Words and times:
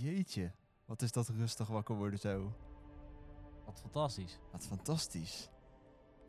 Jeetje, 0.00 0.52
wat 0.84 1.02
is 1.02 1.12
dat 1.12 1.28
rustig 1.28 1.68
wakker 1.68 1.94
worden 1.96 2.18
zo. 2.18 2.52
Wat 3.64 3.78
fantastisch. 3.80 4.38
Wat 4.52 4.66
fantastisch. 4.66 5.48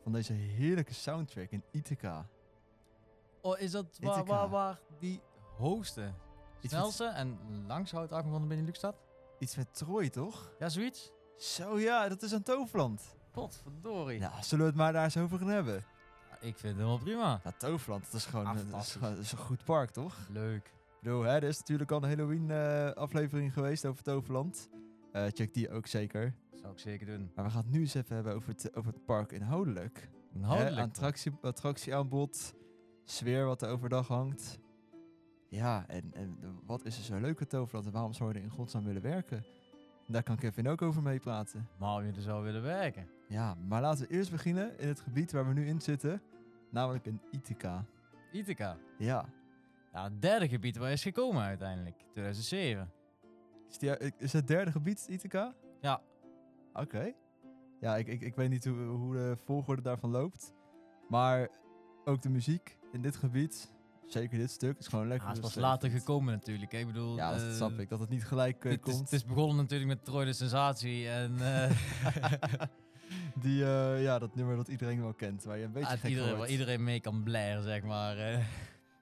Van 0.03 0.11
deze 0.11 0.33
heerlijke 0.33 0.93
soundtrack 0.93 1.49
in 1.49 1.63
Ithaca. 1.71 2.27
Oh, 3.41 3.59
is 3.59 3.71
dat 3.71 3.97
waar, 4.01 4.11
Ithaca. 4.19 4.29
waar, 4.35 4.49
waar 4.49 4.79
die 4.99 5.21
hoogste, 5.57 6.13
snelste 6.61 7.05
en 7.05 7.39
langste 7.67 7.95
houtachtbaan 7.95 8.31
van 8.31 8.41
de 8.41 8.47
Benelux 8.47 8.77
staat? 8.77 8.95
Iets 9.39 9.55
met 9.55 9.73
Troy, 9.73 10.09
toch? 10.09 10.51
Ja, 10.59 10.69
zoiets? 10.69 11.11
Zo 11.37 11.79
ja, 11.79 12.07
dat 12.09 12.21
is 12.21 12.31
een 12.31 12.43
toverland. 12.43 13.15
Potverdorie. 13.31 14.19
Nou, 14.19 14.43
zullen 14.43 14.63
we 14.65 14.69
het 14.71 14.79
maar 14.79 14.93
daar 14.93 15.03
eens 15.03 15.17
over 15.17 15.37
gaan 15.37 15.47
hebben? 15.47 15.85
Ja, 16.29 16.35
ik 16.35 16.57
vind 16.57 16.61
het 16.61 16.75
helemaal 16.75 16.97
prima. 16.97 17.41
Ja, 17.43 17.51
Toverland, 17.51 18.03
dat 18.05 18.13
is 18.13 18.25
gewoon 18.25 18.45
dat 18.45 18.55
is, 18.55 18.61
fantastisch. 18.61 18.93
gewoon- 18.93 19.13
dat 19.15 19.23
is 19.23 19.31
een 19.31 19.37
goed 19.37 19.63
park, 19.63 19.89
toch? 19.89 20.15
Leuk. 20.29 20.73
Ik 20.97 21.03
bedoel, 21.03 21.21
hè, 21.23 21.35
er 21.35 21.43
is 21.43 21.59
natuurlijk 21.59 21.91
al 21.91 22.03
een 22.03 22.09
Halloween-aflevering 22.09 23.53
geweest 23.53 23.85
over 23.85 24.03
Toverland. 24.03 24.69
Eh, 25.11 25.25
check 25.27 25.53
die 25.53 25.69
ook 25.69 25.87
zeker. 25.87 26.33
Zou 26.53 26.71
ik 26.71 26.79
zeker 26.79 27.05
doen. 27.07 27.31
Maar 27.35 27.45
we 27.45 27.51
gaan 27.51 27.61
het 27.63 27.71
nu 27.71 27.79
eens 27.79 27.93
even 27.93 28.15
hebben 28.15 28.33
over 28.33 28.49
het, 28.49 28.75
over 28.75 28.93
het 28.93 29.05
park 29.05 29.31
inhoudelijk. 29.31 30.09
Hè, 30.31 30.37
Inhoudelijk. 30.37 30.87
attractie, 30.87 31.31
attractieaanbod, 31.41 32.53
sfeer 33.03 33.45
wat 33.45 33.61
er 33.61 33.69
overdag 33.69 34.07
hangt. 34.07 34.59
Ja, 35.49 35.85
en, 35.87 36.13
en 36.13 36.37
wat 36.65 36.85
is 36.85 36.97
er 36.97 37.03
zo 37.03 37.19
leuk 37.19 37.41
aan 37.41 37.47
Toverland 37.47 37.85
en 37.85 37.91
waarom 37.91 38.13
zou 38.13 38.29
je 38.31 38.35
er 38.37 38.43
in 38.43 38.49
godsnaam 38.49 38.83
willen 38.83 39.01
werken? 39.01 39.45
Daar 40.07 40.23
kan 40.23 40.35
Kevin 40.37 40.67
ook 40.67 40.81
over 40.81 41.01
meepraten. 41.01 41.67
Maar 41.79 42.05
je 42.05 42.11
er 42.11 42.21
zou 42.21 42.43
willen 42.43 42.61
werken. 42.61 43.07
Ja, 43.27 43.55
maar 43.67 43.81
laten 43.81 44.07
we 44.07 44.13
eerst 44.13 44.31
beginnen 44.31 44.79
in 44.79 44.87
het 44.87 44.99
gebied 44.99 45.31
waar 45.31 45.47
we 45.47 45.53
nu 45.53 45.67
in 45.67 45.81
zitten. 45.81 46.21
Namelijk 46.71 47.05
in 47.05 47.21
Ithaca. 47.31 47.85
Ithaca. 48.31 48.77
Ja. 48.97 49.25
Het 50.03 50.21
derde 50.21 50.47
gebied 50.49 50.77
waar 50.77 50.91
is 50.91 51.01
gekomen 51.01 51.43
uiteindelijk. 51.43 51.95
2007. 52.11 52.91
Is, 53.69 53.77
die, 53.77 54.13
is 54.17 54.33
het 54.33 54.47
derde 54.47 54.71
gebied 54.71 55.05
Ithaca? 55.09 55.53
Ja. 55.81 56.01
Oké. 56.73 57.11
Ja, 57.81 57.95
ik, 57.97 58.07
ik, 58.07 58.21
ik 58.21 58.35
weet 58.35 58.49
niet 58.49 58.65
hoe, 58.65 58.77
hoe 58.83 59.13
de 59.15 59.37
volgorde 59.45 59.81
daarvan 59.81 60.09
loopt. 60.09 60.53
Maar 61.09 61.47
ook 62.05 62.21
de 62.21 62.29
muziek 62.29 62.77
in 62.91 63.01
dit 63.01 63.15
gebied, 63.15 63.71
zeker 64.05 64.37
dit 64.37 64.51
stuk, 64.51 64.77
is 64.79 64.87
gewoon 64.87 65.07
lekker. 65.07 65.27
Het 65.27 65.35
is 65.37 65.41
pas 65.43 65.53
rustig. 65.53 65.71
later 65.71 65.89
gekomen 65.89 66.33
natuurlijk. 66.33 66.71
Ik 66.73 66.85
bedoel, 66.85 67.15
Ja, 67.15 67.31
dat 67.31 67.41
eh, 67.41 67.51
snap 67.51 67.79
ik. 67.79 67.89
Dat 67.89 67.99
het 67.99 68.09
niet 68.09 68.25
gelijk 68.25 68.65
eh, 68.65 68.71
Het 68.71 68.87
is, 68.87 68.93
komt. 68.93 69.03
het 69.03 69.13
is 69.13 69.25
begonnen 69.25 69.55
natuurlijk 69.55 69.89
met 69.89 70.05
Troy 70.05 70.25
de 70.25 70.33
Sensatie 70.33 71.09
en 71.09 71.33
eh, 71.41 71.71
Die, 73.41 73.63
eh, 73.65 74.03
ja, 74.03 74.19
dat 74.19 74.35
nummer 74.35 74.55
dat 74.55 74.67
iedereen 74.67 75.01
wel 75.01 75.13
kent, 75.13 75.43
waar 75.43 75.57
je 75.57 75.63
een 75.63 75.71
beetje 75.71 75.93
ah, 75.93 75.99
gek 75.99 76.09
iedereen, 76.09 76.29
wordt. 76.29 76.43
waar 76.43 76.51
iedereen 76.51 76.83
mee 76.83 76.99
kan 76.99 77.23
blaren, 77.23 77.63
zeg 77.63 77.83
maar. 77.83 78.17
eh. 78.17 78.45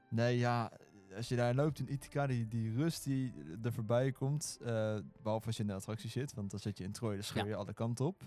Nee, 0.09 0.37
ja, 0.37 0.71
als 1.15 1.27
je 1.27 1.35
daar 1.35 1.55
loopt 1.55 1.79
in 1.79 1.91
Ithaca, 1.91 2.27
die, 2.27 2.47
die 2.47 2.73
rust 2.75 3.03
die 3.03 3.33
er 3.63 3.73
voorbij 3.73 4.11
komt, 4.11 4.57
eh, 4.61 4.95
behalve 5.21 5.45
als 5.47 5.55
je 5.55 5.61
in 5.61 5.67
de 5.67 5.73
attractie 5.75 6.09
zit, 6.09 6.33
want 6.33 6.51
dan 6.51 6.59
zit 6.59 6.77
je 6.77 6.83
in 6.83 6.91
Troy, 6.91 7.13
dan 7.13 7.23
scheur 7.23 7.47
je 7.47 7.55
alle 7.55 7.73
kanten 7.73 8.05
op. 8.05 8.23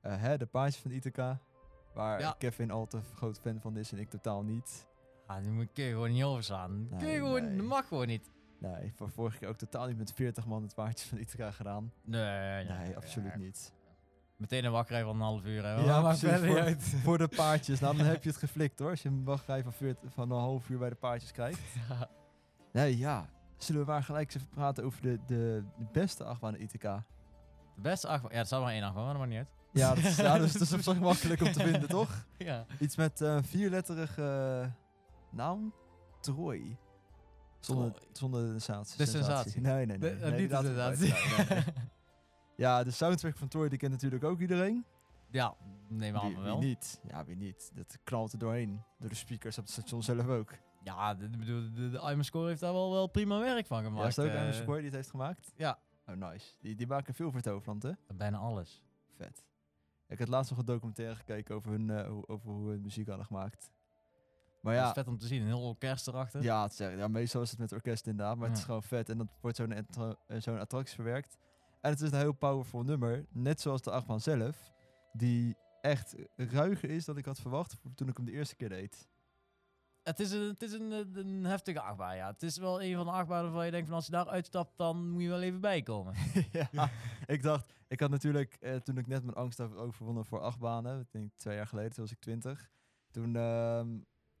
Eh, 0.00 0.20
hè, 0.20 0.36
de 0.38 0.46
paardjes 0.46 0.82
van 0.82 0.90
Ithaca, 0.90 1.40
waar 1.94 2.20
Ja. 2.20 2.34
Kevin 2.38 2.70
al 2.70 2.86
te 2.86 3.00
groot 3.14 3.38
fan 3.40 3.60
van 3.60 3.76
is 3.76 3.92
en 3.92 3.98
ik 3.98 4.08
totaal 4.10 4.42
niet. 4.42 4.86
Ah, 5.26 5.42
die 5.42 5.50
moet- 5.50 5.68
je 5.72 5.82
gewoon 5.88 6.10
niet 6.12 6.22
overslaan. 6.24 6.86
kun 6.88 6.98
je 6.98 7.04
Nee, 7.04 7.16
gewoon, 7.16 7.42
nee. 7.42 7.56
dat 7.56 7.66
mag 7.66 7.88
gewoon 7.88 8.06
niet. 8.06 8.30
Nee, 8.58 8.92
voor 8.94 9.10
vorige 9.10 9.38
keer 9.38 9.48
ook 9.48 9.56
totaal 9.56 9.86
niet 9.86 9.96
met 9.98 10.12
40 10.12 10.46
man 10.46 10.62
het 10.62 10.74
paardjes 10.74 11.08
van 11.08 11.18
Ithaca 11.18 11.50
gedaan. 11.50 11.92
Nee, 12.04 12.64
Nee, 12.64 12.96
absoluut 12.96 13.36
niet. 13.36 13.72
Meteen 14.36 14.64
een 14.64 14.72
wachtrij 14.72 15.02
van 15.02 15.14
een 15.14 15.20
half 15.20 15.44
uur. 15.44 15.64
Hè. 15.64 15.74
Ja, 15.74 16.10
niet 16.10 16.18
voor- 16.18 16.60
uit. 16.60 16.82
Voor 17.02 17.18
de 17.18 17.28
paardjes, 17.36 17.80
nou 17.80 17.96
dan 17.96 18.06
heb 18.06 18.22
je 18.22 18.28
het 18.28 18.38
geflikt 18.38 18.78
hoor, 18.78 18.90
als 18.90 19.02
je 19.02 19.08
een 19.08 19.24
wachtrij 19.24 19.62
van, 19.62 19.72
40 19.72 20.12
van 20.12 20.30
een 20.30 20.38
half 20.38 20.68
uur 20.68 20.78
bij 20.78 20.88
de 20.88 20.94
paardjes 20.94 21.32
krijgt. 21.32 21.60
Ja. 21.88 22.08
Nee, 22.72 22.98
ja. 22.98 23.28
Zullen 23.56 23.80
we 23.84 23.86
maar 23.90 24.02
gelijk 24.02 24.26
eens 24.26 24.42
even 24.42 24.54
praten 24.54 24.84
over 24.84 25.02
de, 25.02 25.18
de, 25.26 25.64
de 25.78 25.86
beste 25.92 26.24
achtbaan 26.24 26.54
in 26.56 26.62
Ithaca? 26.62 27.04
De 27.74 27.80
beste 27.80 28.08
achtbaan. 28.08 28.30
Ja, 28.32 28.38
het 28.38 28.46
staat 28.46 28.62
maar 28.62 28.72
één 28.72 28.82
achtbaan, 28.82 29.04
maar 29.04 29.12
dat 29.12 29.22
maakt 29.22 29.32
niet 29.34 29.38
uit. 29.40 29.54
Ja, 29.72 29.94
dat 29.94 30.04
is, 30.04 30.16
ja, 30.16 30.38
dus 30.38 30.52
het 30.52 30.62
is 30.62 30.72
op 30.72 30.80
zich 30.94 30.98
makkelijk 31.00 31.40
om 31.40 31.52
te 31.52 31.60
vinden, 31.62 31.88
toch? 31.88 32.24
Ja. 32.38 32.66
Iets 32.78 32.96
met 32.96 33.20
eh 33.20 33.38
vierletterige 33.42 34.22
eh, 34.62 34.68
naam? 35.36 35.74
Troy. 36.20 36.76
Zonder, 37.60 37.92
zonder 38.12 38.42
de 38.42 38.48
sensatie. 38.48 38.96
De 38.98 39.06
sensatie. 39.06 39.60
Nee, 39.60 39.86
nee, 39.86 39.98
nee. 39.98 40.14
Nee, 40.14 40.30
die 40.30 40.40
niet 40.40 40.50
de 40.50 40.56
sensatie. 40.56 41.12
Nee, 41.12 41.46
nee. 41.48 41.64
Ja, 42.56 42.84
de 42.84 42.90
soundtrack 42.90 43.36
van 43.36 43.48
Troy 43.48 43.68
die 43.68 43.78
kent 43.78 43.92
natuurlijk 43.92 44.24
ook 44.24 44.40
iedereen. 44.40 44.84
ja, 45.30 45.54
neem 45.88 46.12
Wie, 46.12 46.22
aan 46.22 46.34
wie 46.34 46.42
wel. 46.42 46.58
niet? 46.58 47.00
Ja, 47.08 47.24
wie 47.24 47.36
niet? 47.36 47.70
Dat 47.74 47.98
knalt 48.04 48.32
er 48.32 48.38
doorheen. 48.38 48.82
Door 48.98 49.08
de 49.08 49.14
speakers 49.14 49.58
op 49.58 49.64
het 49.64 49.72
station 49.72 50.02
zelf 50.02 50.26
ook. 50.26 50.52
Ja, 50.82 51.14
de, 51.14 51.30
de, 51.30 51.70
de, 51.72 51.90
de 51.90 51.98
Iron 51.98 52.24
Score 52.24 52.48
heeft 52.48 52.60
daar 52.60 52.72
wel, 52.72 52.90
wel 52.92 53.06
prima 53.06 53.38
werk 53.38 53.66
van 53.66 53.82
gemaakt. 53.82 54.02
ja, 54.02 54.08
is 54.08 54.16
het 54.16 54.26
ook 54.26 54.32
eh. 54.32 54.40
Amos 54.40 54.56
Square 54.56 54.76
die 54.76 54.86
het 54.86 54.94
heeft 54.94 55.10
gemaakt? 55.10 55.52
Ja, 55.56 55.78
Oh, 56.08 56.14
nice. 56.16 56.46
Die, 56.60 56.74
die 56.74 56.86
maken 56.86 57.14
veel 57.14 57.30
voor 57.30 57.40
Toverland, 57.40 57.82
hè? 57.82 57.90
bijna 58.14 58.38
alles. 58.38 58.82
Vet. 59.16 59.44
Ik 60.08 60.18
had 60.18 60.28
laatst 60.28 60.50
nog 60.50 60.58
een 60.58 60.64
documentaire 60.66 61.14
gekeken 61.16 61.54
over, 61.54 61.70
hun, 61.70 61.90
eh, 61.90 62.08
hoe, 62.08 62.26
over 62.28 62.50
hoe 62.50 62.70
hun 62.70 62.80
muziek 62.80 63.06
hadden 63.08 63.26
gemaakt. 63.26 63.72
Maar 64.62 64.72
Dat 64.74 64.82
ja, 64.82 64.88
is 64.88 64.94
vet 64.94 65.08
om 65.08 65.18
te 65.18 65.26
zien, 65.26 65.40
een 65.40 65.46
heel 65.46 65.68
orkest 65.68 66.08
erachter. 66.08 66.42
ja, 66.42 66.62
het 66.62 66.72
is, 66.72 66.78
ja, 66.78 67.08
meestal 67.08 67.42
is 67.42 67.50
het 67.50 67.58
met 67.58 67.72
orkest 67.72 68.06
inderdaad, 68.06 68.36
maar 68.36 68.48
het 68.48 68.58
is 68.58 68.64
gewoon 68.64 68.82
vet. 68.82 69.08
En 69.08 69.18
dat 69.18 69.26
wordt 69.40 69.56
zo'n 69.56 69.72
eh, 69.72 70.40
zo'n 70.40 70.58
attractie 70.58 70.94
verwerkt. 70.94 71.38
En 71.86 71.92
het 71.92 72.00
is 72.00 72.10
een 72.10 72.18
heel 72.18 72.32
powerful 72.32 72.82
nummer, 72.82 73.26
net 73.30 73.60
zoals 73.60 73.82
de 73.82 73.90
achtbaan 73.90 74.20
zelf, 74.20 74.72
die 75.12 75.56
echt 75.80 76.14
ruiger 76.36 76.90
is 76.90 77.04
dan 77.04 77.16
ik 77.16 77.24
had 77.24 77.40
verwacht 77.40 77.76
toen 77.94 78.08
ik 78.08 78.16
hem 78.16 78.26
de 78.26 78.32
eerste 78.32 78.56
keer 78.56 78.68
deed. 78.68 79.08
Het 80.02 80.20
is, 80.20 80.32
een, 80.32 80.40
het 80.48 80.62
is 80.62 80.72
een, 80.72 80.90
een, 80.90 81.16
een 81.16 81.44
heftige 81.44 81.80
achtbaan, 81.80 82.16
ja. 82.16 82.26
Het 82.26 82.42
is 82.42 82.56
wel 82.56 82.82
een 82.82 82.96
van 82.96 83.04
de 83.04 83.10
achtbanen 83.10 83.44
waarvan 83.44 83.64
je 83.64 83.70
denkt 83.70 83.86
van 83.86 83.96
als 83.96 84.06
je 84.06 84.12
daar 84.12 84.28
uitstapt, 84.28 84.76
dan 84.76 85.10
moet 85.10 85.22
je 85.22 85.28
wel 85.28 85.42
even 85.42 85.60
bijkomen. 85.60 86.14
ja, 86.72 86.90
ik 87.26 87.42
dacht, 87.42 87.72
ik 87.88 88.00
had 88.00 88.10
natuurlijk, 88.10 88.56
eh, 88.60 88.76
toen 88.76 88.98
ik 88.98 89.06
net 89.06 89.22
mijn 89.22 89.36
angst 89.36 89.58
had 89.58 89.76
overwonnen 89.76 90.24
voor 90.24 90.40
acht 90.40 90.58
banen, 90.58 91.00
ik 91.00 91.12
denk 91.12 91.32
twee 91.36 91.56
jaar 91.56 91.66
geleden, 91.66 91.92
toen 91.92 92.04
was 92.04 92.12
ik 92.12 92.20
twintig. 92.20 92.70
Toen 93.10 93.36
ehm, 93.36 93.98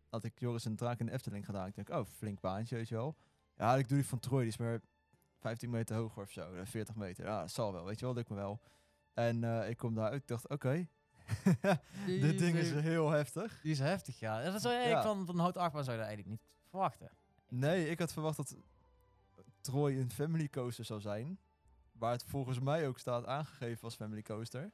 had 0.08 0.24
ik 0.24 0.38
Joris 0.38 0.64
en 0.64 0.70
de 0.70 0.76
Draak 0.76 0.98
in 0.98 1.06
de 1.06 1.12
Efteling 1.12 1.44
gedaan. 1.44 1.66
Ik 1.66 1.74
denk, 1.74 1.90
oh, 1.90 2.06
flink 2.06 2.40
baantje, 2.40 2.76
weet 2.76 2.88
je 2.88 2.94
wel. 2.94 3.16
Ja, 3.56 3.76
ik 3.76 3.88
doe 3.88 3.98
die 3.98 4.06
van 4.06 4.18
Troy, 4.18 4.40
die 4.40 4.48
is 4.48 4.56
maar 4.56 4.80
15 5.46 5.70
meter 5.70 5.96
hoger 5.96 6.22
of 6.22 6.30
zo, 6.30 6.52
eh, 6.54 6.60
40 6.66 6.94
meter. 6.94 7.24
Ja, 7.24 7.40
dat 7.40 7.50
zal 7.52 7.72
wel, 7.72 7.84
weet 7.84 7.98
je 7.98 8.04
wel, 8.04 8.14
lukt 8.14 8.28
me 8.28 8.34
wel. 8.34 8.60
En 9.14 9.44
eh, 9.44 9.68
ik 9.68 9.76
kom 9.76 9.94
daar 9.94 10.10
uit, 10.10 10.20
ik 10.22 10.26
dacht, 10.28 10.48
oké, 10.48 10.88
dit 12.06 12.38
ding 12.38 12.56
is 12.56 12.70
heel 12.70 13.10
heftig. 13.10 13.60
Die 13.62 13.72
is 13.72 13.78
heftig, 13.78 14.18
ja. 14.18 14.42
Dat 14.50 14.60
zou 14.62 14.74
eigenlijk 14.74 15.04
Ja. 15.04 15.14
van, 15.14 15.26
van 15.26 15.34
een 15.34 15.40
houten 15.40 15.60
achtbaan 15.62 15.84
zou 15.84 15.96
je 15.96 16.02
dat 16.02 16.10
eigenlijk 16.12 16.40
niet 16.40 16.50
verwachten. 16.68 17.10
Nee, 17.48 17.88
ik 17.88 17.98
had 17.98 18.12
verwacht 18.12 18.36
dat 18.36 18.56
Troy 19.60 19.96
een 19.96 20.10
family 20.10 20.48
coaster 20.48 20.84
zou 20.84 21.00
zijn. 21.00 21.38
Waar 21.92 22.12
het 22.12 22.24
volgens 22.24 22.60
mij 22.60 22.88
ook 22.88 22.98
staat 22.98 23.26
aangegeven 23.26 23.82
als 23.82 23.94
family 23.94 24.22
coaster. 24.22 24.72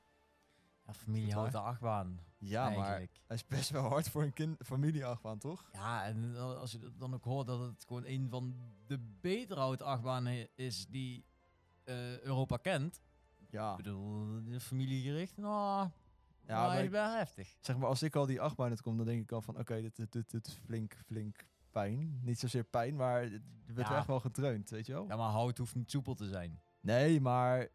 Ja, 0.87 0.93
familie 0.93 1.37
achtbaan. 1.37 2.21
Ja, 2.39 2.71
maar 2.71 2.89
hij 2.97 3.09
is 3.29 3.47
best 3.47 3.71
wel 3.71 3.83
hard 3.83 4.09
voor 4.09 4.23
een 4.23 4.33
kind, 4.33 4.57
familieachtbaan, 4.67 5.39
toch? 5.39 5.69
Ja, 5.73 6.05
en 6.05 6.37
als 6.37 6.73
je 6.73 6.93
dan 6.97 7.15
ook 7.15 7.25
hoort 7.25 7.47
dat 7.47 7.61
het 7.61 7.85
gewoon 7.87 8.05
een 8.07 8.29
van 8.31 8.55
de 8.87 8.99
betere 9.21 9.61
houten 9.61 9.87
achtbanen 9.87 10.49
is 10.55 10.87
die 10.87 11.25
eh, 11.85 12.21
Europa 12.21 12.57
kent. 12.57 13.01
Ja. 13.51 13.71
Ik 13.71 13.77
bedoel, 13.77 14.45
de 14.45 14.61
familiegericht, 14.61 15.37
nou, 15.37 15.89
Ja, 16.47 16.55
ja, 16.55 16.67
maar 16.67 16.79
is 16.79 16.85
ik- 16.85 16.91
wel 16.91 17.11
heftig. 17.17 17.57
Zeg 17.61 17.77
maar, 17.77 17.89
als 17.89 18.03
ik 18.03 18.17
al 18.17 18.27
die 18.27 18.41
achtbaan 18.41 18.69
uit 18.71 18.81
kom, 18.83 18.97
dan 18.97 19.07
denk 19.07 19.23
ik 19.23 19.33
al 19.33 19.43
van... 19.43 19.59
Oké, 19.59 19.81
dit, 19.81 19.97
dit, 19.97 20.13
dit, 20.13 20.31
dit 20.31 20.47
is 20.47 20.55
flink, 20.65 20.95
flink 21.07 21.47
pijn. 21.71 22.21
Niet 22.23 22.39
zozeer 22.39 22.65
pijn, 22.65 22.97
maar 22.97 23.23
er 23.23 23.41
werd 23.75 23.89
Ja. 23.89 23.97
echt 23.97 24.07
wel 24.07 24.21
gedreund, 24.21 24.71
weet 24.71 24.87
je 24.87 24.93
wel? 24.93 25.07
Ja, 25.09 25.17
maar 25.17 25.31
hout 25.31 25.59
hoeft 25.59 25.75
niet 25.75 25.91
soepel 25.91 26.15
te 26.15 26.29
zijn. 26.29 26.61
Nee, 26.81 27.21
maar... 27.21 27.69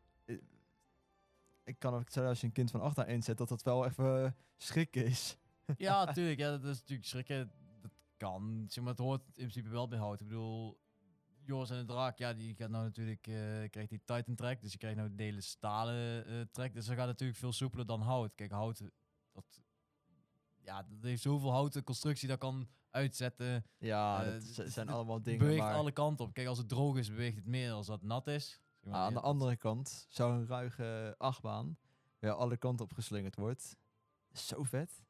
Ik 1.68 1.80
kan 1.80 1.94
ook 1.94 2.10
zeggen, 2.10 2.28
als 2.32 2.40
je 2.40 2.48
een 2.48 2.54
kind 2.54 2.72
van 2.72 2.82
acht 2.82 2.96
daar 2.96 3.08
inzet, 3.10 3.38
dat 3.38 3.50
dat 3.50 3.64
wel 3.64 3.86
even 3.86 4.24
eh, 4.26 4.32
schrik 4.58 4.96
is. 4.96 5.38
Ja, 5.78 6.04
natuurlijk. 6.06 6.40
Ja, 6.40 6.50
dat 6.52 6.64
is 6.64 6.80
natuurlijk 6.80 7.08
schrikken. 7.08 7.52
Dat 7.81 7.92
kan. 8.18 8.66
Zeg 8.68 8.84
maar, 8.84 8.94
het 8.94 9.02
hoort 9.02 9.22
in 9.28 9.31
principe 9.34 9.69
wel 9.69 9.88
bij 9.88 10.00
hout. 10.00 10.19
Ik 10.22 10.28
bedoel, 10.28 10.80
Joris 11.46 11.69
en 11.69 11.78
de 11.78 11.86
Draak, 11.86 12.18
ja, 12.18 12.34
die 12.34 12.56
gaat 12.56 12.69
nou 12.69 12.84
natuurlijk, 12.84 13.28
eh 13.28 13.34
krijgt 13.69 13.90
die 13.90 14.02
Titan 14.06 14.36
track. 14.36 14.62
Dus 14.62 14.72
je 14.72 14.78
krijgt 14.78 14.98
nou 14.98 15.16
de 15.16 15.24
hele 15.24 15.42
stalen 15.42 16.25
eh 16.25 16.42
track. 16.52 16.74
Dus 16.74 16.86
dat 16.86 16.96
gaat 16.96 17.08
natuurlijk 17.08 17.40
veel 17.40 17.52
soepeler 17.52 17.86
dan 17.86 18.02
hout. 18.02 18.36
Kijk, 18.36 18.52
hout, 18.52 18.81
dat, 19.34 19.62
ja, 20.62 20.84
dat 20.84 20.98
heeft 21.02 21.22
zoveel 21.22 21.52
houten 21.52 21.84
constructie 21.84 22.28
dat 22.28 22.38
kan 22.40 22.68
uitzetten. 22.90 23.66
Ja, 23.78 24.24
dat 24.24 24.34
het- 24.56 24.74
zijn 24.74 24.90
allemaal 24.90 25.22
dingen, 25.22 25.40
beweegt 25.40 25.62
maar... 25.62 25.74
alle 25.75 25.92
kanten 25.92 26.25
op. 26.25 26.34
Kijk, 26.34 26.48
als 26.48 26.58
het 26.58 26.70
droog 26.70 26.98
is, 26.98 27.10
beweegt 27.10 27.36
het 27.36 27.46
meer 27.46 27.72
als 27.72 27.88
dat 27.88 28.02
nat 28.02 28.28
is. 28.28 28.60
Maar, 28.88 29.00
aan 29.00 29.13
de 29.13 29.19
andere 29.19 29.56
kant, 29.56 30.06
zo'n 30.10 30.48
ruige 30.48 31.16
achtbaan, 31.18 31.78
waar 32.19 32.31
alle 32.31 32.57
kanten 32.57 32.86
op 32.86 32.94
geslingerd 32.94 33.36
wordt, 33.36 33.75
zo 34.34 34.63
vet. 34.63 35.06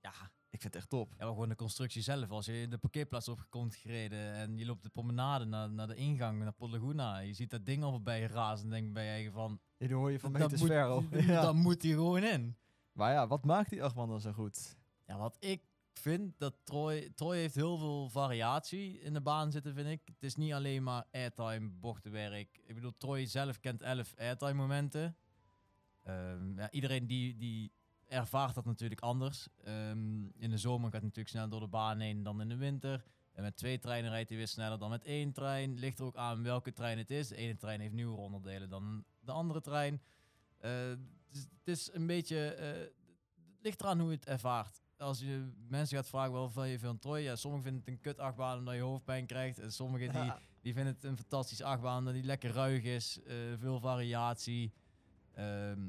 Ja, 0.00 0.12
Ik 0.50 0.60
vind 0.60 0.74
het 0.74 0.82
echt 0.82 0.88
top. 0.88 1.10
Ja, 1.10 1.24
maar 1.24 1.32
gewoon 1.32 1.48
de 1.48 1.54
constructie 1.54 2.02
zelf. 2.02 2.30
Als 2.30 2.46
je 2.46 2.66
de 2.68 2.78
parkeerplaats 2.78 3.28
op 3.28 3.46
komt 3.48 3.74
gereden 3.74 4.32
en 4.32 4.58
je 4.58 4.66
loopt 4.66 4.82
de 4.82 4.88
promenade 4.88 5.44
naar, 5.44 5.70
naar 5.70 5.86
de 5.86 5.94
ingang, 5.94 6.38
naar 6.38 6.52
Port 6.52 6.70
Laguna. 6.70 7.18
Je 7.18 7.32
ziet 7.32 7.50
dat 7.50 7.66
ding 7.66 7.82
al 7.82 7.90
voorbij 7.90 8.22
razen 8.22 8.64
en 8.64 8.70
denk 8.70 8.92
bij 8.92 9.04
je 9.04 9.10
eigen 9.10 9.32
van... 9.32 9.60
Ja, 9.76 9.86
die 9.86 9.96
hoor 9.96 10.10
je 10.10 10.20
van 10.20 10.32
meters 10.32 10.62
ver 10.62 10.84
al. 10.84 11.04
Ja. 11.10 11.52
moet 11.52 11.82
hij 11.82 11.90
gewoon 11.90 12.22
in. 12.22 12.56
Maar 12.92 13.12
ja, 13.12 13.26
wat 13.26 13.44
maakt 13.44 13.70
die 13.70 13.82
achtbaan 13.84 14.08
dan 14.08 14.20
zo 14.20 14.32
goed? 14.32 14.76
Ja, 15.06 15.16
wat 15.18 15.36
ik 15.38 15.62
vind 15.98 16.38
dat 16.38 16.54
Troy, 16.64 17.10
Troy 17.14 17.36
heeft 17.36 17.54
heel 17.54 17.78
veel 17.78 18.08
variatie 18.08 19.00
in 19.00 19.12
de 19.12 19.20
baan 19.20 19.52
zitten, 19.52 19.74
vind 19.74 19.88
ik. 19.88 20.00
Het 20.04 20.22
is 20.22 20.36
niet 20.36 20.52
alleen 20.52 20.82
maar 20.82 21.04
airtime, 21.12 21.68
bochtenwerk. 21.68 22.60
Ik 22.64 22.74
bedoel, 22.74 22.96
Troy 22.96 23.26
zelf 23.26 23.60
kent 23.60 23.82
11 23.82 24.14
airtime 24.16 24.52
momenten. 24.52 25.16
Ehm, 26.02 26.58
ja, 26.58 26.70
iedereen 26.70 27.06
die, 27.06 27.36
die 27.36 27.72
ervaart 28.06 28.54
dat 28.54 28.64
natuurlijk 28.64 29.00
anders. 29.00 29.48
Ehm, 29.64 30.24
in 30.24 30.50
de 30.50 30.58
zomer 30.58 30.84
gaat 30.84 30.92
het 30.92 31.02
natuurlijk 31.02 31.28
sneller 31.28 31.50
door 31.50 31.60
de 31.60 31.66
baan 31.66 32.00
heen 32.00 32.22
dan 32.22 32.40
in 32.40 32.48
de 32.48 32.56
winter. 32.56 33.04
En 33.32 33.42
met 33.42 33.56
twee 33.56 33.78
treinen 33.78 34.10
rijdt 34.10 34.28
hij 34.28 34.38
weer 34.38 34.48
sneller 34.48 34.78
dan 34.78 34.90
met 34.90 35.04
één 35.04 35.32
trein. 35.32 35.78
Ligt 35.78 35.98
er 35.98 36.04
ook 36.04 36.16
aan 36.16 36.42
welke 36.42 36.72
trein 36.72 36.98
het 36.98 37.10
is. 37.10 37.28
De 37.28 37.36
ene 37.36 37.56
trein 37.56 37.80
heeft 37.80 37.94
nieuwere 37.94 38.20
onderdelen 38.20 38.68
dan 38.68 39.04
de 39.20 39.32
andere 39.32 39.60
trein. 39.60 40.02
Eh, 40.58 40.70
dus 41.30 41.42
het 41.42 41.68
is 41.68 41.92
een 41.92 42.06
beetje... 42.06 42.54
eh, 42.54 42.80
het 43.62 43.70
ligt 43.70 43.80
eraan 43.80 44.00
hoe 44.00 44.10
je 44.10 44.16
het 44.16 44.26
ervaart. 44.26 44.82
Als 45.02 45.18
je 45.20 45.48
mensen 45.68 45.96
gaat 45.96 46.08
vragen 46.08 46.32
wel 46.32 46.50
van 46.50 46.68
je 46.68 46.78
van 46.78 46.98
Troy. 46.98 47.18
Ja, 47.20 47.36
sommigen 47.36 47.64
vinden 47.64 47.82
het 47.84 47.94
een 47.94 48.00
kut 48.00 48.18
achtbaan 48.18 48.58
omdat 48.58 48.74
je 48.74 48.80
hoofdpijn 48.80 49.26
krijgt. 49.26 49.58
En 49.58 49.72
sommigen 49.72 50.12
die, 50.12 50.32
die 50.62 50.74
vinden 50.74 50.94
het 50.94 51.04
een 51.04 51.16
fantastisch 51.16 51.62
achtbaan 51.62 51.98
omdat 51.98 52.14
die 52.14 52.24
lekker 52.24 52.52
ruig 52.52 52.82
is. 52.82 53.18
eh, 53.26 53.34
veel 53.58 53.80
variatie. 53.80 54.72
Ehm, 55.34 55.80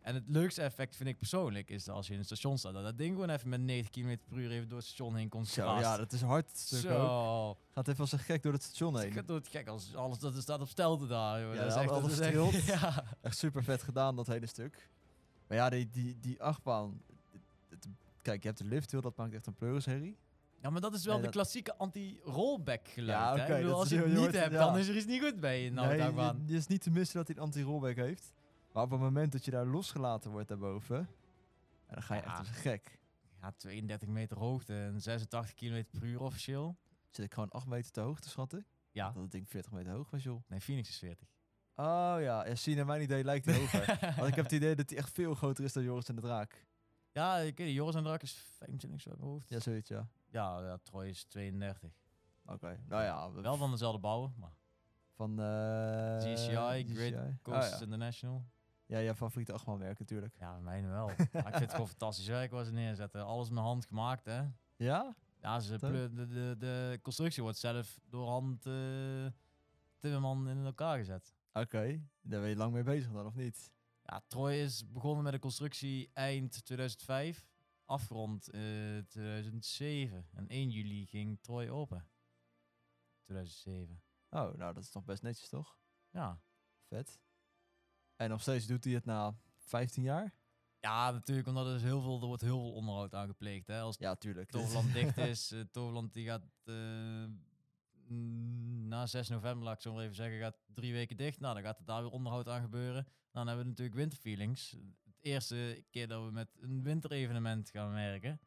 en 0.00 0.14
het 0.14 0.24
leukste 0.26 0.62
effect 0.62 0.96
vind 0.96 1.08
ik 1.08 1.18
persoonlijk 1.18 1.70
is 1.70 1.84
dat 1.84 1.94
als 1.96 2.06
je 2.06 2.12
in 2.12 2.18
een 2.18 2.24
station 2.24 2.58
staat. 2.58 2.72
Dat 2.72 2.82
dat 2.82 2.98
ding 2.98 3.14
gewoon 3.14 3.30
even 3.30 3.48
met 3.48 3.60
90 3.60 3.90
km 3.90 4.16
per 4.28 4.38
uur 4.38 4.50
even 4.50 4.68
door 4.68 4.78
het 4.78 4.86
station 4.86 5.16
heen 5.16 5.28
komt 5.28 5.48
Zo, 5.48 5.64
ja, 5.78 5.96
dat 5.96 6.12
is 6.12 6.20
hard. 6.22 6.50
Stuk 6.58 6.90
ook. 6.90 6.96
Zo. 6.98 7.56
Gaat 7.74 7.88
even 7.88 8.00
als 8.00 8.12
een 8.12 8.18
gek 8.18 8.42
door 8.42 8.52
het 8.52 8.62
station 8.62 8.94
Het 8.94 9.02
heen. 9.02 9.12
gaat 9.12 9.26
door 9.26 9.36
het 9.36 9.48
gek 9.48 9.68
als 9.68 9.94
alles 9.94 10.18
dat 10.18 10.34
er 10.34 10.42
staat 10.42 10.60
op 10.60 10.68
stelte 10.68 11.06
daar. 11.06 11.40
Joh. 11.40 11.54
Ja, 11.54 11.58
dat 11.58 11.66
is 11.68 11.74
dat 11.74 11.82
echt, 11.82 12.20
dat 12.42 12.52
is 12.52 12.66
ja. 12.80 13.04
Echt 13.20 13.38
super 13.38 13.64
vet 13.64 13.82
gedaan, 13.82 14.16
dat 14.16 14.26
hele 14.26 14.46
stuk. 14.46 14.88
Maar 15.46 15.56
ja, 15.56 15.70
die, 15.70 15.88
die, 15.90 16.18
die 16.20 16.42
achtbaan. 16.42 17.02
Kijk, 18.22 18.42
je 18.42 18.48
hebt 18.48 18.60
de 18.60 18.68
lifthill, 18.68 19.00
dat 19.00 19.16
maakt 19.16 19.34
echt 19.34 19.46
een 19.46 19.54
pleurisherrie. 19.54 20.18
ja, 20.62 20.70
maar 20.70 20.80
dat 20.80 20.94
is 20.94 21.04
wel 21.04 21.14
Nee, 21.14 21.24
de 21.24 21.30
klassieke 21.30 21.76
anti-rollback 21.76 22.88
geluid. 22.88 23.18
Ja, 23.18 23.36
hè? 23.36 23.42
oké, 23.42 23.54
Ik 23.56 23.60
bedoel, 23.62 23.78
als 23.78 23.88
je 23.88 23.94
het 23.96 24.04
heel- 24.04 24.12
je 24.14 24.18
niet 24.20 24.30
hoort- 24.30 24.42
hebt, 24.42 24.52
ja. 24.54 24.58
dan 24.58 24.78
is 24.78 24.88
er 24.88 24.96
iets 24.96 25.06
niet 25.06 25.22
goed 25.22 25.40
bij 25.40 25.64
in 25.64 25.76
een 25.76 25.88
nee, 25.88 25.98
je, 25.98 26.34
je 26.46 26.56
is 26.56 26.66
niet 26.66 26.82
te 26.82 26.90
missen 26.90 27.16
dat 27.16 27.26
hij 27.26 27.36
een 27.36 27.42
anti-rollback 27.42 27.96
heeft. 27.96 28.32
Maar 28.72 28.82
op 28.82 28.90
het 28.90 29.00
moment 29.00 29.32
dat 29.32 29.44
je 29.44 29.50
daar 29.50 29.66
losgelaten 29.66 30.30
wordt 30.30 30.48
daarboven, 30.48 30.96
en 31.86 31.94
dan 31.94 32.02
ga 32.02 32.14
je 32.14 32.20
Ja. 32.20 32.26
echt 32.26 32.38
als 32.38 32.48
een 32.48 32.54
gek. 32.54 32.98
Ja, 33.40 33.52
32 33.56 34.08
meter 34.08 34.38
hoogte 34.38 34.74
en 34.74 35.00
86 35.00 35.54
km 35.54 35.84
per 35.90 36.02
uur 36.08 36.20
officieel. 36.20 36.76
Zit 37.10 37.24
ik 37.24 37.34
gewoon 37.34 37.48
8 37.50 37.66
meter 37.66 37.90
te 37.90 38.00
hoog 38.00 38.20
te 38.20 38.28
schatten? 38.28 38.66
Ja, 38.90 39.10
Dat 39.10 39.22
het 39.22 39.30
ding 39.30 39.48
40 39.48 39.72
meter 39.72 39.92
hoog 39.92 40.10
was, 40.10 40.22
joh. 40.22 40.42
nee, 40.48 40.60
Phoenix 40.60 40.88
is 40.88 40.98
40. 40.98 41.28
Oh 41.74 41.84
ja, 42.18 42.46
ja 42.46 42.54
zie, 42.54 42.76
naar 42.76 42.86
mijn 42.86 43.02
idee 43.02 43.24
lijkt 43.24 43.44
hij 43.44 43.58
hoger. 43.58 43.98
Want 44.16 44.28
ik 44.28 44.34
heb 44.34 44.44
het 44.44 44.52
idee 44.52 44.74
dat 44.74 44.90
hij 44.90 44.98
echt 44.98 45.10
veel 45.12 45.34
groter 45.34 45.64
is 45.64 45.72
dan 45.72 45.82
Joris 45.82 46.08
en 46.08 46.14
de 46.14 46.20
Draak. 46.20 46.66
Ja, 47.12 47.36
ik 47.36 47.56
weet 47.56 47.66
niet, 47.66 47.76
Joris 47.76 47.94
en 47.94 48.02
Drak 48.02 48.22
is 48.22 48.32
25 48.32 49.00
zo 49.00 49.10
uit 49.10 49.18
mijn 49.18 49.30
hoofd. 49.30 49.48
Ja, 49.48 49.60
zoiets, 49.60 49.88
ja. 49.88 50.08
Ja, 50.30 50.60
ja, 50.60 50.78
Troy 50.82 51.06
is 51.08 51.24
32. 51.24 51.90
Oké, 52.46 52.80
nou 52.88 53.02
ja. 53.02 53.30
we- 53.32 53.40
Wel 53.40 53.56
van 53.56 53.70
dezelfde 53.70 54.00
bouwer, 54.00 54.30
maar 54.36 54.52
Van 55.14 55.40
eh 55.40 56.16
GCI, 56.18 56.84
Great 56.94 57.14
GCI. 57.14 57.38
Coast 57.42 57.72
Oh, 57.72 57.78
ja. 57.78 57.80
International. 57.84 58.44
ja, 58.86 59.00
jouw 59.00 59.14
favoriete 59.14 59.52
achtbaanmerk 59.52 59.98
natuurlijk. 59.98 60.34
Ja, 60.38 60.58
mij 60.58 60.86
wel. 60.86 61.06
Maar 61.16 61.16
ik 61.32 61.42
vind 61.42 61.58
het 61.60 61.70
gewoon 61.70 61.88
fantastisch 61.88 62.26
werk 62.26 62.50
waar 62.50 62.64
ze 62.64 62.72
neerzetten. 62.72 63.24
Alles 63.24 63.50
met 63.50 63.62
hand 63.62 63.86
gemaakt, 63.86 64.24
hè. 64.24 64.42
Ja? 64.76 65.14
Ja, 65.40 65.60
ze 65.60 65.76
pleu- 65.78 66.08
de, 66.12 66.26
de, 66.26 66.54
de 66.58 66.98
constructie 67.02 67.42
wordt 67.42 67.58
zelf 67.58 68.00
door 68.08 68.28
hand 68.28 68.66
eh 68.66 68.72
Timmerman 69.98 70.48
in 70.48 70.64
elkaar 70.64 70.98
gezet. 70.98 71.34
Oké, 71.52 72.00
daar 72.22 72.40
ben 72.40 72.48
je 72.48 72.56
lang 72.56 72.72
mee 72.72 72.82
bezig 72.82 73.12
dan, 73.12 73.26
of 73.26 73.34
niet? 73.34 73.72
Ja, 74.10 74.22
Troy 74.26 74.52
is 74.52 74.90
begonnen 74.92 75.24
met 75.24 75.32
de 75.32 75.38
constructie 75.38 76.10
eind 76.12 76.64
2005, 76.64 77.48
afgerond 77.84 78.48
eh 78.48 78.98
2007. 79.08 80.28
En 80.32 80.48
1 80.48 80.70
juli 80.70 81.06
ging 81.06 81.38
Troy 81.40 81.68
open. 81.68 82.08
2007. 83.22 84.02
Oh, 84.30 84.54
nou 84.54 84.74
dat 84.74 84.82
is 84.82 84.90
toch 84.90 85.04
best 85.04 85.22
netjes, 85.22 85.48
toch? 85.48 85.78
Ja. 86.10 86.42
Vet. 86.88 87.20
En 88.16 88.28
nog 88.28 88.40
steeds 88.40 88.66
doet 88.66 88.84
hij 88.84 88.92
het 88.92 89.04
na 89.04 89.38
15 89.56 90.02
jaar? 90.02 90.34
Ja, 90.80 91.10
natuurlijk, 91.10 91.48
omdat 91.48 91.66
er 91.66 91.74
is 91.74 91.82
heel 91.82 92.00
veel, 92.00 92.20
er 92.20 92.26
wordt 92.26 92.42
heel 92.42 92.60
veel 92.60 92.72
onderhoud 92.72 93.14
aangepleegd. 93.14 93.66
Hè. 93.66 93.80
Als 93.80 93.96
Ja, 93.98 94.14
tuurlijk. 94.14 94.50
Toverland 94.50 94.92
dicht 94.92 95.16
is. 95.16 95.54
Toverland 95.70 96.12
die 96.12 96.26
gaat 96.26 96.44
eh, 96.64 97.24
na 98.88 99.06
6 99.06 99.28
november, 99.28 99.64
laat 99.64 99.74
ik 99.74 99.80
zo 99.82 99.92
maar 99.94 100.02
even 100.02 100.14
zeggen, 100.14 100.38
gaat 100.40 100.58
drie 100.74 100.92
weken 100.92 101.16
dicht. 101.16 101.40
Nou, 101.40 101.54
dan 101.54 101.62
gaat 101.62 101.78
er 101.78 101.84
daar 101.84 102.02
weer 102.02 102.10
onderhoud 102.10 102.48
aan 102.48 102.60
gebeuren. 102.62 103.06
Dan 103.32 103.46
hebben 103.46 103.64
we 103.64 103.70
natuurlijk 103.70 103.96
winterfeelings. 103.96 104.70
Het 105.04 105.18
eerste 105.20 105.84
keer 105.90 106.08
dat 106.08 106.24
we 106.24 106.30
met 106.30 106.48
een 106.60 106.82
winterevenement 106.82 107.70
gaan 107.70 107.92
werken. 107.92 108.40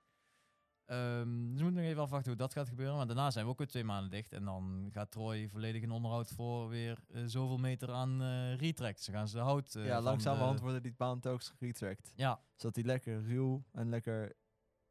Ehm, 0.86 1.50
dus 1.50 1.58
we 1.58 1.64
moeten 1.64 1.74
nog 1.74 1.84
even 1.84 2.02
afwachten 2.02 2.30
hoe 2.30 2.40
dat 2.40 2.54
gaat 2.54 2.68
gebeuren. 2.68 2.96
Maar 2.96 3.08
daarna 3.08 3.32
zijn 3.32 3.46
we 3.46 3.52
ook 3.52 3.58
weer 3.58 3.68
twee 3.68 3.84
maanden 3.84 4.12
dicht. 4.12 4.32
En 4.34 4.44
dan 4.46 4.90
gaat 4.92 5.12
Troy 5.12 5.50
volledig 5.50 5.82
in 5.82 5.92
onderhoud 5.92 6.30
voor 6.30 6.70
weer 6.70 7.04
eh, 7.08 7.24
zoveel 7.26 7.58
meter 7.58 7.92
aan 7.92 8.22
eh 8.22 8.56
retract. 8.56 9.02
Ze 9.02 9.12
gaan 9.12 9.28
ze 9.28 9.36
de 9.36 9.42
hout 9.42 9.76
eh, 9.76 9.86
ja, 9.86 10.02
langzamerhand 10.02 10.58
de- 10.58 10.64
worden 10.64 10.82
die 10.84 10.94
baan 10.94 11.20
telkens 11.20 11.50
geretrackt. 11.50 12.14
Ja, 12.16 12.42
Zodat 12.56 12.76
hij 12.76 12.86
lekker 12.86 13.24
ruw 13.24 13.64
en 13.72 13.90
lekker... 13.90 14.34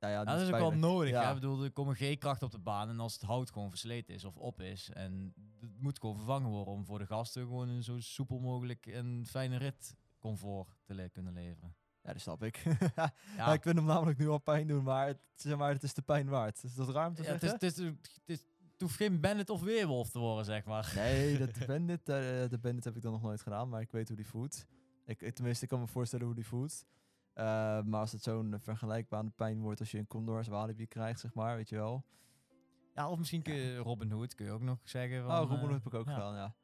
Nou 0.02 0.14
ja, 0.14 0.24
dat 0.24 0.40
is 0.40 0.46
ook 0.46 0.58
wel 0.58 0.70
nodig. 0.72 1.10
Ja. 1.10 1.22
hè. 1.22 1.28
Ik 1.28 1.34
bedoel, 1.34 1.64
er 1.64 1.70
komen 1.70 1.96
op 2.42 2.50
de 2.50 2.58
baan. 2.58 2.88
En 2.88 3.00
als 3.00 3.12
het 3.14 3.22
hout 3.22 3.50
gewoon 3.50 3.68
versleten 3.70 4.14
is 4.14 4.24
of 4.24 4.36
op 4.36 4.60
is. 4.60 4.90
En 4.92 5.34
het 5.60 5.70
moet 5.80 5.98
gewoon 5.98 6.16
vervangen 6.16 6.50
worden 6.50 6.74
om 6.74 6.84
voor 6.84 6.98
de 6.98 7.06
gasten 7.06 7.42
gewoon 7.42 7.68
een 7.68 7.82
zo 7.82 8.00
soepel 8.00 8.38
mogelijk 8.38 8.86
en 8.86 9.24
fijne 9.26 9.56
ritcomfort 9.56 10.68
te 10.84 10.94
le- 10.94 11.08
kunnen 11.08 11.32
leveren. 11.32 11.74
Ja, 12.02 12.12
dat 12.12 12.20
snap 12.22 12.42
ik. 12.42 12.56
Ja, 12.96 13.14
Ja, 13.36 13.52
ik 13.52 13.62
vind 13.62 13.76
hem 13.76 13.84
namelijk 13.86 14.18
nu 14.18 14.28
al 14.28 14.38
pijn 14.38 14.66
doen, 14.66 14.82
maar 14.84 15.06
het, 15.06 15.18
zeg 15.34 15.56
maar, 15.56 15.72
het 15.72 15.82
is 15.82 15.94
de 15.94 16.02
pijn 16.02 16.28
waard. 16.28 16.64
Is 16.64 16.74
dat 16.74 16.86
te 17.14 17.22
ja, 17.22 17.32
het, 17.32 17.42
is, 17.42 17.50
het, 17.50 17.62
is, 17.62 17.76
het, 17.76 18.22
is, 18.26 18.38
het 18.72 18.80
hoeft 18.80 18.96
geen 18.96 19.20
Bennett 19.20 19.50
of 19.50 19.60
Weerwolf 19.62 20.10
te 20.10 20.18
worden, 20.18 20.44
zeg 20.44 20.64
maar. 20.64 20.92
Nee, 20.96 21.38
dat 21.46 21.66
bandit, 21.66 22.08
eh, 22.08 22.16
de 22.48 22.58
bandit 22.60 22.84
heb 22.84 22.96
ik 22.96 23.02
dan 23.02 23.12
nog 23.12 23.22
nooit 23.22 23.40
gedaan, 23.42 23.68
maar 23.68 23.80
ik 23.80 23.90
weet 23.92 24.08
hoe 24.08 24.16
die 24.16 24.26
voelt. 24.26 24.66
Ik- 25.04 25.34
tenminste, 25.34 25.64
ik 25.64 25.70
kan 25.70 25.80
me 25.80 25.86
voorstellen 25.86 26.26
hoe 26.26 26.34
die 26.34 26.46
voelt. 26.46 26.84
Eh, 27.32 27.44
maar 27.82 28.00
als 28.00 28.12
het 28.12 28.22
zo'n 28.22 28.54
vergelijkbare 28.60 29.30
pijn 29.30 29.60
wordt 29.60 29.80
als 29.80 29.90
je 29.90 29.98
een 29.98 30.06
Condors 30.06 30.48
Walibi 30.48 30.86
krijgt, 30.86 31.20
zeg 31.20 31.34
maar, 31.34 31.56
weet 31.56 31.68
je 31.68 31.76
wel. 31.76 32.04
Ja, 32.94 33.10
of 33.10 33.18
misschien 33.18 33.42
kun 33.42 33.54
je 33.54 33.76
Robin 33.76 34.10
Hood, 34.10 34.34
kun 34.34 34.46
je 34.46 34.52
ook 34.52 34.62
nog 34.62 34.78
zeggen. 34.84 35.22
Van, 35.22 35.30
oh, 35.32 35.38
Robin 35.38 35.54
eh, 35.56 35.60
Hood 35.62 35.72
heb 35.72 35.86
ik 35.86 35.94
ook 35.94 36.06
ja. 36.06 36.12
gedaan, 36.14 36.34
ja. 36.34 36.54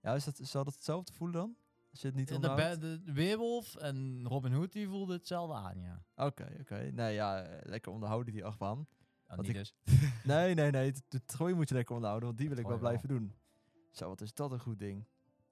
Ja, 0.00 0.14
is 0.14 0.24
dat, 0.24 0.38
zal 0.42 0.64
dat 0.64 0.74
hetzelfde 0.74 1.12
voelen 1.12 1.36
dan? 1.40 1.56
Als 1.90 2.00
je 2.00 2.06
het 2.06 2.16
niet 2.16 2.28
De, 2.28 2.34
onderhoudt? 2.34 2.80
Be- 2.80 3.00
de 3.04 3.12
Weerwolf 3.12 3.74
en 3.76 4.20
Robin 4.28 4.52
Hood 4.52 4.72
die 4.72 4.88
voelden 4.88 5.16
hetzelfde 5.16 5.54
aan, 5.54 5.80
ja. 5.80 6.02
Oké, 6.16 6.56
oké. 6.60 6.90
Nee, 6.92 7.14
ja, 7.14 7.46
lekker 7.62 7.92
onderhouden 7.92 8.32
die 8.32 8.44
achtbaan. 8.44 8.86
ja 9.28 9.36
niet 9.36 9.48
ik- 9.48 9.54
dus. 9.54 9.74
nee, 10.24 10.54
nee, 10.54 10.70
nee. 10.70 10.92
De, 10.92 11.00
de 11.08 11.24
Troy 11.24 11.52
moet 11.52 11.68
je 11.68 11.74
lekker 11.74 11.94
onderhouden, 11.94 12.28
want 12.28 12.40
die 12.40 12.48
wil 12.48 12.58
ik 12.58 12.62
wel 12.66 12.72
wel. 12.72 12.88
blijven 12.88 13.08
doen. 13.08 13.34
Zo, 13.90 14.08
wat 14.08 14.20
is 14.20 14.34
dat 14.34 14.52
een 14.52 14.60
goed 14.60 14.78
ding. 14.78 15.04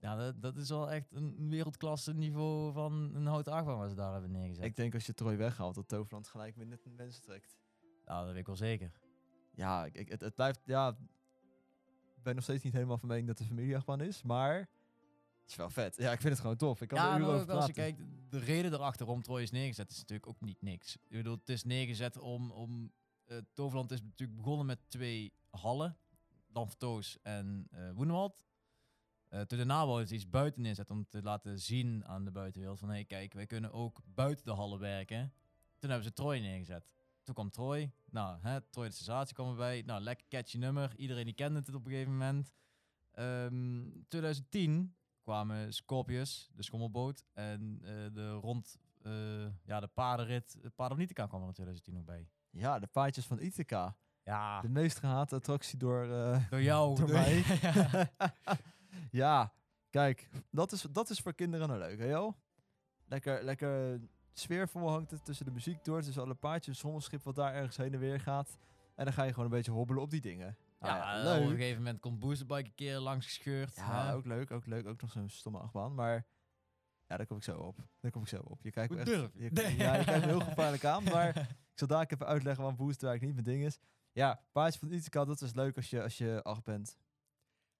Ja, 0.04 0.16
dat, 0.16 0.42
dat 0.42 0.56
is 0.56 0.68
wel 0.68 0.90
echt 0.90 1.12
een 1.12 1.48
wereldklasse 1.48 2.14
niveau 2.14 2.72
van 2.72 3.10
een 3.14 3.26
houten 3.26 3.52
achtbaan 3.52 3.78
waar 3.78 3.88
ze 3.88 3.94
daar 3.94 4.12
hebben 4.12 4.30
neergezet. 4.30 4.64
Ik 4.64 4.76
denk 4.76 4.94
als 4.94 5.06
je 5.06 5.14
Troy 5.14 5.36
weghaalt, 5.36 5.74
dat 5.74 5.88
Toverland 5.88 6.28
gelijk 6.28 6.56
weer 6.56 6.66
net 6.66 6.86
mensen 6.96 7.22
trekt. 7.22 7.56
Nou, 8.04 8.24
dat 8.24 8.28
weet 8.30 8.40
ik 8.40 8.46
wel 8.46 8.56
zeker. 8.56 8.92
Ja, 9.54 9.84
ik, 9.92 10.08
het, 10.08 10.20
het 10.20 10.34
blijft, 10.34 10.60
ja... 10.64 10.88
Ik 12.16 12.22
ben 12.22 12.34
nog 12.34 12.44
steeds 12.44 12.62
niet 12.62 12.72
helemaal 12.72 12.98
van 12.98 13.08
mening 13.08 13.26
dat 13.26 13.38
het 13.38 13.48
een 13.48 13.54
familieachtbaan 13.56 14.00
is, 14.00 14.22
maar... 14.22 14.58
Het 15.40 15.50
is 15.50 15.56
wel 15.56 15.70
vet. 15.70 15.96
Ja, 15.96 16.12
ik 16.12 16.20
vind 16.20 16.32
het 16.32 16.40
gewoon 16.40 16.56
tof. 16.56 16.80
Ik 16.80 16.88
kan 16.88 16.98
ja, 16.98 17.14
er 17.14 17.20
uren 17.20 17.34
over 17.34 17.50
ook 17.50 17.56
als 17.56 17.66
je 17.66 17.72
kijkt, 17.72 18.02
de 18.28 18.38
reden 18.38 18.72
erachter 18.72 19.06
waarom 19.06 19.24
Troy 19.24 19.42
is 19.42 19.50
neergezet 19.50 19.90
is 19.90 19.98
natuurlijk 19.98 20.28
ook 20.28 20.40
niet 20.40 20.62
niks. 20.62 20.96
Ik 20.96 21.16
bedoel, 21.16 21.36
het 21.36 21.48
is 21.48 21.64
neergezet 21.64 22.18
om... 22.18 22.50
om 22.50 22.92
eh, 23.24 23.38
Toverland 23.52 23.90
is 23.90 24.02
natuurlijk 24.02 24.38
begonnen 24.38 24.66
met 24.66 24.78
twee 24.88 25.32
hallen. 25.50 25.96
Danvertoos 26.46 27.18
en 27.22 27.68
Woenewald. 27.94 28.44
Eh 29.34 29.40
toen 29.40 29.58
daarna 29.58 29.86
wouden 29.86 30.08
ze 30.08 30.14
iets 30.14 30.28
buiten 30.30 30.62
neerzetten 30.62 30.94
om 30.94 31.06
te 31.08 31.22
laten 31.22 31.60
zien 31.60 32.04
aan 32.06 32.24
de 32.24 32.30
buitenwereld 32.30 32.78
van... 32.78 32.88
hé, 32.88 32.94
hey, 32.94 33.04
kijk, 33.04 33.32
wij 33.32 33.46
kunnen 33.46 33.72
ook 33.72 34.00
buiten 34.04 34.44
de 34.44 34.52
hallen 34.52 34.78
werken. 34.78 35.32
Toen 35.78 35.90
hebben 35.90 36.08
ze 36.08 36.14
Troy 36.14 36.38
neergezet. 36.38 36.94
Toen 37.22 37.34
kwam 37.34 37.50
Troy. 37.50 37.92
Nou, 38.10 38.38
hè, 38.40 38.60
Troy 38.60 38.86
de 38.86 38.94
sensatie 38.94 39.34
kwam 39.34 39.50
erbij. 39.50 39.82
Nou, 39.86 40.00
lekker 40.00 40.26
catchy 40.28 40.58
nummer. 40.58 40.96
Iedereen 40.96 41.24
die 41.24 41.34
kende 41.34 41.58
het 41.58 41.74
op 41.74 41.84
een 41.84 41.90
gegeven 41.90 42.12
moment. 42.12 42.52
Ehm 43.12 43.82
2010 44.08 44.94
kwamen 45.22 45.72
Scorpius, 45.74 46.50
de 46.54 46.62
schommelboot, 46.62 47.24
en 47.32 47.78
eh, 47.82 47.90
de 48.12 48.32
rond, 48.32 48.78
eh, 49.02 49.12
ja, 49.64 49.80
de 49.80 49.86
paardenrit, 49.86 50.58
de 50.62 50.70
Paardennietica 50.70 51.26
kwam 51.26 51.40
er 51.40 51.46
in 51.46 51.52
2010 51.52 51.94
nog 51.94 52.04
bij. 52.04 52.28
Ja, 52.50 52.78
de 52.78 52.86
paardjes 52.86 53.26
van 53.26 53.40
Ithaca. 53.40 53.96
Ja, 54.24 54.60
De 54.60 54.68
meest 54.68 54.98
gehate 54.98 55.34
attractie 55.34 55.78
door... 55.78 56.06
door 56.50 56.62
jou. 56.62 56.96
door 56.96 57.06
door- 57.06 57.16
mij. 57.16 57.42
ja. 59.10 59.52
kijk, 59.90 60.28
dat 60.50 60.72
is, 60.72 60.86
dat 60.92 61.10
is 61.10 61.20
voor 61.20 61.34
kinderen 61.34 61.68
nou 61.68 61.80
leuk, 61.80 61.98
hè 61.98 62.06
joh? 62.06 62.32
Lekker, 63.04 63.44
lekker 63.44 64.00
sfeervol 64.32 64.90
hangt 64.90 65.10
het 65.10 65.24
tussen 65.24 65.46
de 65.46 65.52
muziek 65.52 65.84
door, 65.84 66.02
tussen 66.02 66.22
alle 66.22 66.34
paardjes, 66.34 66.68
een 66.68 66.74
schommelschip 66.74 67.22
wat 67.22 67.34
daar 67.34 67.54
ergens 67.54 67.76
heen 67.76 67.92
en 67.92 67.98
weer 67.98 68.20
gaat. 68.20 68.58
En 68.94 69.04
dan 69.04 69.14
ga 69.14 69.22
je 69.22 69.30
gewoon 69.30 69.44
een 69.44 69.50
beetje 69.50 69.70
hobbelen 69.70 70.02
op 70.02 70.10
die 70.10 70.20
dingen. 70.20 70.56
Nou 70.80 70.96
Ja, 70.96 71.36
op 71.36 71.42
een 71.42 71.56
gegeven 71.56 71.82
moment 71.82 72.00
komt 72.00 72.18
Boosterbike 72.18 72.64
een 72.64 72.74
keer 72.74 72.98
langs 72.98 73.26
gescheurd. 73.26 73.76
Ja, 73.76 74.06
hè. 74.06 74.14
ook 74.14 74.24
leuk, 74.24 74.50
ook 74.50 74.66
leuk. 74.66 74.86
Ook 74.86 75.00
nog 75.00 75.10
zo'n 75.10 75.28
stomme 75.28 75.58
achtbaan, 75.58 75.94
maar 75.94 76.26
ja, 77.06 77.16
daar 77.16 77.26
kom 77.26 77.36
ik 77.36 77.42
zo 77.42 77.58
op. 77.58 77.76
Daar 78.00 78.10
kom 78.10 78.22
ik 78.22 78.28
zo 78.28 78.42
op. 78.44 78.62
Je 78.62 78.70
kijkt 78.70 78.92
me 78.92 78.98
echt, 78.98 79.06
durf 79.06 79.30
je? 79.34 79.42
je, 79.42 79.50
Nee. 79.52 79.76
Ja, 79.76 79.94
je 79.94 80.04
kijkt 80.04 80.24
me 80.24 80.30
heel 80.30 80.40
gevaarlijk 80.40 80.84
aan, 80.84 81.04
maar 81.04 81.36
Ik 81.74 81.80
zal 81.80 81.88
daar 81.88 82.06
even 82.08 82.26
uitleggen 82.26 82.62
waarom 82.62 82.86
boosten 82.86 83.08
eigenlijk 83.08 83.36
niet 83.36 83.46
mijn 83.46 83.56
ding 83.56 83.68
is. 83.68 83.78
Ja, 84.12 84.40
paardje 84.52 84.78
van 84.78 84.92
Ithaca, 84.92 85.24
dat 85.24 85.40
is 85.40 85.54
leuk 85.54 85.76
als 85.76 85.90
je, 85.90 86.02
als 86.02 86.18
je 86.18 86.42
acht 86.42 86.64
bent. 86.64 86.96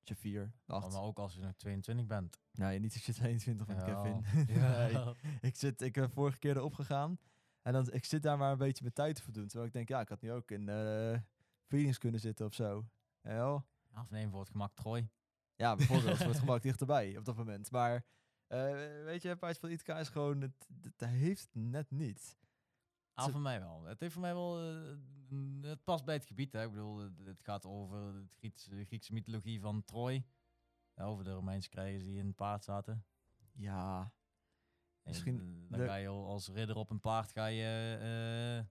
Je 0.09 0.15
vier, 0.17 0.53
acht. 0.67 0.93
Maar 0.93 1.03
ook 1.03 1.19
als 1.19 1.35
je 1.35 1.41
nog 1.41 1.53
22 1.57 2.07
bent. 2.07 2.39
Nee, 2.53 2.79
niet 2.79 2.93
als 2.95 3.07
je 3.07 3.13
22 3.13 3.67
bent, 3.67 3.81
Ja. 3.81 3.85
Kevin. 3.87 4.25
Ja. 4.57 4.87
Nee. 4.87 5.15
Ik, 5.51 5.57
zit, 5.57 5.81
ik 5.81 5.93
ben 5.93 6.11
vorige 6.11 6.39
keer 6.39 6.57
erop 6.57 6.75
gegaan. 6.75 7.19
En 7.63 7.73
dan, 7.73 7.93
ik 7.93 8.05
zit 8.05 8.23
daar 8.23 8.39
maar 8.39 8.53
een 8.53 8.59
beetje 8.59 8.83
mijn 8.83 8.95
tijd 8.95 9.17
te 9.17 9.23
verdoen. 9.23 9.47
Terwijl 9.47 9.67
ik 9.67 9.73
denk, 9.73 9.89
ja, 9.89 10.01
ik 10.01 10.09
had 10.09 10.21
nu 10.21 10.33
ook 10.33 10.51
in 10.51 10.69
eh 10.69 11.19
feelings 11.67 11.99
kunnen 11.99 12.21
zitten 12.21 12.47
of 12.47 12.55
zo. 12.55 12.85
Ja, 13.23 13.55
Of 13.95 14.11
neem 14.11 14.31
voor 14.31 14.41
het 14.41 14.51
gemak 14.51 14.75
Troy. 14.75 15.09
ja 15.57 15.75
bijvoorbeeld, 15.75 16.17
voor 16.17 16.27
het 16.27 16.39
gemak 16.47 16.63
dichterbij 16.63 17.17
op 17.19 17.25
dat 17.25 17.37
moment. 17.37 17.71
Maar 17.71 18.05
eh, 18.47 18.61
weet 19.05 19.23
je, 19.23 19.37
paardje 19.37 19.61
van 19.61 19.71
Ithaca 19.71 19.99
is 20.01 20.09
gewoon, 20.09 20.41
het, 20.41 20.69
het, 20.83 21.09
heeft 21.11 21.49
net 21.53 21.91
niet. 21.91 22.37
Ah, 23.15 23.29
voor 23.31 23.41
mij 23.41 23.61
wel. 23.61 23.85
Het 23.85 24.01
heeft 24.01 24.13
voor 24.13 24.23
mij 24.23 24.35
wel... 24.35 24.61
eh, 24.63 24.97
het 25.63 25.85
past 25.85 26.05
bij 26.05 26.15
het 26.15 26.25
gebied, 26.27 26.53
hè. 26.53 26.65
Ik 26.65 26.71
bedoel, 26.71 26.99
het, 27.25 27.41
gaat 27.43 27.67
over 27.67 28.15
het 28.15 28.35
Griekse, 28.37 28.71
de 28.71 28.85
Griekse 28.85 29.13
mythologie 29.13 29.61
van 29.61 29.85
Troy. 29.85 30.25
Over 30.95 31.25
de 31.25 31.33
Romeinse 31.33 31.69
krijgers 31.69 32.05
die 32.05 32.19
in 32.19 32.27
het 32.27 32.37
paard 32.37 32.65
zaten. 32.65 33.05
Ja, 33.53 34.01
En, 35.03 35.11
Misschien 35.11 35.39
eh, 35.41 35.71
dan 35.71 35.79
de- 35.81 35.87
ga 35.87 35.95
je 35.95 36.09
al 36.09 36.27
als 36.27 36.49
ridder 36.49 36.77
op 36.77 36.91
een 36.91 37.01
paard 37.01 37.33
ga 37.33 37.47
je, 37.47 37.95
eh, 37.99 38.67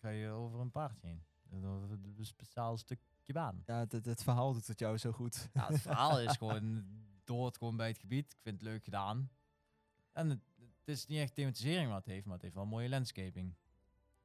ga 0.00 0.08
je 0.08 0.28
over 0.28 0.60
een 0.60 0.70
paard 0.70 1.00
heen. 1.00 1.24
Een 1.50 2.16
speciaal 2.20 2.76
stukje 2.76 3.32
baan. 3.32 3.62
ja 3.66 3.78
het, 3.78 3.92
het, 3.92 4.04
het 4.04 4.22
verhaal 4.22 4.52
doet 4.52 4.66
het 4.66 4.78
jou 4.78 4.98
zo 4.98 5.12
goed. 5.12 5.50
Ja, 5.52 5.66
het 5.66 5.80
verhaal 5.80 6.20
is 6.20 6.36
gewoon, 6.42 6.84
doort 7.24 7.56
gewoon 7.58 7.76
bij 7.76 7.88
het 7.88 7.98
gebied. 7.98 8.32
Ik 8.32 8.40
vind 8.42 8.60
het 8.60 8.68
leuk 8.68 8.84
gedaan. 8.84 9.30
En 10.12 10.30
het, 10.30 10.40
het 10.84 10.96
is 10.96 11.06
niet 11.06 11.18
echt 11.18 11.34
thematisering 11.34 11.88
wat 11.88 11.96
het 12.04 12.06
heeft, 12.06 12.24
maar 12.24 12.34
het 12.34 12.42
heeft 12.42 12.54
wel 12.54 12.66
mooie 12.66 12.88
landscaping. 12.88 13.54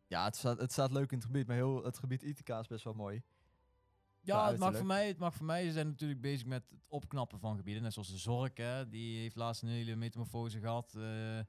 Ja, 0.07 0.23
het 0.23 0.35
staat, 0.35 0.59
het 0.59 0.71
staat 0.71 0.91
leuk 0.91 1.11
in 1.11 1.17
het 1.17 1.25
gebied, 1.25 1.47
maar 1.47 1.55
heel 1.55 1.83
het 1.83 1.97
gebied 1.97 2.23
Ithaca 2.23 2.59
is 2.59 2.67
best 2.67 2.83
wel 2.83 2.93
mooi. 2.93 3.23
Ja, 4.21 4.49
het 4.49 4.59
mag, 4.59 4.75
voor 4.77 4.85
mij, 4.85 5.07
het 5.07 5.17
mag 5.17 5.33
voor 5.35 5.45
mij. 5.45 5.65
Ze 5.65 5.71
zijn 5.71 5.87
natuurlijk 5.87 6.21
bezig 6.21 6.45
met 6.47 6.69
het 6.69 6.79
opknappen 6.87 7.39
van 7.39 7.57
gebieden. 7.57 7.83
Net 7.83 7.93
zoals 7.93 8.09
de 8.11 8.17
Zork, 8.17 8.57
hè. 8.57 8.89
Die 8.89 9.19
heeft 9.19 9.35
laatst 9.35 9.61
een 9.61 9.69
hele 9.69 9.95
metamorfose 9.95 10.59
gehad. 10.59 10.93
eh, 10.95 11.39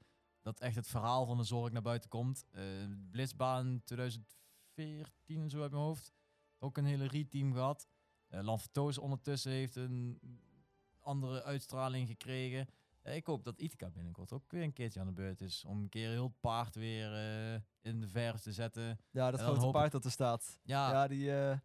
dat 0.41 0.59
echt 0.59 0.75
het 0.75 0.87
verhaal 0.87 1.25
van 1.25 1.37
de 1.37 1.43
Zork 1.43 1.73
naar 1.73 1.81
buiten 1.81 2.09
komt. 2.09 2.45
Eh 2.51 2.63
Blitzbaan 3.11 3.81
2014, 3.83 5.49
zo 5.49 5.61
uit 5.61 5.71
mijn 5.71 5.83
hoofd. 5.83 6.13
Ook 6.59 6.77
een 6.77 6.85
hele 6.85 7.07
reteam 7.07 7.53
gehad. 7.53 7.87
Uh, 8.29 8.41
Lanfatoos 8.41 8.97
ondertussen 8.97 9.51
heeft 9.51 9.75
een 9.75 10.19
andere 10.99 11.43
uitstraling 11.43 12.07
gekregen. 12.07 12.67
Eh, 13.01 13.15
ik 13.15 13.25
hoop 13.25 13.43
dat 13.43 13.59
Ithaca 13.59 13.89
binnenkort 13.89 14.33
ook 14.33 14.51
weer 14.51 14.63
een 14.63 14.73
keertje 14.73 14.99
aan 14.99 15.05
de 15.05 15.11
beurt 15.11 15.41
is. 15.41 15.65
Om 15.65 15.81
een 15.81 15.89
keer 15.89 16.09
heel 16.09 16.23
het 16.23 16.39
paard 16.39 16.75
weer 16.75 17.13
eh, 17.13 17.59
in 17.81 18.01
de 18.01 18.07
verf 18.07 18.41
te 18.41 18.53
zetten. 18.53 18.99
Ja, 19.11 19.31
dat 19.31 19.41
grote 19.41 19.69
paard 19.71 19.91
dat 19.91 20.05
er 20.05 20.11
staat. 20.11 20.59
Ja, 20.63 20.91
Ja, 20.91 21.07
die 21.07 21.39
eh, 21.39 21.57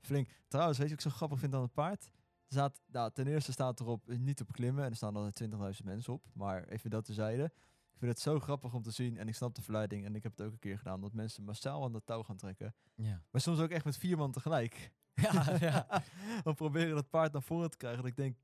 flink. 0.00 0.28
Trouwens, 0.48 0.78
weet 0.78 0.88
je 0.88 0.94
wat 0.94 1.04
ik 1.04 1.10
zo 1.10 1.16
grappig 1.16 1.38
vind 1.38 1.54
aan 1.54 1.62
het 1.62 1.74
paard? 1.74 2.04
Er 2.04 2.56
staat, 2.56 2.80
nou, 2.86 3.12
ten 3.12 3.26
eerste 3.26 3.52
staat 3.52 3.80
erop 3.80 4.06
niet 4.06 4.40
op 4.40 4.52
klimmen 4.52 4.84
en 4.84 4.90
er 4.90 4.96
staan 4.96 5.14
dan 5.14 5.32
20.000 5.42 5.84
mensen 5.84 6.12
op. 6.12 6.26
Maar 6.32 6.64
even 6.68 6.90
dat 6.90 7.04
tezijde. 7.04 7.44
Ik 7.92 7.98
vind 8.06 8.10
het 8.10 8.20
zo 8.20 8.40
grappig 8.40 8.74
om 8.74 8.82
te 8.82 8.90
zien 8.90 9.18
en 9.18 9.28
ik 9.28 9.34
snap 9.34 9.54
de 9.54 9.62
verleiding. 9.62 10.04
En 10.04 10.14
ik 10.14 10.22
heb 10.22 10.32
het 10.36 10.46
ook 10.46 10.52
een 10.52 10.58
keer 10.58 10.78
gedaan 10.78 11.00
dat 11.00 11.12
mensen 11.12 11.44
massaal 11.44 11.84
aan 11.84 11.92
dat 11.92 12.06
touw 12.06 12.22
gaan 12.22 12.36
trekken. 12.36 12.74
ja. 12.94 13.22
Maar 13.30 13.40
soms 13.40 13.60
ook 13.60 13.70
echt 13.70 13.84
met 13.84 13.96
vier 13.96 14.16
man 14.16 14.32
tegelijk. 14.32 14.92
ja, 15.14 15.56
ja. 15.60 16.02
Om 16.44 16.54
proberen 16.54 16.94
dat 16.94 17.10
paard 17.10 17.32
naar 17.32 17.42
voren 17.42 17.70
te 17.70 17.76
krijgen. 17.76 18.02
Dat 18.02 18.10
ik 18.10 18.16
denk, 18.16 18.36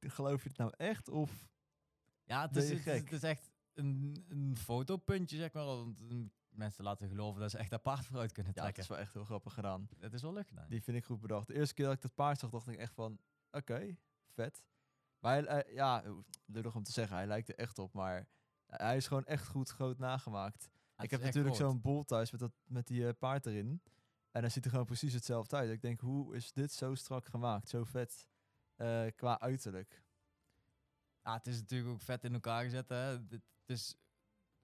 geloof 0.00 0.42
je 0.42 0.48
het 0.48 0.58
nou 0.58 0.72
echt? 0.76 1.08
Of 1.08 1.48
Ja, 2.30 2.46
het 2.46 2.56
is, 2.56 2.68
het, 2.68 2.78
is- 2.78 2.82
gek? 2.82 3.04
het 3.04 3.12
is 3.12 3.22
echt 3.22 3.50
een, 3.74 4.24
een 4.28 4.56
fotopuntje, 4.56 5.36
zeg 5.36 5.52
maar. 5.52 5.64
Want 5.64 6.02
mensen 6.48 6.84
laten 6.84 7.08
geloven 7.08 7.40
dat 7.40 7.50
ze 7.50 7.58
echt 7.58 7.70
dat 7.70 7.82
paard 7.82 8.06
vooruit 8.06 8.32
kunnen 8.32 8.52
ja, 8.54 8.62
het 8.64 8.74
trekken. 8.74 8.82
is 8.82 8.88
wel 8.88 8.98
echt 8.98 9.12
heel 9.14 9.24
grappig 9.24 9.54
gedaan. 9.54 9.88
Het 9.98 10.14
is 10.14 10.22
wel 10.22 10.32
leuk 10.32 10.48
gedaan. 10.48 10.68
Die 10.68 10.82
vind 10.82 10.96
ik 10.96 11.04
goed 11.04 11.20
bedacht. 11.20 11.46
De 11.46 11.54
eerste 11.54 11.74
keer 11.74 11.84
dat 11.84 11.94
ik 11.94 12.02
dat 12.02 12.14
paard 12.14 12.38
zag, 12.38 12.50
dacht 12.50 12.68
ik 12.68 12.76
echt 12.76 12.94
van, 12.94 13.18
oké, 13.50 13.96
vet. 14.28 14.62
Maar 15.18 15.32
hij, 15.44 15.64
eh, 15.64 15.74
ja, 15.74 16.04
lullig 16.46 16.74
om 16.74 16.82
te 16.82 16.92
zeggen, 16.92 17.16
hij 17.16 17.26
lijkt 17.26 17.48
er 17.48 17.54
echt 17.54 17.78
op, 17.78 17.92
maar 17.92 18.28
hij 18.66 18.96
is 18.96 19.06
gewoon 19.06 19.24
echt 19.24 19.46
goed 19.46 19.68
groot 19.68 19.98
nagemaakt. 19.98 20.68
Ja, 20.96 21.04
ik 21.04 21.10
heb 21.10 21.22
natuurlijk 21.22 21.56
zo'n 21.56 21.80
bol 21.80 22.04
thuis 22.04 22.30
met, 22.30 22.40
dat, 22.40 22.52
met 22.64 22.86
die 22.86 23.06
eh, 23.06 23.12
paard 23.18 23.46
erin. 23.46 23.82
En 24.30 24.40
hij 24.40 24.50
ziet 24.50 24.64
er 24.64 24.70
gewoon 24.70 24.86
precies 24.86 25.12
hetzelfde 25.12 25.56
uit. 25.56 25.70
Ik 25.70 25.82
denk, 25.82 26.00
hoe 26.00 26.34
is 26.34 26.52
dit 26.52 26.72
zo 26.72 26.94
strak 26.94 27.26
gemaakt? 27.26 27.68
Zo 27.68 27.84
vet 27.84 28.28
eh, 28.76 29.06
qua 29.16 29.40
uiterlijk. 29.40 30.02
Ja, 31.30 31.36
het 31.36 31.46
is 31.46 31.58
natuurlijk 31.58 31.90
ook 31.90 32.00
vet 32.00 32.24
in 32.24 32.32
elkaar 32.32 32.62
gezet. 32.64 32.88
Hè. 32.88 32.96
Het 32.96 33.42
is, 33.66 33.96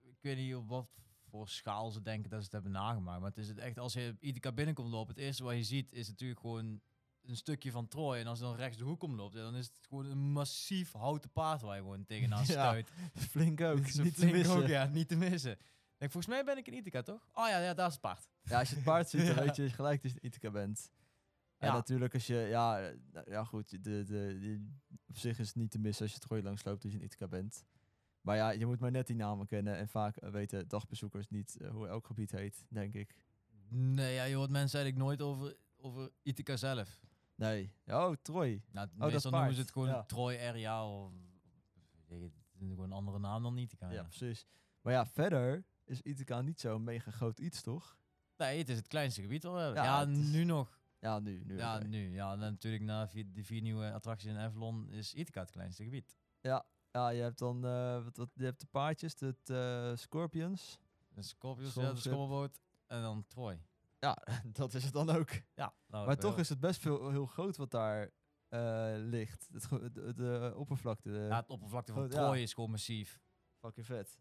ik 0.02 0.16
weet 0.20 0.37
niet 0.37 0.54
op 0.54 0.68
wat 0.68 0.88
voor 1.28 1.49
schaal 1.49 1.90
ze 1.90 2.02
denken 2.02 2.30
dat 2.30 2.38
ze 2.38 2.44
het 2.44 2.52
hebben 2.52 2.73
nagemaakt. 2.73 3.20
Maar 3.20 3.28
het 3.28 3.38
is 3.38 3.49
het 3.49 3.58
echt, 3.58 3.78
als 3.78 3.92
je 3.92 4.16
Ithaca 4.20 4.52
binnenkomt 4.52 4.90
lopen, 4.90 5.14
het 5.14 5.23
eerste 5.25 5.44
wat 5.44 5.54
je 5.54 5.64
ziet 5.64 5.92
is 5.92 6.08
natuurlijk 6.08 6.40
gewoon 6.40 6.80
een 7.23 7.37
stukje 7.37 7.70
van 7.70 7.88
Troy. 7.88 8.16
En 8.16 8.26
als 8.26 8.38
je 8.38 8.44
dan 8.44 8.54
rechts 8.56 8.78
de 8.78 8.85
hoek 8.85 9.02
omloopt, 9.02 9.35
ja, 9.35 9.40
dan 9.40 9.54
is 9.56 9.66
het 9.66 9.87
gewoon 9.88 10.06
een 10.06 10.18
massief 10.32 10.92
houten 10.92 11.30
paard 11.30 11.61
waar 11.61 11.76
je 11.76 11.82
gewoon 11.82 12.04
tegenaan 12.04 12.38
Ja, 12.46 12.52
stuit. 12.52 12.90
Flink 13.14 13.61
ook, 13.61 13.76
niet 13.76 13.94
te 13.94 14.11
flink 14.12 14.32
missen. 14.32 14.56
ook, 14.56 14.66
ja, 14.66 14.85
niet 14.85 15.08
te 15.08 15.16
missen. 15.16 15.58
Denk, 15.96 16.12
volgens 16.12 16.26
mij 16.35 16.44
ben 16.44 16.56
ik 16.56 16.66
in 16.66 16.75
Ithaca, 16.75 17.02
toch? 17.02 17.28
Oh 17.35 17.49
ja, 17.49 17.58
ja 17.58 17.75
daar 17.75 17.87
is 17.87 17.92
het 17.92 18.02
paard. 18.02 18.28
Ja, 18.42 18.58
als 18.58 18.68
je 18.68 18.75
het 18.75 18.85
paard 18.85 19.08
ziet, 19.08 19.26
dan 19.26 19.35
Ja. 19.37 19.42
weet 19.44 19.56
je 19.56 19.70
gelijk 19.70 20.02
dat 20.02 20.12
je 20.12 20.20
Ithaca 20.20 20.50
bent. 20.50 20.90
En 21.59 21.69
Ja. 21.69 21.75
natuurlijk 21.75 22.15
als 22.15 22.27
je, 22.27 22.35
ja, 22.37 22.81
eh, 22.81 23.23
ja 23.27 23.45
goed, 23.45 23.71
de, 23.71 23.79
de, 23.81 24.05
de, 24.05 24.67
op 25.07 25.17
zich 25.19 25.39
is 25.39 25.47
het 25.47 25.57
niet 25.57 25.71
te 25.71 25.79
missen 25.79 26.03
als 26.03 26.11
je 26.13 26.19
het 26.19 26.27
gooi 26.29 26.43
langs 26.43 26.65
loopt 26.65 26.83
dat 26.83 26.93
je 26.93 26.99
een 26.99 27.05
Ithaca 27.05 27.29
bent. 27.29 27.65
Maar 28.21 28.37
ja, 28.37 28.51
je 28.51 28.67
moet 28.67 28.81
maar 28.81 28.91
net 28.91 29.07
die 29.07 29.17
namen 29.17 29.47
kennen 29.47 29.77
en 29.77 29.89
vaak 29.89 30.17
eh, 30.17 30.31
weten 30.31 30.69
dagbezoekers 30.69 31.29
niet 31.29 31.57
eh, 31.61 31.71
hoe 31.71 31.89
elk 31.89 32.07
gebied 32.07 32.31
heet, 32.31 32.65
denk 32.69 32.95
ik. 32.95 33.15
Nee, 33.69 34.15
ja, 34.15 34.25
je 34.25 34.35
hoort 34.35 34.51
mensen 34.51 34.81
eigenlijk 34.81 35.09
nooit 35.09 35.23
over, 35.23 35.57
over 35.77 36.11
Ithaca 36.23 36.57
zelf. 36.57 37.01
Nee, 37.35 37.73
oh, 37.87 38.13
Troy. 38.23 38.63
Nou, 38.71 38.89
dat 38.97 39.11
meestal 39.11 39.31
noemen 39.31 39.55
ze 39.55 39.61
het 39.61 39.71
gewoon 39.71 39.89
ja. 39.89 40.03
Troy 40.05 40.37
Area 40.39 40.89
of... 40.91 41.13
gewoon 42.59 42.85
een 42.85 42.93
andere 42.93 43.19
naam 43.19 43.43
dan 43.43 43.59
Ithaca. 43.59 43.87
Ja, 43.89 43.93
Ja. 43.95 44.03
precies. 44.03 44.47
Maar 44.81 44.93
ja, 44.93 45.07
verder 45.07 45.65
is 45.85 46.01
Ithaca 46.03 46.41
niet 46.41 46.61
zo'n 46.61 46.85
mega 46.85 47.11
groot 47.11 47.39
iets, 47.39 47.63
toch? 47.63 47.99
Nee, 48.37 48.59
het 48.59 48.69
is 48.69 48.77
het 48.77 48.87
kleinste 48.89 49.23
gebied 49.23 49.43
wat 49.43 49.53
we 49.53 49.59
hebben. 49.59 49.83
Ja, 49.83 50.01
Ja, 50.01 50.07
is- 50.07 50.17
nu 50.33 50.45
nog. 50.45 50.79
Ja, 51.07 51.19
nu. 51.19 51.43
nu 51.45 51.57
Ja, 51.57 51.79
nu. 51.79 52.15
Ja, 52.15 52.33
en 52.33 52.39
natuurlijk 52.39 52.83
na 52.85 53.09
vier, 53.09 53.33
de 53.33 53.45
vier 53.45 53.63
nieuwe 53.63 53.93
attracties 53.93 54.31
in 54.31 54.37
Avalon 54.37 54.91
is 54.91 55.15
Ithaca 55.15 55.41
het 55.41 55.51
kleinste 55.51 55.85
gebied. 55.85 56.17
Ja, 56.41 56.67
je 57.11 57.23
hebt 57.23 57.39
dan 57.39 57.67
eh, 57.67 58.05
wat, 58.05 58.17
wat, 58.17 58.29
je 58.35 58.45
hebt 58.45 58.61
de 58.61 58.67
paardjes, 58.67 59.15
de 59.15 59.37
eh, 59.45 59.97
Scorpions. 59.97 60.79
De 61.09 61.23
Scorpius, 61.23 61.75
ja, 61.75 61.93
de 61.93 62.01
schommelboot 62.01 62.61
en 62.87 63.03
dan 63.03 63.25
Troy. 63.27 63.63
Ja, 63.99 64.19
dat 64.61 64.75
is 64.75 64.85
het 64.85 64.93
dan 64.93 65.11
ook. 65.11 65.31
Ja, 65.55 65.75
nou, 65.87 66.07
Maar 66.07 66.17
toch 66.17 66.39
is 66.39 66.49
het 66.49 66.61
best 66.61 66.81
veel, 66.81 67.11
heel 67.11 67.27
groot 67.27 67.57
wat 67.57 67.71
daar 67.71 68.11
eh, 68.49 68.95
ligt. 68.97 69.49
Het, 69.53 69.69
de, 69.95 70.13
de 70.15 70.53
oppervlakte, 70.57 71.11
de, 71.11 71.19
Ja, 71.19 71.37
het 71.37 71.49
oppervlakte 71.51 71.93
van 71.93 72.03
ja. 72.03 72.09
Troy 72.09 72.39
is 72.39 72.55
gewoon 72.55 72.71
massief. 72.71 73.21
fucking 73.59 73.87
vet. 73.87 74.19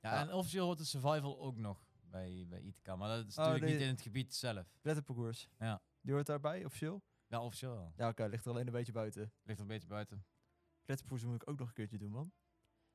Ja, 0.00 0.12
Ja. 0.14 0.20
en 0.20 0.32
officieel 0.32 0.64
hoort 0.64 0.78
de 0.78 0.84
survival 0.84 1.40
ook 1.40 1.56
nog 1.58 1.91
bij, 2.12 2.46
bij 2.48 2.60
Ithaca. 2.60 2.96
Maar 2.96 3.16
dat 3.16 3.26
is 3.26 3.38
Oh, 3.38 3.44
natuurlijk 3.44 3.64
nee. 3.64 3.72
niet 3.74 3.82
in 3.82 3.88
het 3.92 4.00
gebied 4.02 4.34
zelf. 4.34 4.76
Kletterparcours. 4.80 5.48
Ja. 5.58 5.82
Die 6.00 6.12
hoort 6.14 6.26
daarbij, 6.26 6.64
officieel? 6.64 7.02
Ja, 7.26 7.42
officieel 7.42 7.74
wel. 7.74 7.92
Ja, 7.96 8.08
oké, 8.08 8.26
ligt 8.26 8.44
er 8.44 8.50
alleen 8.50 8.66
een 8.66 8.72
beetje 8.72 8.92
buiten. 8.92 9.32
Ligt 9.42 9.58
er 9.58 9.64
een 9.64 9.72
beetje 9.72 9.88
buiten. 9.88 10.24
Kletterparcours 10.82 11.32
moet 11.32 11.42
ik 11.42 11.48
ook 11.48 11.58
nog 11.58 11.68
een 11.68 11.74
keertje 11.74 11.98
doen, 11.98 12.10
man. 12.10 12.32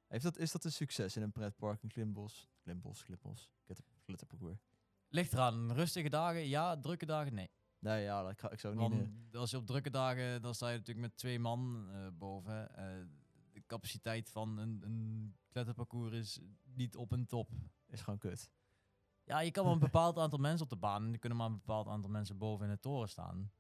Heeft 0.08 0.24
dat, 0.24 0.38
is 0.38 0.52
dat 0.52 0.64
een 0.64 0.72
succes 0.72 1.16
in 1.16 1.22
een 1.22 1.32
pretpark 1.32 1.84
in 1.84 1.90
Klimbos? 1.90 2.50
Klimbos, 2.62 3.04
Klimbos, 3.04 3.50
kletter, 3.64 3.86
kletterparcours. 4.06 4.60
Ligt 5.08 5.34
eraan. 5.34 5.74
Rustige 5.74 6.10
dagen, 6.10 6.48
ja. 6.48 6.78
Drukke 6.80 7.06
dagen, 7.06 7.34
nee. 7.34 7.50
Nee, 7.80 8.04
ja, 8.04 8.24
dat 8.24 8.40
ga, 8.40 8.52
ik 8.52 8.60
zou 8.60 8.76
niet... 8.76 8.90
Want 8.90 9.10
eh, 9.32 9.40
als 9.40 9.52
je 9.52 9.58
op 9.58 9.66
drukke 9.66 9.90
dagen, 9.90 10.42
dan 10.42 10.56
sta 10.56 10.70
je 10.70 10.78
natuurlijk 10.78 11.08
met 11.08 11.18
twee 11.18 11.40
man 11.40 11.90
eh, 11.92 12.08
boven. 12.14 12.76
Eh, 12.76 13.06
de 13.52 13.64
capaciteit 13.66 14.30
van 14.30 14.58
een, 14.58 14.82
een 14.84 15.36
kletterparcours 15.50 16.14
is 16.14 16.40
niet 16.64 16.96
op 16.96 17.12
een 17.12 17.26
top. 17.26 17.52
is 17.88 18.02
gewoon 18.02 18.20
kut. 18.20 18.52
Ja, 19.28 19.40
je 19.40 19.52
kan 19.52 19.64
wel 19.64 19.74
een 19.74 19.80
bepaald 19.80 20.18
aantal 20.24 20.40
mensen 20.40 20.64
op 20.64 20.70
de 20.70 20.76
baan 20.78 21.06
en 21.06 21.14
er 21.14 21.20
kunnen 21.20 21.38
maar 21.38 21.48
een 21.48 21.58
bepaald 21.58 21.88
aantal 21.88 22.10
mensen 22.10 22.38
boven 22.38 22.66
in 22.66 22.72
de 22.72 22.80
toren 22.80 23.10
staan. 23.10 23.52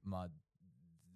Maar 0.00 0.28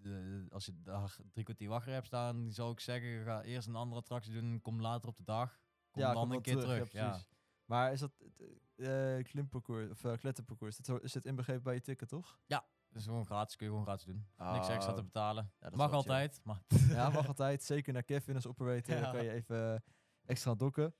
de- 0.00 0.46
als 0.50 0.66
je 0.66 0.82
daar 0.82 1.16
drie 1.32 1.44
kwartier 1.44 1.68
wachter 1.68 1.92
hebt 1.92 2.06
staan, 2.06 2.50
zou 2.52 2.70
ik 2.72 2.80
zeggen, 2.80 3.24
ga 3.24 3.42
eerst 3.42 3.68
een 3.68 3.74
andere 3.76 4.00
attractie 4.00 4.32
doen, 4.32 4.60
kom 4.60 4.80
later 4.80 5.08
op 5.08 5.16
de 5.16 5.24
dag. 5.24 5.60
Kom 5.90 6.02
ja, 6.02 6.12
dan 6.12 6.22
kom 6.22 6.32
een 6.32 6.42
keer 6.42 6.58
terug. 6.58 6.92
Ja, 6.92 7.00
Ja, 7.04 7.08
precies. 7.10 7.28
Maar 7.64 7.92
is 7.92 8.00
dat 8.00 8.12
eh 8.76 9.24
klimparcours, 9.24 9.90
of 9.90 10.04
eh, 10.04 10.12
kletterparcours, 10.16 10.76
dat, 10.76 11.02
is 11.02 11.14
het 11.14 11.24
inbegrepen 11.24 11.62
bij 11.62 11.74
je 11.74 11.80
ticket, 11.80 12.08
toch? 12.08 12.38
Dus 12.88 13.04
gewoon 13.04 13.26
gratis, 13.26 13.56
kun 13.56 13.66
je 13.66 13.72
gewoon 13.72 13.86
gratis 13.86 14.04
doen. 14.06 14.26
Niks 14.36 14.68
Oh. 14.68 14.74
extra 14.74 14.92
te 14.92 15.02
betalen. 15.02 15.44
Ja, 15.44 15.58
dat 15.60 15.72
is 15.72 15.76
Mag 15.78 15.86
chill. 15.88 15.96
altijd, 15.96 16.40
maar 16.44 16.60
Ja, 16.98 17.08
mag 17.10 17.26
altijd. 17.26 17.62
Zeker 17.62 17.92
naar 17.92 18.02
Kevin 18.02 18.34
als 18.34 18.46
operator. 18.46 18.94
Ja. 18.94 19.00
Dan 19.00 19.12
kan 19.12 19.24
je 19.24 19.30
even 19.32 19.84
extra 20.24 20.54
dokken. 20.54 20.94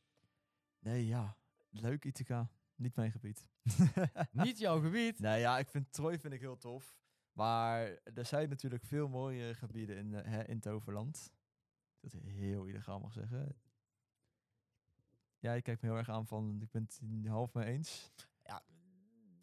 Nee, 0.78 1.06
ja. 1.06 1.36
Leuk, 1.70 2.04
Ithaca. 2.04 2.48
Niet 2.76 2.96
mijn 2.96 3.10
gebied. 3.10 3.48
niet 4.44 4.58
jouw 4.58 4.80
gebied. 4.80 5.18
nee, 5.18 5.40
ja, 5.40 5.58
ik 5.58 5.68
vind 5.68 5.92
Troy 5.92 6.18
vind 6.18 6.32
ik 6.32 6.40
heel 6.40 6.56
tof. 6.56 6.96
Maar 7.32 7.98
er 8.14 8.24
zijn 8.24 8.48
natuurlijk 8.48 8.84
veel 8.84 9.08
mooiere 9.08 9.54
gebieden 9.54 9.96
in, 9.96 10.14
eh, 10.14 10.30
hè, 10.30 10.44
in 10.44 10.60
Toverland. 10.60 11.32
Dat 12.00 12.12
heel 12.12 12.64
illegaal 12.64 13.00
mag 13.00 13.12
zeggen. 13.12 13.56
Ja, 15.38 15.52
je 15.52 15.62
kijkt 15.62 15.82
me 15.82 15.88
heel 15.88 15.98
erg 15.98 16.08
aan 16.08 16.26
van, 16.26 16.62
ik 16.62 16.70
ben 16.70 16.82
het 16.82 17.00
half 17.26 17.52
mee 17.52 17.66
eens. 17.66 18.12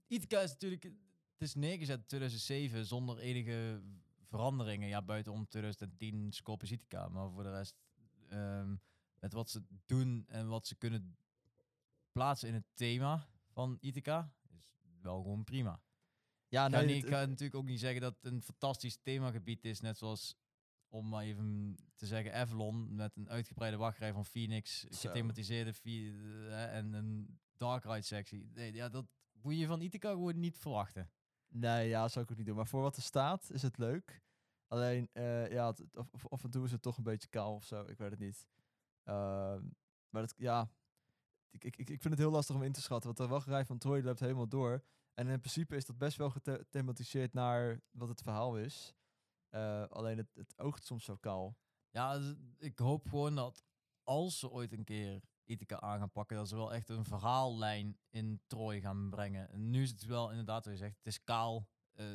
Ithaca 0.08 0.40
is 0.40 0.52
natuurlijk, 0.52 0.84
het 0.84 1.42
is 1.42 1.56
neergezet 1.56 2.00
in 2.00 2.06
2007 2.06 2.86
zonder 2.86 3.18
enige 3.18 3.82
veranderingen. 4.24 4.88
Ja, 4.88 5.02
buitenom 5.02 5.48
2010 5.48 6.32
Scorpius 6.32 6.72
Ithaca. 6.72 7.08
Maar 7.08 7.32
voor 7.32 7.44
de 7.44 7.52
rest, 7.52 7.76
ehm, 8.30 8.76
met 9.20 9.34
wat 9.34 9.50
ze 9.50 9.64
doen 9.86 10.26
en 10.28 10.48
wat 10.48 10.68
ze 10.68 10.76
kunnen 10.76 11.18
plaatsen 12.14 12.48
in 12.48 12.54
het 12.54 12.66
thema 12.74 13.28
van 13.52 13.78
Ithaca, 13.80 14.34
is 14.84 15.00
wel 15.02 15.22
gewoon 15.22 15.44
prima. 15.44 15.82
Ja, 16.48 16.68
nee, 16.68 16.96
ik 16.96 17.06
ga 17.06 17.26
natuurlijk 17.26 17.56
ook 17.56 17.66
niet 17.66 17.80
zeggen 17.80 18.02
dat 18.02 18.16
het 18.22 18.32
een 18.34 18.42
fantastisch 18.42 18.98
themagebied 19.02 19.66
is, 19.66 19.80
net 19.80 19.98
zoals, 19.98 20.36
om 20.88 21.10
maar 21.10 21.24
even 21.24 21.76
te 21.96 22.06
zeggen, 22.06 22.34
Avalon, 22.34 22.96
met 22.96 23.16
een 23.16 23.30
uitgebreide 23.30 23.78
wachtrij 23.78 24.14
van 24.14 24.26
Phoenix, 24.26 24.80
Zo. 24.80 25.10
gethematiseerde 25.10 25.74
eh, 25.84 26.76
en 26.78 26.94
een 26.94 27.40
dark 27.58 27.84
ride 27.84 28.02
sectie. 28.02 28.50
Nee, 28.54 28.74
ja, 28.74 28.90
dat 28.90 29.06
moet 29.32 29.58
je 29.58 29.68
van 29.68 29.82
Ithaca 29.82 30.10
gewoon 30.10 30.40
niet 30.40 30.58
verwachten. 30.58 31.12
Nee, 31.48 31.88
ja, 31.88 32.08
zou 32.08 32.26
ik 32.26 32.32
ook 32.32 32.38
niet 32.38 32.46
doen. 32.46 32.56
Maar 32.56 32.68
voor 32.68 32.82
wat 32.82 32.96
er 32.96 33.02
staat, 33.02 33.50
is 33.52 33.62
het 33.62 33.78
leuk. 33.78 34.22
Alleen, 34.68 35.10
eh, 35.12 35.52
ja, 35.52 35.68
het, 35.68 35.96
of, 35.98 36.14
of- 36.14 36.28
af 36.28 36.44
en 36.44 36.50
toe 36.50 36.66
is 36.66 36.72
het 36.72 36.82
toch 36.82 36.98
een 36.98 37.04
beetje 37.04 37.28
kaal 37.28 37.54
of 37.56 37.64
zo. 37.66 37.84
Ik 37.86 37.98
weet 37.98 38.12
het 38.12 38.20
niet. 38.20 38.48
Ehm, 39.04 39.64
maar 40.10 40.22
dat, 40.22 40.34
ja, 40.38 40.70
ik, 41.54 41.64
ik, 41.64 41.78
ik 41.78 42.02
vind 42.02 42.04
het 42.14 42.18
heel 42.18 42.32
lastig 42.32 42.56
om 42.56 42.64
in 42.64 42.72
te 42.72 42.82
schatten. 42.82 43.06
Want 43.14 43.30
de 43.30 43.36
wachtrij 43.36 43.66
van 43.66 43.78
Troy 43.78 44.02
loopt 44.02 44.20
helemaal 44.20 44.48
door. 44.48 44.84
En 45.14 45.28
in 45.28 45.40
principe 45.40 45.76
is 45.76 45.86
dat 45.86 45.98
best 45.98 46.18
wel 46.18 46.30
gethe- 46.30 46.58
gethematiseerd 46.58 47.34
naar 47.34 47.82
wat 47.92 48.10
het 48.10 48.22
verhaal 48.22 48.58
is. 48.58 48.94
Eh, 49.50 49.88
alleen 49.88 50.18
het, 50.18 50.36
het 50.36 50.60
oogt 50.60 50.86
soms 50.86 51.06
zo 51.06 51.16
kaal. 51.16 51.58
Ja, 51.90 52.18
dus 52.18 52.36
ik 52.58 52.80
hoop 52.80 53.10
gewoon 53.10 53.36
dat 53.36 53.64
als 54.04 54.40
ze 54.40 54.50
ooit 54.50 54.72
een 54.74 54.84
keer 54.84 55.22
Ithaca 55.44 55.80
aan 55.80 56.00
gaan 56.00 56.12
pakken, 56.12 56.38
dat 56.38 56.48
ze 56.48 56.56
wel 56.56 56.74
echt 56.74 56.90
een 56.90 57.06
verhaallijn 57.06 57.98
in 58.10 58.42
Troy 58.48 58.82
gaan 58.82 59.10
brengen. 59.10 59.50
En 59.50 59.70
nu 59.70 59.82
is 59.82 59.90
het 59.90 60.06
wel 60.06 60.30
inderdaad, 60.30 60.66
wat 60.66 60.74
je 60.74 60.80
zegt, 60.80 60.98
het 60.98 61.08
is 61.08 61.24
kaal. 61.24 61.68
Eh, 61.92 62.06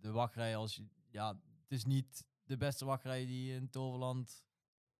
de 0.00 0.10
wachtrij, 0.10 0.56
als 0.56 0.82
ja, 1.08 1.28
het 1.62 1.72
is 1.72 1.84
niet 1.84 2.24
de 2.44 2.56
beste 2.56 2.84
wachtrij 2.84 3.26
die 3.26 3.44
je 3.46 3.54
in 3.54 3.70
Toverland 3.70 4.44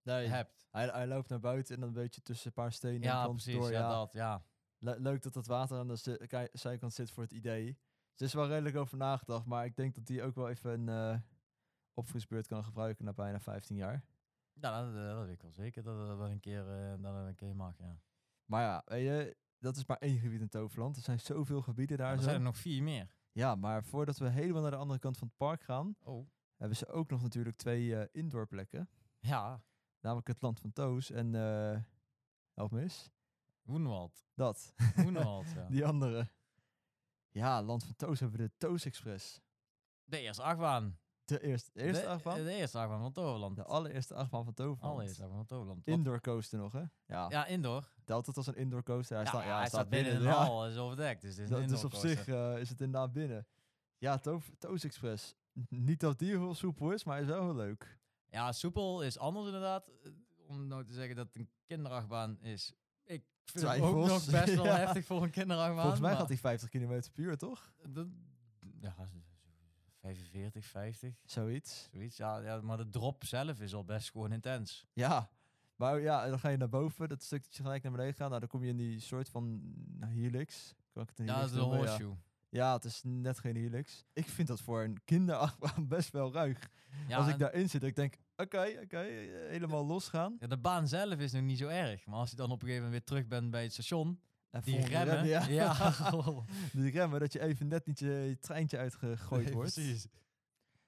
Nee, 0.02 0.26
hebt. 0.26 0.67
hij, 0.71 0.87
hij 0.88 1.07
loopt 1.07 1.28
naar 1.28 1.40
buiten 1.40 1.75
en 1.75 1.81
dan 1.81 1.88
een 1.88 1.95
beetje 1.95 2.23
tussen 2.23 2.47
een 2.47 2.52
paar 2.52 2.73
stenen 2.73 3.00
en 3.02 3.07
Ja, 3.09 3.23
planten 3.25 3.45
precies. 3.45 3.61
door. 3.61 3.73
ja, 3.73 3.78
Ja, 3.81 3.88
dat, 3.88 4.12
ja. 4.12 4.43
Le- 4.78 4.97
leuk 4.99 5.23
dat 5.23 5.33
dat 5.33 5.47
water 5.47 5.78
aan 5.78 5.88
de 5.88 6.49
zijkant 6.52 6.93
zit 6.95 7.11
voor 7.11 7.23
het 7.23 7.33
idee. 7.33 7.78
Er 8.17 8.25
is 8.25 8.33
wel 8.35 8.47
redelijk 8.49 8.76
over 8.76 8.97
nagedacht, 8.97 9.47
maar 9.47 9.64
ik 9.64 9.76
denk 9.76 9.95
dat 9.95 10.07
die 10.07 10.23
ook 10.23 10.35
wel 10.35 10.49
even 10.49 10.71
een 10.71 10.88
eh 11.14 11.21
opfrisbeurt 11.95 12.47
kan 12.47 12.64
gebruiken 12.64 13.05
na 13.05 13.12
bijna 13.12 13.40
15 13.40 13.76
jaar. 13.76 14.05
Ja, 14.52 14.83
dat, 14.85 14.95
dat 14.95 15.25
weet 15.25 15.35
ik 15.35 15.43
wel 15.43 15.52
zeker 15.52 15.83
dat 15.83 16.07
dat 16.07 16.17
wel 16.17 16.31
een 16.31 16.40
keer, 16.40 16.69
eh, 16.71 16.90
dat 16.90 17.14
dat 17.14 17.26
een 17.26 17.35
keer 17.35 17.57
mag, 17.57 17.78
ja. 17.78 18.00
Maar 18.45 18.62
ja, 18.62 18.83
weet 18.87 19.05
je, 19.05 19.37
dat 19.59 19.76
is 19.76 19.87
maar 19.87 19.97
één 19.97 20.19
gebied 20.19 20.40
in 20.40 20.49
Toverland. 20.49 20.97
Er 20.97 21.02
zijn 21.02 21.21
zoveel 21.21 21.62
gebieden 21.62 21.97
daar 21.99 22.12
er 22.12 22.23
zijn 22.23 22.35
er 22.35 22.40
nog 22.40 22.57
vier 22.57 22.83
meer. 22.83 23.14
Ja, 23.33 23.55
maar 23.55 23.85
voordat 23.85 24.19
we 24.19 24.28
helemaal 24.28 24.62
naar 24.62 24.71
de 24.71 24.76
andere 24.76 24.99
kant 24.99 25.19
van 25.19 25.28
het 25.28 25.37
park 25.37 25.62
gaan, 25.62 25.97
Oh. 26.02 26.28
hebben 26.57 26.76
ze 26.76 26.87
ook 26.88 27.11
nog 27.11 27.23
natuurlijk 27.23 27.57
twee 27.57 27.97
eh 27.97 28.09
indoor 28.12 28.47
plekken. 28.47 28.88
Ja, 29.19 29.62
Namelijk 30.00 30.26
het 30.28 30.43
Land 30.43 30.61
van 30.61 30.73
Toos 30.73 31.11
en, 31.11 31.35
eh 31.35 31.78
help 32.55 32.71
me 32.71 32.81
eens, 32.83 33.11
Woenwald. 33.62 34.25
dat. 34.35 34.75
Woenwald, 34.97 35.47
ja. 35.57 35.67
Die 35.69 35.87
andere. 35.87 36.28
Ja, 37.31 37.62
Land 37.62 37.85
van 37.85 37.97
Toos 37.97 38.21
hebben 38.21 38.40
we 38.40 38.45
de 38.47 38.52
Toos 38.57 38.85
Express. 38.85 39.40
De 40.05 40.19
eerste 40.21 40.43
achtbaan. 40.43 40.99
De 41.25 41.40
eerste, 41.43 41.71
de 41.73 41.83
eerste 41.83 42.02
de, 42.02 42.09
achtbaan? 42.09 42.35
De 42.45 42.52
eerste 42.52 42.78
achtbaan 42.78 43.00
van 43.00 43.12
Toverland. 43.12 43.57
De 43.57 43.64
allereerste 43.64 44.14
achtbaan 44.14 44.45
van 44.45 44.55
Toverland. 44.55 44.93
Allereerste 44.95 45.23
achtbaan 45.23 45.38
van 45.38 45.47
Toverland. 45.47 45.87
Indoor 45.87 46.21
coaster 46.21 46.59
nog, 46.59 46.73
hè? 46.73 46.83
Ja, 47.07 47.26
Ja, 47.28 47.47
indoor. 47.47 47.93
telt 48.05 48.26
het 48.26 48.37
als 48.37 48.47
een 48.47 48.57
indoor 48.57 48.83
coaster? 48.83 49.17
Hij 49.17 49.25
Ja, 49.25 49.31
staat, 49.31 49.45
ja, 49.45 49.59
hij 49.59 49.67
staat 49.67 49.88
binnen 49.88 50.12
in 50.12 50.21
ja. 50.23 50.25
de 50.31 50.37
hal, 50.37 50.69
is 50.69 50.76
overdekt. 50.76 51.21
Dus 51.23 51.38
is 51.38 51.49
Dat- 51.49 51.69
dus 51.69 51.85
op 51.85 51.90
coaster. 51.90 52.11
zich 52.11 52.28
eh, 52.28 52.59
is 52.59 52.69
het 52.69 52.81
inderdaad 52.81 53.12
binnen. 53.12 53.47
Ja, 53.99 54.19
Toos 54.59 54.84
Express. 54.84 55.37
Niet 55.69 56.00
dat 56.00 56.19
die 56.19 56.28
heel 56.28 56.54
soepel 56.54 56.91
is, 56.93 57.04
maar 57.04 57.21
is 57.21 57.26
wel 57.26 57.43
heel 57.43 57.54
leuk. 57.54 57.98
Ja, 58.30 58.52
soepel 58.52 59.02
is 59.02 59.19
anders 59.19 59.47
inderdaad. 59.47 59.88
Eh, 60.02 60.10
Om 60.47 60.67
nou 60.67 60.84
te 60.84 60.93
zeggen 60.93 61.17
dat 61.17 61.26
het 61.26 61.36
een 61.36 61.49
kinderachtbaan 61.67 62.41
is. 62.41 62.73
Ik 63.04 63.25
vind 63.45 63.69
het 63.69 63.80
ook 63.80 64.06
nog 64.06 64.30
best 64.30 64.54
wel 64.54 64.64
Ja. 64.73 64.76
heftig 64.76 65.04
voor 65.04 65.23
een 65.23 65.30
kinderachtbaan. 65.30 65.80
Volgens 65.82 66.00
mij 66.02 66.17
gaat 66.17 66.28
hij 66.28 66.36
50 66.36 66.69
km 66.69 66.86
per 67.12 67.23
uur, 67.25 67.36
toch? 67.38 67.73
dat- 67.88 68.06
ja, 68.80 68.95
zo- 68.97 69.04
zo 69.06 69.49
45, 70.00 70.64
50, 70.64 71.14
Zoiets. 71.25 71.88
zoiets. 71.93 72.17
Ja, 72.17 72.38
ja, 72.38 72.60
maar 72.60 72.76
de 72.76 72.88
drop 72.88 73.25
zelf 73.25 73.60
is 73.60 73.75
al 73.75 73.84
best 73.84 74.10
gewoon 74.10 74.32
intens. 74.32 74.86
Ja. 74.93 75.30
Maar 75.76 76.00
ja, 76.00 76.28
dan 76.28 76.38
ga 76.38 76.49
je 76.49 76.56
naar 76.56 76.69
boven, 76.69 77.08
dat 77.08 77.23
stuk 77.23 77.43
dat 77.43 77.54
je 77.56 77.62
gelijk 77.62 77.82
naar 77.82 77.93
beneden 77.93 78.14
gaat. 78.14 78.28
Nou, 78.28 78.41
dan 78.41 78.49
kom 78.49 78.62
je 78.62 78.69
in 78.71 78.76
die 78.76 79.00
soort 79.00 79.28
van 79.28 79.60
nou, 79.99 80.12
helix. 80.12 80.75
Kan 80.93 81.02
ik 81.02 81.08
het 81.08 81.19
een 81.19 81.26
Ja, 81.26 81.34
helix 81.34 81.52
dat 81.52 81.60
is 81.67 81.71
een 81.73 81.76
horseshoe. 81.78 82.17
Ja, 82.50 82.73
het 82.75 82.84
is 82.84 83.00
net 83.04 83.39
geen 83.39 83.56
helix. 83.56 84.04
Ik 84.13 84.28
vind 84.28 84.49
dat 84.49 84.61
voor 84.61 84.82
een 84.82 84.99
kinderachtbaan 85.04 85.89
best 85.97 86.11
wel 86.11 86.32
ruig. 86.32 86.71
Ja, 87.08 87.17
Als 87.19 87.28
ik 87.28 87.39
daarin 87.39 87.69
zit, 87.69 87.82
ik 87.82 87.97
denk, 87.97 88.17
oké, 88.37 88.78
oké, 88.82 88.99
helemaal 89.49 89.87
losgaan. 89.87 90.37
ja, 90.41 90.47
de 90.47 90.58
baan 90.58 90.89
zelf 90.89 91.15
is 91.19 91.32
nog 91.32 91.43
niet 91.43 91.58
zo 91.58 91.69
erg. 91.69 92.06
Maar 92.06 92.19
als 92.19 92.30
je 92.30 92.37
dan 92.37 92.50
op 92.50 92.63
een 92.63 92.69
gegeven 92.69 92.84
moment 92.84 92.93
weer 93.08 93.17
terug 93.19 93.28
bent 93.28 93.50
bij 93.50 93.63
het 93.63 93.73
station, 93.73 94.21
En 94.50 94.61
die 94.61 94.80
remmen. 94.87 95.15
rem, 95.15 95.25
ja. 95.25 95.47
ja. 95.47 95.93
die 96.73 96.91
remmen, 96.91 97.21
dat 97.21 97.32
je 97.32 97.41
even 97.41 97.69
net 97.69 97.87
niet 97.87 97.99
je, 97.99 98.06
je 98.11 98.39
treintje 98.39 98.78
uitgegooid 98.78 99.45
Nee, 99.45 99.52
wordt. 99.54 99.75
Precies. 99.75 100.06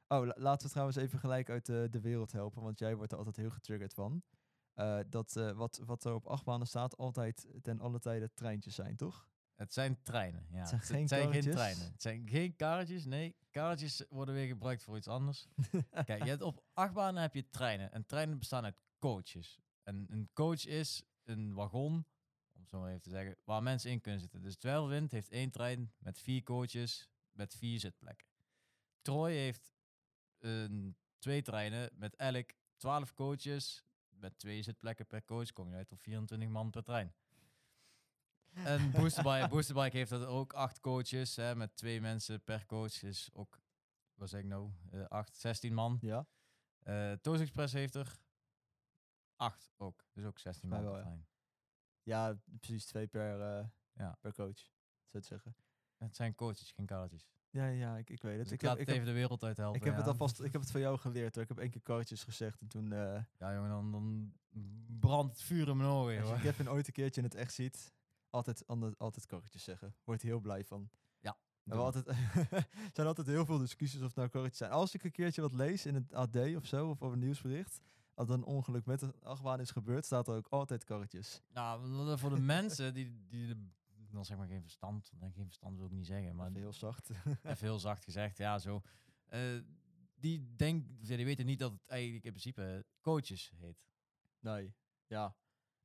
Oh, 0.08 0.26
la- 0.26 0.34
laten 0.36 0.66
we 0.66 0.70
trouwens 0.72 0.96
even 0.98 1.18
gelijk 1.18 1.50
uit 1.50 1.66
de, 1.66 1.86
de 1.90 2.00
wereld 2.00 2.32
helpen, 2.32 2.62
want 2.62 2.78
jij 2.78 2.96
wordt 2.96 3.12
er 3.12 3.18
altijd 3.18 3.36
heel 3.36 3.50
getriggerd 3.50 3.94
van. 3.94 4.22
Eh, 4.74 4.98
dat 5.08 5.36
eh, 5.36 5.50
wat, 5.50 5.80
wat 5.84 6.04
er 6.04 6.14
op 6.14 6.26
achtbanen 6.26 6.66
staat, 6.66 6.96
altijd 6.96 7.46
ten 7.62 7.80
alle 7.80 7.98
tijde 7.98 8.30
treintjes 8.34 8.74
zijn, 8.74 8.96
toch? 8.96 9.28
Het 9.60 9.72
zijn 9.72 10.02
treinen, 10.02 10.46
ja. 10.50 10.58
Het 10.58 10.68
zijn 10.68 11.08
geen 11.08 11.50
treinen. 11.50 11.92
Het 11.92 12.02
zijn 12.02 12.28
geen 12.28 12.56
karretjes, 12.56 13.04
nee. 13.04 13.36
Karretjes 13.50 14.04
worden 14.08 14.34
weer 14.34 14.46
gebruikt 14.46 14.82
voor 14.82 14.96
iets 14.96 15.08
anders. 15.08 15.46
Kijk, 16.04 16.22
je 16.22 16.28
hebt 16.28 16.42
op 16.42 16.64
achtbanen 16.74 17.22
heb 17.22 17.34
je 17.34 17.50
treinen. 17.50 17.92
En 17.92 18.06
treinen 18.06 18.38
bestaan 18.38 18.64
uit 18.64 18.80
coaches. 18.98 19.60
En 19.82 20.06
een 20.10 20.30
coach 20.32 20.66
is 20.66 21.02
een 21.24 21.54
wagon, 21.54 22.06
om 22.52 22.66
zo 22.66 22.80
maar 22.80 22.88
even 22.88 23.02
te 23.02 23.10
zeggen, 23.10 23.36
waar 23.44 23.62
mensen 23.62 23.90
in 23.90 24.00
kunnen 24.00 24.20
zitten. 24.20 24.42
Dus 24.42 24.56
Dwervelwind 24.56 25.12
heeft 25.12 25.28
één 25.28 25.50
trein 25.50 25.92
met 25.98 26.18
vier 26.18 26.42
coaches, 26.42 27.08
met 27.32 27.54
vier 27.54 27.80
zitplekken. 27.80 28.26
Troy 29.02 29.32
heeft 29.32 29.72
een, 30.38 30.96
twee 31.18 31.42
treinen 31.42 31.90
met 31.94 32.16
elk 32.16 32.50
12 32.76 33.14
coaches, 33.14 33.84
met 34.08 34.38
twee 34.38 34.62
zitplekken 34.62 35.06
per 35.06 35.24
coach. 35.24 35.52
Kom 35.52 35.70
je 35.70 35.76
uit 35.76 35.92
op 35.92 36.00
24 36.00 36.48
man 36.48 36.70
per 36.70 36.82
trein. 36.82 37.14
En 38.64 38.90
Boosterbike, 38.90 39.48
Boosterbike 39.48 39.96
heeft 39.96 40.10
dat 40.10 40.24
ook 40.24 40.52
acht 40.52 40.80
coaches, 40.80 41.36
hè, 41.36 41.56
met 41.56 41.76
twee 41.76 42.00
mensen 42.00 42.42
per 42.44 42.66
coach. 42.66 43.02
Is 43.02 43.30
ook, 43.32 43.60
wat 44.14 44.28
zeg 44.28 44.40
ik 44.40 44.46
nou, 44.46 44.70
eh, 44.90 45.04
acht, 45.04 45.36
16 45.36 45.74
man. 45.74 45.98
Ja. 46.00 46.26
Toast 47.20 47.40
Express 47.40 47.72
heeft 47.72 47.94
er 47.94 48.20
acht 49.36 49.72
ook. 49.76 50.04
Dus 50.12 50.24
ook 50.24 50.38
16 50.38 50.68
man 50.68 50.82
wel, 50.82 51.18
ja. 52.02 52.38
precies 52.60 52.86
twee 52.86 53.06
per, 53.06 53.40
eh, 53.40 53.66
Ja. 53.92 54.16
per 54.20 54.32
coach, 54.32 54.58
zou 55.06 55.22
ik 55.22 55.24
zeggen. 55.24 55.56
Het 55.96 56.16
zijn 56.16 56.34
coaches, 56.34 56.72
geen 56.72 56.86
karretjes. 56.86 57.28
Ja, 57.50 57.66
ja, 57.66 57.96
ik, 57.96 58.10
ik 58.10 58.22
weet 58.22 58.38
het. 58.38 58.42
Dus 58.42 58.52
ik, 58.52 58.54
ik, 58.54 58.60
heb, 58.60 58.70
laat 58.70 58.78
het 58.78 58.86
heb, 58.86 58.96
even 58.96 59.08
de 59.08 59.18
wereld 59.18 59.44
uit 59.44 59.56
helpen. 59.56 59.80
ik 59.80 59.86
heb 59.86 59.96
het 59.96 60.06
alvast, 60.06 60.40
ik 60.40 60.52
heb 60.52 60.60
het 60.60 60.70
van 60.70 60.80
jou 60.80 60.98
geleerd 60.98 61.34
hoor. 61.34 61.42
Ik 61.42 61.48
heb 61.48 61.58
één 61.58 61.70
keer 61.70 61.82
karretjes 61.82 62.24
gezegd 62.24 62.60
en 62.60 62.68
toen... 62.68 62.88
Ja 62.88 63.54
jongen, 63.54 63.68
dan, 63.68 63.90
dan 63.92 64.34
brandt 65.00 65.32
het 65.32 65.42
vuur 65.42 65.68
in 65.68 65.76
mijn 65.76 65.88
ogen. 65.90 66.20
als 66.20 66.30
je. 66.30 66.40
Kevin 66.40 66.70
ooit 66.70 66.86
een 66.86 66.92
keertje 66.92 67.20
in 67.20 67.26
het 67.26 67.36
echt 67.36 67.52
ziet, 67.52 67.92
altijd, 68.30 68.66
altijd 68.98 69.26
karretjes 69.26 69.64
zeggen. 69.64 69.94
Wordt 70.04 70.22
heel 70.22 70.40
blij 70.40 70.64
van. 70.64 70.90
We 71.62 71.76
hebben 71.76 71.84
altijd, 71.84 72.06
er 72.50 72.68
zijn 72.96 73.06
altijd 73.06 73.26
heel 73.26 73.44
veel 73.44 73.58
discussies 73.58 74.00
of 74.00 74.06
het 74.06 74.16
nou 74.16 74.28
karretjes 74.28 74.58
zijn. 74.58 74.70
Als 74.70 74.94
ik 74.94 75.04
een 75.04 75.10
keertje 75.10 75.40
wat 75.40 75.52
lees 75.52 75.86
in 75.86 75.94
het 75.94 76.12
AD 76.12 76.36
of 76.56 76.66
zo, 76.66 76.88
of 76.88 77.02
over 77.02 77.12
een 77.12 77.18
nieuwsbericht, 77.18 77.80
als 78.14 78.28
er 78.28 78.34
een 78.34 78.44
ongeluk 78.44 78.86
met 78.86 79.02
een 79.02 79.22
achtbaan 79.22 79.60
is 79.60 79.70
gebeurd, 79.70 80.04
staat 80.04 80.28
er 80.28 80.34
ook 80.34 80.46
altijd 80.48 80.84
karretjes. 80.84 81.42
Nou, 81.48 82.18
voor 82.18 82.30
de 82.30 82.40
mensen 82.56 82.94
die, 82.94 83.26
die 83.28 83.46
de, 83.46 83.68
dan 84.10 84.24
zeg 84.24 84.36
maar 84.36 84.46
geen 84.46 84.62
verstand, 84.62 85.12
nee, 85.18 85.32
geen 85.32 85.44
verstand 85.44 85.76
wil 85.76 85.86
ik 85.86 85.92
niet 85.92 86.06
zeggen, 86.06 86.36
maar 86.36 86.48
Even 86.48 86.60
heel 86.60 86.72
zacht. 86.72 87.10
even 87.42 87.66
heel 87.66 87.78
zacht 87.78 88.04
gezegd, 88.04 88.36
ja 88.38 88.58
zo. 88.58 88.82
Eh, 89.26 89.40
die, 90.14 90.56
denk, 90.56 90.86
ja, 91.00 91.16
die 91.16 91.24
weten 91.24 91.46
niet 91.46 91.58
dat 91.58 91.72
het 91.72 91.86
eigenlijk 91.86 92.24
in 92.24 92.30
principe 92.30 92.84
coaches 93.00 93.52
heet. 93.56 93.84
nee, 94.38 94.74
ja. 95.06 95.36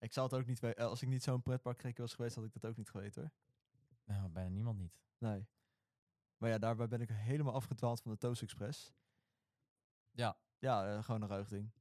Ik 0.05 0.13
zou 0.13 0.27
het 0.27 0.35
ook 0.39 0.45
niet 0.45 0.59
weten. 0.59 0.89
Als 0.89 1.01
ik 1.01 1.07
niet 1.07 1.23
zo'n 1.23 1.41
pretpark 1.41 1.97
was 1.97 2.13
geweest, 2.13 2.35
had 2.35 2.43
ik 2.45 2.53
dat 2.53 2.65
ook 2.65 2.77
niet 2.77 2.89
geweten 2.89 3.21
hoor. 3.21 3.31
Nou, 4.15 4.29
bijna 4.29 4.49
niemand 4.49 4.77
niet. 4.79 4.99
Nee. 5.17 5.45
Maar 6.37 6.49
ja, 6.49 6.57
daarbij 6.57 6.87
ben 6.87 7.01
ik 7.01 7.09
helemaal 7.09 7.53
afgedwaald 7.53 8.01
van 8.01 8.11
de 8.11 8.17
Toast 8.17 8.41
Express. 8.41 8.93
Ja. 10.11 10.37
Ja, 10.59 10.95
eh, 10.95 11.03
gewoon 11.03 11.21
een 11.21 11.27
ruig 11.27 11.47
ding. 11.47 11.71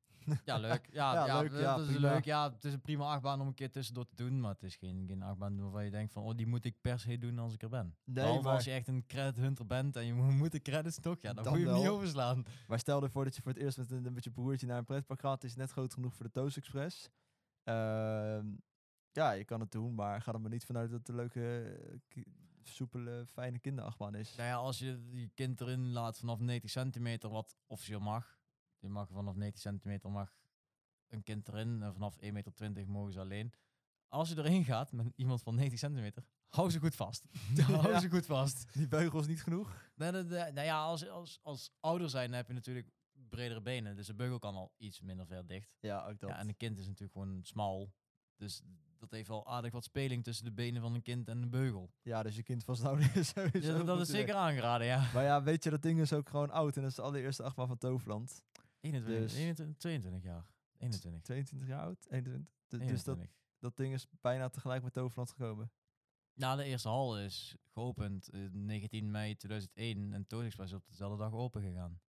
Ja, 0.44 0.58
leuk. 0.58 0.88
Ja, 0.92 1.12
Ja, 1.14 1.26
ja, 1.26 1.40
leuk, 1.40 1.50
dat 1.50 1.60
ja, 1.60 1.76
is 1.76 1.88
leuk. 1.96 2.24
Ja, 2.24 2.52
het 2.52 2.64
is 2.64 2.72
een 2.72 2.80
prima 2.80 3.04
achtbaan 3.04 3.40
om 3.40 3.46
een 3.46 3.54
keer 3.54 3.70
tussendoor 3.70 4.04
te 4.04 4.14
doen, 4.14 4.40
maar 4.40 4.52
het 4.52 4.62
is 4.62 4.76
geen, 4.76 5.04
geen 5.08 5.22
achtbaan 5.22 5.60
waarvan 5.60 5.84
je 5.84 5.90
denkt 5.90 6.12
van, 6.12 6.22
oh, 6.22 6.36
die 6.36 6.46
moet 6.46 6.64
ik 6.64 6.80
per 6.80 6.98
se 6.98 7.18
doen 7.18 7.38
als 7.38 7.52
ik 7.54 7.62
er 7.62 7.68
ben. 7.68 7.96
Nee, 8.04 8.14
Behalve 8.14 8.42
maar, 8.42 8.54
als 8.54 8.64
je 8.64 8.70
echt 8.70 8.88
een 8.88 9.06
credit 9.06 9.36
hunter 9.36 9.66
bent 9.66 9.96
en 9.96 10.06
je 10.06 10.14
mo- 10.14 10.30
moet 10.30 10.52
de 10.52 10.60
credits 10.62 11.00
toch, 11.00 11.20
ja, 11.20 11.32
dan, 11.32 11.44
Dan 11.44 11.52
moet 11.52 11.62
je 11.62 11.68
hem 11.68 11.76
niet 11.78 11.88
overslaan. 11.88 12.44
maar 12.68 12.78
stel 12.78 13.02
ervoor 13.02 13.24
dat 13.24 13.36
je 13.36 13.42
voor 13.42 13.52
het 13.52 13.60
eerst 13.60 13.76
met 13.78 13.90
een, 13.90 14.12
met 14.12 14.24
je 14.24 14.30
broertje 14.30 14.66
naar 14.66 14.78
een 14.78 14.84
pretpark 14.84 15.20
gaat. 15.20 15.42
Het 15.42 15.50
is 15.50 15.56
net 15.56 15.70
groot 15.70 15.94
genoeg 15.94 16.14
voor 16.14 16.24
de 16.26 16.32
Toast 16.32 16.56
Express. 16.56 17.10
Ehm, 17.64 18.46
Ja, 19.12 19.30
je 19.30 19.44
kan 19.44 19.60
het 19.60 19.72
doen, 19.72 19.94
maar 19.94 20.20
ga 20.22 20.32
er 20.32 20.40
maar 20.40 20.50
niet 20.50 20.64
vanuit 20.64 20.90
dat 20.90 20.98
het 20.98 21.08
een 21.08 21.14
leuke, 21.14 21.62
eh, 22.08 22.22
soepele, 22.62 23.26
fijne 23.26 23.58
kinderachtbaan 23.58 24.14
is. 24.14 24.34
Nou 24.36 24.48
ja, 24.48 24.54
als 24.54 24.78
je 24.78 25.08
die 25.10 25.30
kind 25.34 25.60
erin 25.60 25.92
laat 25.92 26.18
vanaf 26.18 26.38
90 26.40 26.70
centimeter, 26.70 27.30
wat 27.30 27.56
officieel 27.66 28.00
mag. 28.00 28.38
Je 28.78 28.88
mag 28.88 29.08
vanaf 29.08 29.34
90 29.34 29.60
centimeter 29.62 30.10
mag 30.10 30.36
een 31.08 31.22
kind 31.22 31.48
erin 31.48 31.82
en 31.82 31.92
vanaf 31.92 32.16
1,20 32.20 32.32
meter 32.32 32.88
mogen 32.88 33.12
ze 33.12 33.20
alleen. 33.20 33.52
Als 34.08 34.28
je 34.28 34.38
erin 34.38 34.64
gaat 34.64 34.92
met 34.92 35.12
iemand 35.16 35.42
van 35.42 35.54
90 35.54 35.78
centimeter, 35.78 36.24
hou 36.48 36.70
ze 36.70 36.78
goed 36.78 36.94
vast. 36.94 37.24
hou 37.66 37.88
Ja. 37.88 38.00
ze 38.00 38.10
goed 38.10 38.26
vast. 38.26 38.72
Die 38.74 38.88
beugels 38.88 39.26
niet 39.26 39.42
genoeg? 39.42 39.90
Nee, 39.94 40.10
nee, 40.10 40.22
nee, 40.22 40.52
nou 40.52 40.66
ja, 40.66 40.82
als, 40.82 41.08
als, 41.08 41.38
als 41.42 41.70
ouder 41.80 42.10
zijn 42.10 42.32
heb 42.32 42.46
je 42.46 42.52
natuurlijk 42.54 42.90
bredere 43.34 43.60
benen. 43.62 43.96
Dus 43.96 44.06
de 44.06 44.14
beugel 44.14 44.38
kan 44.38 44.54
al 44.54 44.72
iets 44.76 45.00
minder 45.00 45.26
ver 45.26 45.46
dicht. 45.46 45.76
Ja, 45.80 46.06
ook 46.08 46.18
dat. 46.20 46.30
Ja, 46.30 46.38
en 46.38 46.48
een 46.48 46.56
kind 46.56 46.78
is 46.78 46.86
natuurlijk 46.86 47.12
gewoon 47.12 47.40
smal. 47.44 47.92
Dus 48.36 48.62
dat 48.98 49.10
heeft 49.10 49.28
wel 49.28 49.46
aardig 49.46 49.72
wat 49.72 49.84
speling 49.84 50.24
tussen 50.24 50.44
de 50.44 50.52
benen 50.52 50.82
van 50.82 50.94
een 50.94 51.02
kind 51.02 51.28
en 51.28 51.40
de 51.40 51.46
beugel. 51.48 51.92
Ja, 52.02 52.22
dus 52.22 52.36
je 52.36 52.42
kind 52.42 52.64
vasthouden 52.64 53.14
is 53.14 53.28
sowieso 53.34 53.76
Ja, 53.76 53.82
dat 53.82 54.00
is 54.00 54.08
zeker 54.08 54.34
aangeraden, 54.34 54.86
ja. 54.86 55.10
Maar 55.12 55.24
ja, 55.24 55.42
weet 55.42 55.64
je, 55.64 55.70
dat 55.70 55.82
ding 55.82 56.00
is 56.00 56.12
ook 56.12 56.28
gewoon 56.28 56.50
oud. 56.50 56.76
En 56.76 56.82
dat 56.82 56.90
is 56.90 56.96
de 56.96 57.02
allereerste 57.02 57.42
achtbaan 57.42 57.66
van 57.66 57.78
Toverland. 57.78 58.42
21, 58.80 59.22
Dus- 59.22 59.34
21 59.34 59.76
22 59.76 60.22
jaar. 60.22 60.46
21. 60.76 61.22
22 61.22 61.68
jaar 61.68 61.80
oud? 61.84 62.06
21. 62.10 62.48
D- 62.48 62.70
Dus 62.70 62.78
dat, 63.04 63.16
21. 63.16 63.30
dat 63.58 63.76
ding 63.76 63.94
is 63.94 64.06
bijna 64.20 64.48
tegelijk 64.48 64.82
met 64.82 64.92
Toverland 64.92 65.30
gekomen. 65.30 65.72
Ja, 66.36 66.56
de 66.56 66.64
eerste 66.64 66.88
hal 66.88 67.18
is 67.20 67.56
geopend 67.72 68.30
in 68.32 68.64
19 68.64 69.10
mei 69.10 69.36
2001 69.36 70.12
en 70.12 70.26
Toon 70.26 70.44
Express 70.44 70.72
is 70.72 70.78
op 70.78 70.86
dezelfde 70.86 71.18
dag 71.18 71.32
open 71.32 71.62
gegaan. 71.62 72.00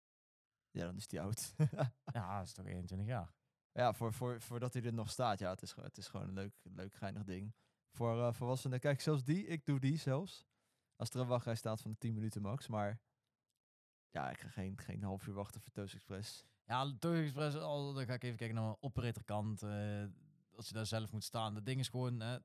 Ja, 0.75 0.85
dan 0.85 0.95
is 0.95 1.07
die 1.07 1.21
oud. 1.21 1.53
Ja, 2.13 2.37
dat 2.37 2.45
is 2.47 2.53
toch 2.53 2.65
21 2.65 3.07
jaar. 3.07 3.33
ja, 3.71 3.93
voor, 3.93 4.13
voor, 4.13 4.41
voordat 4.41 4.73
hij 4.73 4.83
er 4.83 4.93
nog 4.93 5.09
staat. 5.09 5.39
Ja, 5.39 5.49
het 5.49 5.61
is, 5.61 5.71
gewoon- 5.73 5.87
het 5.89 5.97
is 5.97 6.07
gewoon 6.07 6.27
een 6.27 6.33
leuk, 6.33 6.53
leuk 6.63 6.93
geinig 6.93 7.23
ding. 7.23 7.53
Voor 7.91 8.21
eh, 8.27 8.33
volwassenen. 8.33 8.79
Kijk, 8.79 9.01
zelfs 9.01 9.23
die, 9.23 9.45
ik 9.47 9.65
doe 9.65 9.79
die 9.79 9.97
zelfs. 9.97 10.45
Als 10.95 11.09
er 11.09 11.19
een 11.19 11.27
wachtrij 11.27 11.55
staat 11.55 11.81
van 11.81 11.91
de 11.91 11.97
10 11.97 12.13
minuten 12.13 12.41
max. 12.41 12.67
Maar 12.67 12.99
ja, 14.09 14.29
ik 14.29 14.39
ga 14.39 14.47
geen, 14.49 14.77
geen 14.79 15.03
half 15.03 15.27
uur 15.27 15.33
wachten 15.33 15.61
voor 15.61 15.71
Toast 15.71 15.93
Express. 15.93 16.45
Ja, 16.63 16.95
Toon 16.99 17.15
Express, 17.15 17.55
al, 17.57 17.93
dan 17.93 18.05
ga 18.05 18.13
ik 18.13 18.23
even 18.23 18.37
kijken 18.37 18.55
naar 18.55 18.65
mijn 18.65 18.77
operatorkant. 18.79 19.63
eh 19.63 20.03
als 20.55 20.67
je 20.67 20.73
daar 20.73 20.85
zelf 20.85 21.11
moet 21.11 21.23
staan. 21.23 21.53
Dat 21.53 21.65
ding 21.65 21.79
is 21.79 21.87
gewoon, 21.89 22.21
eh, 22.21 22.35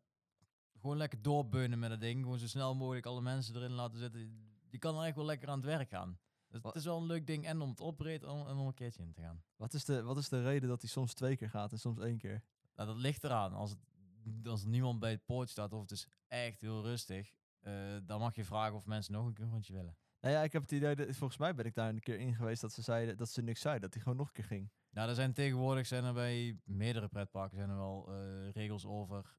gewoon 0.80 0.96
lekker 0.96 1.22
doorbeunen 1.22 1.78
met 1.78 1.90
dat 1.90 2.00
ding. 2.00 2.22
Gewoon 2.22 2.38
zo 2.38 2.46
snel 2.46 2.74
mogelijk 2.74 3.06
alle 3.06 3.20
mensen 3.20 3.56
erin 3.56 3.70
laten 3.72 3.98
zitten. 3.98 4.48
Je 4.70 4.78
kan 4.78 4.98
er 4.98 5.06
echt 5.06 5.16
wel 5.16 5.24
lekker 5.24 5.48
aan 5.48 5.56
het 5.56 5.66
werk 5.66 5.88
gaan. 5.88 6.18
Dus 6.50 6.62
het 6.62 6.74
is 6.74 6.84
wel 6.84 6.96
een 6.96 7.06
leuk 7.06 7.26
ding 7.26 7.44
en 7.44 7.60
om 7.60 7.70
het 7.70 7.80
opereren 7.80 8.28
en 8.28 8.34
om, 8.34 8.46
en 8.46 8.56
om 8.56 8.66
een 8.66 8.74
keertje 8.74 9.02
in 9.02 9.12
te 9.12 9.20
gaan. 9.20 9.42
Wat 9.56 9.74
is, 9.74 9.84
de, 9.84 10.02
wat 10.02 10.16
is 10.16 10.28
de 10.28 10.42
reden 10.42 10.68
dat 10.68 10.80
hij 10.80 10.90
soms 10.90 11.14
twee 11.14 11.36
keer 11.36 11.50
gaat 11.50 11.72
en 11.72 11.78
soms 11.78 11.98
één 11.98 12.18
keer? 12.18 12.42
Nou, 12.74 12.88
dat 12.88 12.98
ligt 12.98 13.24
eraan. 13.24 13.52
Als, 13.52 13.70
het, 13.70 14.46
als 14.46 14.64
niemand 14.64 15.00
bij 15.00 15.10
het 15.10 15.24
poort 15.24 15.48
staat 15.48 15.72
of 15.72 15.80
het 15.80 15.90
is 15.90 16.06
echt 16.28 16.60
heel 16.60 16.82
rustig, 16.82 17.32
eh, 17.60 17.72
dan 18.02 18.20
mag 18.20 18.34
je 18.34 18.44
vragen 18.44 18.76
of 18.76 18.86
mensen 18.86 19.12
nog 19.12 19.26
een 19.26 19.32
keer 19.32 19.44
een 19.44 19.50
rondje 19.50 19.72
willen. 19.72 19.96
Nou 20.20 20.34
ja, 20.34 20.42
ik 20.42 20.52
heb 20.52 20.62
het 20.62 20.72
idee, 20.72 20.96
dat, 20.96 21.16
volgens 21.16 21.38
mij 21.38 21.54
ben 21.54 21.64
ik 21.64 21.74
daar 21.74 21.88
een 21.88 22.00
keer 22.00 22.18
in 22.18 22.34
geweest 22.34 22.60
dat 22.60 22.72
ze 22.72 22.82
zeiden 22.82 23.16
dat 23.16 23.28
ze 23.28 23.42
niks 23.42 23.60
zeiden. 23.60 23.82
Dat 23.82 23.94
hij 23.94 24.02
gewoon 24.02 24.18
nog 24.18 24.26
een 24.26 24.32
keer 24.32 24.44
ging. 24.44 24.70
Nou, 24.90 25.08
er 25.08 25.14
zijn 25.14 25.32
tegenwoordig 25.32 25.86
zijn 25.86 26.04
er 26.04 26.12
bij 26.12 26.58
meerdere 26.64 27.08
pretparken 27.08 27.56
zijn 27.56 27.70
er 27.70 27.76
wel 27.76 28.08
eh, 28.08 28.50
regels 28.50 28.86
over. 28.86 29.36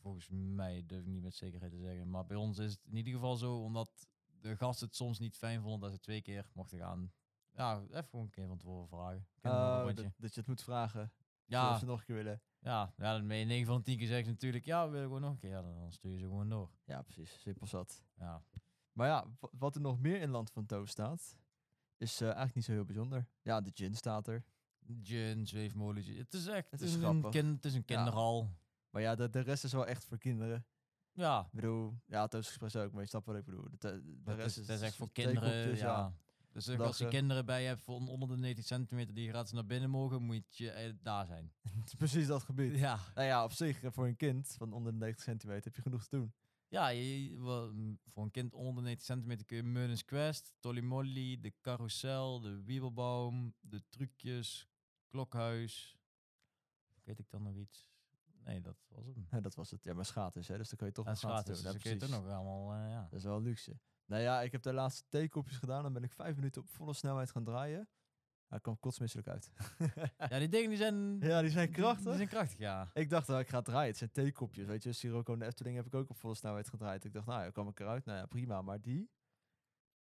Volgens 0.00 0.28
mij 0.30 0.82
durf 0.86 1.00
ik 1.00 1.06
niet 1.06 1.22
met 1.22 1.34
zekerheid 1.34 1.72
te 1.72 1.78
zeggen. 1.78 2.10
Maar 2.10 2.26
bij 2.26 2.36
ons 2.36 2.58
is 2.58 2.72
het 2.72 2.80
in 2.90 2.96
ieder 2.96 3.12
geval 3.12 3.36
zo, 3.36 3.62
omdat 3.62 4.06
de 4.42 4.56
gasten 4.56 4.86
het 4.86 4.96
soms 4.96 5.18
niet 5.18 5.36
fijn 5.36 5.62
vonden 5.62 5.80
dat 5.80 5.92
ze 5.92 5.98
twee 5.98 6.22
keer 6.22 6.46
mochten 6.54 6.78
gaan. 6.78 7.12
Ja, 7.52 7.80
even 7.90 8.04
gewoon 8.04 8.24
een 8.24 8.30
keer 8.30 8.46
van 8.46 8.58
tevoren 8.58 8.88
vragen. 8.88 9.26
Rondje? 9.82 10.02
dat, 10.02 10.12
dat 10.16 10.34
je 10.34 10.38
het 10.40 10.48
moet 10.48 10.62
vragen. 10.62 11.12
ja, 11.44 11.72
Of 11.72 11.78
ze 11.78 11.84
nog 11.84 11.98
een 11.98 12.04
keer 12.06 12.14
willen. 12.16 12.40
ja, 12.58 12.94
ja, 12.96 13.12
dan 13.18 13.26
ben 13.26 13.36
je 13.36 13.44
9 13.44 13.66
van 13.66 13.76
de 13.76 13.82
10 13.82 13.96
keer 13.98 14.06
zeggen 14.06 14.24
ze 14.26 14.30
natuurlijk, 14.32 14.64
ja, 14.64 14.84
we 14.84 14.90
willen 14.90 15.06
gewoon 15.06 15.20
nog 15.20 15.30
een 15.30 15.38
keer. 15.38 15.50
Ja, 15.50 15.62
dan, 15.62 15.92
stuur 15.92 16.10
je 16.12 16.18
ze 16.18 16.24
gewoon 16.24 16.48
door. 16.48 16.70
Ja, 16.84 17.02
precies. 17.02 17.40
Simpel 17.40 17.66
zat. 17.66 18.02
Ja. 18.18 18.42
Maar 18.92 19.06
ja, 19.08 19.26
wa- 19.40 19.48
wat 19.58 19.74
er 19.74 19.80
nog 19.80 19.98
meer 19.98 20.20
in 20.20 20.30
Land 20.30 20.50
van 20.50 20.66
Toos 20.66 20.90
staat, 20.90 21.36
is 21.96 22.14
eh, 22.20 22.26
eigenlijk 22.26 22.54
niet 22.54 22.64
zo 22.64 22.72
heel 22.72 22.84
bijzonder. 22.84 23.26
Ja, 23.42 23.60
de 23.60 23.70
gin 23.74 23.94
staat 23.94 24.26
er. 24.26 24.44
Gin, 25.02 25.46
zweefmolentje. 25.46 26.14
Het 26.18 26.34
is 26.34 26.46
echt 26.46 26.70
Het 26.70 26.80
is 26.80 26.94
een, 26.94 27.00
grappig. 27.00 27.30
kind, 27.30 27.54
het 27.56 27.64
is 27.64 27.74
een 27.74 27.82
Ja. 27.86 27.94
kinderhal. 27.96 28.48
Maar 28.90 29.02
ja, 29.02 29.14
de, 29.14 29.30
de 29.30 29.40
rest 29.40 29.64
is 29.64 29.72
wel 29.72 29.86
echt 29.86 30.04
voor 30.04 30.18
kinderen. 30.18 30.66
Ja, 31.14 31.40
Ik 31.40 31.52
bedoel, 31.52 31.94
ja, 32.06 32.28
Express 32.28 32.76
ook, 32.76 32.92
maar 32.92 33.02
je 33.02 33.08
snapt 33.08 33.26
wat 33.26 33.36
ik 33.36 33.44
bedoel. 33.44 33.66
De, 33.78 34.02
dat 34.24 34.36
rest 34.36 34.58
is, 34.58 34.66
dat 34.66 34.76
is 34.76 34.82
echt 34.82 34.96
voor 34.96 35.12
kinderen. 35.12 35.76
ja. 35.76 36.16
Dus 36.52 36.68
als 36.68 36.98
je 36.98 37.08
kinderen 37.08 37.46
bij 37.46 37.60
je 37.62 37.66
hebt 37.68 37.80
van 37.80 38.08
onder 38.08 38.28
de 38.28 38.36
90 38.36 38.64
centimeter 38.64 39.14
die 39.14 39.28
gratis 39.28 39.52
naar 39.52 39.66
binnen 39.66 39.90
mogen, 39.90 40.22
moet 40.22 40.56
je 40.56 40.70
eh, 40.70 40.92
daar 41.02 41.26
zijn. 41.26 41.52
Het 41.80 41.86
is 41.86 41.94
precies 41.94 42.26
dat 42.26 42.42
gebied. 42.42 42.78
Ja, 42.78 42.98
Nou 43.14 43.26
ja, 43.26 43.44
op 43.44 43.52
zich, 43.52 43.80
voor 43.82 44.06
een 44.06 44.16
kind 44.16 44.54
van 44.58 44.72
onder 44.72 44.92
de 44.92 44.98
90 44.98 45.24
centimeter 45.24 45.64
heb 45.64 45.74
je 45.74 45.82
genoeg 45.82 46.02
te 46.02 46.16
doen. 46.16 46.32
ja 46.68 46.88
je- 46.88 47.28
je- 47.30 47.42
wel, 47.42 47.72
mm, 47.72 47.98
voor 48.06 48.22
een 48.24 48.30
kind 48.30 48.54
onder 48.54 48.74
de 48.74 48.80
90 48.82 49.06
centimeter 49.06 49.46
kun 49.46 49.56
je 49.56 49.62
Merlin's 49.62 50.04
Quest, 50.04 50.54
Tolly 50.60 50.80
Molly, 50.80 51.40
de 51.40 51.52
carousel, 51.60 52.40
de 52.40 52.62
wiebelbaum, 52.62 53.54
de 53.60 53.82
trucjes, 53.88 54.68
klokhuis. 55.08 55.98
Weet 57.04 57.18
ik 57.18 57.30
dan 57.30 57.42
nog 57.42 57.54
iets? 57.56 57.90
Nee, 58.44 58.60
dat 58.60 58.76
was 58.88 59.06
hem. 59.06 59.26
Ja, 59.30 59.40
dat 59.40 59.54
was 59.54 59.70
het. 59.70 59.82
Ja, 59.82 59.94
maar 59.94 60.04
schaat 60.04 60.36
is, 60.36 60.48
hè, 60.48 60.56
dus 60.56 60.68
dan 60.68 60.78
kan 60.78 60.86
je 60.86 60.92
toch 60.92 61.04
nog 61.04 61.18
gratis 61.18 61.36
gratis, 61.36 61.62
dus 61.62 61.62
doen. 61.62 61.72
Ja, 61.72 61.78
kun 61.78 61.90
je 61.90 61.96
toch 61.96 62.22
nog 62.22 62.34
allemaal, 62.34 62.74
eh, 62.74 62.90
ja. 62.90 63.06
Dat 63.10 63.18
is 63.18 63.24
wel 63.24 63.42
luxe. 63.42 63.78
Nou 64.06 64.22
ja, 64.22 64.42
ik 64.42 64.52
heb 64.52 64.62
de 64.62 64.72
laatste 64.72 65.04
theekopjes 65.08 65.56
gedaan. 65.56 65.82
Dan 65.82 65.92
ben 65.92 66.02
ik 66.02 66.12
vijf 66.12 66.36
minuten 66.36 66.62
op 66.62 66.68
volle 66.68 66.94
snelheid 66.94 67.30
gaan 67.30 67.44
draaien. 67.44 67.88
Hij 68.46 68.60
kwam 68.60 68.78
kotsmisselijk 68.78 69.28
uit. 69.28 69.50
Ja, 70.30 70.38
die 70.38 70.48
dingen 70.48 70.68
die 70.68 70.78
zijn... 70.78 71.20
ja, 71.20 71.40
die 71.40 71.50
zijn 71.50 71.70
krachtig. 71.70 72.04
Die 72.04 72.16
zijn 72.16 72.28
krachtig, 72.28 72.58
ja. 72.58 72.90
Ik 72.92 73.10
dacht, 73.10 73.28
nou, 73.28 73.40
ik 73.40 73.48
ga 73.48 73.62
draaien. 73.62 73.88
Het 73.88 73.96
zijn 73.96 74.10
theekopjes, 74.10 74.66
weet 74.66 74.82
je. 74.82 74.92
Sirocco 74.92 75.32
en 75.32 75.38
de 75.38 75.44
Efteling 75.44 75.76
heb 75.76 75.86
ik 75.86 75.94
ook 75.94 76.10
op 76.10 76.16
volle 76.16 76.34
snelheid 76.34 76.68
gedraaid. 76.68 77.04
Ik 77.04 77.12
dacht, 77.12 77.26
nou 77.26 77.42
ja, 77.42 77.50
kwam 77.50 77.68
ik 77.68 77.80
eruit. 77.80 78.04
Nou 78.04 78.18
ja, 78.18 78.26
prima. 78.26 78.62
Maar 78.62 78.80
die... 78.80 79.10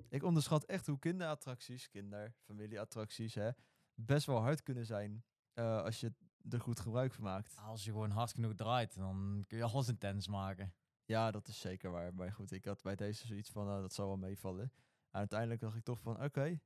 Ik 0.10 0.24
onderschat 0.24 0.64
echt 0.64 0.88
hoe 0.88 1.00
kinderattracties, 1.00 1.90
kinder, 1.90 2.36
familieattracties, 2.44 3.36
hè, 3.36 3.50
best 3.94 4.26
wel 4.26 4.42
hard 4.42 4.64
kunnen 4.64 4.86
zijn 4.86 5.24
eh, 5.54 5.84
als 5.84 6.00
je 6.00 6.14
er 6.50 6.62
goed 6.62 6.80
gebruik 6.80 7.14
van 7.14 7.24
maakt. 7.24 7.58
Als 7.58 7.84
je 7.84 7.92
gewoon 7.92 8.12
hard 8.12 8.32
genoeg 8.34 8.54
draait, 8.54 8.96
dan 8.96 9.44
kun 9.48 9.58
je 9.58 9.64
alles 9.64 9.88
intens 9.88 10.28
maken. 10.28 10.74
Ja, 11.06 11.32
dat 11.32 11.48
is 11.48 11.60
zeker 11.60 11.92
waar. 11.92 12.14
Maar 12.14 12.32
goed, 12.32 12.52
ik 12.52 12.66
had 12.66 12.82
bij 12.82 12.96
deze 12.96 13.28
zoiets 13.28 13.50
van, 13.50 13.66
nou, 13.66 13.82
dat 13.82 13.94
zal 13.94 14.08
wel 14.08 14.18
meevallen. 14.18 14.72
En 15.10 15.20
uiteindelijk 15.20 15.62
dacht 15.62 15.76
ik 15.76 15.84
toch 15.84 16.02
van, 16.02 16.24
oké, 16.24 16.60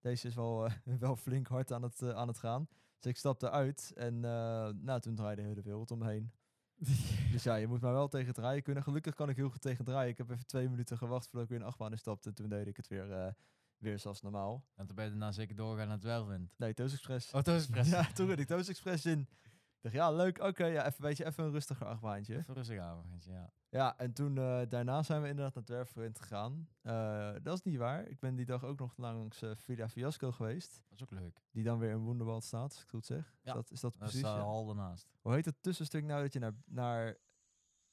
deze 0.00 0.26
is 0.26 0.34
wel, 0.34 0.66
eh, 0.66 0.72
wel 0.98 1.16
flink 1.16 1.46
hard 1.46 1.72
aan 1.72 1.82
het, 1.82 2.02
eh, 2.02 2.10
aan 2.10 2.28
het 2.28 2.38
gaan. 2.38 2.68
Dus 2.98 3.10
ik 3.10 3.16
stapte 3.16 3.50
uit 3.50 3.92
en 3.94 4.14
eh, 4.24 4.68
nou, 4.68 5.00
toen 5.00 5.14
draaide 5.14 5.42
de 5.42 5.48
hele 5.48 5.62
wereld 5.62 5.90
omheen. 5.90 6.32
Dus 7.32 7.42
ja, 7.42 7.54
je 7.54 7.66
moet 7.66 7.80
maar 7.80 7.92
wel 7.92 8.08
tegen 8.08 8.34
draaien 8.34 8.62
kunnen. 8.62 8.82
Gelukkig 8.82 9.14
kan 9.14 9.28
ik 9.28 9.36
heel 9.36 9.50
goed 9.50 9.60
tegen 9.60 9.84
draaien. 9.84 10.10
Ik 10.10 10.18
heb 10.18 10.30
even 10.30 10.46
twee 10.46 10.68
minuten 10.68 10.98
gewacht 10.98 11.24
voordat 11.24 11.42
ik 11.42 11.48
weer 11.48 11.58
in 11.58 11.66
achtbaan 11.66 11.90
instapte. 11.90 12.28
En 12.28 12.34
toen 12.34 12.48
deed 12.48 12.66
ik 12.66 12.76
het 12.76 12.88
weer, 12.88 13.34
weer 13.82 13.98
zoals 13.98 14.22
normaal. 14.22 14.64
En 14.74 14.86
toen 14.86 14.96
ben 14.96 15.04
je 15.04 15.10
daarna 15.10 15.32
zeker 15.32 15.56
doorgaan 15.56 15.86
naar 15.86 15.96
het 15.96 16.04
Welwind. 16.04 16.54
Nee, 16.56 16.74
Toast 16.74 16.92
Express. 16.92 17.32
Oh, 17.32 17.40
Toast 17.40 17.58
Express. 17.58 17.90
Ja, 17.90 18.12
toen 18.12 18.26
reed 18.26 18.38
ik 18.38 18.46
Toast 18.46 18.68
Express 18.68 19.06
in. 19.06 19.20
Ik 19.20 19.90
dacht, 19.92 19.94
ja, 19.94 20.10
leuk. 20.12 20.42
Oké, 20.42 20.64
ja, 20.66 20.86
even, 20.86 21.02
weet 21.02 21.16
je, 21.16 21.24
even 21.24 21.44
een 21.44 21.50
rustiger 21.50 21.86
achtbaantje. 21.86 22.36
Even 22.36 22.54
rustig 22.54 22.78
aan, 22.78 23.20
ja. 23.26 23.50
Ja, 23.68 23.98
en 23.98 24.12
toen 24.12 24.38
eh, 24.38 24.60
daarna 24.68 25.02
zijn 25.02 25.22
we 25.22 25.28
inderdaad 25.28 25.54
naar 25.54 25.64
Dwergvriend 25.64 26.18
gegaan. 26.20 26.68
Eh, 26.82 27.32
dat 27.42 27.56
is 27.56 27.62
niet 27.62 27.76
waar. 27.76 28.06
Ik 28.06 28.18
ben 28.18 28.34
die 28.34 28.46
dag 28.46 28.64
ook 28.64 28.78
nog 28.78 28.96
langs 28.96 29.42
eh 29.42 29.50
Villa 29.54 29.88
Fiasco 29.88 30.32
geweest. 30.32 30.82
Dat 30.88 30.98
is 30.98 31.02
ook 31.02 31.20
leuk. 31.20 31.42
Die 31.50 31.64
dan 31.64 31.78
weer 31.78 31.90
in 31.90 31.98
Wonderwald 31.98 32.44
staat, 32.44 32.62
als 32.62 32.74
ik 32.74 32.80
het 32.80 32.90
goed 32.90 33.06
zeg. 33.06 33.34
Ja, 33.42 33.50
Is 33.50 33.52
dat, 33.54 33.70
is 33.70 33.80
dat 33.80 33.92
Dat 33.98 34.08
is 34.08 34.14
precies? 34.14 34.28
uh, 34.28 34.36
ja? 34.36 34.42
al 34.42 34.66
daarnaast. 34.66 35.08
Hoe 35.20 35.32
heet 35.32 35.44
het 35.44 35.62
tussenstuk 35.62 36.04
nou 36.04 36.22
dat 36.22 36.32
je 36.32 36.38
naar, 36.38 36.54
naar... 36.64 37.16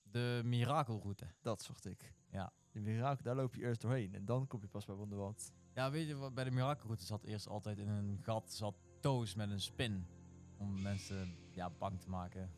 De 0.02 0.42
mirakelroute. 0.46 1.26
Dat 1.42 1.62
zocht 1.62 1.86
ik. 1.86 2.14
Ja. 2.32 2.54
De 2.72 2.80
Mirakel, 2.80 3.24
daar 3.24 3.36
loop 3.36 3.56
je 3.56 3.62
eerst 3.62 3.82
doorheen. 3.82 4.14
En 4.16 4.26
dan 4.26 4.48
kom 4.48 4.62
je 4.62 4.68
pas 4.68 4.86
bij 4.86 4.96
Wonderwald. 4.96 5.52
Ja, 5.80 5.92
weet 5.92 6.08
je, 6.08 6.16
wat, 6.16 6.34
bij 6.34 6.44
de 6.44 6.52
mirakelroute 6.52 7.06
zat 7.06 7.24
eerst 7.24 7.48
altijd 7.48 7.78
in 7.78 7.88
een 7.88 8.20
gat 8.22 8.52
zat 8.54 8.76
toos 9.00 9.36
met 9.36 9.50
een 9.50 9.62
spin. 9.62 10.06
Om 10.58 10.82
mensen 10.82 11.36
ja, 11.54 11.70
bang 11.70 12.00
te 12.00 12.10
maken. 12.10 12.52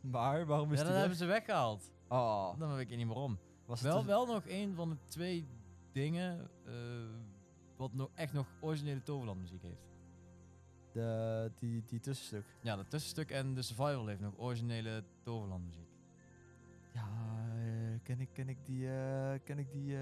Maar, 0.00 0.46
waarom 0.46 0.72
is 0.72 0.78
Ja, 0.78 0.82
dat 0.82 0.92
weg? 0.92 1.00
hebben 1.00 1.18
ze 1.18 1.24
weggehaald. 1.24 1.92
Oh, 2.08 2.58
Dan 2.58 2.74
weet 2.74 2.90
ik 2.90 2.96
niet 2.96 3.06
meer 3.06 3.16
om. 3.16 3.38
was 3.66 3.80
Wel, 3.80 4.04
wel 4.04 4.26
nog 4.26 4.42
een 4.46 4.74
van 4.74 4.88
de 4.88 4.96
twee 5.06 5.46
dingen 5.92 6.50
eh, 6.64 6.72
wat 7.76 7.92
nog 7.92 8.10
echt 8.14 8.32
nog 8.32 8.46
originele 8.60 9.02
Toverland 9.02 9.40
muziek 9.40 9.62
heeft. 9.62 9.86
De, 10.92 11.52
die, 11.58 11.84
die 11.86 12.00
tussenstuk. 12.00 12.44
Ja, 12.62 12.76
dat 12.76 12.90
tussenstuk 12.90 13.30
en 13.30 13.54
de 13.54 13.62
Survival 13.62 14.06
heeft 14.06 14.20
nog 14.20 14.34
originele 14.36 15.04
Toverland 15.22 15.64
muziek. 15.64 15.88
Ja, 16.92 17.08
eh, 17.56 17.98
ken 18.02 18.20
ik, 18.20 18.28
ken 18.32 18.48
ik 18.48 18.64
die, 18.64 18.90
eh, 18.90 19.38
ken 19.44 19.58
ik 19.58 19.72
die 19.72 19.96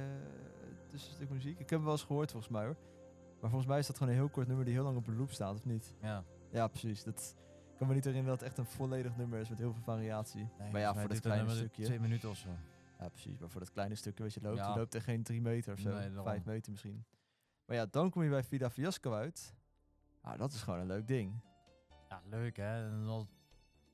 eh, 0.97 1.03
tussenstuk 1.03 1.31
muziek? 1.31 1.53
Ik 1.53 1.59
heb 1.59 1.79
hem 1.79 1.83
wel 1.83 1.93
eens 1.93 2.03
gehoord 2.03 2.31
volgens 2.31 2.53
mij 2.53 2.65
hoor. 2.65 2.77
Maar 3.41 3.51
volgens 3.51 3.67
mij 3.71 3.79
is 3.79 3.87
dat 3.87 3.97
gewoon 3.97 4.13
een 4.13 4.19
heel 4.19 4.29
kort 4.29 4.47
nummer 4.47 4.65
die 4.65 4.75
heel 4.75 4.85
lang 4.85 4.97
op 4.97 5.07
een 5.07 5.17
loop 5.17 5.31
staat, 5.31 5.55
of 5.55 5.65
niet? 5.65 5.95
Ja. 6.03 6.25
Ja, 6.51 6.69
precies. 6.69 7.05
Dat 7.05 7.37
ik 7.73 7.77
kan 7.79 7.87
me 7.89 7.95
niet 7.95 8.05
herinneren 8.05 8.39
dat 8.39 8.49
het 8.49 8.59
echt 8.59 8.69
een 8.69 8.75
volledig 8.77 9.17
nummer 9.17 9.41
is 9.41 9.49
met 9.49 9.59
heel 9.59 9.73
veel 9.73 9.83
variatie. 9.83 10.49
Nee, 10.59 10.73
maar 10.73 10.81
ja, 10.81 10.95
voor 10.95 11.09
dat 11.09 11.21
kleine 11.21 11.51
stukje. 11.51 11.85
Twee 11.85 12.01
minuten 12.01 12.31
of 12.31 12.37
zo. 12.37 12.49
Ja, 12.99 13.09
precies. 13.09 13.39
Maar 13.39 13.51
voor 13.51 13.61
dat 13.61 13.71
kleine 13.73 13.95
stukje 13.95 14.23
wat 14.23 14.35
je 14.35 14.41
loopt, 14.41 14.57
Ja. 14.57 14.73
je 14.73 14.79
loopt 14.79 14.95
er 14.95 15.03
geen 15.03 15.23
drie 15.23 15.41
meter 15.41 15.73
of 15.73 15.79
zo. 15.79 15.95
Nee. 15.95 16.11
Vijf 16.23 16.45
meter 16.45 16.71
misschien. 16.71 17.05
Maar 17.67 17.77
ja, 17.77 17.87
dan 17.87 18.11
kom 18.11 18.23
je 18.23 18.31
bij 18.31 18.45
Vida 18.45 18.71
Fiasco 18.71 19.13
uit. 19.13 19.55
Ah, 20.23 20.39
dat 20.39 20.53
is 20.53 20.63
gewoon 20.63 20.81
een 20.81 20.87
leuk 20.87 21.07
ding. 21.07 21.41
Ja, 22.09 22.23
leuk 22.25 22.57
hè. 22.57 22.65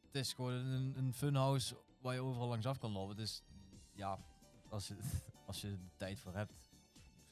Het 0.07 0.15
is 0.15 0.33
gewoon 0.33 0.53
een, 0.53 0.99
een 0.99 1.15
funhouse 1.15 1.77
waar 2.01 2.15
je 2.15 2.21
overal 2.21 2.49
langs 2.49 2.67
af 2.67 2.79
kan 2.79 2.93
lopen. 2.93 3.17
Dus 3.17 3.43
ja, 3.93 4.19
als 4.69 4.89
je, 4.89 4.97
als 5.47 5.61
je 5.61 5.69
de 5.69 5.91
tijd 5.97 6.21
voor 6.21 6.35
hebt, 6.35 6.72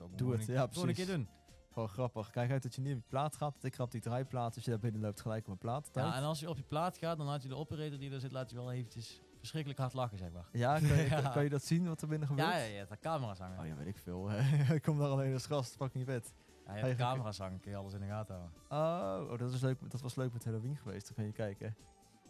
Doe 0.09 0.19
gewoon 0.19 0.39
het, 0.39 0.49
een- 0.49 0.55
ja, 0.55 0.67
Gewoon 0.73 0.89
een 0.89 0.95
keer 0.95 1.07
doen. 1.07 1.29
Gewoon 1.73 1.89
grappig. 1.89 2.31
Kijk 2.31 2.51
uit 2.51 2.63
dat 2.63 2.75
je 2.75 2.81
niet 2.81 2.95
op 2.95 3.01
je 3.03 3.09
plaat 3.09 3.37
gaat. 3.37 3.65
Ik 3.65 3.75
ga 3.75 3.83
op 3.83 3.91
die 3.91 4.01
draaiplaat. 4.01 4.55
Als 4.55 4.65
je 4.65 4.71
daar 4.71 4.81
binnen 4.81 5.01
loopt, 5.01 5.21
gelijk 5.21 5.41
op 5.41 5.47
mijn 5.47 5.59
plaat. 5.59 5.89
Ja, 5.93 6.17
en 6.17 6.23
als 6.23 6.41
je 6.41 6.49
op 6.49 6.57
je 6.57 6.63
plaat 6.63 6.99
gaat, 6.99 7.17
dan 7.17 7.27
laat 7.27 7.43
je 7.43 7.49
de 7.49 7.57
operator 7.57 7.99
die 7.99 8.11
er 8.13 8.21
zit, 8.21 8.33
laat 8.33 8.51
je 8.51 8.57
wel 8.57 8.73
eventjes 8.73 9.21
verschrikkelijk 9.39 9.81
hard 9.81 9.93
lachen, 9.93 10.19
zeg 10.19 10.31
maar. 10.33 10.49
Ja, 10.53 10.79
kan 10.79 10.89
je, 10.89 10.95
Ja. 11.09 11.21
kan 11.31 11.43
je 11.43 11.49
dat 11.49 11.65
zien 11.65 11.87
wat 11.89 12.03
er 12.03 12.09
binnen 12.09 12.29
gebeurt? 12.29 12.49
Ja, 12.49 12.57
ja, 12.57 12.77
hebt 12.77 12.89
daar 12.89 12.99
camera's 12.99 13.39
hangen. 13.39 13.59
Oh 13.61 13.67
ja, 13.67 13.75
weet 13.77 13.87
ik 13.87 13.99
veel. 13.99 14.31
ik 14.75 14.83
kom 14.83 14.99
daar 14.99 15.09
alleen 15.09 15.33
als 15.33 15.47
gast. 15.47 15.77
Fucking 15.77 16.05
vet. 16.05 16.33
Ja, 16.67 16.77
je 16.77 16.83
hebt 16.85 16.99
Hey, 16.99 17.07
camera's 17.09 17.39
hangen, 17.39 17.61
kun 17.61 17.71
je 17.71 17.77
alles 17.77 17.93
in 17.93 18.01
de 18.01 18.07
gaten 18.07 18.35
houden. 18.69 19.27
Oh, 19.27 19.33
oh 19.33 19.39
dat, 19.39 19.51
was 19.51 19.61
leuk, 19.61 19.91
dat 19.91 20.01
was 20.01 20.15
leuk 20.15 20.33
met 20.33 20.45
Halloween 20.45 20.77
geweest. 20.77 21.07
Dan 21.07 21.15
kan 21.15 21.25
je 21.25 21.33
kijken. 21.33 21.77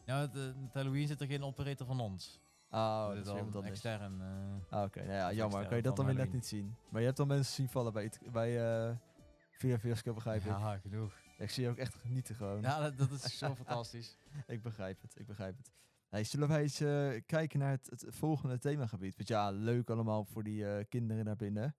Ja, 0.06 0.18
met, 0.20 0.37
eh, 0.37 0.42
met 0.61 0.72
Halloween 0.72 1.06
zit 1.06 1.20
er 1.20 1.26
geen 1.26 1.42
operator 1.42 1.87
van 1.87 2.00
ons. 2.00 2.40
Oh, 2.70 3.09
dat 3.09 3.16
is 3.16 3.26
al 3.26 3.35
weer 3.35 3.44
wat 3.44 3.54
anders. 3.54 3.70
extern. 3.70 4.20
eh, 4.20 4.78
Ah, 4.78 4.83
Oké, 4.85 4.98
nou 5.00 5.12
ja, 5.12 5.33
jammer. 5.33 5.66
Kan 5.66 5.76
je 5.76 5.83
dat 5.83 5.96
dan 5.96 6.06
weer 6.06 6.14
net 6.14 6.33
niet 6.33 6.46
zien. 6.46 6.74
Maar 6.88 7.00
je 7.00 7.06
hebt 7.06 7.18
al 7.18 7.26
mensen 7.26 7.54
zien 7.54 7.68
vallen 7.68 7.92
bij, 7.92 8.12
bij 8.33 8.88
uh, 8.90 8.96
via 9.50 9.78
Fiasco, 9.78 10.14
begrijp 10.14 10.40
ik. 10.40 10.46
ja, 10.46 10.78
genoeg. 10.78 11.14
Ik 11.38 11.50
zie 11.50 11.64
je 11.64 11.70
ook 11.70 11.76
echt 11.76 11.94
genieten 11.94 12.35
gewoon. 12.35 12.61
Ja, 12.61 12.80
dat, 12.80 12.98
dat 12.98 13.11
is 13.11 13.38
zo 13.38 13.54
fantastisch. 13.54 14.16
Ik 14.46 14.62
begrijp 14.62 15.02
het, 15.02 15.18
ik 15.18 15.26
begrijp 15.26 15.56
het. 15.56 15.72
Hey, 16.09 16.24
zullen 16.24 16.48
wij 16.48 16.62
eens 16.62 16.80
eh, 16.80 17.20
kijken 17.26 17.59
naar 17.59 17.70
het, 17.70 17.90
het 17.90 18.04
volgende 18.09 18.59
themagebied? 18.59 19.16
Want 19.16 19.28
ja, 19.28 19.50
leuk 19.50 19.90
allemaal 19.90 20.24
voor 20.24 20.42
die 20.42 20.85
kinderen 20.85 21.24
daar 21.24 21.37
binnen. 21.37 21.76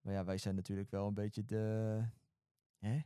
Maar 0.00 0.12
ja, 0.14 0.24
wij 0.24 0.38
zijn 0.38 0.54
natuurlijk 0.54 0.90
wel 0.90 1.06
een 1.06 1.14
beetje 1.14 1.44
de... 1.44 2.00
Hè? 2.78 3.00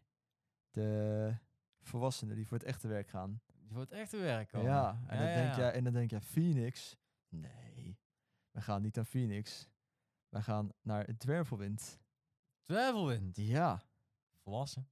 De 0.71 1.35
volwassenen 1.81 2.37
die 2.37 2.47
voor 2.47 2.59
het 2.59 2.67
echte 2.67 2.89
werk 2.89 3.09
gaan. 3.09 3.41
Je 3.69 3.75
wordt 3.75 3.93
echt 3.93 4.11
te 4.11 4.17
werk 4.17 4.49
komen. 4.49 4.71
Ja, 4.71 5.03
en, 5.07 5.19
dan 5.19 5.35
denk 5.35 5.55
jij, 5.55 5.73
en 5.73 5.85
dan 5.85 5.93
denk 5.93 6.11
je, 6.11 6.21
Phoenix? 6.21 6.97
Nee, 7.29 7.99
we 8.51 8.61
gaan 8.61 8.83
niet 8.83 8.95
naar 8.95 9.05
Phoenix. 9.05 9.69
We 10.29 10.43
gaan 10.43 10.73
naar 10.83 11.07
het 11.07 11.19
Dwervelwind. 11.19 11.99
Travelwind. 12.65 13.37
Ja, 13.37 13.83
Volwassen. 14.43 14.89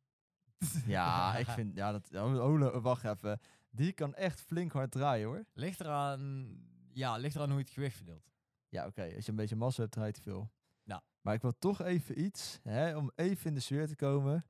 ja, 0.87 1.37
ik 1.37 1.47
vind, 1.47 1.77
ja, 1.77 1.93
dat, 1.93 2.15
oh, 2.15 2.45
oh, 2.45 2.83
wacht 2.83 3.05
even. 3.05 3.41
Die 3.71 3.93
kan 3.93 4.15
echt 4.15 4.41
flink 4.41 4.73
hard 4.73 4.91
draaien 4.91 5.27
hoor. 5.27 5.45
Ligt 5.53 5.81
eraan, 5.81 6.57
ja, 6.93 7.17
ligt 7.17 7.35
eraan 7.35 7.49
hoe 7.49 7.59
je 7.59 7.65
het 7.65 7.73
gewicht 7.73 7.97
verdeelt. 7.97 8.33
Ja, 8.69 8.87
oké, 8.87 9.13
als 9.15 9.25
je 9.25 9.31
een 9.31 9.37
beetje 9.37 9.57
massa 9.57 9.81
hebt, 9.81 9.95
draait 9.95 10.21
veel. 10.21 10.51
Ja. 10.83 11.03
Maar 11.21 11.35
ik 11.35 11.43
wil 11.43 11.59
toch 11.59 11.83
even 11.83 12.21
iets, 12.21 12.59
hè, 12.63 12.97
om 12.97 13.11
even 13.15 13.47
in 13.47 13.55
de 13.55 13.61
sfeer 13.61 13.87
te 13.87 13.97
komen, 13.97 14.47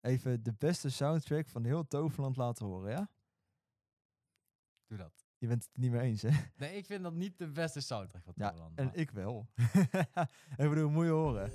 even 0.00 0.42
de 0.42 0.52
beste 0.52 0.90
soundtrack 0.90 1.48
van 1.48 1.64
heel 1.64 1.86
Toverland 1.86 2.36
laten 2.36 2.66
horen, 2.66 2.90
ja? 2.90 3.08
Doe 4.86 4.98
dat. 4.98 5.24
Je 5.38 5.46
bent 5.46 5.62
het 5.64 5.76
niet 5.82 5.90
mee 5.90 6.00
eens, 6.00 6.22
hè? 6.22 6.30
Nee, 6.56 6.76
ik 6.76 6.86
vind 6.86 7.02
dat 7.02 7.12
niet 7.14 7.38
de 7.38 7.48
beste 7.48 7.80
soundtrack 7.80 8.22
van 8.24 8.32
Ja, 8.36 8.48
Toverland. 8.48 8.78
En 8.78 8.90
ik 8.92 9.10
wel. 9.10 9.46
ik 10.56 10.68
bedoel, 10.68 10.90
moet 10.90 11.04
je 11.04 11.10
horen. 11.10 11.52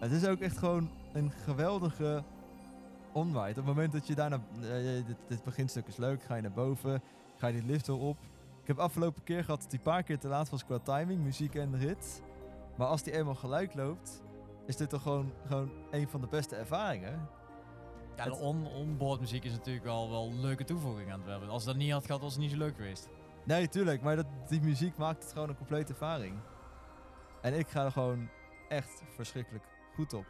Het 0.00 0.12
is 0.12 0.26
ook 0.26 0.40
echt 0.40 0.58
gewoon 0.58 0.90
een 1.12 1.30
geweldige 1.30 2.24
onwaait. 3.12 3.58
Op 3.58 3.66
het 3.66 3.74
moment 3.74 3.92
dat 3.92 4.06
je 4.06 4.14
daarna... 4.14 4.40
eh, 4.60 5.06
dit, 5.06 5.16
dit 5.28 5.44
beginstuk 5.44 5.86
is 5.86 5.96
leuk, 5.96 6.22
ga 6.22 6.34
je 6.34 6.42
naar 6.42 6.52
boven, 6.52 7.02
ga 7.36 7.46
je 7.46 7.52
die 7.60 7.66
lift 7.70 7.86
weer 7.86 7.96
op. 7.96 8.18
Ik 8.60 8.66
heb 8.66 8.78
afgelopen 8.78 9.22
keer 9.22 9.44
gehad 9.44 9.62
dat 9.62 9.72
een 9.72 9.82
paar 9.82 10.02
keer 10.02 10.18
te 10.18 10.28
laat 10.28 10.50
was 10.50 10.64
qua 10.64 10.78
timing, 10.78 11.22
muziek 11.22 11.54
en 11.54 11.78
rit. 11.78 12.22
Maar 12.76 12.86
als 12.86 13.02
die 13.02 13.12
eenmaal 13.12 13.34
gelijk 13.34 13.74
loopt, 13.74 14.22
is 14.66 14.76
dit 14.76 14.90
toch 14.90 15.02
gewoon, 15.02 15.32
gewoon 15.46 15.70
een 15.90 16.08
van 16.08 16.20
de 16.20 16.26
beste 16.26 16.56
ervaringen. 16.56 17.28
Ja, 18.16 18.24
de 18.24 18.34
on 18.34 18.66
onboard 18.66 19.20
muziek 19.20 19.44
is 19.44 19.52
natuurlijk 19.52 19.84
wel, 19.84 20.10
wel 20.10 20.26
een 20.26 20.40
leuke 20.40 20.64
toevoeging 20.64 21.12
aan 21.12 21.20
het 21.20 21.28
hebben. 21.28 21.48
Als 21.48 21.64
dat 21.64 21.76
niet 21.76 21.92
had 21.92 22.06
gehad, 22.06 22.20
was 22.20 22.32
het 22.32 22.40
niet 22.40 22.50
zo 22.50 22.56
leuk 22.56 22.76
geweest. 22.76 23.08
Nee, 23.44 23.68
tuurlijk, 23.68 24.02
maar 24.02 24.16
dat, 24.16 24.26
die 24.48 24.60
muziek 24.60 24.96
maakt 24.96 25.22
het 25.22 25.32
gewoon 25.32 25.48
een 25.48 25.56
complete 25.56 25.92
ervaring. 25.92 26.34
En 27.40 27.58
ik 27.58 27.68
ga 27.68 27.84
er 27.84 27.92
gewoon 27.92 28.28
echt 28.68 29.02
verschrikkelijk 29.14 29.64
goed 29.94 30.12
op. 30.12 30.26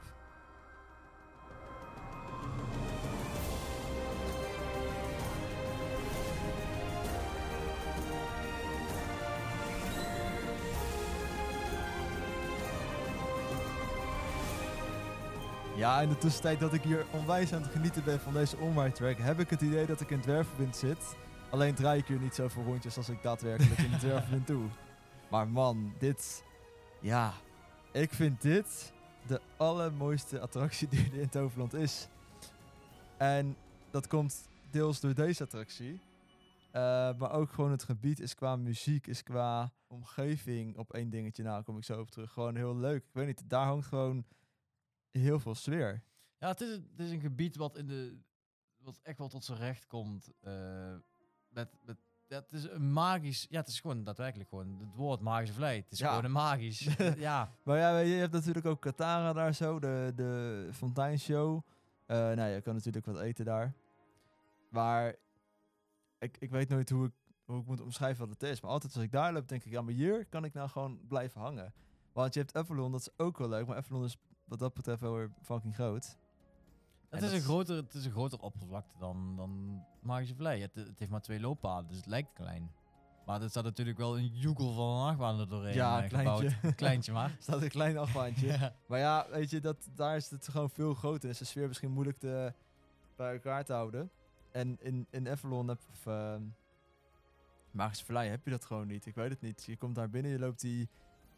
Ja, 15.84 16.00
in 16.00 16.08
de 16.08 16.18
tussentijd 16.18 16.60
dat 16.60 16.72
ik 16.72 16.82
hier 16.82 17.06
onwijs 17.12 17.52
aan 17.52 17.62
het 17.62 17.70
genieten 17.70 18.04
ben 18.04 18.20
van 18.20 18.32
deze 18.32 18.56
onwaard 18.56 18.94
track, 18.94 19.18
heb 19.18 19.40
ik 19.40 19.50
het 19.50 19.60
idee 19.60 19.86
dat 19.86 20.00
ik 20.00 20.10
in 20.10 20.20
Dwervenwind 20.20 20.76
zit. 20.76 21.16
Alleen 21.50 21.74
draai 21.74 21.98
ik 21.98 22.06
hier 22.06 22.20
niet 22.20 22.34
zoveel 22.34 22.62
rondjes 22.62 22.96
als 22.96 23.08
ik 23.08 23.22
daadwerkelijk 23.22 23.78
in 23.78 23.98
Dwervenwind 23.98 24.46
doe. 24.46 24.68
Maar 25.30 25.48
man, 25.48 25.94
dit... 25.98 26.44
Ja, 27.00 27.32
ik 27.92 28.12
vind 28.12 28.42
dit 28.42 28.92
de 29.26 29.40
allermooiste 29.56 30.40
attractie 30.40 30.88
die 30.88 31.10
er 31.12 31.20
in 31.20 31.28
Toverland 31.28 31.74
is. 31.74 32.08
En 33.16 33.56
dat 33.90 34.06
komt 34.06 34.48
deels 34.70 35.00
door 35.00 35.14
deze 35.14 35.42
attractie. 35.42 36.00
eh, 36.70 36.80
maar 37.18 37.32
ook 37.32 37.52
gewoon 37.52 37.70
het 37.70 37.84
gebied 37.84 38.20
is 38.20 38.34
qua 38.34 38.56
muziek, 38.56 39.06
is 39.06 39.22
qua 39.22 39.72
omgeving 39.86 40.76
op 40.76 40.92
één 40.92 41.10
dingetje. 41.10 41.42
Nou, 41.42 41.54
daar 41.54 41.64
kom 41.64 41.76
ik 41.76 41.84
zo 41.84 42.00
op 42.00 42.10
terug. 42.10 42.32
Gewoon 42.32 42.56
heel 42.56 42.76
leuk. 42.76 43.02
Ik 43.02 43.12
weet 43.14 43.26
niet, 43.26 43.42
daar 43.48 43.66
hangt 43.66 43.86
gewoon 43.86 44.24
heel 45.18 45.40
veel 45.40 45.55
sfeer. 45.55 46.03
Ja, 46.38 46.48
het 46.48 46.61
is, 46.61 46.68
een- 46.77 46.88
het 46.90 47.00
is 47.07 47.11
een 47.11 47.20
gebied 47.20 47.57
wat, 47.57 47.77
in 47.77 47.87
de, 47.87 48.18
wat 48.79 48.98
echt 49.03 49.18
wel 49.18 49.29
tot 49.29 49.44
zijn 49.44 49.59
recht 49.59 49.87
komt. 49.87 50.33
eh, 50.40 50.94
met, 51.48 51.68
met, 51.85 51.96
het 52.29 52.53
is 52.53 52.68
een 52.68 52.92
magisch... 52.92 53.46
Ja, 53.50 53.59
het 53.61 53.68
is 53.68 53.81
gewoon 53.81 54.05
daadwerkelijk 54.05 54.48
gewoon 54.48 54.79
het 54.81 54.94
woord 54.94 55.20
magische 55.20 55.55
vlei. 55.55 55.81
Het 55.81 55.92
is 55.92 55.98
Ja. 55.98 56.09
gewoon 56.09 56.24
een 56.24 56.31
magisch... 56.33 56.88
ja, 57.16 57.53
Maar 57.62 57.79
ja, 57.79 57.98
je 57.98 58.14
hebt 58.14 58.33
natuurlijk 58.33 58.66
ook 58.66 58.81
Katara 58.81 59.33
daar 59.33 59.55
zo, 59.55 59.79
de, 59.79 60.12
de 60.16 60.68
fonteinshow. 60.72 61.62
Eh 62.07 62.16
nou, 62.16 62.50
je 62.50 62.61
kan 62.61 62.74
natuurlijk 62.74 63.07
wat 63.07 63.20
eten 63.20 63.44
daar. 63.44 63.74
Maar 64.70 65.14
ik, 66.18 66.37
ik 66.38 66.50
weet 66.50 66.68
nooit 66.68 66.90
hoe 66.90 67.07
ik, 67.07 67.12
hoe 67.44 67.61
ik 67.61 67.66
moet 67.66 67.81
omschrijven 67.81 68.20
wat 68.29 68.40
het 68.40 68.50
is. 68.50 68.61
Maar 68.61 68.70
altijd 68.70 68.94
als 68.94 69.03
ik 69.05 69.12
daar 69.12 69.33
loop, 69.33 69.48
denk 69.48 69.64
ik, 69.64 69.70
ja, 69.72 69.83
maar 69.83 69.92
hier 69.94 70.27
kan 70.27 70.44
ik 70.44 70.53
nou 70.55 70.68
gewoon 70.68 71.00
blijven 71.09 71.40
hangen. 71.40 71.72
Want 72.12 72.35
je 72.35 72.40
hebt 72.40 72.57
Avalon, 72.57 72.92
dat 72.92 73.00
is 73.00 73.18
ook 73.18 73.38
wel 73.38 73.48
leuk. 73.48 73.66
Maar 73.66 73.77
Avalon 73.77 74.05
is 74.05 74.16
wat 74.44 74.59
dat 74.59 74.74
betreft 74.74 75.00
wel 75.00 75.14
weer 75.14 75.30
fucking 75.42 75.74
groot. 75.74 76.16
het 77.11 77.22
is, 77.22 77.28
dat 77.28 77.38
een 77.38 77.44
groter, 77.44 77.76
het 77.76 77.94
is 77.94 78.04
een 78.04 78.11
groter 78.12 78.40
oppervlakte 78.40 78.98
dan, 78.98 79.37
dan 79.37 79.83
magische 80.00 80.35
vlei. 80.35 80.61
Het, 80.62 80.74
het 80.74 80.98
heeft 80.98 81.11
maar 81.11 81.20
twee 81.20 81.40
looppaden, 81.40 81.88
dus 81.88 81.96
het 81.96 82.07
lijkt 82.07 82.33
klein. 82.33 82.70
Maar 83.26 83.42
er 83.42 83.50
staat 83.50 83.64
natuurlijk 83.64 83.98
wel 83.98 84.18
een 84.18 84.26
joekel 84.26 84.72
van 84.72 84.96
een 84.96 85.09
achtbaan 85.09 85.40
er 85.40 85.48
doorheen 85.48 85.74
Ja, 85.74 85.96
eh, 85.98 86.02
een 86.04 86.18
gebouwd. 86.18 86.38
kleintje. 86.40 86.74
Kleintje 86.83 87.12
maar. 87.12 87.37
staat 87.38 87.62
een 87.62 87.68
klein 87.68 87.98
achtbaantje. 87.98 88.46
Ja. 88.52 88.74
Maar 88.87 88.98
ja, 88.98 89.26
weet 89.30 89.50
je, 89.50 89.61
dat, 89.61 89.88
daar 89.94 90.16
is 90.16 90.30
het 90.30 90.48
gewoon 90.48 90.70
veel 90.70 90.94
groter. 90.94 91.28
Is 91.28 91.38
de 91.38 91.44
sfeer 91.44 91.68
misschien 91.68 91.90
moeilijk 91.90 92.18
te, 92.18 92.52
bij 93.16 93.33
elkaar 93.33 93.64
te 93.64 93.72
houden. 93.72 94.11
En 94.50 94.76
in, 94.80 95.07
in 95.11 95.28
Avalon 95.28 95.68
heb, 95.68 95.78
of, 95.90 96.07
ehm, 96.07 96.42
Magische 97.70 98.04
Vallei 98.04 98.30
heb 98.30 98.44
je 98.44 98.50
dat 98.50 98.64
gewoon 98.64 98.87
niet. 98.87 99.07
Ik 99.07 99.14
weet 99.14 99.30
het 99.30 99.40
niet. 99.40 99.64
Je 99.64 99.76
komt 99.76 99.94
daar 99.94 100.11
binnen, 100.11 100.30
je 100.33 100.38
loopt 100.38 100.61
die 100.61 100.88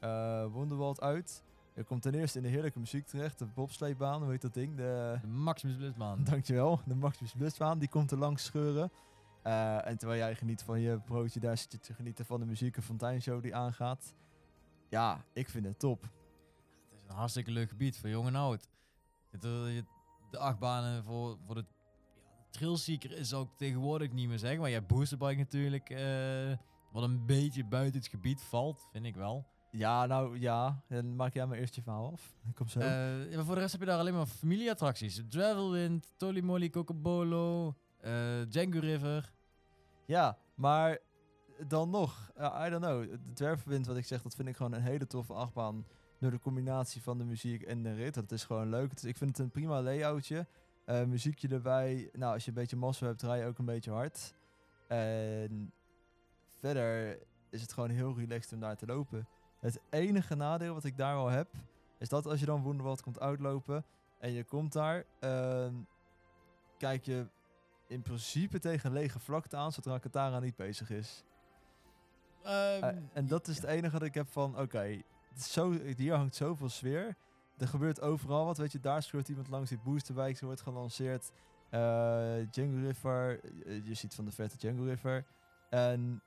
eh 0.00 0.44
Wonderwald 0.46 1.00
uit. 1.00 1.44
Je 1.76 1.84
komt 1.84 2.02
ten 2.02 2.14
eerste 2.14 2.38
in 2.38 2.44
de 2.44 2.50
heerlijke 2.50 2.78
muziek 2.78 3.06
terecht. 3.06 3.38
De 3.38 3.46
bobsleebaan, 3.46 4.22
hoe 4.22 4.30
heet 4.30 4.40
dat 4.40 4.54
ding? 4.54 4.76
De, 4.76 5.18
De 5.20 5.26
Maximus 5.26 5.76
Blitzbaan. 5.76 6.24
dankjewel, 6.30 6.80
de 6.84 6.94
Maximus 6.94 7.32
Blissbaan. 7.32 7.78
Die 7.78 7.88
komt 7.88 8.10
er 8.10 8.18
langs 8.18 8.44
scheuren. 8.44 8.90
Eh, 9.42 9.86
en 9.86 9.98
terwijl 9.98 10.20
jij 10.20 10.34
geniet 10.34 10.62
van 10.62 10.80
je 10.80 10.98
broodje, 10.98 11.40
daar 11.40 11.58
zit 11.58 11.72
je 11.72 11.78
te 11.78 11.94
genieten 11.94 12.24
van 12.24 12.40
de 12.40 12.46
muziek, 12.46 12.76
een 12.76 12.82
fonteinshow 12.82 13.42
die 13.42 13.54
aangaat. 13.54 14.14
Ja, 14.88 15.24
ik 15.32 15.48
vind 15.48 15.66
het 15.66 15.78
top. 15.78 16.02
Het 16.02 17.02
is 17.02 17.08
een 17.08 17.14
hartstikke 17.16 17.50
leuk 17.50 17.68
gebied 17.68 17.98
voor 17.98 18.08
jong 18.08 18.26
en 18.26 18.34
oud. 18.34 18.68
Het, 19.30 19.44
eh, 19.44 19.50
De 20.30 20.38
achtbanen 20.38 21.04
voor, 21.04 21.38
voor 21.46 21.54
de 21.54 21.64
ja, 22.14 22.36
de 22.36 22.58
Trailseeker 22.58 23.12
is 23.12 23.34
ook 23.34 23.50
tegenwoordig 23.56 24.12
niet 24.12 24.28
meer 24.28 24.38
zeg. 24.38 24.58
Maar 24.58 24.68
je 24.68 24.74
hebt 24.74 24.86
Boosterbike 24.86 25.38
natuurlijk, 25.38 25.90
eh, 25.90 26.56
wat 26.92 27.02
een 27.02 27.26
beetje 27.26 27.64
buiten 27.64 28.00
het 28.00 28.08
gebied 28.08 28.42
valt, 28.42 28.88
vind 28.92 29.06
ik 29.06 29.14
wel. 29.14 29.46
Ja, 29.70 30.06
nou 30.06 30.38
ja, 30.40 30.82
dan 30.88 31.16
maak 31.16 31.32
jij 31.34 31.46
maar 31.46 31.58
eerst 31.58 31.74
je 31.74 31.82
verhaal 31.82 32.12
af. 32.12 32.34
Ik 32.48 32.54
kom 32.54 32.68
zo. 32.68 32.80
Eh, 32.80 33.30
ja, 33.30 33.36
maar 33.36 33.44
voor 33.44 33.54
de 33.54 33.60
rest 33.60 33.72
heb 33.72 33.80
je 33.80 33.86
daar 33.86 33.98
alleen 33.98 34.14
maar 34.14 34.26
familieattracties. 34.26 35.22
Travelwind, 35.28 36.12
Tolimoli, 36.16 36.70
Cocobolo, 36.70 37.74
eh 38.00 38.12
Django 38.48 38.78
River. 38.78 39.32
ja, 40.06 40.38
maar 40.54 40.98
dan 41.68 41.90
nog, 41.90 42.30
ja, 42.36 42.66
I 42.66 42.70
don't 42.70 42.84
know. 42.84 43.10
De 43.24 43.32
dwergverwind, 43.32 43.86
wat 43.86 43.96
ik 43.96 44.04
zeg, 44.06 44.22
dat 44.22 44.34
vind 44.34 44.48
ik 44.48 44.56
gewoon 44.56 44.72
een 44.72 44.82
hele 44.82 45.06
toffe 45.06 45.32
achtbaan. 45.32 45.86
Door 46.20 46.30
de 46.30 46.38
combinatie 46.38 47.02
van 47.02 47.18
de 47.18 47.24
muziek 47.24 47.62
en 47.62 47.82
de 47.82 47.94
rit. 47.94 48.14
Dat 48.14 48.32
is 48.32 48.44
gewoon 48.44 48.68
leuk. 48.68 48.92
Is- 48.92 49.04
ik 49.04 49.16
vind 49.16 49.30
het 49.30 49.38
een 49.38 49.50
prima 49.50 49.82
layoutje. 49.82 50.46
Eh, 50.84 51.04
muziekje 51.04 51.48
erbij. 51.48 52.08
Nou, 52.12 52.32
als 52.34 52.42
je 52.44 52.48
een 52.48 52.54
beetje 52.56 52.76
massa 52.76 53.06
hebt, 53.06 53.18
draai 53.18 53.40
je 53.40 53.46
ook 53.46 53.58
een 53.58 53.64
beetje 53.64 53.90
hard. 53.90 54.34
En 54.88 55.72
verder 56.60 57.18
is 57.50 57.62
het 57.62 57.72
gewoon 57.72 57.90
heel 57.90 58.14
relaxed 58.16 58.52
om 58.52 58.60
daar 58.60 58.76
te 58.76 58.86
lopen. 58.86 59.26
Het 59.58 59.80
enige 59.90 60.34
nadeel 60.34 60.74
wat 60.74 60.84
ik 60.84 60.96
daar 60.96 61.14
wel 61.14 61.28
heb, 61.28 61.48
is 61.98 62.08
dat 62.08 62.26
als 62.26 62.40
je 62.40 62.46
dan 62.46 62.62
Wonderwald 62.62 63.02
komt 63.02 63.20
uitlopen 63.20 63.84
en 64.18 64.32
je 64.32 64.44
komt 64.44 64.72
daar, 64.72 65.04
ehm, 65.20 65.74
kijk 66.78 67.04
je 67.04 67.26
in 67.88 68.02
principe 68.02 68.58
tegen 68.58 68.86
een 68.90 68.96
lege 68.96 69.18
vlakte 69.18 69.56
aan 69.56 69.72
zodra 69.72 69.98
Katara 69.98 70.40
niet 70.40 70.56
bezig 70.56 70.90
is. 70.90 71.24
Ehm, 72.42 72.82
Eh, 72.84 72.96
en 73.12 73.26
dat 73.26 73.48
is 73.48 73.56
het 73.56 73.64
enige 73.64 73.92
wat 73.92 74.02
ik 74.02 74.14
heb 74.14 74.28
van, 74.28 74.58
oké, 74.58 75.02
zo, 75.38 75.72
hier 75.96 76.14
hangt 76.14 76.34
zoveel 76.34 76.68
sfeer. 76.68 77.16
Er 77.58 77.68
gebeurt 77.68 78.00
overal 78.00 78.44
wat, 78.44 78.58
weet 78.58 78.72
je, 78.72 78.80
daar 78.80 79.02
scoort 79.02 79.28
iemand 79.28 79.48
langs, 79.48 79.68
die 79.68 79.78
boosterbike 79.84 80.44
wordt 80.44 80.60
gelanceerd. 80.60 81.30
Eh 81.70 82.36
Django 82.50 82.86
River, 82.86 83.40
je 83.84 83.94
ziet 83.94 84.14
van 84.14 84.24
de 84.24 84.30
verte 84.30 84.56
Django 84.56 84.82
River. 84.84 85.24
En 85.70 86.22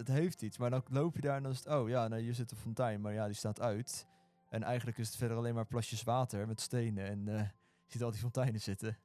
het, 0.00 0.08
heeft 0.08 0.42
iets, 0.42 0.58
maar 0.58 0.70
dan 0.70 0.82
loop 0.88 1.14
je 1.14 1.20
daar 1.20 1.36
en 1.36 1.42
dan 1.42 1.52
is 1.52 1.58
het, 1.58 1.66
oh 1.66 1.88
ja, 1.88 2.08
nou, 2.08 2.22
hier 2.22 2.34
zit 2.34 2.50
een 2.50 2.56
fontein, 2.56 3.00
maar 3.00 3.12
ja, 3.12 3.26
die 3.26 3.34
staat 3.34 3.60
uit. 3.60 4.06
En 4.48 4.62
eigenlijk 4.62 4.98
is 4.98 5.06
het 5.06 5.16
verder 5.16 5.36
alleen 5.36 5.54
maar 5.54 5.66
plasjes 5.66 6.02
water 6.02 6.46
met 6.46 6.60
stenen 6.60 7.06
en 7.06 7.28
eh, 7.28 7.40
je 7.84 7.92
ziet 7.92 8.02
al 8.02 8.10
die 8.10 8.20
fonteinen 8.20 8.60
zitten. 8.60 8.98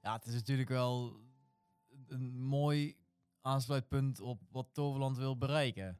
Ja, 0.00 0.12
het 0.12 0.26
is 0.26 0.34
natuurlijk 0.34 0.68
wel 0.68 1.20
een 2.06 2.38
mooi 2.38 2.96
aansluitpunt 3.40 4.20
op 4.20 4.42
wat 4.50 4.68
Toverland 4.72 5.16
wil 5.16 5.38
bereiken. 5.38 5.98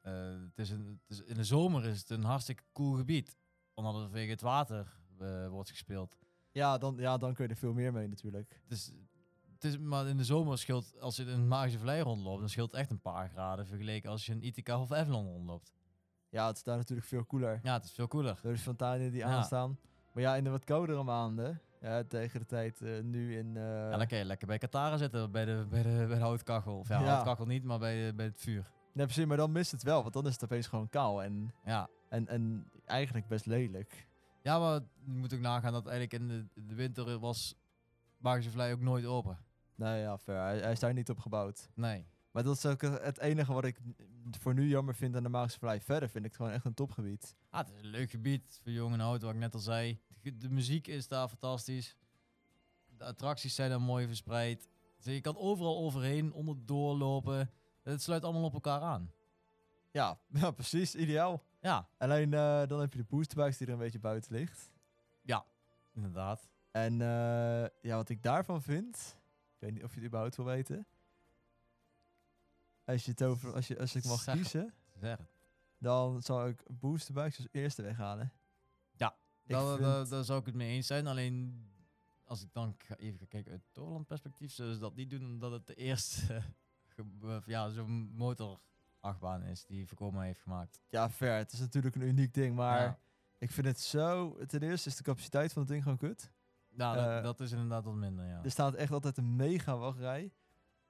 Eh, 0.00 0.12
het 0.42 0.58
is 0.58 0.70
een, 0.70 1.00
het 1.06 1.18
is, 1.18 1.24
in 1.24 1.34
de 1.34 1.44
zomer 1.44 1.84
is 1.84 1.98
het 1.98 2.10
een 2.10 2.24
hartstikke 2.24 2.62
cool 2.72 2.92
gebied. 2.92 3.38
Omdat 3.74 3.94
er 3.94 4.00
vanwege 4.00 4.30
het 4.30 4.40
water 4.40 5.00
eh, 5.18 5.48
wordt 5.48 5.70
gespeeld. 5.70 6.16
Ja 6.52 6.78
dan, 6.78 6.96
ja, 6.96 7.16
dan 7.16 7.34
kun 7.34 7.44
je 7.44 7.50
er 7.50 7.56
veel 7.56 7.72
meer 7.72 7.92
mee 7.92 8.08
natuurlijk. 8.08 8.60
Is, 8.68 8.92
het 9.62 9.64
is, 9.72 9.78
maar 9.78 10.06
in 10.06 10.16
de 10.16 10.24
zomer 10.24 10.58
scheelt, 10.58 11.00
als 11.00 11.16
je 11.16 11.22
in 11.22 11.28
een 11.28 11.48
Magische 11.48 11.78
Vlei 11.78 12.02
rondloopt, 12.02 12.40
dan 12.40 12.48
scheelt 12.48 12.74
echt 12.74 12.90
een 12.90 13.00
paar 13.00 13.28
graden 13.28 13.66
vergeleken 13.66 14.10
als 14.10 14.26
je 14.26 14.32
een 14.32 14.42
Ithaca 14.46 14.80
of 14.80 14.92
Avalon 14.92 15.26
rondloopt. 15.26 15.74
Ja, 16.28 16.46
het 16.46 16.56
is 16.56 16.62
daar 16.62 16.76
natuurlijk 16.76 17.08
veel 17.08 17.26
cooler. 17.26 17.60
Ja, 17.62 17.72
het 17.72 17.84
is 17.84 17.92
veel 17.92 18.08
cooler. 18.08 18.38
Door 18.42 18.52
de 18.52 18.58
fonteinen 18.58 19.10
die 19.10 19.20
Ja. 19.20 19.26
aanstaan. 19.26 19.78
Maar 20.12 20.22
ja, 20.22 20.36
in 20.36 20.44
de 20.44 20.50
wat 20.50 20.64
koudere 20.64 21.02
maanden, 21.02 21.60
ja, 21.80 22.02
tegen 22.04 22.40
de 22.40 22.46
tijd 22.46 22.80
eh, 22.82 23.00
nu 23.02 23.36
in... 23.38 23.56
eh, 23.56 23.62
Ja, 23.62 23.96
dan 23.96 24.06
kan 24.06 24.18
je 24.18 24.24
lekker 24.24 24.46
bij 24.46 24.58
Katara 24.58 24.96
zitten, 24.96 25.30
bij 25.30 25.44
de, 25.44 25.66
bij 25.70 25.82
de, 25.82 25.88
bij 26.08 26.18
de 26.18 26.24
houtkachel. 26.24 26.78
Of 26.78 26.88
ja, 26.88 27.00
Ja. 27.00 27.06
houtkachel 27.06 27.46
niet, 27.46 27.64
maar 27.64 27.78
bij, 27.78 28.14
bij 28.14 28.26
het 28.26 28.40
vuur. 28.40 28.70
Nee, 28.92 29.04
precies, 29.06 29.24
maar 29.24 29.36
dan 29.36 29.52
mist 29.52 29.70
het 29.72 29.82
wel, 29.82 30.02
want 30.02 30.14
dan 30.14 30.26
is 30.26 30.32
het 30.32 30.44
opeens 30.44 30.66
gewoon 30.66 30.88
kaal 30.88 31.22
en, 31.22 31.54
Ja, 31.64 31.88
en, 32.08 32.26
en 32.28 32.70
eigenlijk 32.84 33.28
best 33.28 33.46
lelijk. 33.46 34.08
Ja, 34.42 34.58
maar 34.58 34.74
je 35.04 35.12
moet 35.12 35.34
ook 35.34 35.40
nagaan 35.40 35.72
dat 35.72 35.86
eigenlijk 35.86 36.22
in 36.22 36.28
de, 36.28 36.62
de 36.66 36.74
winter 36.74 37.18
was 37.18 37.54
Magische 38.18 38.50
Vlei 38.50 38.72
ook 38.72 38.80
nooit 38.80 39.04
open. 39.04 39.38
Nou 39.80 39.96
ja, 39.96 40.18
fair. 40.18 40.40
Hij, 40.40 40.58
hij 40.58 40.72
is 40.72 40.80
daar 40.80 40.92
niet 40.92 41.10
op 41.10 41.18
gebouwd. 41.18 41.68
Nee. 41.74 42.06
Maar 42.30 42.42
dat 42.42 42.56
is 42.56 42.66
ook 42.66 42.80
het 42.80 43.02
het 43.02 43.18
enige 43.18 43.52
wat 43.52 43.64
ik 43.64 43.80
voor 44.30 44.54
nu 44.54 44.68
jammer 44.68 44.94
vind 44.94 45.16
aan 45.16 45.22
de 45.22 45.28
Magische 45.28 45.58
Vallei. 45.58 45.80
Verder 45.80 46.08
vind 46.08 46.24
ik 46.24 46.30
het 46.30 46.40
gewoon 46.40 46.52
echt 46.52 46.64
een 46.64 46.74
topgebied. 46.74 47.36
Ah, 47.50 47.60
het 47.60 47.68
is 47.68 47.82
een 47.82 47.90
leuk 47.90 48.10
gebied 48.10 48.60
voor 48.62 48.72
jong 48.72 48.92
en 48.92 49.00
oud, 49.00 49.22
wat 49.22 49.32
ik 49.32 49.38
net 49.38 49.54
al 49.54 49.60
zei. 49.60 50.00
De, 50.22 50.48
muziek 50.48 50.86
is 50.86 51.08
daar 51.08 51.28
fantastisch. 51.28 51.96
De 52.86 53.04
attracties 53.04 53.54
zijn 53.54 53.70
daar 53.70 53.80
mooi 53.80 54.06
verspreid. 54.06 54.68
Dus 54.96 55.14
je 55.14 55.20
kan 55.20 55.36
overal 55.36 55.78
overheen, 55.78 56.32
onderdoor 56.32 56.96
lopen. 56.96 57.50
Het 57.82 58.02
sluit 58.02 58.24
allemaal 58.24 58.44
op 58.44 58.54
elkaar 58.54 58.80
aan. 58.80 59.12
Ja, 59.90 60.18
ja 60.40 60.50
precies. 60.50 60.94
Ideaal. 60.94 61.42
Ja, 61.60 61.88
Alleen 61.98 62.34
eh, 62.34 62.66
dan 62.66 62.80
heb 62.80 62.92
je 62.92 62.98
de 62.98 63.04
boosterbikes 63.08 63.56
die 63.56 63.66
er 63.66 63.72
een 63.72 63.78
beetje 63.78 63.98
buiten 63.98 64.32
ligt. 64.32 64.70
inderdaad. 65.94 66.48
En 66.70 66.92
eh, 66.92 67.66
ja, 67.82 67.96
wat 67.96 68.08
ik 68.08 68.22
daarvan 68.22 68.62
vind... 68.62 69.18
Ik 69.60 69.66
weet 69.66 69.74
niet 69.74 69.84
of 69.84 69.90
je 69.90 69.96
het 69.96 70.06
überhaupt 70.06 70.36
wil 70.36 70.44
weten. 70.44 70.86
Als, 72.84 73.04
je 73.04 73.10
het 73.10 73.22
over, 73.22 73.54
als, 73.54 73.66
je, 73.66 73.78
als 73.78 73.94
ik 73.94 74.04
mag 74.04 74.20
Zeg 74.20 74.34
kiezen, 74.34 74.74
Zeg 75.00 75.18
dan 75.78 76.22
zal 76.22 76.46
ik 76.48 76.62
boosterbikes 76.68 77.36
als 77.36 77.46
eerste 77.50 77.82
weghalen. 77.82 78.32
Ja, 78.92 79.16
Daar, 79.46 79.76
vind- 80.06 80.26
zou 80.26 80.40
ik 80.40 80.46
het 80.46 80.54
mee 80.54 80.70
eens 80.74 80.86
zijn. 80.86 81.06
Alleen 81.06 81.64
als 82.24 82.42
ik 82.42 82.52
dan 82.52 82.76
even 82.96 83.18
ga 83.18 83.24
kijken 83.28 83.52
uit 83.52 83.62
Toverland 83.72 84.06
perspectief, 84.06 84.52
zullen 84.52 84.74
ze 84.74 84.80
dat 84.80 84.94
niet 84.94 85.10
doen 85.10 85.24
omdat 85.24 85.52
het 85.52 85.66
de 85.66 85.74
eerste 85.74 86.42
eh, 87.22 87.38
ja, 87.46 87.70
zo'n 87.70 88.10
motorachtbaan 88.14 89.42
is 89.42 89.64
die 89.64 89.86
Vekoma 89.86 90.22
heeft 90.22 90.40
gemaakt. 90.40 90.80
Ja, 90.88 91.10
fair. 91.10 91.36
Het 91.38 91.52
is 91.52 91.58
natuurlijk 91.60 91.94
een 91.94 92.02
uniek 92.02 92.34
ding, 92.34 92.54
maar 92.56 92.80
Ja. 92.82 92.98
ik 93.38 93.50
vind 93.50 93.66
het 93.66 93.80
zo... 93.80 94.36
Ten 94.46 94.62
eerste 94.62 94.88
is 94.88 94.96
de 94.96 95.02
capaciteit 95.02 95.52
van 95.52 95.62
het 95.62 95.70
ding 95.70 95.82
gewoon 95.82 95.98
kut. 95.98 96.30
Nou, 96.80 96.96
dat, 96.96 97.06
Eh, 97.06 97.22
dat 97.22 97.40
is 97.40 97.52
inderdaad 97.52 97.84
wat 97.84 97.94
minder, 97.94 98.26
ja. 98.26 98.40
Er 98.44 98.50
staat 98.50 98.74
echt 98.74 98.92
altijd 98.92 99.16
een 99.16 99.36
mega 99.36 99.76
wachtrij. 99.76 100.32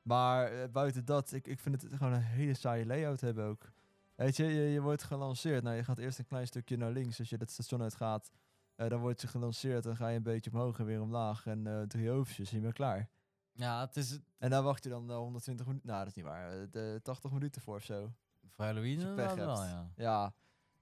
Maar 0.02 0.52
eh, 0.52 0.68
buiten 0.70 1.04
dat, 1.04 1.32
ik, 1.32 1.46
ik 1.46 1.60
vind 1.60 1.82
het 1.82 1.94
gewoon 1.96 2.12
een 2.12 2.22
hele 2.22 2.54
saaie 2.54 2.86
layout 2.86 3.20
hebben 3.20 3.44
ook. 3.44 3.70
Weet 4.14 4.36
je, 4.36 4.44
je, 4.44 4.62
je 4.62 4.80
wordt 4.80 5.02
gelanceerd. 5.02 5.62
Nou, 5.62 5.76
je 5.76 5.84
gaat 5.84 5.98
eerst 5.98 6.18
een 6.18 6.26
klein 6.26 6.46
stukje 6.46 6.76
naar 6.76 6.90
links 6.90 7.18
als 7.18 7.28
je 7.30 7.36
het 7.36 7.50
station 7.50 7.82
uitgaat. 7.82 8.30
Eh 8.74 8.88
dan 8.88 9.00
word 9.00 9.20
je 9.20 9.26
gelanceerd, 9.28 9.82
dan 9.82 9.96
ga 9.96 10.08
je 10.08 10.16
een 10.16 10.22
beetje 10.22 10.50
omhoog 10.52 10.78
en 10.78 10.84
weer 10.84 11.00
omlaag. 11.00 11.46
En 11.46 11.84
drie 11.88 12.08
hoofdjes, 12.08 12.50
en 12.50 12.56
je 12.56 12.62
bent 12.62 12.74
klaar. 12.74 13.08
Ja, 13.52 13.80
het 13.80 13.96
is 13.96 14.18
En 14.38 14.50
daar 14.50 14.62
wacht 14.62 14.84
je 14.84 14.90
dan 14.90 15.10
eh, 15.10 15.16
120 15.16 15.66
minuten... 15.66 15.86
Nou, 15.88 15.98
dat 15.98 16.08
is 16.08 16.14
niet 16.14 16.24
waar. 16.24 16.70
de 16.70 17.00
80 17.02 17.30
minuten 17.30 17.62
voor 17.62 17.76
of 17.76 17.82
zo. 17.84 18.12
voor 18.48 18.64
Halloween 18.64 19.14
pech 19.14 19.34
wel, 19.34 19.64
ja. 19.64 19.90
Ja, 19.96 20.34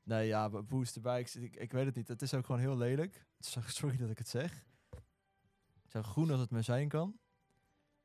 nee, 0.03 0.27
ja, 0.27 0.49
bo- 0.49 0.63
boosterbikes, 0.63 1.37
ik, 1.37 1.57
ik 1.57 1.73
weet 1.73 1.87
het 1.87 1.95
niet. 1.95 2.09
Het 2.09 2.23
is 2.23 2.35
ook 2.35 2.47
gewoon 2.47 2.61
heel 2.61 2.77
lelijk. 2.77 3.27
Sorry 3.67 3.97
dat 3.97 4.11
ik 4.11 4.19
het 4.19 4.29
zeg. 4.29 4.65
Zo 5.89 6.03
groen 6.03 6.31
als 6.31 6.41
het 6.41 6.51
maar 6.51 6.65
zijn 6.65 6.89
kan. 6.89 7.19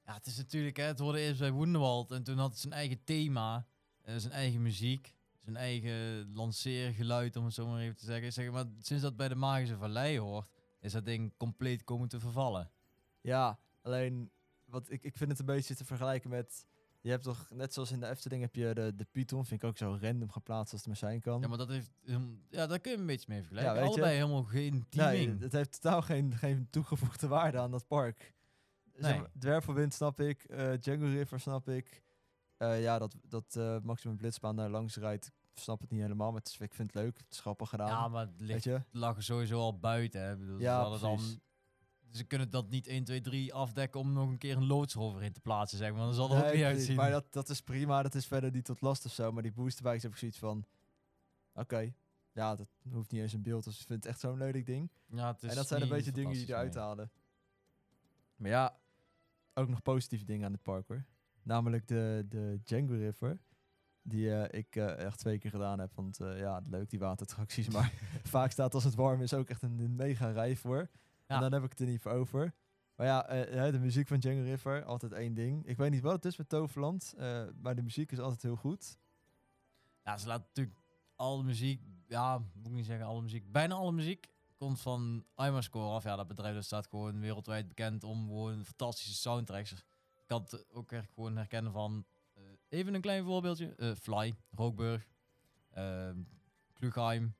Ja, 0.06 0.14
het 0.14 0.26
is 0.26 0.38
natuurlijk, 0.38 0.78
hè, 0.78 0.84
het 0.84 1.00
hoorde 1.00 1.20
eerst 1.20 1.40
bij 1.40 1.52
Wonderwald 1.52 2.12
en 2.12 2.24
toen 2.24 2.38
had 2.38 2.50
het 2.52 2.60
zijn 2.60 2.74
eigen 2.74 3.04
thema, 3.04 3.68
eh, 4.02 4.16
zijn 4.16 4.34
eigen 4.34 4.62
muziek, 4.62 5.16
zijn 5.38 5.56
eigen 5.56 6.32
lanceergeluid, 6.34 7.36
om 7.36 7.46
het 7.46 7.54
zo 7.54 7.68
maar 7.68 7.82
even 7.82 7.96
te 7.96 8.06
zeggen. 8.06 8.34
Zeg 8.34 8.52
maar, 8.52 8.66
sinds 8.80 9.04
dat 9.04 9.16
bij 9.16 9.28
de 9.28 9.36
Magische 9.36 9.78
Vallei 9.78 10.20
hoort, 10.20 10.50
is 10.80 10.92
dat 10.92 11.06
ding 11.06 11.34
compleet 11.38 11.84
komen 11.84 12.08
te 12.08 12.20
vervallen. 12.20 12.72
Ja, 13.22 13.60
alleen 13.82 14.32
wat 14.66 14.90
ik, 14.90 15.04
ik 15.04 15.18
vind 15.18 15.30
het 15.30 15.40
een 15.40 15.46
beetje 15.46 15.76
te 15.76 15.86
vergelijken 15.86 16.30
met. 16.30 16.66
Je 17.04 17.10
hebt 17.10 17.24
toch, 17.24 17.48
net 17.50 17.74
zoals 17.74 17.92
in 17.92 18.00
de 18.00 18.08
Efteling, 18.08 18.42
heb 18.42 18.56
je 18.56 18.74
de, 18.74 18.96
de 18.96 19.06
Python, 19.12 19.46
vind 19.46 19.64
ik 19.64 19.70
ook 19.70 19.78
zo 19.78 19.98
random 20.02 20.32
geplaatst 20.32 20.72
als 20.74 20.82
het 20.82 20.88
maar 20.90 20.98
zijn 20.98 21.22
kan. 21.22 21.42
Ja, 21.42 21.48
maar 21.48 21.58
dat 21.58 21.70
heeft, 21.70 21.92
ja, 22.50 22.68
daar 22.68 22.80
kun 22.80 22.92
je 22.92 22.98
een 22.98 23.06
beetje 23.06 23.26
mee 23.30 23.40
vergelijken. 23.40 23.74
Ja, 23.74 23.80
weet 23.80 23.84
je. 23.84 23.90
Allebei 24.02 24.16
helemaal 24.16 24.44
geen 24.44 24.74
nee, 24.74 24.84
teaming. 24.90 25.42
het 25.42 25.52
heeft 25.52 25.82
totaal 25.82 26.02
geen, 26.02 26.36
geen 26.36 26.68
toegevoegde 26.70 27.28
waarde 27.28 27.58
aan 27.58 27.72
dat 27.72 27.88
park. 27.88 28.34
Zeg 28.94 29.12
Nee. 29.12 29.20
maar, 29.20 29.30
Dwervelwind 29.40 29.94
snap 29.94 30.20
ik, 30.20 30.44
eh 30.44 30.72
Django 30.80 31.06
River 31.06 31.40
snap 31.40 31.70
ik. 31.70 32.04
Eh, 32.58 32.82
ja, 32.82 33.00
dat, 33.00 33.16
dat 33.28 33.56
eh, 33.56 33.78
Maximum 33.84 34.18
Blitzbaan 34.18 34.56
daar 34.56 34.70
langs 34.70 34.96
rijdt, 34.96 35.32
snap 35.54 35.82
het 35.82 35.90
niet 35.90 36.02
helemaal, 36.02 36.32
maar 36.32 36.40
het 36.40 36.50
is, 36.50 36.58
ik 36.60 36.74
vind 36.74 36.94
het 36.94 37.04
leuk, 37.04 37.18
het 37.18 37.32
is 37.32 37.40
grappig 37.40 37.70
gedaan. 37.70 37.88
ja, 37.88 38.08
maar 38.08 38.26
het 38.26 38.40
ligt, 38.42 38.64
je? 38.64 38.82
lag 38.92 39.16
er 39.16 39.24
sowieso 39.24 39.60
al 39.60 39.80
buiten. 39.80 40.22
Hè. 40.22 40.32
Ik 40.34 40.40
Bedoel, 40.40 40.60
Ja, 40.60 40.90
dan, 40.98 41.16
precies. 41.16 41.38
Ze 42.14 42.24
kunnen 42.24 42.50
dat 42.50 42.70
niet 42.70 42.88
1, 42.88 43.04
2, 43.04 43.22
3 43.22 43.54
afdekken 43.54 44.00
om 44.00 44.14
nog 44.14 44.30
een 44.30 44.38
keer 44.38 44.58
een 44.58 44.68
loods 44.68 44.98
overheen 44.98 45.34
te 45.34 45.42
plaatsen, 45.42 45.78
zeg 45.78 45.92
maar. 45.92 46.00
Dan 46.00 46.14
zal 46.14 46.28
dat 46.28 46.38
Nee, 46.38 46.48
ook 46.48 46.56
niet 46.56 46.64
uitzien. 46.64 46.96
Maar 46.96 47.12
dat, 47.12 47.34
dat 47.34 47.50
is 47.50 47.62
prima, 47.62 48.02
dat 48.02 48.16
is 48.16 48.26
verder 48.26 48.52
niet 48.52 48.66
tot 48.66 48.82
last 48.82 49.06
of 49.06 49.12
zo. 49.12 49.32
Maar 49.32 49.44
die 49.44 49.52
boosterbikes 49.52 50.04
heb 50.04 50.12
ik 50.12 50.18
zoiets 50.18 50.38
van, 50.38 50.66
oké, 51.54 51.94
ja, 52.32 52.56
dat 52.56 52.68
hoeft 52.92 53.12
niet 53.12 53.22
eens 53.22 53.34
in 53.34 53.42
beeld. 53.42 53.64
Dus 53.64 53.80
ik 53.80 53.88
vind 53.88 54.04
het 54.04 54.12
echt 54.12 54.20
zo'n 54.20 54.38
lelijk 54.38 54.66
ding. 54.66 54.90
ja, 55.06 55.32
het 55.32 55.44
is 55.44 55.50
en 55.50 55.56
dat 55.56 55.68
zijn 55.68 55.82
een 55.82 55.90
beetje 55.90 56.12
dingen 56.12 56.34
die 56.34 56.48
eruit 56.48 56.74
nee. 56.74 56.84
halen. 56.84 57.12
Maar 58.36 58.50
ja, 58.50 58.78
ook 59.54 59.70
nog 59.70 59.82
positieve 59.82 60.26
dingen 60.26 60.46
aan 60.46 60.52
het 60.52 60.62
park 60.62 60.88
hoor. 60.88 61.06
Namelijk 61.44 61.88
de, 61.88 62.26
de 62.30 62.60
Django 62.64 62.94
River. 62.94 63.40
Die 64.02 64.36
eh, 64.36 64.60
ik 64.60 64.76
eh, 64.76 65.06
echt 65.06 65.20
twee 65.20 65.38
keer 65.38 65.52
gedaan 65.52 65.80
heb. 65.80 65.92
Want 65.96 66.20
eh, 66.20 66.40
ja, 66.40 66.62
leuk 66.66 66.90
die 66.90 67.00
waterattracties. 67.00 67.70
Maar 67.76 67.94
vaak 68.24 68.52
staat 68.52 68.74
als 68.74 68.84
het 68.84 68.96
warm 68.96 69.22
is 69.22 69.34
ook 69.34 69.50
echt 69.50 69.62
een, 69.62 69.80
een 69.80 69.96
mega 69.96 70.32
rij 70.32 70.56
voor. 70.56 70.90
Ja. 71.28 71.36
En 71.36 71.42
dan 71.42 71.54
heb 71.54 71.64
ik 71.64 71.70
het 71.70 71.80
er 71.80 71.86
niet 71.88 72.02
voor 72.02 72.12
over. 72.12 72.54
Maar 72.96 73.08
ja, 73.08 73.26
eh, 73.28 73.72
de 73.72 73.80
muziek 73.80 74.08
van 74.08 74.20
Django 74.20 74.42
River, 74.44 74.84
altijd 74.84 75.12
één 75.12 75.34
ding. 75.34 75.66
Ik 75.66 75.78
weet 75.78 75.92
niet 75.92 76.02
wat 76.02 76.14
het 76.14 76.26
is 76.26 76.38
met 76.38 76.50
Toverland. 76.50 77.14
eh, 77.18 77.44
maar 77.62 77.76
de 77.76 77.82
muziek 77.82 78.12
is 78.12 78.20
altijd 78.20 78.42
heel 78.42 78.56
goed. 78.56 78.98
Ja, 80.04 80.18
ze 80.18 80.28
laten 80.28 80.46
natuurlijk 80.48 80.78
alle 81.16 81.44
muziek, 81.44 81.82
ja, 82.08 82.38
moet 82.38 82.68
ik 82.68 82.72
niet 82.72 82.86
zeggen 82.86 83.06
alle 83.06 83.22
muziek, 83.22 83.52
bijna 83.52 83.76
alle 83.76 83.92
muziek 83.92 84.28
komt 84.58 84.82
van 84.82 85.26
IMAscore 85.36 85.94
af. 85.94 86.04
Ja, 86.04 86.16
dat 86.16 86.28
bedrijf 86.28 86.56
dat 86.56 86.64
staat 86.64 86.88
gewoon 86.88 87.20
wereldwijd 87.20 87.68
bekend 87.68 88.04
om 88.04 88.28
gewoon 88.28 88.66
fantastische 88.66 89.14
soundtracks. 89.14 89.72
Ik 89.72 89.84
kan 90.28 90.42
het 90.42 90.74
ook 90.74 90.92
echt 90.92 91.12
gewoon 91.14 91.36
herkennen 91.38 91.72
van, 91.72 92.06
eh, 92.34 92.44
even 92.70 92.94
een 92.94 93.02
klein 93.02 93.24
voorbeeldje, 93.24 93.96
Fly, 94.02 94.36
Rookburg, 94.52 95.08
Klugheim. 96.74 97.36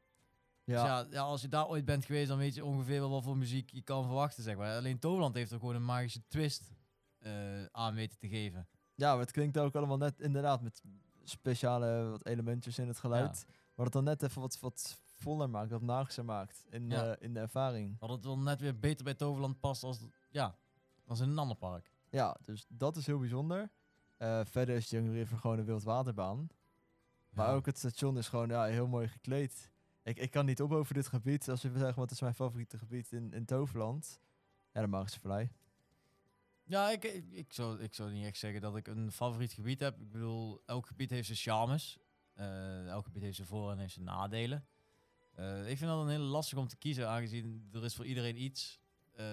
Ja, 0.66 0.74
Dus 1.04 1.12
ja, 1.12 1.20
ja, 1.20 1.22
als 1.22 1.42
je 1.42 1.48
daar 1.48 1.68
ooit 1.68 1.86
bent 1.86 2.06
geweest, 2.06 2.28
dan 2.28 2.38
weet 2.38 2.56
je 2.56 2.66
ongeveer 2.66 3.00
wel 3.00 3.10
wat 3.10 3.24
voor 3.24 3.38
muziek 3.38 3.70
je 3.70 3.82
kan 3.82 4.04
verwachten, 4.04 4.44
zeg 4.44 4.56
maar. 4.58 4.78
Alleen 4.78 5.00
Toverland 5.00 5.36
heeft 5.36 5.52
er 5.52 5.60
gewoon 5.60 5.76
een 5.76 5.86
magische 5.86 6.22
twist 6.28 6.72
eh, 7.20 7.32
aan 7.72 7.94
weten 7.96 8.18
te 8.20 8.28
geven. 8.28 8.68
ja, 8.96 9.12
maar 9.12 9.20
het 9.20 9.32
klinkt 9.32 9.58
ook 9.58 9.76
allemaal 9.76 9.98
net 9.98 10.22
inderdaad 10.22 10.62
met 10.62 10.82
speciale 11.24 12.10
wat 12.10 12.26
elementjes 12.26 12.80
in 12.80 12.88
het 12.88 12.98
geluid. 13.00 13.46
Wat 13.76 13.86
het 13.86 13.94
dan 13.94 14.04
net 14.04 14.24
even 14.24 14.42
wat, 14.42 14.60
wat 14.60 15.02
voller 15.06 15.50
maakt, 15.50 15.72
wat 15.72 15.82
magischer 15.82 16.26
maakt 16.26 16.66
in, 16.70 16.90
Ja. 16.90 17.12
eh, 17.12 17.16
in 17.28 17.34
de 17.34 17.40
ervaring. 17.40 18.00
Dat 18.00 18.10
het 18.10 18.24
wel 18.26 18.38
net 18.40 18.60
weer 18.62 18.80
beter 18.80 19.04
bij 19.04 19.14
Toverland 19.14 19.60
past 19.60 19.84
als, 19.84 20.00
ja, 20.32 20.56
als 21.06 21.20
in 21.20 21.30
een 21.30 21.38
ander 21.38 21.58
park. 21.58 21.92
Ja, 22.10 22.38
dus 22.42 22.66
dat 22.70 22.96
is 22.96 23.06
heel 23.06 23.20
bijzonder. 23.20 23.72
Eh, 24.18 24.40
verder 24.44 24.76
is 24.76 24.90
Jungle 24.90 25.14
River 25.14 25.38
gewoon 25.38 25.60
een 25.60 25.66
wildwaterbaan. 25.66 26.48
Maar 27.30 27.48
Ja. 27.48 27.54
ook 27.54 27.66
het 27.66 27.78
station 27.78 28.18
is 28.18 28.28
gewoon 28.28 28.48
ja, 28.50 28.64
heel 28.64 28.88
mooi 28.88 29.08
gekleed. 29.08 29.72
Ik, 30.04 30.18
ik 30.18 30.32
kan 30.32 30.46
niet 30.46 30.62
op 30.62 30.72
over 30.72 30.94
dit 30.94 31.08
gebied. 31.08 31.50
Als 31.50 31.62
je 31.62 31.70
wil 31.70 31.80
zeggen, 31.80 32.00
wat 32.00 32.12
is 32.12 32.22
mijn 32.22 32.34
favoriete 32.36 32.78
gebied 32.78 33.12
in, 33.12 33.34
in 33.34 33.46
Toverland? 33.46 34.20
Ja, 34.74 34.82
de 34.82 34.88
Magische 34.88 35.20
Vallei. 35.20 35.50
Ja, 36.64 36.90
ik, 36.92 37.04
ik, 37.04 37.26
ik, 37.32 37.54
zou, 37.54 37.80
ik 37.82 37.94
zou 37.94 38.12
niet 38.12 38.26
echt 38.26 38.38
zeggen 38.38 38.62
dat 38.62 38.76
ik 38.76 38.88
een 38.88 39.12
favoriet 39.12 39.52
gebied 39.54 39.80
heb. 39.80 40.00
Ik 40.02 40.12
bedoel, 40.12 40.62
elk 40.66 40.88
gebied 40.88 41.10
heeft 41.10 41.26
zijn 41.26 41.38
charmes. 41.38 41.98
Eh, 42.34 42.88
elk 42.88 43.06
gebied 43.06 43.22
heeft 43.22 43.36
zijn 43.36 43.48
voor- 43.48 43.72
en 43.72 43.78
heeft 43.78 43.94
zijn 43.94 44.06
nadelen. 44.06 44.66
Eh, 45.34 45.70
ik 45.70 45.78
vind 45.78 45.90
dat 45.90 46.02
een 46.02 46.10
hele 46.10 46.24
lastig 46.24 46.58
om 46.58 46.68
te 46.68 46.76
kiezen, 46.78 47.10
aangezien 47.10 47.70
er 47.74 47.84
is 47.84 47.96
voor 47.96 48.06
iedereen 48.06 48.42
iets. 48.42 48.80
Eh, 49.12 49.26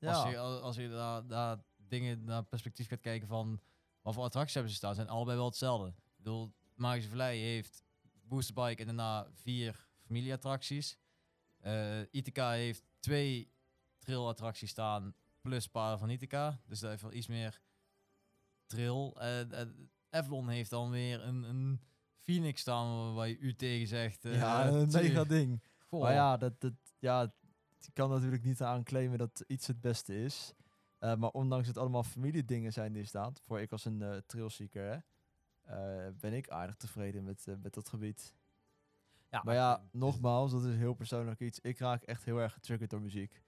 Als 0.00 0.28
je, 0.30 0.38
al- 0.38 0.60
als 0.60 0.76
je 0.76 0.88
daar, 0.88 1.26
daar 1.26 1.58
dingen 1.76 2.24
naar 2.24 2.44
perspectief 2.44 2.88
gaat 2.88 3.00
kijken 3.00 3.28
van 3.28 3.60
wat 4.02 4.14
voor 4.14 4.24
attracties 4.24 4.54
hebben 4.54 4.72
ze 4.72 4.78
staan, 4.78 4.94
zijn 4.94 5.08
allebei 5.08 5.36
wel 5.36 5.46
hetzelfde. 5.46 5.88
Ik 5.88 5.94
bedoel, 6.16 6.52
Magische 6.74 7.08
Vallei 7.10 7.40
heeft 7.40 7.82
Boosterbike 8.28 8.80
en 8.80 8.86
daarna 8.86 9.26
vier 9.32 9.88
familieattracties. 10.06 10.98
Eh 11.60 12.00
Ithaca 12.10 12.50
heeft 12.50 12.82
twee 13.00 13.52
trail-attracties 13.98 14.70
staan 14.70 15.14
plus 15.40 15.68
paar 15.68 15.98
van 15.98 16.10
Ithaca. 16.10 16.60
Dus 16.66 16.80
daar 16.80 16.90
heeft 16.90 17.02
wel 17.02 17.12
iets 17.12 17.26
meer 17.26 17.60
trail. 18.66 19.20
En 19.20 19.52
en 19.52 19.90
Avalon 20.10 20.48
heeft 20.48 20.70
dan 20.70 20.90
weer 20.90 21.22
een, 21.22 21.42
een 21.42 21.80
Phoenix 22.20 22.60
staan 22.60 23.14
waar 23.14 23.28
je 23.28 23.38
u 23.38 23.54
tegen 23.54 23.86
zegt. 23.86 24.24
eh, 24.24 24.36
ja, 24.36 24.66
een 24.66 24.90
mega 24.92 25.24
ding. 25.24 25.62
Goh. 25.86 26.00
Maar 26.00 26.12
ja, 26.12 26.36
dat, 26.36 26.60
dat, 26.60 26.72
ja, 26.98 27.34
je 27.78 27.92
kan 27.92 28.10
natuurlijk 28.10 28.44
niet 28.44 28.62
aan 28.62 28.84
claimen 28.84 29.18
dat 29.18 29.44
iets 29.46 29.66
het 29.66 29.80
beste 29.80 30.22
is. 30.22 30.54
Eh, 30.98 31.16
maar 31.16 31.30
ondanks 31.30 31.66
het 31.66 31.78
allemaal 31.78 32.02
familiedingen 32.02 32.72
zijn 32.72 32.92
die 32.92 33.04
staan, 33.04 33.34
voor 33.46 33.60
ik 33.60 33.72
als 33.72 33.84
een 33.84 34.00
uh, 34.00 34.16
trailseeker, 34.26 34.92
hè, 34.92 34.98
eh, 35.64 36.06
ben 36.20 36.32
ik 36.32 36.48
aardig 36.48 36.76
tevreden 36.76 37.24
met, 37.24 37.46
eh, 37.48 37.54
met 37.62 37.74
dat 37.74 37.88
gebied. 37.88 38.34
Ja, 39.30 39.42
Maar 39.44 39.54
ja, 39.54 39.76
is- 39.78 39.82
nogmaals, 39.92 40.50
dat 40.50 40.64
is 40.64 40.74
heel 40.76 40.94
persoonlijk 40.94 41.40
iets. 41.40 41.60
Ik 41.60 41.78
raak 41.78 42.02
echt 42.02 42.24
heel 42.24 42.38
erg 42.38 42.52
getriggerd 42.52 42.90
door 42.90 43.00
muziek. 43.00 43.42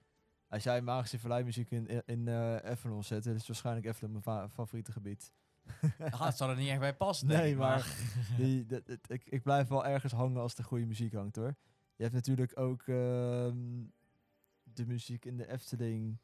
Als 0.47 0.63
jij 0.63 0.81
magische 0.81 1.19
verleidmuziek 1.19 1.71
in, 1.71 1.87
in, 1.87 2.03
in 2.05 2.29
Avalon 2.63 3.03
zet, 3.03 3.23
dan 3.23 3.33
is 3.35 3.47
waarschijnlijk 3.47 3.87
Avalon 3.87 4.11
mijn 4.11 4.23
fa- 4.23 4.49
favoriete 4.49 4.91
gebied. 4.91 5.31
Ja, 5.97 6.25
het 6.25 6.37
zou 6.37 6.51
er 6.51 6.57
niet 6.57 6.69
echt 6.69 6.79
bij 6.79 6.95
passen. 6.95 7.27
Nee, 7.27 7.55
maar 7.55 7.95
Die, 8.37 8.65
dat- 8.65 8.85
dat- 8.85 9.09
ik, 9.09 9.23
ik 9.25 9.43
blijf 9.43 9.67
wel 9.67 9.85
ergens 9.85 10.13
hangen 10.13 10.41
als 10.41 10.55
er 10.55 10.63
goede 10.63 10.85
muziek 10.85 11.13
hangt 11.13 11.35
hoor. 11.35 11.55
Je 11.95 12.03
hebt 12.03 12.15
natuurlijk 12.15 12.59
ook 12.59 12.81
ehm, 12.87 13.83
de 14.63 14.85
muziek 14.85 15.25
in 15.25 15.37
de 15.37 15.47
Efteling. 15.47 16.17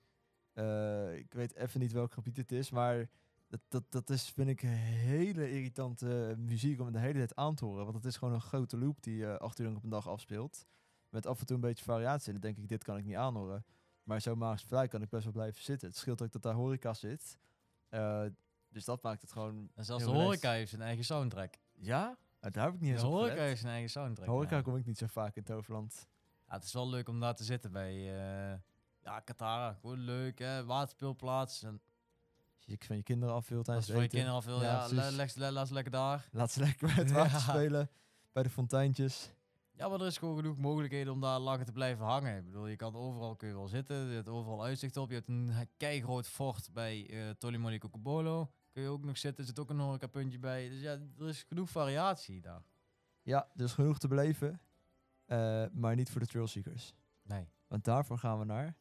Eh, 0.53 1.15
ik 1.15 1.33
weet 1.33 1.55
even 1.55 1.79
niet 1.79 1.91
welk 1.91 2.13
gebied 2.13 2.37
het 2.37 2.51
is, 2.51 2.69
maar 2.69 3.09
dat, 3.53 3.61
dat, 3.67 3.91
dat 3.91 4.09
is, 4.09 4.29
vind 4.29 4.49
ik, 4.49 4.61
hele 4.61 5.51
irritante 5.51 6.35
muziek 6.37 6.79
om 6.79 6.91
de 6.91 6.99
hele 6.99 7.13
tijd 7.13 7.35
aan 7.35 7.55
te 7.55 7.65
horen. 7.65 7.83
Want 7.83 7.95
het 7.95 8.05
is 8.05 8.17
gewoon 8.17 8.33
een 8.33 8.41
grote 8.41 8.77
loop 8.77 9.03
die 9.03 9.27
eh 9.27 9.37
acht 9.37 9.59
uur 9.59 9.75
op 9.75 9.83
een 9.83 9.89
dag 9.89 10.07
afspeelt. 10.07 10.65
Met 11.09 11.25
af 11.25 11.39
en 11.39 11.45
toe 11.45 11.55
een 11.55 11.61
beetje 11.61 11.83
variatie. 11.83 12.27
En 12.27 12.31
dan 12.31 12.41
denk 12.41 12.57
ik, 12.57 12.69
dit 12.69 12.83
kan 12.83 12.97
ik 12.97 13.03
niet 13.03 13.15
aanhoren. 13.15 13.65
Maar 14.03 14.21
zo 14.21 14.35
magisch 14.35 14.63
vrij 14.63 14.87
kan 14.87 15.01
ik 15.01 15.09
best 15.09 15.23
wel 15.23 15.33
blijven 15.33 15.63
zitten. 15.63 15.87
Het 15.87 15.97
scheelt 15.97 16.21
ook 16.21 16.31
dat 16.31 16.41
daar 16.41 16.53
horeca 16.53 16.93
zit. 16.93 17.37
Eh, 17.89 18.25
dus 18.69 18.85
dat 18.85 19.03
maakt 19.03 19.21
het 19.21 19.31
gewoon... 19.31 19.69
En 19.75 19.85
zelfs 19.85 20.03
de 20.03 20.09
horeca 20.09 20.51
heeft 20.51 20.69
zijn 20.69 20.81
eigen 20.81 21.05
soundtrack. 21.05 21.53
Ja? 21.73 22.17
Ah, 22.39 22.51
daar 22.51 22.65
heb 22.65 22.73
ik 22.73 22.79
niet 22.79 22.89
De 22.89 22.95
eens 22.95 23.03
op 23.03 23.11
horeca 23.11 23.41
heeft 23.41 23.59
zijn 23.59 23.71
eigen 23.71 23.89
soundtrack. 23.89 24.27
Horeca 24.27 24.61
kom 24.61 24.75
ik 24.75 24.85
niet 24.85 24.97
zo 24.97 25.07
vaak 25.07 25.35
in 25.35 25.43
Toverland. 25.43 26.07
Ja, 26.47 26.53
het 26.53 26.63
is 26.63 26.73
wel 26.73 26.89
leuk 26.89 27.07
om 27.07 27.19
daar 27.19 27.35
te 27.35 27.43
zitten 27.43 27.71
bij 27.71 27.93
uh, 27.95 28.59
ja, 29.01 29.19
Katara. 29.19 29.73
Gewoon 29.73 29.99
leuk, 29.99 30.39
hè. 30.39 30.65
Waterspeelplaats. 30.65 31.63
En 31.63 31.81
Als 32.63 32.71
je 32.71 32.77
je 32.79 32.87
van 32.87 32.95
je 32.95 33.03
kinderen 33.03 33.35
af 33.35 33.51
als 33.51 33.63
tijdens 33.65 33.87
je 33.87 33.93
van 33.93 34.01
je 34.01 34.07
kinderen 34.07 34.35
af 34.35 34.45
wil, 34.45 34.61
Ja, 34.61 34.71
ja, 34.71 34.87
le- 34.87 35.11
le- 35.35 35.51
laat 35.51 35.67
ze 35.67 35.73
lekker 35.73 35.91
daar. 35.91 36.27
laat 36.31 36.51
ze 36.51 36.59
lekker 36.59 36.87
bij 36.87 36.95
het 36.95 37.11
water 37.21 37.39
spelen. 37.39 37.89
Bij 38.31 38.43
de 38.43 38.49
fonteintjes. 38.49 39.33
Ja, 39.71 39.87
maar 39.87 39.99
er 39.99 40.05
is 40.07 40.17
gewoon 40.17 40.35
genoeg 40.35 40.57
mogelijkheden 40.57 41.13
om 41.13 41.21
daar 41.21 41.39
langer 41.39 41.65
te 41.65 41.71
blijven 41.71 42.05
hangen. 42.05 42.37
Ik 42.37 42.45
bedoel, 42.45 42.67
je 42.67 42.75
kan 42.75 42.95
overal 42.95 43.35
kun 43.35 43.47
je 43.47 43.53
wel 43.53 43.67
zitten. 43.67 43.95
Je 43.95 44.15
hebt 44.15 44.29
overal 44.29 44.63
uitzicht 44.63 44.97
op. 44.97 45.09
Je 45.09 45.15
hebt 45.15 45.27
een 45.27 45.51
keigroot 45.77 46.27
fort 46.27 46.69
bij 46.73 47.09
eh 47.09 47.29
Tolimoli 47.29 47.77
Cocobolo. 47.77 48.51
Kun 48.71 48.81
je 48.81 48.89
ook 48.89 49.03
nog 49.03 49.17
zitten. 49.17 49.41
Er 49.43 49.49
zit 49.49 49.59
ook 49.59 49.69
een 49.69 49.79
horecapuntje 49.79 50.39
bij. 50.39 50.69
Dus 50.69 50.81
ja, 50.81 50.91
er 51.19 51.27
is 51.27 51.43
genoeg 51.43 51.69
variatie 51.69 52.41
daar. 52.41 52.63
Ja, 53.21 53.47
dus 53.53 53.73
genoeg 53.73 53.99
te 53.99 54.07
beleven. 54.07 54.61
eh, 55.25 55.65
maar 55.71 55.95
niet 55.95 56.09
voor 56.09 56.21
de 56.21 56.27
trailseekers. 56.27 56.93
Nee. 57.21 57.49
Want 57.67 57.83
daarvoor 57.83 58.17
gaan 58.17 58.39
we 58.39 58.45
naar... 58.45 58.75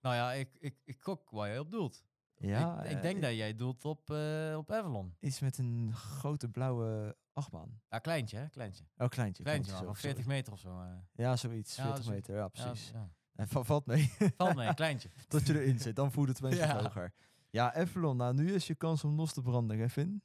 Nou 0.00 0.14
ja, 0.14 0.32
ik, 0.32 0.56
ik, 0.58 0.76
ik 0.84 1.00
gok 1.02 1.30
waar 1.30 1.48
jij 1.48 1.58
op 1.58 1.70
doelt. 1.70 2.04
Ja, 2.36 2.82
ik, 2.82 2.90
ik 2.90 2.96
eh, 2.96 3.02
denk 3.02 3.22
dat 3.22 3.34
jij 3.34 3.54
doelt 3.56 3.84
op, 3.84 4.10
eh, 4.10 4.54
op 4.56 4.72
Avalon. 4.72 5.16
Iets 5.20 5.40
met 5.40 5.58
een 5.58 5.90
grote 5.94 6.48
blauwe 6.48 7.16
achtbaan. 7.32 7.80
Ja, 7.88 7.98
kleintje 7.98 8.36
hè, 8.36 8.48
kleintje. 8.48 8.84
Oh, 8.96 9.08
kleintje. 9.08 9.42
Kleintje, 9.42 9.70
zo, 9.72 9.76
sorry. 9.78 9.94
40 9.94 10.26
meter 10.26 10.52
of 10.52 10.58
zo. 10.58 10.80
eh. 10.80 10.86
Ja, 11.12 11.36
zoiets. 11.36 11.76
Ja, 11.76 11.82
40 11.84 12.04
zo- 12.04 12.10
meter, 12.10 12.36
ja, 12.36 12.48
precies. 12.48 12.90
ja. 12.92 13.10
En 13.34 13.48
va- 13.48 13.62
valt 13.62 13.86
mee. 13.86 14.12
Valt 14.36 14.54
mee, 14.56 14.74
kleintje. 14.84 15.08
Tot 15.28 15.46
je 15.46 15.60
erin 15.60 15.78
zit, 15.78 15.96
dan 15.96 16.12
voelt 16.12 16.28
het 16.28 16.40
meestal 16.40 16.66
Ja. 16.76 16.82
hoger. 16.82 17.12
Ja, 17.50 17.74
Avalon. 17.74 18.16
Nou, 18.16 18.34
nu 18.34 18.52
is 18.54 18.66
je 18.66 18.74
kans 18.74 19.04
om 19.04 19.14
los 19.16 19.32
te 19.32 19.42
branden, 19.42 19.78
hè, 19.78 19.88
Finn? 19.88 20.22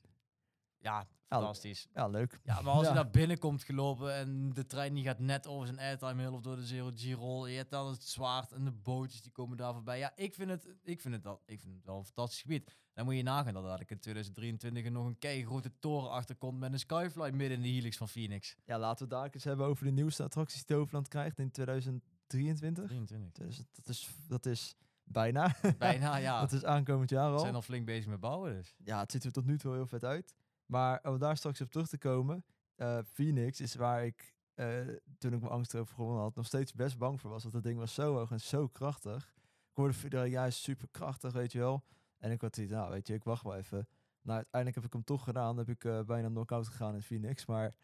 Ja, 0.78 1.08
fantastisch. 1.38 1.88
Ja, 1.94 2.08
leuk. 2.08 2.40
Ja, 2.44 2.62
maar 2.62 2.74
als 2.74 2.84
Ja. 2.84 2.90
je 2.90 2.96
naar 2.96 3.10
binnen 3.10 3.38
komt 3.38 3.64
gelopen 3.64 4.14
en 4.16 4.54
de 4.54 4.66
trein 4.66 4.94
die 4.94 5.04
gaat 5.04 5.20
net 5.20 5.48
over 5.48 5.66
zijn 5.68 5.80
airtime 5.80 6.22
hill 6.22 6.32
of 6.32 6.42
door 6.42 6.56
de 6.56 6.66
zero 6.66 6.92
G-roll. 6.96 7.50
Je 7.50 7.58
hebt 7.58 7.72
dan 7.72 7.88
het 7.88 8.04
zwaard 8.04 8.52
en 8.52 8.64
de 8.66 8.72
bootjes 8.72 9.22
die 9.22 9.32
komen 9.32 9.58
daar 9.58 9.74
voorbij. 9.74 9.98
Ja, 10.00 10.12
ik 10.16 10.34
vind 10.34 10.50
het, 10.50 10.76
ik 10.84 11.02
vind 11.02 11.14
het, 11.14 11.24
wel, 11.24 11.42
ik 11.46 11.60
vind 11.60 11.76
het 11.76 11.86
wel 11.86 11.98
een 11.98 12.06
fantastisch 12.06 12.42
gebied. 12.42 12.76
Dan 12.94 13.06
moet 13.06 13.16
je 13.16 13.24
nagaan 13.24 13.54
dat 13.54 13.64
er 13.64 13.80
in 13.92 14.00
2023 14.00 14.86
er 14.86 14.92
nog 14.92 15.06
een 15.06 15.18
kei 15.20 15.46
grote 15.46 15.72
toren 15.80 16.10
achter 16.12 16.36
komt 16.36 16.60
met 16.60 16.74
een 16.74 16.80
skyfly 16.80 17.30
midden 17.30 17.58
in 17.58 17.62
de 17.64 17.68
helix 17.70 17.98
van 17.98 18.10
Phoenix. 18.10 18.56
Ja, 18.66 18.80
laten 18.80 19.08
we 19.08 19.16
het 19.16 19.24
daar 19.24 19.34
eens 19.34 19.44
hebben 19.44 19.66
over 19.66 19.86
de 19.86 19.92
nieuwste 19.92 20.24
attracties 20.24 20.66
die 20.66 20.76
Toverland 20.76 21.08
krijgt 21.08 21.40
in 21.40 21.52
2023. 21.52 22.86
23. 22.88 23.46
Dus 23.48 23.58
dat 23.72 23.88
is, 23.88 24.10
dat 24.28 24.46
is 24.46 24.76
bijna. 25.04 25.56
Bijna, 25.78 26.16
ja. 26.18 26.40
dat 26.46 26.52
is 26.52 26.66
aankomend 26.66 27.10
jaar 27.10 27.28
We 27.30 27.34
al. 27.36 27.40
zijn 27.40 27.56
al 27.56 27.62
flink 27.62 27.86
bezig 27.86 28.08
met 28.10 28.20
bouwen 28.20 28.54
dus. 28.54 28.76
Ja, 28.84 29.00
het 29.00 29.12
ziet 29.12 29.24
er 29.24 29.32
tot 29.32 29.46
nu 29.46 29.58
toe 29.58 29.74
heel 29.74 29.88
vet 29.88 30.04
uit. 30.04 30.34
Maar 30.70 31.00
om 31.04 31.18
daar 31.20 31.38
straks 31.38 31.62
op 31.62 31.72
terug 31.72 31.88
te 31.88 31.98
komen. 31.98 32.46
eh, 32.76 33.00
Phoenix 33.06 33.62
is 33.62 33.76
waar 33.76 34.06
ik, 34.06 34.36
eh, 34.54 34.88
toen 35.18 35.34
ik 35.34 35.40
mijn 35.40 35.52
angst 35.52 35.74
erover 35.74 35.96
gewonnen 35.96 36.22
had, 36.22 36.36
nog 36.36 36.46
steeds 36.46 36.74
best 36.74 36.98
bang 36.98 37.22
voor 37.22 37.30
was. 37.30 37.42
Want 37.42 37.54
dat 37.54 37.64
ding 37.64 37.80
was 37.80 37.94
zo 37.94 38.16
hoog 38.16 38.32
en 38.32 38.42
zo 38.42 38.68
krachtig. 38.68 39.34
Ik 39.70 39.76
hoorde 39.76 40.18
hij 40.18 40.48
is 40.48 40.64
super 40.64 40.88
krachtig, 40.92 41.34
weet 41.34 41.52
je 41.52 41.60
wel. 41.60 41.84
En 42.18 42.32
ik 42.32 42.42
had 42.42 42.56
zoiets, 42.56 42.74
nou, 42.74 42.92
weet 42.92 43.08
je, 43.08 43.14
ik 43.14 43.24
wacht 43.24 43.44
wel 43.44 43.56
even. 43.56 43.88
Nou, 44.22 44.36
uiteindelijk 44.36 44.76
heb 44.76 44.86
ik 44.86 44.94
hem 44.94 45.04
toch 45.04 45.24
gedaan. 45.24 45.58
heb 45.58 45.70
ik 45.70 45.84
eh, 45.84 46.02
bijna 46.04 46.28
knock-out 46.28 46.68
gegaan 46.68 46.94
in 46.96 47.02
Phoenix. 47.02 47.46
Maar 47.46 47.76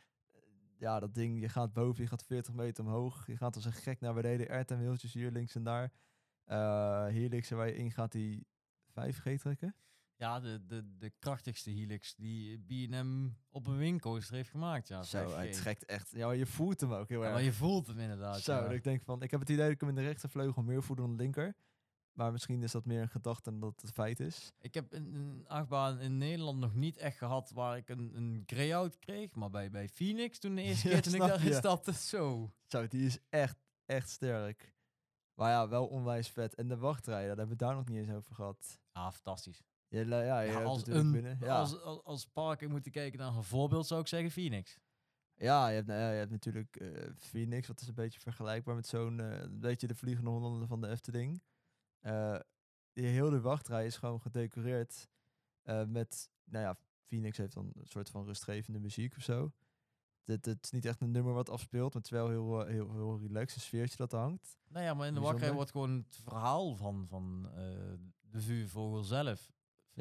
ja, 0.78 1.00
dat 1.00 1.14
ding, 1.14 1.40
je 1.42 1.50
gaat 1.50 1.74
boven, 1.74 2.04
je 2.04 2.10
gaat 2.10 2.24
40 2.24 2.54
meter 2.54 2.84
omhoog. 2.84 3.28
Je 3.28 3.38
gaat 3.38 3.56
als 3.56 3.66
een 3.66 3.72
gek 3.74 4.00
naar 4.00 4.14
beneden. 4.14 4.50
Airtime 4.50 4.82
wieltjes 4.84 5.14
hier 5.14 5.32
links 5.32 5.56
en 5.56 5.64
daar. 5.64 5.92
Eh 6.46 7.06
hier 7.08 7.30
links 7.30 7.50
waar 7.50 7.68
je 7.68 7.76
in 7.76 7.92
gaat 7.92 8.12
die 8.12 8.48
5G 8.92 9.40
trekken. 9.40 9.76
Ja, 10.18 10.40
de, 10.40 10.66
de, 10.66 10.98
de 10.98 11.10
krachtigste 11.20 11.70
helix 11.70 12.16
die 12.16 12.58
B&M 12.60 13.30
op 13.50 13.68
een 13.68 13.78
wingcoaster 13.78 14.36
heeft 14.36 14.50
gemaakt. 14.50 14.88
Ja, 14.88 15.04
Zo, 15.04 15.30
5G. 15.30 15.36
hij 15.36 15.52
trekt 15.52 15.86
echt. 15.86 16.12
Ja, 16.12 16.32
je 16.32 16.46
voelt 16.46 16.82
hem 16.82 16.94
ook 16.94 17.10
heel 17.10 17.20
Ja, 17.20 17.26
erg. 17.26 17.34
maar 17.34 17.44
je 17.44 17.54
voelt 17.54 17.88
hem 17.88 18.00
inderdaad. 18.00 18.40
Zo, 18.42 18.54
ja. 18.54 18.62
dat 18.62 18.72
ik 18.72 18.84
denk 18.84 19.02
van, 19.04 19.22
ik 19.22 19.32
heb 19.32 19.40
het 19.40 19.50
idee 19.50 19.64
dat 19.64 19.74
ik 19.74 19.80
hem 19.80 19.90
in 19.90 19.96
de 19.96 20.02
rechtervleugel 20.02 20.62
meer 20.64 20.84
voel 20.84 20.96
dan 20.96 21.10
de 21.18 21.24
linker. 21.24 21.56
Maar 22.12 22.32
misschien 22.32 22.64
is 22.64 22.72
dat 22.72 22.86
meer 22.86 23.02
een 23.02 23.10
gedachte 23.10 23.50
dan 23.52 23.60
dat 23.60 23.82
het 23.82 23.92
feit 23.92 24.20
is. 24.20 24.54
Ik 24.60 24.74
heb 24.74 24.94
een, 24.94 25.14
een 25.14 25.48
achtbaan 25.48 26.00
in 26.00 26.18
Nederland 26.18 26.60
nog 26.60 26.74
niet 26.76 26.98
echt 26.98 27.18
gehad 27.18 27.52
waar 27.52 27.78
ik 27.78 27.90
een, 27.90 28.16
een 28.18 28.44
grey-out 28.46 29.00
kreeg. 29.00 29.36
Maar 29.36 29.50
bij, 29.50 29.70
bij 29.72 29.90
Phoenix, 29.90 30.40
toen 30.40 30.56
de 30.56 30.62
eerste 30.62 30.88
Ja, 30.88 30.94
keer 30.94 31.02
toen 31.04 31.14
ik 31.14 31.20
daarin 31.20 31.48
je. 31.48 31.54
stapte, 31.54 31.94
zo. 31.94 32.52
Zo, 32.68 32.88
die 32.88 33.06
is 33.06 33.18
echt, 33.30 33.58
echt 33.86 34.10
sterk. 34.10 34.74
Maar 35.34 35.52
ja, 35.52 35.68
wel 35.68 35.88
onwijs 35.88 36.28
vet. 36.30 36.56
En 36.56 36.68
de 36.68 36.78
wachtrij, 36.78 37.20
daar 37.28 37.28
hebben 37.38 37.48
we 37.48 37.56
daar 37.56 37.76
nog 37.76 37.86
niet 37.88 37.98
eens 37.98 38.12
over 38.12 38.36
gehad. 38.36 38.80
Ah, 38.92 39.12
fantastisch. 39.12 39.64
Je, 39.88 40.06
ja, 40.06 40.40
je 40.40 40.52
Ja, 40.52 40.64
loopt 40.64 40.68
als, 40.68 40.88
een, 40.88 41.12
binnen. 41.12 41.38
Ja. 41.40 41.60
als, 41.60 41.82
als, 41.82 42.04
als 42.04 42.56
moeten 42.68 42.92
kijken 42.92 43.20
naar 43.20 43.36
een 43.36 43.44
voorbeeld, 43.44 43.88
zou 43.88 44.02
ik 44.02 44.08
zeggen 44.08 44.32
Phoenix. 44.32 44.80
ja, 45.36 45.68
je 45.68 45.76
hebt, 45.76 45.88
nou 45.88 46.00
ja, 46.00 46.12
je 46.12 46.18
hebt 46.18 46.32
natuurlijk 46.32 46.76
eh, 46.76 47.10
Phoenix, 47.18 47.68
wat 47.68 47.82
is 47.82 47.88
een 47.88 47.94
beetje 47.94 48.20
vergelijkbaar 48.20 48.76
met 48.76 48.88
zo'n, 48.88 49.20
eh, 49.20 49.48
beetje 49.52 49.88
de 49.88 49.96
vliegende 49.96 50.30
hollander 50.30 50.68
van 50.68 50.82
de 50.82 50.88
Efteling. 50.88 51.42
Eh 52.00 52.40
die 52.96 53.06
hele 53.06 53.42
wachtrij 53.42 53.86
is 53.86 53.98
gewoon 53.98 54.22
gedecoreerd 54.22 55.08
eh, 55.62 55.84
met, 55.86 56.30
nou 56.44 56.66
ja, 56.66 56.78
Phoenix 57.08 57.38
heeft 57.38 57.54
dan 57.54 57.72
een 57.74 57.88
soort 57.88 58.10
van 58.10 58.26
rustgevende 58.26 58.80
muziek 58.80 59.16
of 59.18 59.24
zo. 59.24 59.52
Het, 60.24 60.46
het 60.46 60.64
is 60.64 60.72
niet 60.72 60.86
echt 60.86 61.02
een 61.02 61.12
nummer 61.12 61.34
wat 61.34 61.50
afspeelt, 61.50 61.94
maar 61.94 62.02
het 62.02 62.12
is 62.12 62.18
wel 62.18 62.30
heel, 62.30 62.66
eh, 62.66 62.72
heel, 62.72 62.92
heel 62.92 63.20
relaxed, 63.20 63.56
een 63.56 63.62
sfeertje 63.62 63.98
dat 63.98 64.12
hangt. 64.12 64.58
Nou 64.68 64.86
ja, 64.86 64.94
maar 64.94 65.08
in 65.08 65.14
de 65.14 65.20
wachtrij 65.20 65.54
wordt 65.54 65.72
gewoon 65.72 65.92
het 65.92 66.20
verhaal 66.24 66.76
van, 66.76 67.08
van 67.08 67.50
eh, 67.52 67.64
de 68.22 68.42
vuurvogel 68.42 69.04
zelf 69.04 69.52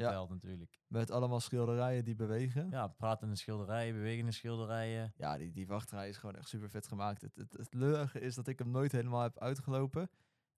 verteld 0.03 0.29
natuurlijk. 0.29 0.79
Met 0.87 1.11
allemaal 1.11 1.39
schilderijen 1.39 2.05
die 2.05 2.15
bewegen. 2.15 2.69
Ja, 2.69 2.87
pratende 2.87 3.35
schilderijen, 3.35 3.93
bewegende 3.93 4.31
schilderijen. 4.31 5.13
Ja, 5.17 5.37
die, 5.37 5.51
die 5.51 5.67
wachtrij 5.67 6.09
is 6.09 6.17
gewoon 6.17 6.35
echt 6.35 6.49
super 6.49 6.69
vet 6.69 6.87
gemaakt. 6.87 7.21
Het, 7.21 7.35
het, 7.35 7.53
het 7.53 7.73
leuke 7.73 8.19
is 8.19 8.35
dat 8.35 8.47
ik 8.47 8.59
hem 8.59 8.71
nooit 8.71 8.91
helemaal 8.91 9.21
heb 9.21 9.39
uitgelopen. 9.39 10.09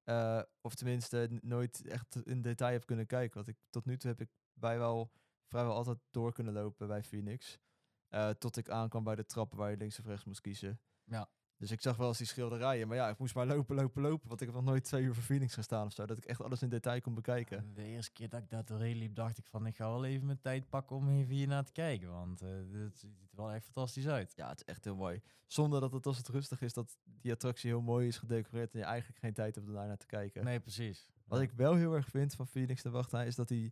Eh, 0.03 0.41
of 0.61 0.75
tenminste 0.75 1.39
nooit 1.41 1.87
echt 1.87 2.25
in 2.25 2.41
detail 2.41 2.71
heb 2.71 2.85
kunnen 2.85 3.05
kijken. 3.05 3.35
Want 3.35 3.47
ik, 3.47 3.57
tot 3.69 3.85
nu 3.85 3.97
toe 3.97 4.09
heb 4.09 4.21
ik 4.21 4.29
bijwel 4.53 5.11
vrijwel 5.47 5.73
altijd 5.73 5.97
door 6.11 6.33
kunnen 6.33 6.53
lopen 6.53 6.87
bij 6.87 7.03
Phoenix. 7.03 7.59
Eh, 8.07 8.29
tot 8.29 8.57
ik 8.57 8.69
aankwam 8.69 9.03
bij 9.03 9.15
de 9.15 9.25
trappen 9.25 9.57
waar 9.57 9.71
je 9.71 9.77
links 9.77 9.99
of 9.99 10.05
rechts 10.05 10.25
moest 10.25 10.41
kiezen. 10.41 10.79
Ja. 11.03 11.29
Dus 11.57 11.71
ik 11.71 11.81
zag 11.81 11.97
wel 11.97 12.07
eens 12.07 12.17
die 12.17 12.27
schilderijen. 12.27 12.87
Maar 12.87 12.97
ja, 12.97 13.09
ik 13.09 13.17
moest 13.17 13.35
maar 13.35 13.47
lopen, 13.47 13.75
lopen, 13.75 14.01
lopen. 14.01 14.27
Want 14.27 14.41
ik 14.41 14.47
heb 14.47 14.55
nog 14.55 14.65
nooit 14.65 14.83
twee 14.83 15.03
uur 15.03 15.13
voor 15.13 15.23
Phoenix 15.23 15.53
gestaan 15.53 15.85
of 15.85 15.93
zo. 15.93 16.05
Dat 16.05 16.17
ik 16.17 16.25
echt 16.25 16.41
alles 16.41 16.61
in 16.61 16.69
detail 16.69 17.01
kon 17.01 17.13
bekijken. 17.13 17.73
De 17.73 17.83
eerste 17.83 18.11
keer 18.11 18.29
dat 18.29 18.41
ik 18.41 18.49
daar 18.49 18.65
doorheen 18.65 18.97
liep, 18.97 19.15
dacht 19.15 19.37
ik 19.37 19.45
van 19.45 19.65
ik 19.65 19.75
ga 19.75 19.89
wel 19.89 20.05
even 20.05 20.25
mijn 20.25 20.41
tijd 20.41 20.69
pakken 20.69 20.95
om 20.95 21.09
even 21.09 21.33
hier 21.33 21.47
naar 21.47 21.63
te 21.63 21.71
kijken. 21.71 22.11
Want 22.11 22.41
eh 22.41 22.49
het 22.71 22.97
ziet 22.97 23.19
er 23.19 23.27
wel 23.35 23.51
echt 23.51 23.63
fantastisch 23.63 24.07
uit. 24.07 24.33
Ja, 24.35 24.49
het 24.49 24.59
is 24.59 24.65
echt 24.65 24.83
heel 24.83 24.95
mooi. 24.95 25.21
Zonder 25.47 25.79
dat 25.79 25.91
het 25.91 26.05
als 26.05 26.17
het 26.17 26.27
rustig 26.27 26.61
is, 26.61 26.73
dat 26.73 26.97
die 27.03 27.31
attractie 27.31 27.69
heel 27.69 27.81
mooi 27.81 28.07
is 28.07 28.17
gedecoreerd. 28.17 28.73
En 28.73 28.79
je 28.79 28.85
eigenlijk 28.85 29.19
geen 29.19 29.33
tijd 29.33 29.55
hebt 29.55 29.67
om 29.67 29.73
daar 29.73 29.87
naar 29.87 29.97
te 29.97 30.05
kijken. 30.05 30.43
Nee, 30.43 30.59
precies. 30.59 31.09
Wat 31.25 31.41
ik 31.41 31.51
wel 31.51 31.75
heel 31.75 31.93
erg 31.93 32.07
vind 32.07 32.35
van 32.35 32.47
Phoenix 32.47 32.81
de 32.81 32.89
Wachtrij 32.89 33.27
is 33.27 33.35
dat 33.35 33.49
hij 33.49 33.71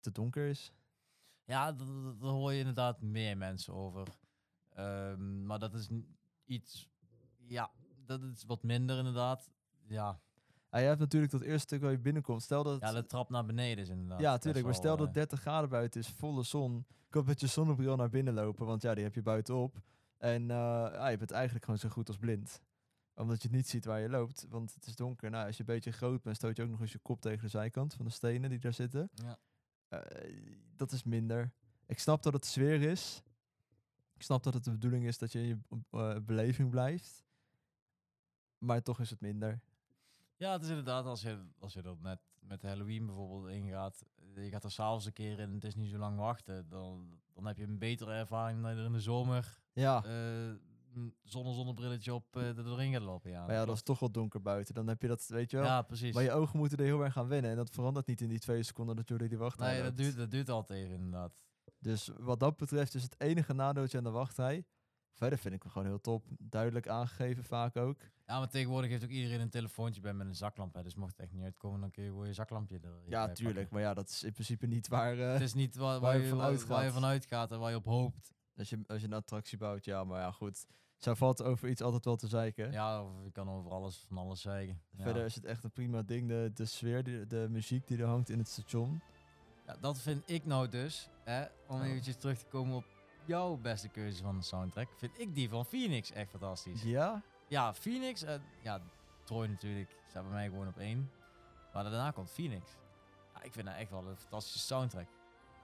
te 0.00 0.12
donker 0.12 0.46
is. 0.46 0.72
Ja, 1.44 1.72
daar 1.72 1.86
hoor 2.30 2.52
je 2.52 2.58
inderdaad 2.58 3.00
meer 3.00 3.36
mensen 3.36 3.74
over. 3.74 4.08
Ehm, 4.68 5.46
maar 5.46 5.58
dat 5.58 5.74
is 5.74 5.88
iets, 6.48 6.88
ja, 7.46 7.70
dat 8.06 8.22
is 8.22 8.44
wat 8.44 8.62
minder 8.62 8.98
inderdaad. 8.98 9.50
Ja, 9.86 10.20
Ah, 10.70 10.80
je 10.80 10.86
hebt 10.86 11.00
natuurlijk 11.00 11.32
dat 11.32 11.40
eerste 11.40 11.58
stuk 11.66 11.80
waar 11.80 11.90
je 11.90 11.98
binnenkomt. 11.98 12.42
Stel 12.42 12.62
dat 12.62 12.80
ja 12.80 12.92
de 12.92 13.06
trap 13.06 13.30
naar 13.30 13.44
beneden 13.44 13.84
is 13.84 13.88
inderdaad. 13.90 14.20
ja, 14.20 14.38
tuurlijk. 14.38 14.64
Maar 14.64 14.74
stel 14.74 14.96
dat 14.96 15.06
eh, 15.06 15.12
30 15.12 15.40
graden 15.40 15.68
buiten 15.70 16.00
is, 16.00 16.08
volle 16.08 16.42
zon. 16.42 16.86
Kom 17.10 17.24
met 17.24 17.40
je 17.40 17.46
zonnebril 17.46 17.96
naar 17.96 18.08
binnen 18.08 18.34
lopen, 18.34 18.66
want 18.66 18.82
ja, 18.82 18.94
die 18.94 19.04
heb 19.04 19.14
je 19.14 19.22
buitenop. 19.22 19.80
En 20.18 20.42
eh, 20.42 20.56
ja, 20.92 21.08
je 21.08 21.16
bent 21.16 21.30
eigenlijk 21.30 21.64
gewoon 21.64 21.80
zo 21.80 21.88
goed 21.88 22.08
als 22.08 22.16
blind. 22.16 22.62
Omdat 23.14 23.42
je 23.42 23.48
niet 23.50 23.68
ziet 23.68 23.84
waar 23.84 24.00
je 24.00 24.08
loopt, 24.08 24.46
want 24.48 24.74
het 24.74 24.86
is 24.86 24.96
donker. 24.96 25.30
Nou, 25.30 25.46
als 25.46 25.56
je 25.56 25.60
een 25.66 25.74
beetje 25.74 25.92
groot 25.92 26.22
bent, 26.22 26.36
stoot 26.36 26.56
je 26.56 26.62
ook 26.62 26.68
nog 26.70 26.80
eens 26.80 26.92
je 26.92 26.98
kop 26.98 27.20
tegen 27.20 27.42
de 27.42 27.48
zijkant 27.48 27.94
van 27.94 28.04
de 28.04 28.10
stenen 28.10 28.50
die 28.50 28.58
daar 28.58 28.74
zitten. 28.74 29.10
ja. 29.14 29.38
Eh, 29.88 30.34
dat 30.76 30.92
is 30.92 31.02
minder. 31.02 31.52
Ik 31.86 31.98
snap 31.98 32.22
dat 32.22 32.32
het 32.32 32.44
sfeer 32.44 32.82
is. 32.82 33.22
Ik 34.18 34.24
snap 34.24 34.42
dat 34.42 34.54
het 34.54 34.64
de 34.64 34.70
bedoeling 34.70 35.04
is 35.04 35.18
dat 35.18 35.32
je 35.32 35.38
in 35.40 35.46
je 35.46 35.58
eh, 35.90 36.16
beleving 36.22 36.70
blijft. 36.70 37.24
Maar 38.58 38.82
toch 38.82 39.00
is 39.00 39.10
het 39.10 39.20
minder. 39.20 39.60
ja, 40.36 40.52
het 40.52 40.62
is 40.62 40.68
inderdaad 40.68 41.04
als 41.04 41.22
je, 41.22 41.38
als 41.58 41.72
je 41.72 41.82
er 41.82 41.96
net 42.02 42.20
met 42.40 42.62
Halloween 42.62 43.06
bijvoorbeeld 43.06 43.52
ingaat. 43.54 44.02
eh, 44.34 44.44
Je 44.44 44.50
gaat 44.50 44.64
er 44.64 44.70
s'avonds 44.70 45.06
een 45.06 45.12
keer 45.12 45.38
in, 45.38 45.54
het 45.54 45.64
is 45.64 45.74
niet 45.74 45.90
zo 45.90 45.98
lang 45.98 46.18
wachten. 46.18 46.68
Dan, 46.68 47.20
dan 47.32 47.46
heb 47.46 47.56
je 47.56 47.64
een 47.64 47.78
betere 47.78 48.12
ervaring 48.12 48.62
dan 48.62 48.70
je 48.74 48.78
er 48.78 48.84
in 48.86 48.92
de 48.92 49.00
zomer 49.00 49.60
Ja, 49.72 50.04
eh 50.04 50.52
een 50.94 51.14
zonne 51.22 51.52
zonnebrilletje 51.54 52.14
op 52.14 52.36
eh, 52.36 52.46
er 52.46 52.64
doorheen 52.64 52.92
gaat 52.92 53.02
lopen. 53.02 53.30
Ja, 53.30 53.46
maar 53.46 53.54
ja, 53.54 53.64
dat 53.64 53.74
is 53.74 53.82
toch 53.82 53.98
wel 53.98 54.10
donker 54.10 54.42
buiten. 54.42 54.74
Dan 54.74 54.88
heb 54.88 55.02
je 55.02 55.08
dat, 55.08 55.26
weet 55.26 55.50
je 55.50 55.56
wel. 55.56 55.66
Ja, 55.66 55.82
precies. 55.82 56.14
Maar 56.14 56.22
je 56.22 56.32
ogen 56.32 56.58
moeten 56.58 56.78
er 56.78 56.84
heel 56.84 57.04
erg 57.04 57.16
aan 57.18 57.28
wennen. 57.28 57.50
En 57.50 57.56
dat 57.56 57.70
verandert 57.70 58.06
niet 58.06 58.20
in 58.20 58.28
die 58.28 58.38
twee 58.38 58.62
seconden 58.62 58.96
dat 58.96 59.08
jullie 59.08 59.28
die 59.28 59.38
wachtrij 59.38 59.72
nee, 59.72 59.82
dat 59.82 59.96
duurt, 59.96 60.16
dat 60.16 60.30
duurt 60.30 60.48
altijd 60.48 60.80
even 60.84 60.94
inderdaad. 60.94 61.42
Dus 61.80 62.10
wat 62.18 62.40
dat 62.40 62.56
betreft 62.56 62.94
is 62.94 63.02
het 63.02 63.14
enige 63.20 63.52
nadeeltje 63.52 63.98
aan 63.98 64.04
de 64.04 64.10
wachtrij. 64.10 64.64
Verder 65.12 65.38
vind 65.38 65.54
ik 65.54 65.62
hem 65.62 65.72
gewoon 65.72 65.86
heel 65.86 66.00
top. 66.00 66.24
Duidelijk 66.38 66.88
aangegeven 66.88 67.44
vaak 67.44 67.76
ook. 67.76 68.00
Ja, 68.26 68.38
maar 68.38 68.48
tegenwoordig 68.48 68.90
heeft 68.90 69.04
ook 69.04 69.10
iedereen 69.10 69.40
een 69.40 69.50
telefoontje 69.50 70.00
bij 70.00 70.12
met 70.14 70.26
een 70.26 70.34
zaklamp. 70.34 70.74
Hè. 70.74 70.82
Dus 70.82 70.94
mocht 70.94 71.10
het 71.16 71.20
echt 71.20 71.32
niet 71.32 71.42
uitkomen, 71.44 71.80
dan 71.80 71.90
kun 71.90 72.02
je 72.02 72.08
gewoon 72.08 72.26
je 72.26 72.32
zaklampje 72.32 72.78
er 72.82 72.90
Ja, 73.06 73.32
tuurlijk. 73.32 73.70
Maar 73.70 73.80
ja, 73.80 73.94
dat 73.94 74.08
is 74.08 74.22
in 74.22 74.32
principe 74.32 74.66
niet 74.66 74.88
waar... 74.88 75.18
eh, 75.18 75.32
Het 75.32 75.40
is 75.42 75.54
niet 75.54 75.76
waar, 75.76 75.90
waar 75.92 76.00
waar, 76.00 76.16
je 76.16 76.22
je, 76.22 76.28
van 76.28 76.38
waar, 76.38 76.46
uitgaat. 76.46 76.68
waar 76.68 76.84
je 76.84 76.90
van 76.90 77.04
uitgaat 77.04 77.52
en 77.52 77.58
waar 77.58 77.70
je 77.70 77.76
op 77.76 77.84
hoopt. 77.84 78.34
als, 78.56 78.68
je, 78.68 78.78
als 78.86 79.00
je 79.00 79.06
een 79.06 79.12
attractie 79.12 79.58
bouwt, 79.58 79.84
ja, 79.84 80.04
maar 80.04 80.20
ja, 80.20 80.30
goed. 80.30 80.66
Zo 80.96 81.14
valt 81.14 81.42
over 81.42 81.68
iets 81.68 81.82
altijd 81.82 82.04
wel 82.04 82.16
te 82.16 82.26
zeiken. 82.28 82.72
Ja, 82.72 83.04
of 83.04 83.10
je 83.24 83.30
kan 83.30 83.48
over 83.50 83.70
alles 83.70 84.04
van 84.08 84.16
alles 84.18 84.40
zeggen. 84.40 84.80
Ja. 84.90 85.02
Verder 85.02 85.24
is 85.24 85.34
het 85.34 85.44
echt 85.44 85.64
een 85.64 85.70
prima 85.72 86.02
ding. 86.02 86.28
De, 86.28 86.50
de 86.54 86.64
sfeer, 86.64 87.02
de, 87.04 87.26
de 87.26 87.46
muziek 87.50 87.86
die 87.86 87.98
er 87.98 88.06
hangt 88.06 88.28
in 88.30 88.38
het 88.38 88.48
station. 88.48 89.00
Ja, 89.68 89.76
dat 89.80 90.00
vind 90.00 90.30
ik 90.30 90.44
nou 90.44 90.68
dus, 90.68 91.08
hè, 91.24 91.44
om 91.66 91.82
eventjes 91.82 92.16
terug 92.16 92.38
te 92.38 92.46
komen 92.46 92.76
op 92.76 92.84
jouw 93.24 93.56
beste 93.56 93.88
keuze 93.88 94.22
van 94.22 94.36
de 94.36 94.42
soundtrack, 94.42 94.88
vind 94.96 95.20
ik 95.20 95.34
die 95.34 95.48
van 95.48 95.64
Phoenix 95.64 96.12
echt 96.12 96.30
fantastisch. 96.30 96.82
Ja? 96.82 97.22
Ja, 97.48 97.74
Phoenix, 97.74 98.22
eh, 98.22 98.34
ja, 98.62 98.80
Troy 99.24 99.46
natuurlijk, 99.46 99.96
staat 100.08 100.22
bij 100.22 100.32
mij 100.32 100.48
gewoon 100.48 100.68
op 100.68 100.78
één. 100.78 101.10
Maar 101.72 101.82
daarna 101.82 102.10
komt 102.10 102.30
Phoenix. 102.30 102.70
Ja, 103.34 103.42
ik 103.42 103.52
vind 103.52 103.66
dat 103.66 103.76
echt 103.76 103.90
wel 103.90 104.06
een 104.06 104.16
fantastische 104.16 104.58
soundtrack. 104.58 105.08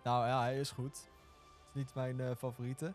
Nou 0.02 0.26
ja, 0.26 0.40
hij 0.40 0.60
is 0.60 0.70
goed. 0.70 0.96
Het 0.96 1.68
is 1.68 1.74
niet 1.74 1.94
mijn 1.94 2.20
eh, 2.20 2.34
favoriete. 2.36 2.94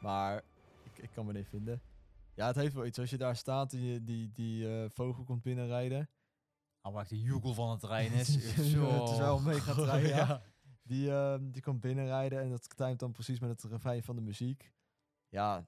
Maar 0.00 0.42
ik, 0.82 0.98
ik 0.98 1.10
kan 1.14 1.26
me 1.26 1.32
niet 1.32 1.48
vinden. 1.48 1.80
Ja, 2.34 2.46
het 2.46 2.56
heeft 2.56 2.74
wel 2.74 2.86
iets. 2.86 2.98
Als 2.98 3.10
je 3.10 3.16
daar 3.16 3.36
staat 3.36 3.72
en 3.72 3.84
je 3.84 4.04
die, 4.04 4.30
die 4.32 4.68
eh, 4.68 4.90
vogel 4.90 5.24
komt 5.24 5.42
binnenrijden. 5.42 6.08
Al 6.82 6.92
waar 6.92 7.08
de 7.08 7.20
joegel 7.20 7.54
van 7.54 7.70
het 7.70 7.80
terrein 7.80 8.12
is. 8.12 8.34
Het 8.34 8.58
is 8.58 8.70
zo. 8.70 9.18
wel 9.18 9.40
mega 9.40 9.72
trein, 9.72 10.06
ja. 10.16 10.42
Die, 10.82 11.10
ehm, 11.10 11.50
die 11.50 11.62
komt 11.62 11.80
binnenrijden 11.80 12.40
en 12.40 12.50
dat 12.50 12.76
timed 12.76 12.98
dan 12.98 13.12
precies 13.12 13.40
met 13.40 13.50
het 13.50 13.70
refrein 13.70 14.02
van 14.02 14.16
de 14.16 14.22
muziek. 14.22 14.72
Ja, 15.28 15.66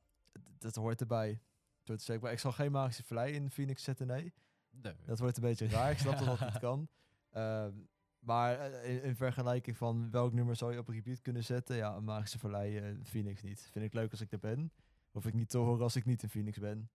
dat 0.59 0.75
hoort 0.75 1.01
erbij. 1.01 1.41
Door 1.83 1.97
te 1.97 2.05
zeggen, 2.05 2.25
maar 2.25 2.33
ik 2.33 2.41
zal 2.41 2.53
geen 2.53 2.73
magische 2.73 3.03
vlei 3.03 3.33
in 3.33 3.51
Phoenix 3.51 3.83
zetten, 3.83 4.07
nee. 4.07 4.33
Nee. 4.71 4.95
Dat 5.05 5.19
wordt 5.19 5.37
een 5.37 5.43
beetje 5.43 5.69
raar. 5.69 5.91
Ik 5.91 5.99
snap 5.99 6.19
dat 6.19 6.27
dat 6.27 6.41
niet 6.41 6.59
kan. 6.69 6.89
Ehm, 7.31 7.73
maar 8.19 8.59
eh, 8.59 8.95
in, 8.95 9.03
in 9.03 9.17
vergelijking 9.17 9.77
van 9.77 10.11
welk 10.11 10.33
nummer 10.33 10.57
zou 10.57 10.73
je 10.73 10.79
op 10.79 10.89
repeat 10.89 11.21
kunnen 11.21 11.45
zetten? 11.45 11.77
Ja, 11.77 11.95
een 11.95 12.05
magische 12.05 12.39
vallei, 12.39 12.79
eh, 12.79 12.95
Phoenix 13.03 13.43
niet. 13.43 13.69
Vind 13.71 13.85
ik 13.85 13.93
leuk 13.93 14.11
als 14.11 14.21
ik 14.21 14.33
er 14.33 14.39
ben. 14.39 14.73
Hoef 15.11 15.27
ik 15.27 15.35
niet 15.35 15.49
te 15.49 15.59
horen 15.59 15.83
als 15.83 15.97
ik 15.97 16.05
niet 16.05 16.23
in 16.23 16.29
Phoenix 16.29 16.59
ben. 16.59 16.91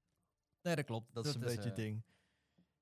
Nee, 0.62 0.76
dat 0.76 0.86
klopt. 0.86 1.14
Dat, 1.14 1.26
is 1.26 1.34
een 1.34 1.40
beetje 1.40 1.70
het 1.70 1.70
eh, 1.70 1.76
ding. 1.76 2.04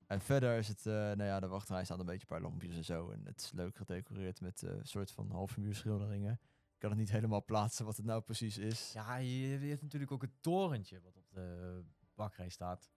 En 0.08 0.20
verder 0.20 0.58
is 0.58 0.68
het, 0.68 0.86
eh, 0.86 0.92
nou 0.92 1.22
ja, 1.22 1.40
de 1.40 1.46
wachtrij 1.48 1.84
staat 1.84 1.98
een 1.98 2.06
beetje 2.06 2.20
een 2.20 2.26
paar 2.26 2.40
lampjes 2.40 2.76
en 2.76 2.84
zo. 2.84 3.10
En 3.10 3.20
het 3.24 3.40
is 3.40 3.52
leuk 3.52 3.76
gedecoreerd 3.76 4.40
met 4.40 4.62
eh, 4.62 4.70
een 4.70 4.86
soort 4.86 5.10
van 5.10 5.30
halve 5.30 5.60
muur 5.60 5.74
schilderingen. 5.74 6.32
Ik 6.72 6.78
kan 6.78 6.90
het 6.90 6.98
niet 6.98 7.10
helemaal 7.10 7.44
plaatsen 7.44 7.84
wat 7.84 7.96
het 7.96 8.06
nou 8.06 8.20
precies 8.20 8.58
is. 8.58 8.92
Ja, 8.92 9.16
je, 9.16 9.60
je 9.60 9.68
hebt 9.68 9.82
natuurlijk 9.82 10.12
ook 10.12 10.22
het 10.22 10.42
torentje 10.42 11.00
wat 11.00 11.16
op 11.16 11.24
de 11.30 11.84
bakrij 12.14 12.48
staat. 12.48 12.90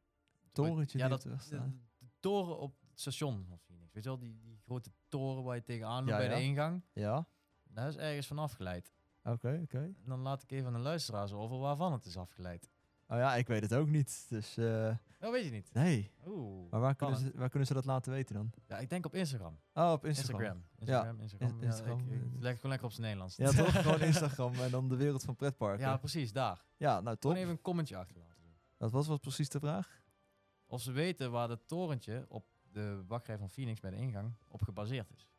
Torentje 0.54 0.98
ja, 0.98 1.08
dat, 1.08 1.22
de 1.22 1.36
de, 1.50 2.08
toren 2.20 2.58
op 2.60 2.76
het 2.90 3.00
station 3.00 3.46
van 3.48 3.60
Phoenix. 3.60 3.94
Weet 3.94 4.04
je 4.04 4.10
wel, 4.10 4.20
die, 4.20 4.40
die 4.40 4.58
grote 4.66 4.92
toren 5.08 5.44
waar 5.44 5.56
je 5.56 5.64
tegenaan 5.64 5.98
loopt 6.04 6.10
Ja, 6.10 6.18
bij 6.18 6.30
ja. 6.30 6.36
de 6.36 6.42
ingang. 6.42 6.84
Ja, 6.94 7.28
Daar 7.64 7.88
is 7.88 7.98
ergens 7.98 8.28
van 8.28 8.40
afgeleid. 8.40 8.94
oké, 9.24 9.60
oké. 9.64 9.78
En 9.78 10.06
dan 10.06 10.20
laat 10.20 10.44
ik 10.44 10.52
even 10.52 10.68
aan 10.68 10.74
de 10.74 10.80
luisteraars 10.80 11.32
over 11.32 11.58
waarvan 11.58 11.92
het 11.92 12.06
is 12.06 12.18
afgeleid. 12.18 12.70
Oh 13.08 13.18
ja, 13.18 13.36
ik 13.36 13.48
weet 13.48 13.62
het 13.62 13.74
ook 13.74 13.88
niet. 13.88 14.26
Dus 14.30 14.58
eh, 14.58 14.96
Dat 15.22 15.32
weet 15.32 15.46
je 15.46 15.52
niet. 15.52 15.74
nee. 15.74 16.12
Oeh. 16.26 16.72
Maar 16.72 16.80
waar 16.80 16.96
kunnen, 16.96 17.18
ze, 17.18 17.32
waar 17.36 17.50
kunnen 17.50 17.68
ze 17.68 17.74
dat 17.74 17.86
laten 17.86 18.12
weten 18.12 18.36
dan? 18.36 18.52
Ja, 18.68 18.78
ik 18.80 18.90
denk 18.90 19.06
op 19.06 19.14
Instagram. 19.16 19.60
Oh, 19.74 19.92
op 19.92 20.06
Instagram. 20.06 20.64
Instagram. 20.78 21.20
Instagram. 21.20 21.20
Instagram. 21.20 21.50
In- 21.50 21.60
Ja, 21.60 21.66
Instagram, 21.66 22.00
ik, 22.00 22.06
ik 22.06 22.12
eh, 22.36 22.40
leg 22.42 22.56
gewoon 22.56 22.70
lekker 22.72 22.88
op 22.88 22.92
zijn 22.94 23.04
Nederlands. 23.06 23.36
Ja, 23.36 23.52
toch? 23.52 23.82
Gewoon 23.82 24.02
Instagram 24.02 24.54
en 24.54 24.72
dan 24.72 24.90
de 24.90 24.96
wereld 24.96 25.24
van 25.24 25.36
pretparken. 25.36 25.80
ja, 25.86 25.92
Ja, 25.92 25.98
precies, 25.98 26.32
daar. 26.32 26.64
nou 26.78 27.04
top. 27.04 27.20
Gewoon 27.22 27.36
even 27.36 27.50
een 27.50 27.62
commentje 27.62 27.98
achterlaten. 27.98 28.30
Dat 28.78 28.92
was, 28.92 29.08
was 29.08 29.20
precies 29.20 29.50
de 29.50 29.60
vraag. 29.60 30.02
Of 30.66 30.82
ze 30.82 30.92
weten 30.92 31.32
waar 31.32 31.50
het 31.50 31.68
torentje 31.68 32.26
op 32.28 32.46
de 32.72 33.04
wachtrij 33.08 33.38
van 33.38 33.50
Phoenix 33.50 33.80
bij 33.80 33.92
de 33.92 33.98
ingang 33.98 34.34
op 34.48 34.62
gebaseerd 34.62 35.12
is. 35.12 35.30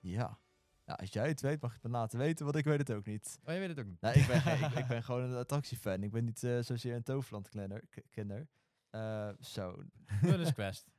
Ja. 0.00 0.38
Nou, 0.84 0.98
als 0.98 1.12
jij 1.12 1.28
het 1.28 1.40
weet, 1.40 1.60
mag 1.60 1.70
je 1.70 1.78
het 1.82 1.90
me 1.90 1.98
laten 1.98 2.18
weten, 2.18 2.44
want 2.44 2.56
ik 2.56 2.64
weet 2.64 2.78
het 2.78 2.90
ook 2.92 3.06
niet. 3.06 3.38
Oh, 3.44 3.52
je 3.52 3.58
weet 3.58 3.68
het 3.68 3.78
ook 3.78 3.86
niet. 3.86 4.00
Nee, 4.00 4.14
ik 4.14 4.26
ben, 4.26 4.36
ik, 4.70 4.72
ik 4.78 4.86
ben 4.86 5.02
gewoon 5.02 5.22
een 5.22 5.36
attractiefan. 5.36 6.02
Ik 6.02 6.10
ben 6.10 6.24
niet 6.24 6.42
eh, 6.44 6.58
zozeer 6.60 6.94
een 6.94 7.02
Toverland-kenner. 7.02 7.80
k- 7.90 8.02
kenner. 8.10 8.48
Eh, 8.94 9.28
Zo, 9.40 9.82
Mullins 10.22 10.52
Quest. 10.52 10.90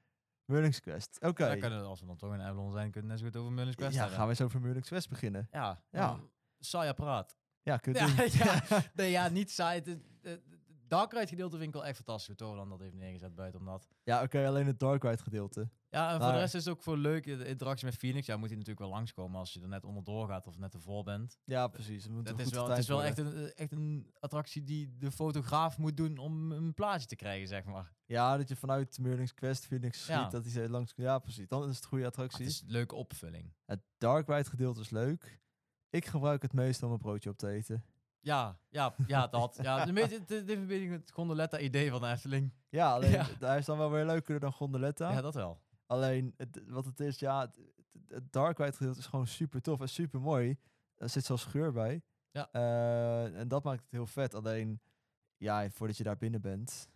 Quest. 0.81 1.17
Oké. 1.21 1.43
Daar 1.45 1.57
kunnen 1.57 1.79
we, 1.79 1.85
als 1.85 1.99
we 1.99 2.05
dan 2.05 2.17
toch 2.17 2.33
in 2.33 2.41
Avalon 2.41 2.71
zijn, 2.71 2.91
kunnen 2.91 3.11
we 3.11 3.17
net 3.17 3.19
zo 3.19 3.25
goed 3.25 3.35
over 3.41 3.51
Mullins 3.51 3.75
Quest 3.75 3.93
Ja, 3.93 3.99
hebben. 3.99 4.15
gaan 4.17 4.25
we 4.25 4.31
eens 4.31 4.41
over 4.41 4.61
Merlin's 4.61 4.87
Quest 4.87 5.09
beginnen. 5.09 5.47
Ja. 5.51 5.83
Ja. 5.89 5.99
ja. 5.99 6.19
Saai 6.59 6.89
apparaat. 6.89 7.35
Ja, 7.61 7.77
kun 7.77 7.93
je 7.93 7.99
Ja, 7.99 8.07
ja. 8.69 8.81
Nee, 8.95 9.11
ja, 9.11 9.27
niet 9.29 9.51
saai. 9.51 9.81
Het 10.21 10.41
Dark 10.95 11.11
Ride 11.13 11.27
gedeelte 11.27 11.55
vind 11.57 11.67
ik 11.67 11.73
wel 11.73 11.85
echt 11.85 11.95
fantastisch. 11.95 12.27
Hoe 12.27 12.35
Toverland 12.35 12.69
dat 12.69 12.79
heeft 12.79 12.93
neergezet 12.93 13.35
buiten 13.35 13.59
om 13.59 13.65
dat. 13.65 13.87
Ja, 14.03 14.23
oké, 14.23 14.47
alleen 14.47 14.65
het 14.65 14.79
Dark 14.79 15.03
Ride 15.03 15.17
gedeelte. 15.23 15.69
Ja, 15.89 16.13
en 16.13 16.21
voor 16.21 16.31
de 16.31 16.37
rest 16.37 16.53
is 16.55 16.65
het 16.65 16.73
ook 16.73 16.81
voor 16.81 16.97
leuk. 16.97 17.23
De 17.23 17.45
interactie 17.47 17.85
met 17.85 17.95
Phoenix, 17.95 18.25
ja, 18.25 18.33
moet 18.37 18.47
hij 18.47 18.57
natuurlijk 18.57 18.85
wel 18.85 18.95
langskomen 18.95 19.39
als 19.39 19.53
je 19.53 19.61
er 19.61 19.67
net 19.67 19.85
onderdoor 19.85 20.27
gaat 20.27 20.47
of 20.47 20.57
net 20.57 20.73
ervoor 20.73 21.03
bent. 21.03 21.39
Ja, 21.43 21.67
precies. 21.67 22.03
Het 22.03 22.11
moet 22.11 22.27
Het 22.27 22.39
een 22.39 22.45
is, 22.45 22.51
wel, 22.51 22.69
het 22.69 22.77
is 22.77 22.87
wel 22.87 23.03
echt 23.03 23.17
een, 23.17 23.53
echt 23.53 23.71
een 23.71 24.11
attractie 24.19 24.63
die 24.63 24.97
de 24.97 25.11
fotograaf 25.11 25.77
moet 25.77 25.97
doen 25.97 26.17
om 26.17 26.51
een 26.51 26.73
plaatje 26.73 27.07
te 27.07 27.15
krijgen, 27.15 27.47
zeg 27.47 27.63
maar. 27.63 27.93
Ja, 28.05 28.37
dat 28.37 28.47
je 28.47 28.55
vanuit 28.55 28.99
Merlin's 28.99 29.33
Quest 29.33 29.65
Phoenix 29.65 30.07
Ja. 30.07 30.21
ziet 30.21 30.31
dat 30.31 30.53
hij 30.53 30.69
langs... 30.69 30.93
Ja, 30.95 31.19
precies. 31.19 31.47
Dan 31.47 31.61
is 31.69 31.75
het 31.75 31.83
een 31.83 31.89
goede 31.89 32.03
Maar 32.03 32.11
attractie. 32.11 32.45
het 32.45 32.53
is 32.53 32.61
een 32.61 32.71
leuke 32.71 32.95
opvulling. 32.95 33.53
Het 33.65 33.81
Dark 33.97 34.27
Ride 34.27 34.49
gedeelte 34.49 34.79
is 34.79 34.89
leuk. 34.89 35.39
Ik 35.89 36.05
gebruik 36.05 36.41
het 36.41 36.53
meest 36.53 36.83
om 36.83 36.91
een 36.91 36.97
broodje 36.97 37.29
op 37.29 37.37
te 37.37 37.47
eten. 37.49 37.85
Ja, 38.26 38.59
ja, 38.69 38.95
ja, 39.07 39.28
dat. 39.28 39.59
Ja, 39.61 39.88
een 39.88 39.93
beetje 39.93 40.23
is 40.28 40.55
een 40.55 40.67
beetje 40.67 40.89
het 40.89 41.11
gondoletta-idee 41.11 41.89
van 41.89 42.01
de 42.01 42.07
Efteling. 42.07 42.53
Ja, 42.69 42.91
alleen 42.93 43.11
Ja. 43.11 43.26
hij 43.39 43.57
is 43.57 43.65
dan 43.65 43.78
wel 43.78 43.91
weer 43.91 44.05
leuker 44.05 44.39
dan 44.39 44.51
Gondoletta. 44.51 45.11
Ja, 45.11 45.21
dat 45.21 45.34
wel. 45.34 45.61
Alleen 45.86 46.34
het, 46.38 46.61
wat 46.67 46.86
het 46.86 46.99
is, 46.99 47.19
ja, 47.19 47.41
het, 48.07 48.34
Dark 48.34 48.57
Ride 48.57 48.71
gedeelte 48.73 48.99
is 48.99 49.05
gewoon 49.05 49.28
super 49.28 49.61
tof 49.61 49.82
en 49.82 49.89
super 49.89 50.21
mooi. 50.21 50.57
Er 50.95 51.09
zit 51.09 51.26
zelfs 51.26 51.43
geur 51.45 51.71
bij. 51.71 52.01
Ja. 52.32 52.49
Eh, 52.51 53.39
en 53.39 53.47
dat 53.47 53.63
maakt 53.63 53.82
het 53.82 53.91
heel 53.91 54.05
vet. 54.05 54.34
Alleen, 54.34 54.82
ja, 55.38 55.69
voordat 55.69 55.97
je 55.97 56.03
daar 56.03 56.17
binnen 56.17 56.41
bent. 56.41 56.89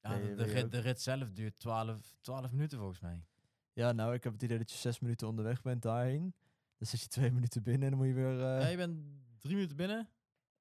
Ja, 0.00 0.16
de, 0.18 0.34
de, 0.34 0.44
rit, 0.44 0.70
de 0.72 0.94
zelf 0.96 1.30
duurt 1.32 1.58
12, 1.58 2.14
12 2.20 2.50
minuten 2.52 2.78
volgens 2.78 3.00
mij. 3.00 3.24
Ja, 3.72 3.92
nou, 3.92 4.14
ik 4.14 4.24
heb 4.24 4.32
het 4.32 4.42
idee 4.42 4.58
dat 4.58 4.70
je 4.70 4.76
zes 4.76 4.98
minuten 5.00 5.28
onderweg 5.28 5.62
bent 5.62 5.82
daarheen. 5.82 6.34
Dan 6.78 6.86
zit 6.86 7.00
je 7.00 7.08
twee 7.08 7.30
minuten 7.38 7.62
binnen 7.62 7.82
en 7.82 7.90
dan 7.90 7.98
moet 7.98 8.08
je 8.08 8.14
weer... 8.14 8.40
eh, 8.40 8.60
Ja, 8.60 8.66
je 8.66 8.76
bent 8.76 8.98
drie 9.38 9.54
minuten 9.54 9.76
binnen. 9.76 10.08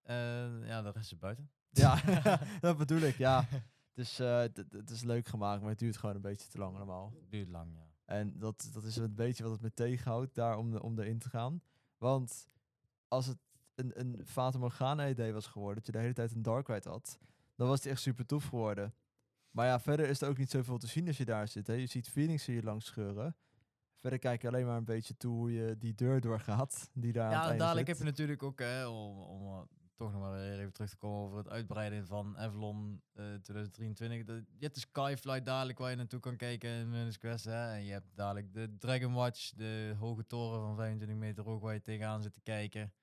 En 0.03 0.61
ja, 0.65 0.81
de 0.81 0.91
rest 0.91 1.11
is 1.11 1.17
buiten. 1.17 1.49
Ja, 1.69 2.01
dat 2.59 2.77
bedoel 2.77 3.01
ik, 3.01 3.15
ja. 3.17 3.45
Dus 3.93 4.19
eh, 4.19 4.37
het- 4.39 4.57
het 4.57 4.71
het 4.71 4.89
is 4.89 5.03
leuk 5.03 5.27
gemaakt, 5.27 5.61
maar 5.61 5.69
het 5.69 5.79
duurt 5.79 5.97
gewoon 5.97 6.15
een 6.15 6.21
beetje 6.21 6.47
te 6.47 6.57
lang 6.57 6.75
allemaal. 6.75 7.13
Duurt 7.29 7.49
lang, 7.49 7.73
ja. 7.75 7.89
En 8.05 8.39
dat, 8.39 8.69
dat 8.73 8.83
is 8.83 8.95
een 8.95 9.15
beetje 9.15 9.43
wat 9.43 9.51
het 9.51 9.61
me 9.61 9.73
tegenhoudt 9.73 10.35
daar 10.35 10.57
om, 10.57 10.71
de- 10.71 10.81
om 10.83 10.99
erin 10.99 11.19
te 11.19 11.29
gaan. 11.29 11.61
Want 11.97 12.47
als 13.07 13.25
het 13.25 13.37
een, 13.75 13.99
een 13.99 14.21
Fata 14.25 14.57
Morgana 14.57 15.07
idee 15.09 15.33
was 15.33 15.47
geworden, 15.47 15.75
dat 15.75 15.85
je 15.85 15.91
de 15.91 15.97
hele 15.97 16.13
tijd 16.13 16.31
een 16.35 16.41
Dark 16.41 16.67
Ride 16.67 16.89
had, 16.89 17.17
dan 17.55 17.67
was 17.67 17.77
het 17.83 17.87
echt 17.91 18.01
super 18.01 18.25
tof 18.25 18.45
geworden. 18.45 18.93
Maar 19.51 19.65
ja, 19.67 19.79
verder 19.79 20.07
is 20.07 20.21
er 20.21 20.29
ook 20.29 20.37
niet 20.37 20.49
zoveel 20.51 20.77
te 20.77 20.87
zien 20.87 21.07
als 21.07 21.17
je 21.17 21.25
daar 21.25 21.47
zit. 21.47 21.67
Hè. 21.67 21.73
Je 21.73 21.85
ziet 21.85 22.09
Phoenix 22.09 22.45
hier 22.45 22.63
langs 22.63 22.85
scheuren. 22.85 23.35
Verder 23.95 24.19
kijk 24.19 24.41
je 24.41 24.47
alleen 24.47 24.65
maar 24.65 24.77
een 24.77 24.85
beetje 24.85 25.17
toe 25.17 25.35
hoe 25.35 25.51
je 25.53 25.77
die 25.77 25.95
deur 25.95 26.21
doorgaat. 26.21 26.89
Die 26.93 27.11
daar 27.11 27.33
aan 27.33 27.41
het 27.41 27.51
Ja, 27.51 27.57
dadelijk 27.57 27.87
heb 27.87 27.97
je 27.97 28.03
natuurlijk 28.03 28.43
ook, 28.43 28.59
hè, 28.59 28.87
om, 28.87 29.19
om 29.19 29.67
toch 30.01 30.11
nog 30.11 30.21
maar 30.21 30.39
even 30.39 30.73
terug 30.73 30.89
te 30.89 30.97
komen 30.97 31.25
over 31.25 31.37
het 31.37 31.49
uitbreiden 31.49 32.07
van 32.07 32.37
Avalon 32.37 33.01
eh 33.13 33.23
2023. 33.33 34.23
De, 34.23 34.33
je 34.33 34.63
hebt 34.63 34.73
de 34.75 34.79
Skyflight 34.79 35.45
dadelijk 35.45 35.77
waar 35.79 35.89
je 35.89 35.95
naartoe 35.95 36.19
kan 36.19 36.35
kijken 36.37 36.69
in 36.69 36.89
Minus 36.89 37.17
Quest. 37.17 37.45
Hè, 37.45 37.71
en 37.71 37.83
je 37.83 37.91
hebt 37.91 38.15
dadelijk 38.15 38.53
de 38.53 38.77
Dragon 38.77 39.13
Watch, 39.13 39.51
de 39.55 39.95
hoge 39.99 40.25
toren 40.25 40.59
van 40.61 40.75
25 40.75 41.17
meter 41.17 41.43
hoog 41.43 41.61
waar 41.61 41.73
je 41.73 41.81
tegenaan 41.81 42.21
zit 42.21 42.33
te 42.33 42.41
kijken. 42.41 42.93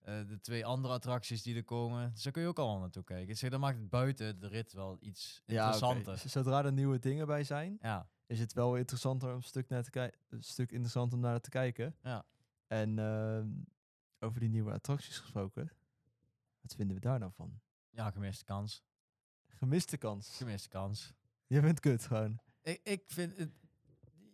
Eh, 0.00 0.14
de 0.26 0.40
twee 0.40 0.66
andere 0.66 0.94
attracties 0.94 1.42
die 1.42 1.56
er 1.56 1.64
komen. 1.64 2.10
Dus 2.12 2.22
daar 2.22 2.32
kun 2.32 2.42
je 2.42 2.48
ook 2.48 2.58
allemaal 2.58 2.80
naartoe 2.80 3.04
kijken. 3.04 3.26
Dus 3.26 3.40
dat 3.50 3.60
maakt 3.60 3.78
het 3.78 3.88
buiten 3.90 4.40
de 4.40 4.46
rit 4.48 4.72
wel 4.72 4.96
iets 5.00 5.42
Ja, 5.46 5.54
interessanter. 5.54 6.18
Zodra 6.26 6.64
er 6.64 6.72
nieuwe 6.72 6.98
dingen 6.98 7.26
bij 7.26 7.44
zijn, 7.44 7.78
Ja, 7.80 8.08
is 8.26 8.40
het 8.40 8.52
wel 8.52 8.76
interessanter 8.76 9.28
om 9.28 9.34
een 9.34 9.42
stuk, 9.42 9.68
naar 9.68 9.82
te 9.82 9.90
kijken, 9.90 10.18
een 10.28 10.42
stuk 10.42 10.70
interessant 10.72 11.12
om 11.12 11.20
naar 11.20 11.40
te 11.40 11.50
kijken. 11.50 11.96
ja. 12.02 12.24
En 12.66 12.98
ehm, 12.98 13.48
over 14.18 14.40
die 14.40 14.48
nieuwe 14.48 14.72
attracties 14.72 15.18
gesproken, 15.18 15.70
wat 16.64 16.74
vinden 16.74 16.96
we 16.96 17.02
daar 17.02 17.18
nou 17.18 17.32
van? 17.32 17.60
ja, 17.90 18.10
gemiste 18.10 18.44
kans. 18.44 18.82
Gemiste 19.48 19.96
kans. 19.96 20.36
Gemiste 20.36 20.68
kans. 20.68 21.12
Je 21.46 21.60
bent 21.60 21.80
kut 21.80 22.06
gewoon. 22.06 22.38
Ik, 22.62 22.80
ik 22.84 23.02
vind 23.06 23.36
het. 23.36 23.50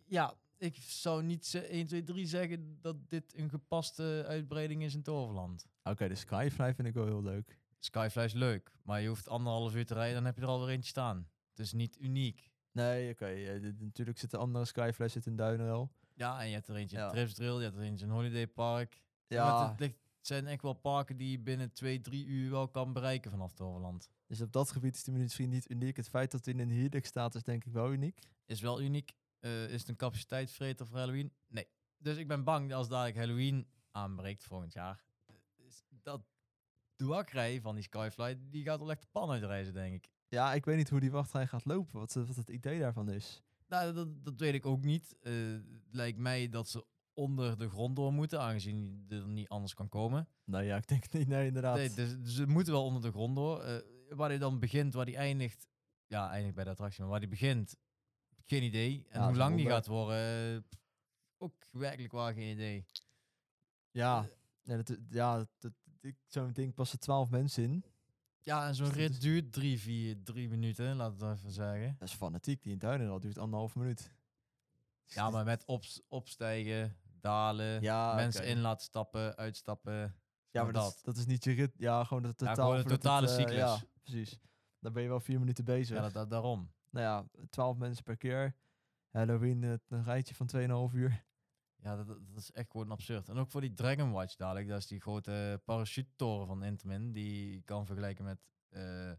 Ja, 0.05 0.33
ik 0.57 0.75
zou 0.75 1.23
niet 1.23 1.45
ze- 1.45 1.67
1, 1.67 1.87
2, 1.87 2.03
3 2.03 2.25
zeggen 2.27 2.77
dat 2.81 3.09
dit 3.09 3.37
een 3.37 3.49
gepaste 3.49 4.23
uitbreiding 4.27 4.83
is 4.83 4.93
in 4.95 5.01
Toverland. 5.01 5.65
Oké, 5.83 6.07
de 6.07 6.15
Skyfly 6.15 6.73
vind 6.73 6.87
ik 6.87 6.93
wel 6.93 7.05
heel 7.05 7.23
leuk. 7.23 7.59
Skyfly 7.79 8.23
is 8.23 8.33
leuk, 8.33 8.71
maar 8.83 9.01
je 9.01 9.07
hoeft 9.07 9.27
anderhalf 9.27 9.75
uur 9.75 9.85
te 9.85 9.93
rijden, 9.93 10.15
dan 10.15 10.25
heb 10.25 10.35
je 10.35 10.41
er 10.41 10.47
alweer 10.47 10.69
eentje 10.69 10.89
staan. 10.89 11.29
Het 11.49 11.59
is 11.59 11.73
niet 11.73 11.97
uniek. 11.99 12.51
Nee, 12.71 13.11
oké. 13.11 13.25
eh, 13.25 13.73
natuurlijk 13.79 14.17
zit 14.17 14.31
de 14.31 14.37
andere 14.37 14.65
Skyfly 14.65 15.07
zit 15.07 15.25
in 15.25 15.35
Duinerel. 15.35 15.91
Ja, 16.13 16.41
en 16.41 16.47
je 16.47 16.53
hebt 16.53 16.67
er 16.67 16.75
eentje 16.75 16.97
in 16.97 17.03
Ja. 17.03 17.25
Drill, 17.33 17.55
je 17.57 17.63
hebt 17.63 17.75
er 17.75 17.81
eentje 17.81 18.05
in 18.05 18.11
Holiday 18.11 18.47
Park. 18.47 19.01
Maar 19.27 19.37
Ja, 19.37 19.69
het, 19.69 19.79
ligt- 19.79 19.99
het 20.21 20.29
zijn 20.29 20.47
echt 20.47 20.61
wel 20.61 20.73
parken 20.73 21.17
die 21.17 21.31
je 21.31 21.39
binnen 21.39 21.71
2, 21.73 22.01
3 22.01 22.25
uur 22.25 22.51
wel 22.51 22.67
kan 22.67 22.93
bereiken 22.93 23.31
vanaf 23.31 23.53
Toverland. 23.53 24.09
dus 24.27 24.41
op 24.41 24.51
dat 24.51 24.71
gebied 24.71 24.95
is 24.95 25.03
die 25.03 25.13
misschien 25.13 25.49
niet 25.49 25.69
uniek. 25.69 25.97
Het 25.97 26.09
feit 26.09 26.31
dat 26.31 26.45
het 26.45 26.55
in 26.55 26.61
een 26.61 26.69
helix 26.69 27.07
staat 27.07 27.35
is 27.35 27.43
denk 27.43 27.65
ik 27.65 27.73
wel 27.73 27.91
uniek. 27.91 28.19
Is 28.45 28.61
wel 28.61 28.81
uniek. 28.81 29.13
Eh, 29.39 29.69
is 29.69 29.79
het 29.79 29.89
een 29.89 29.95
capaciteitsvreter 29.95 30.87
voor 30.87 30.97
Halloween? 30.97 31.33
Nee. 31.47 31.67
Dus 31.97 32.17
ik 32.17 32.27
ben 32.27 32.43
bang 32.43 32.69
dat 32.69 32.77
als 32.77 32.89
dadelijk 32.89 33.17
Halloween 33.17 33.67
aanbreekt 33.91 34.43
volgend 34.43 34.73
jaar, 34.73 35.03
eh, 35.25 35.35
dat 36.03 36.21
de 36.95 37.05
wachtrij 37.05 37.61
van 37.61 37.75
die 37.75 37.83
Skyfly, 37.83 38.37
die 38.49 38.63
gaat 38.63 38.79
wel 38.79 38.91
echt 38.91 39.01
de 39.01 39.07
pan 39.11 39.29
uitreizen, 39.29 39.73
denk 39.73 39.95
ik. 39.95 40.09
Ja, 40.27 40.53
ik 40.53 40.65
weet 40.65 40.77
niet 40.77 40.89
hoe 40.89 40.99
die 40.99 41.11
wachtrij 41.11 41.47
gaat 41.47 41.65
lopen. 41.65 41.99
Wat, 41.99 42.13
wat 42.13 42.35
het 42.35 42.49
idee 42.49 42.79
daarvan 42.79 43.09
is. 43.09 43.41
Nou, 43.67 43.93
dat, 43.93 44.23
dat 44.25 44.39
weet 44.39 44.53
ik 44.53 44.65
ook 44.65 44.83
niet. 44.83 45.15
Eh, 45.21 45.33
het 45.53 45.93
lijkt 45.93 46.17
mij 46.17 46.49
dat 46.49 46.69
ze 46.69 46.85
onder 47.13 47.57
de 47.57 47.69
grond 47.69 47.95
door 47.95 48.13
moeten, 48.13 48.39
aangezien 48.41 49.05
je 49.07 49.15
er 49.15 49.27
niet 49.27 49.47
anders 49.49 49.73
kan 49.73 49.89
komen. 49.89 50.27
Nou 50.43 50.63
ja, 50.63 50.77
ik 50.77 50.87
denk 50.87 51.03
het 51.03 51.13
niet. 51.13 51.27
Nee, 51.27 51.47
inderdaad. 51.47 51.75
Nee, 51.75 51.89
dus, 51.93 52.17
dus 52.21 52.35
ze 52.35 52.47
moeten 52.47 52.73
wel 52.73 52.83
onder 52.85 53.01
de 53.01 53.11
grond 53.11 53.35
door. 53.35 53.61
Eh, 53.63 53.75
waar 54.09 54.29
hij 54.29 54.37
dan 54.37 54.59
begint, 54.59 54.93
waar 54.93 55.05
hij 55.05 55.15
eindigt, 55.15 55.67
ja, 56.07 56.29
eindigt 56.31 56.55
bij 56.55 56.63
de 56.63 56.69
attractie, 56.69 57.01
maar 57.01 57.09
waar 57.09 57.19
hij 57.19 57.29
begint, 57.29 57.75
geen 58.45 58.63
idee. 58.63 59.05
En 59.09 59.19
Ja, 59.19 59.27
hoe 59.27 59.35
lang 59.35 59.55
die 59.55 59.65
gaat 59.67 59.87
worden, 59.87 60.55
eh, 60.55 60.61
ook 61.37 61.53
werkelijk 61.71 62.11
waar 62.13 62.33
geen 62.33 62.51
idee. 62.51 62.85
Ja, 63.91 64.29
ja, 64.61 64.75
dat, 64.81 64.97
ja 65.09 65.47
dat, 65.59 65.71
ik- 66.01 66.17
zo'n 66.27 66.51
ding 66.53 66.73
passen 66.73 66.99
twaalf 66.99 67.29
mensen 67.29 67.63
in. 67.63 67.83
Ja, 68.43 68.67
en 68.67 68.75
zo'n 68.75 68.87
Dus 68.87 68.95
rit 68.95 69.21
duurt 69.21 69.51
drie, 69.53 69.79
vier, 69.79 70.23
drie 70.23 70.49
minuten, 70.49 70.95
laat 70.95 71.11
het 71.21 71.37
even 71.37 71.51
zeggen. 71.51 71.95
Dat 71.99 72.07
is 72.07 72.13
fanatiek. 72.13 72.61
Die 72.63 72.71
in 72.71 72.79
Duinerel 72.79 73.19
duurt 73.19 73.37
anderhalf 73.37 73.75
minuut. 73.75 74.11
Ja, 75.05 75.29
maar 75.29 75.45
met 75.45 75.65
ops- 75.65 76.01
opstijgen, 76.07 76.97
dalen, 77.19 77.81
Ja, 77.81 78.13
mensen 78.15 78.41
oké. 78.41 78.49
in 78.49 78.59
laten 78.59 78.85
stappen, 78.85 79.35
uitstappen. 79.37 80.15
Ja, 80.51 80.63
maar 80.63 80.73
dat, 80.73 80.93
is- 80.95 81.01
dat 81.01 81.17
is 81.17 81.25
niet 81.25 81.43
je 81.43 81.51
rit. 81.51 81.73
Ja, 81.77 82.03
gewoon 82.03 82.21
de 82.23 82.27
Ja, 82.27 82.33
totaal. 82.33 82.55
gewoon 82.55 82.73
een 82.75 82.81
voordat 82.81 83.01
totale 83.01 83.27
het, 83.27 83.35
eh, 83.35 83.41
cyclus. 83.41 83.57
Ja, 83.57 83.79
precies. 84.03 84.39
Dan 84.79 84.93
ben 84.93 85.03
je 85.03 85.09
wel 85.09 85.19
vier 85.19 85.39
minuten 85.39 85.63
bezig. 85.65 85.95
Ja, 85.95 86.01
dat, 86.01 86.13
dat- 86.13 86.29
daarom. 86.29 86.73
Nou 86.89 87.05
ja, 87.05 87.45
twaalf 87.49 87.77
mensen 87.77 88.03
per 88.03 88.17
keer. 88.17 88.55
Halloween 89.09 89.63
eh, 89.63 89.73
een 89.87 90.03
rijtje 90.03 90.35
van 90.35 90.47
2,5 90.47 90.93
uur. 90.93 91.25
Ja, 91.75 91.95
dat, 91.95 92.07
dat 92.07 92.17
is 92.37 92.51
echt 92.51 92.71
gewoon 92.71 92.91
absurd. 92.91 93.29
En 93.29 93.37
ook 93.37 93.51
voor 93.51 93.61
die 93.61 93.73
Dragon 93.73 94.11
Watch 94.11 94.35
dadelijk, 94.35 94.67
dat 94.67 94.77
is 94.77 94.87
die 94.87 94.99
grote 95.01 95.61
parachute-toren 95.65 96.47
van 96.47 96.63
Intamin, 96.63 97.11
die 97.11 97.51
je 97.53 97.61
kan 97.61 97.85
vergelijken 97.85 98.23
met 98.23 98.39
eh, 98.69 99.11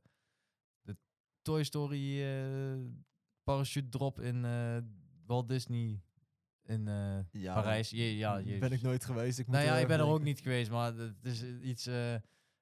de 0.83 0.97
Toy 1.43 1.65
Story 1.65 2.23
parachute 3.43 3.89
drop 3.89 4.21
in 4.21 4.45
Walt 5.33 5.49
Disney 5.49 6.03
in 6.65 6.89
eh, 6.89 7.19
Ja, 7.31 7.55
Parijs. 7.55 7.91
Je, 7.91 8.17
ja, 8.17 8.35
ben 8.35 8.47
jezus. 8.47 8.71
ik 8.71 8.83
nooit 8.83 9.05
geweest. 9.05 9.39
Ik 9.39 9.47
moet 9.47 9.55
Nou 9.55 9.67
ja, 9.67 9.77
ik 9.77 9.87
ben 9.87 9.99
er 9.99 10.07
ook 10.07 10.23
niet 10.23 10.41
geweest, 10.41 10.71
maar 10.71 10.95
het 10.95 11.25
is 11.25 11.43
iets 11.43 11.87
eh, 11.87 12.15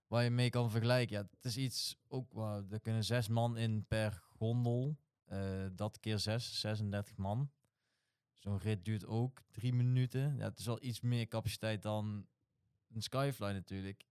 waar 0.06 0.24
je 0.24 0.30
mee 0.30 0.50
kan 0.50 0.70
vergelijken. 0.70 1.16
Ja, 1.16 1.22
het 1.30 1.44
is 1.44 1.56
iets 1.56 1.96
ook 2.08 2.32
waar 2.32 2.62
er 2.70 2.80
kunnen 2.80 3.04
zes 3.04 3.28
man 3.28 3.56
in 3.56 3.84
per 3.86 4.12
gondel. 4.12 4.96
Eh, 5.24 5.66
dat 5.72 6.00
keer 6.00 6.18
zes, 6.18 6.60
36 6.60 7.16
man. 7.16 7.50
Zo'n 8.36 8.58
rit 8.58 8.84
duurt 8.84 9.06
ook 9.06 9.42
drie 9.50 9.72
minuten. 9.72 10.36
Ja, 10.36 10.44
het 10.48 10.58
is 10.58 10.66
wel 10.66 10.82
iets 10.82 11.00
meer 11.00 11.28
capaciteit 11.28 11.82
dan 11.82 12.26
een 12.94 13.02
Skyfly 13.02 13.52
natuurlijk. 13.52 14.04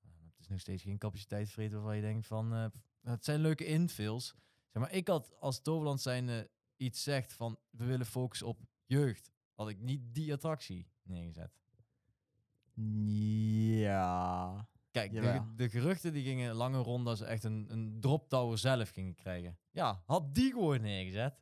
Maar 0.00 0.24
het 0.30 0.40
is 0.40 0.48
nog 0.48 0.60
steeds 0.60 0.82
geen 0.82 0.98
capaciteit 0.98 1.54
waarvan 1.54 1.96
je 1.96 2.02
denkt 2.02 2.26
van... 2.26 2.54
eh, 2.54 2.66
het 3.00 3.24
zijn 3.24 3.40
leuke 3.40 3.64
infills. 3.64 4.34
Zeg 4.68 4.82
maar, 4.82 4.92
ik 4.92 5.08
had 5.08 5.40
als 5.40 5.62
Toverland 5.62 6.00
zijnde 6.00 6.50
iets 6.76 7.02
zegt 7.02 7.32
van... 7.32 7.58
We 7.70 7.84
willen 7.84 8.06
focussen 8.06 8.46
op 8.46 8.60
jeugd. 8.84 9.32
Had 9.54 9.68
ik 9.68 9.80
niet 9.80 10.00
die 10.14 10.32
attractie 10.32 10.88
neergezet. 11.02 11.58
Ja. 12.74 14.68
Kijk, 14.90 15.12
de, 15.56 15.68
geruchten 15.68 16.12
die 16.12 16.24
gingen 16.24 16.54
lange 16.54 16.78
rond 16.78 17.04
dat 17.04 17.18
ze 17.18 17.24
echt 17.24 17.44
een, 17.44 17.66
een 17.68 17.96
drop 18.00 18.28
tower 18.28 18.58
zelf 18.58 18.90
gingen 18.90 19.14
krijgen. 19.14 19.58
Ja, 19.70 20.02
had 20.06 20.34
die 20.34 20.52
gewoon 20.52 20.80
neergezet. 20.80 21.34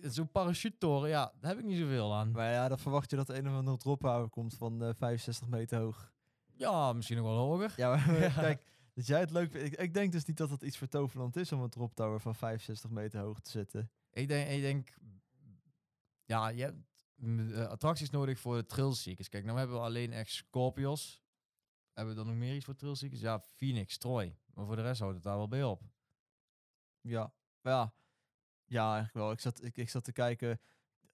Zo'n 0.00 0.30
parachutetoren, 0.30 1.08
ja, 1.08 1.32
daar 1.40 1.50
heb 1.50 1.58
ik 1.60 1.64
niet 1.64 1.78
zoveel 1.78 2.14
aan. 2.14 2.30
Maar 2.30 2.52
ja, 2.52 2.68
dan 2.68 2.78
verwacht 2.78 3.10
je 3.10 3.16
dat 3.16 3.28
er 3.28 3.36
een 3.36 3.48
of 3.48 3.54
andere 3.54 3.76
drop 3.76 4.28
komt 4.30 4.54
van 4.54 4.82
eh 4.82 4.94
65 4.94 5.48
meter 5.48 5.78
hoog. 5.78 6.12
Ja, 6.54 6.92
misschien 6.92 7.16
nog 7.16 7.26
wel 7.26 7.36
hoger. 7.36 7.72
Ja, 7.76 7.88
maar 7.88 8.20
Ja. 8.20 8.28
kijk, 8.48 8.64
dat 8.94 9.06
jij 9.06 9.20
het 9.20 9.30
leuk 9.30 9.50
vindt. 9.50 9.66
Ik, 9.66 9.80
ik 9.80 9.94
denk 9.94 10.12
dus 10.12 10.24
niet 10.24 10.36
dat 10.36 10.50
het 10.50 10.62
iets 10.62 10.78
voor 10.78 10.88
Toverland 10.88 11.36
is 11.36 11.52
om 11.52 11.60
een 11.60 11.70
drop 11.70 11.94
tower 11.94 12.20
van 12.20 12.34
65 12.34 12.90
meter 12.90 13.20
hoog 13.20 13.40
te 13.40 13.50
zetten. 13.50 13.90
Ik 14.12 14.28
denk, 14.28 14.48
ik 14.48 14.60
denk 14.60 14.94
ja, 16.24 16.48
je 16.48 16.62
hebt 16.62 17.54
eh, 17.54 17.68
attracties 17.68 18.10
nodig 18.10 18.38
voor 18.38 18.56
de 18.56 18.66
trailseekers. 18.66 19.28
Kijk, 19.28 19.44
nou 19.44 19.58
hebben 19.58 19.76
we 19.76 19.82
alleen 19.82 20.12
echt 20.12 20.30
Scorpios. 20.30 21.22
Hebben 21.92 22.14
we 22.14 22.20
dan 22.20 22.28
nog 22.30 22.38
meer 22.40 22.54
iets 22.54 22.64
voor 22.64 22.74
trailseekers? 22.74 23.20
Ja, 23.20 23.40
Phoenix, 23.40 23.98
Troy. 23.98 24.36
Maar 24.54 24.66
voor 24.66 24.76
de 24.76 24.82
rest 24.82 25.00
houdt 25.00 25.14
het 25.14 25.24
daar 25.24 25.36
wel 25.36 25.48
bij 25.48 25.64
op. 25.64 25.82
Ja, 27.00 27.34
ja. 27.60 27.94
Ja, 28.64 28.84
eigenlijk 28.84 29.14
wel. 29.14 29.30
Ik 29.30 29.40
zat, 29.40 29.62
ik, 29.62 29.76
ik 29.76 29.88
zat 29.88 30.04
te 30.04 30.12
kijken. 30.12 30.60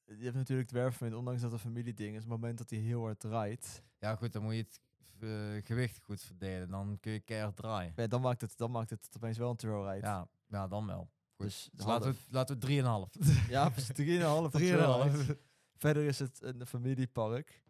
Je 0.04 0.24
hebt 0.24 0.36
natuurlijk 0.36 0.70
het 0.70 0.78
werfmoment, 0.78 1.18
ondanks 1.18 1.40
dat 1.40 1.52
het 1.52 1.60
een 1.60 1.66
familieding 1.66 2.16
is. 2.16 2.24
Op 2.24 2.30
het 2.30 2.40
moment 2.40 2.58
dat 2.58 2.70
hij 2.70 2.78
heel 2.78 3.02
hard 3.02 3.20
draait, 3.20 3.82
Ja, 3.98 4.14
goed, 4.14 4.32
dan 4.32 4.42
moet 4.42 4.54
je 4.54 4.58
het 4.58 4.80
eh, 5.20 5.66
gewicht 5.66 6.00
goed 6.02 6.22
verdelen. 6.22 6.68
Dan 6.68 6.98
kun 7.00 7.12
je 7.12 7.20
keihard 7.20 7.56
draaien. 7.56 7.92
ja, 7.96 8.06
dan, 8.06 8.20
maakt 8.20 8.40
het, 8.40 8.56
dan 8.56 8.70
maakt 8.70 8.90
het 8.90 9.08
opeens 9.16 9.38
wel 9.38 9.50
een 9.50 9.56
trail 9.56 9.90
ride. 9.90 10.06
Ja, 10.06 10.28
ja 10.46 10.68
dan 10.68 10.86
wel. 10.86 11.10
Dus, 11.38 11.68
Dus 11.72 11.84
laten 11.84 12.12
we, 12.12 12.18
laten 12.30 12.60
we 12.60 13.08
3,5. 13.10 13.28
Ja, 13.48 13.68
precies. 13.68 13.88
3,5 13.88 14.22
van 14.22 14.50
trail 14.50 15.02
ride. 15.02 15.36
3,5. 15.36 15.38
Verder 15.76 16.04
is 16.04 16.18
het 16.18 16.42
een 16.42 16.66
familiepark. 16.66 17.62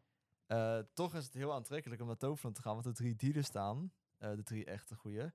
Eh, 0.46 0.78
toch 0.92 1.14
is 1.14 1.24
het 1.24 1.34
heel 1.34 1.54
aantrekkelijk 1.54 2.00
om 2.00 2.06
naar 2.06 2.16
Toverland 2.16 2.56
te 2.56 2.62
gaan, 2.62 2.72
want 2.72 2.84
de 2.84 2.92
drie 2.92 3.16
die 3.16 3.34
er 3.34 3.44
staan, 3.44 3.92
eh, 4.18 4.30
de 4.30 4.42
drie 4.42 4.64
echte 4.64 4.94
goeie, 4.94 5.32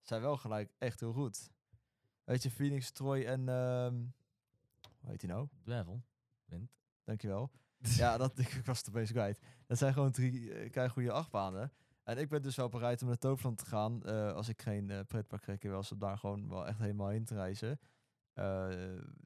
zijn 0.00 0.20
wel 0.20 0.36
gelijk 0.36 0.72
echt 0.78 1.00
heel 1.00 1.12
goed. 1.12 1.50
Weet 2.24 2.42
je, 2.42 2.50
Phoenix, 2.50 2.90
Troy 2.90 3.24
en, 3.24 3.48
hoe 5.00 5.10
heet 5.10 5.20
die 5.20 5.28
nou? 5.28 5.48
Dwervel. 5.62 6.02
Wind. 6.44 6.70
Dankjewel. 7.04 7.50
ja, 7.78 8.16
dat, 8.16 8.38
ik 8.44 8.62
was 8.64 8.78
het 8.78 8.88
opeens 8.88 9.10
kwijt. 9.10 9.40
Dat 9.66 9.78
zijn 9.78 9.92
gewoon 9.92 10.10
drie 10.10 10.70
uh, 10.72 10.88
goede 10.88 11.12
achtbanen. 11.12 11.72
En 12.04 12.18
ik 12.18 12.28
ben 12.28 12.42
dus 12.42 12.56
wel 12.56 12.68
bereid 12.68 13.02
om 13.02 13.08
naar 13.08 13.18
Toverland 13.18 13.58
te 13.58 13.66
gaan, 13.66 14.02
eh, 14.02 14.32
als 14.32 14.48
ik 14.48 14.62
geen 14.62 14.88
uh, 14.88 15.00
pretparkrekker 15.06 15.70
wil, 15.70 15.82
om 15.92 15.98
daar 15.98 16.18
gewoon 16.18 16.48
wel 16.48 16.66
echt 16.66 16.78
helemaal 16.78 17.08
heen 17.08 17.24
te 17.24 17.34
reizen. 17.34 17.80
Eh, 18.32 18.68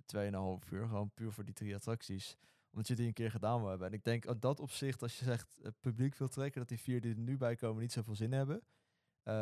Tweeënhalf 0.04 0.70
uur, 0.70 0.86
gewoon 0.86 1.10
puur 1.14 1.32
voor 1.32 1.44
die 1.44 1.54
drie 1.54 1.74
attracties 1.74 2.36
omdat 2.70 2.88
je 2.88 2.94
die 2.96 3.06
een 3.06 3.12
keer 3.12 3.30
gedaan 3.30 3.60
wil 3.60 3.68
hebben. 3.68 3.86
En 3.86 3.92
ik 3.92 4.04
denk 4.04 4.26
op 4.26 4.40
dat 4.40 4.60
opzicht, 4.60 5.02
als 5.02 5.18
je 5.18 5.24
zegt 5.24 5.58
het 5.62 5.80
publiek 5.80 6.16
wil 6.16 6.28
trekken, 6.28 6.60
dat 6.60 6.68
die 6.68 6.80
vier 6.80 7.00
die 7.00 7.14
er 7.14 7.18
nu 7.18 7.36
bij 7.36 7.56
komen 7.56 7.82
niet 7.82 7.92
zoveel 7.92 8.14
zin 8.14 8.32
hebben. 8.32 8.62
Uh, 9.24 9.34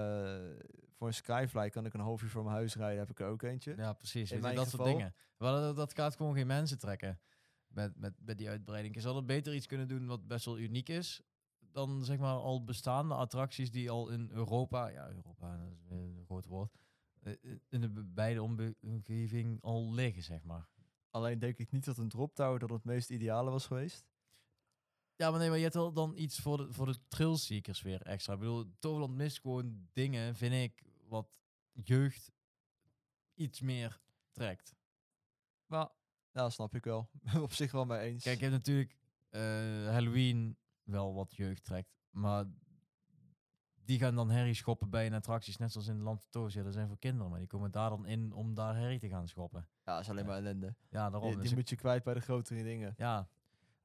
voor 0.93 1.07
een 1.07 1.15
Skyfly 1.15 1.71
kan 1.71 1.87
ik 1.87 1.95
een 1.95 2.01
half 2.01 2.23
uur 2.23 2.29
voor 2.29 2.43
mijn 2.43 2.55
huis 2.55 2.75
rijden, 2.75 2.99
heb 2.99 3.11
ik 3.11 3.21
er 3.21 3.27
ook 3.27 3.43
eentje. 3.43 3.75
Ja, 3.77 3.93
precies. 3.93 4.33
In 4.33 4.43
je, 4.43 4.55
dat 4.55 4.69
soort 4.69 4.85
dingen. 4.85 5.15
Maar 5.37 5.53
dat, 5.53 5.77
dat 5.77 5.95
gaat 5.95 6.17
gewoon 6.17 6.35
geen 6.35 6.47
mensen 6.47 6.79
trekken 6.79 7.21
met, 7.67 7.97
met, 7.97 8.15
met 8.19 8.39
die 8.39 8.49
uitbreiding. 8.49 8.95
Je 8.95 9.01
zal 9.01 9.17
er 9.17 9.25
beter 9.25 9.55
iets 9.55 9.67
kunnen 9.67 9.89
doen 9.89 10.07
wat 10.07 10.27
best 10.27 10.45
wel 10.45 10.59
uniek 10.59 10.89
is 10.89 11.23
dan 11.77 12.05
zeg 12.05 12.19
maar 12.19 12.35
al 12.35 12.65
bestaande 12.65 13.15
attracties 13.15 13.71
die 13.71 13.91
al 13.91 14.09
in 14.09 14.31
Europa, 14.31 14.89
ja 14.89 15.09
Europa 15.09 15.57
dat 15.57 15.73
is 15.85 15.91
een 15.91 16.23
groot 16.25 16.47
woord, 16.47 16.73
eh, 17.23 17.33
in 17.69 17.81
de 17.81 17.89
be- 17.89 18.05
beide 18.05 18.43
omgeving 18.81 19.63
al 19.63 19.93
liggen 19.93 20.23
zeg 20.23 20.43
maar. 20.45 20.69
Alleen 21.11 21.39
denk 21.39 21.59
ik 21.59 21.71
niet 21.71 21.85
dat 21.85 21.99
een 21.99 22.09
drop 22.09 22.35
tower 22.35 22.59
dat 22.59 22.71
het 22.71 22.85
meest 22.85 23.11
ideale 23.11 23.51
was 23.51 23.67
geweest. 23.67 24.05
Ja, 25.17 25.31
maar 25.31 25.39
nee, 25.39 25.49
maar 25.49 25.57
je 25.57 25.63
hebt 25.63 25.75
wel 25.75 25.93
dan 25.93 26.17
iets 26.17 26.39
voor 26.41 26.57
de, 26.57 26.73
voor 26.73 26.87
de 26.87 26.99
trailseekers 27.09 27.83
weer 27.83 28.03
extra. 28.03 28.33
Ik 28.33 28.39
bedoel, 28.39 28.73
Toverland 28.79 29.15
mist 29.15 29.41
gewoon 29.41 29.89
dingen, 29.93 30.35
vind 30.35 30.55
ik, 30.55 30.83
wat 31.09 31.41
jeugd 31.73 32.33
iets 33.35 33.61
meer 33.61 34.01
trekt. 34.33 34.75
Maar 35.67 35.89
ja, 36.33 36.51
snap 36.51 36.75
ik 36.75 36.85
wel. 36.85 37.11
Op 37.43 37.53
zich 37.53 37.73
wel 37.73 37.85
mee 37.85 37.99
eens. 38.01 38.23
Kijk, 38.23 38.37
je 38.39 38.45
hebt 38.45 38.57
natuurlijk 38.57 38.97
eh, 39.29 39.41
Halloween 39.91 40.57
wel 40.87 41.15
wat 41.15 41.37
jeugd 41.37 41.65
trekt, 41.65 41.97
maar 42.11 42.45
die 43.85 43.99
gaan 43.99 44.15
dan 44.15 44.31
herrie 44.31 44.55
schoppen 44.55 44.91
bij 44.91 45.07
een 45.07 45.15
attracties, 45.15 45.57
net 45.57 45.73
zoals 45.73 45.87
in 45.87 46.03
Land 46.03 46.21
van 46.21 46.31
Toos. 46.31 46.55
Ja, 46.55 46.63
dat 46.63 46.73
zijn 46.73 46.89
voor 46.89 46.99
kinderen, 46.99 47.31
maar 47.31 47.39
die 47.39 47.49
komen 47.49 47.71
daar 47.71 47.91
dan 47.91 48.07
in 48.07 48.33
om 48.33 48.55
daar 48.55 48.77
herrie 48.77 48.99
te 48.99 49.09
gaan 49.09 49.29
schoppen. 49.29 49.69
ja, 49.85 49.93
dat 49.93 50.03
is 50.03 50.11
alleen 50.11 50.27
maar 50.27 50.37
ellende. 50.37 50.75
Ja, 50.91 51.11
daarom. 51.11 51.29
Die, 51.29 51.39
Dus 51.39 51.47
die 51.47 51.57
moet 51.57 51.69
je 51.69 51.77
kwijt 51.77 52.03
bij 52.03 52.15
de 52.15 52.21
grotere 52.21 52.63
dingen. 52.63 52.95
ja, 52.97 53.29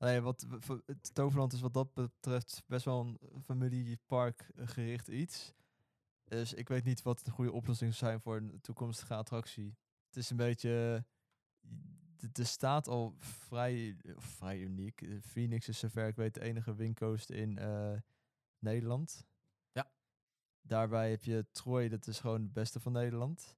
Nee, 0.02 0.22
wat, 0.22 0.46
het 0.86 1.14
Toverland 1.14 1.54
is 1.54 1.62
wat 1.62 1.74
dat 1.74 1.94
betreft 1.94 2.64
best 2.68 2.86
wel 2.86 3.00
een 3.00 3.42
familiepark 3.44 4.52
gericht 4.56 5.08
iets. 5.08 5.54
Dus 6.24 6.54
ik 6.54 6.68
weet 6.68 6.84
niet 6.84 7.02
wat 7.02 7.26
de 7.26 7.32
goede 7.32 7.52
oplossing 7.52 7.94
zou 7.94 8.12
zijn 8.12 8.22
voor 8.22 8.36
een 8.36 8.62
toekomstige 8.62 9.14
attractie. 9.14 9.78
Het 10.06 10.16
is 10.16 10.30
een 10.30 10.38
beetje... 10.38 11.06
d- 12.32 12.38
Er 12.40 12.46
staat 12.46 12.88
al 12.88 13.16
vrij, 13.18 13.96
vrij 14.18 14.60
uniek. 14.60 15.08
Phoenix 15.22 15.68
is 15.68 15.80
zover 15.80 16.08
ik 16.08 16.16
weet 16.16 16.34
de 16.34 16.42
enige 16.42 16.76
windcoast 16.76 17.30
in 17.30 17.58
eh, 17.58 17.94
Nederland. 18.60 19.26
Ja. 19.72 19.92
Daarbij 20.62 21.10
heb 21.10 21.24
je 21.24 21.46
Troy, 21.52 21.90
dat 21.90 22.08
is 22.08 22.20
gewoon 22.20 22.42
het 22.42 22.54
beste 22.54 22.80
van 22.80 22.92
Nederland. 22.92 23.56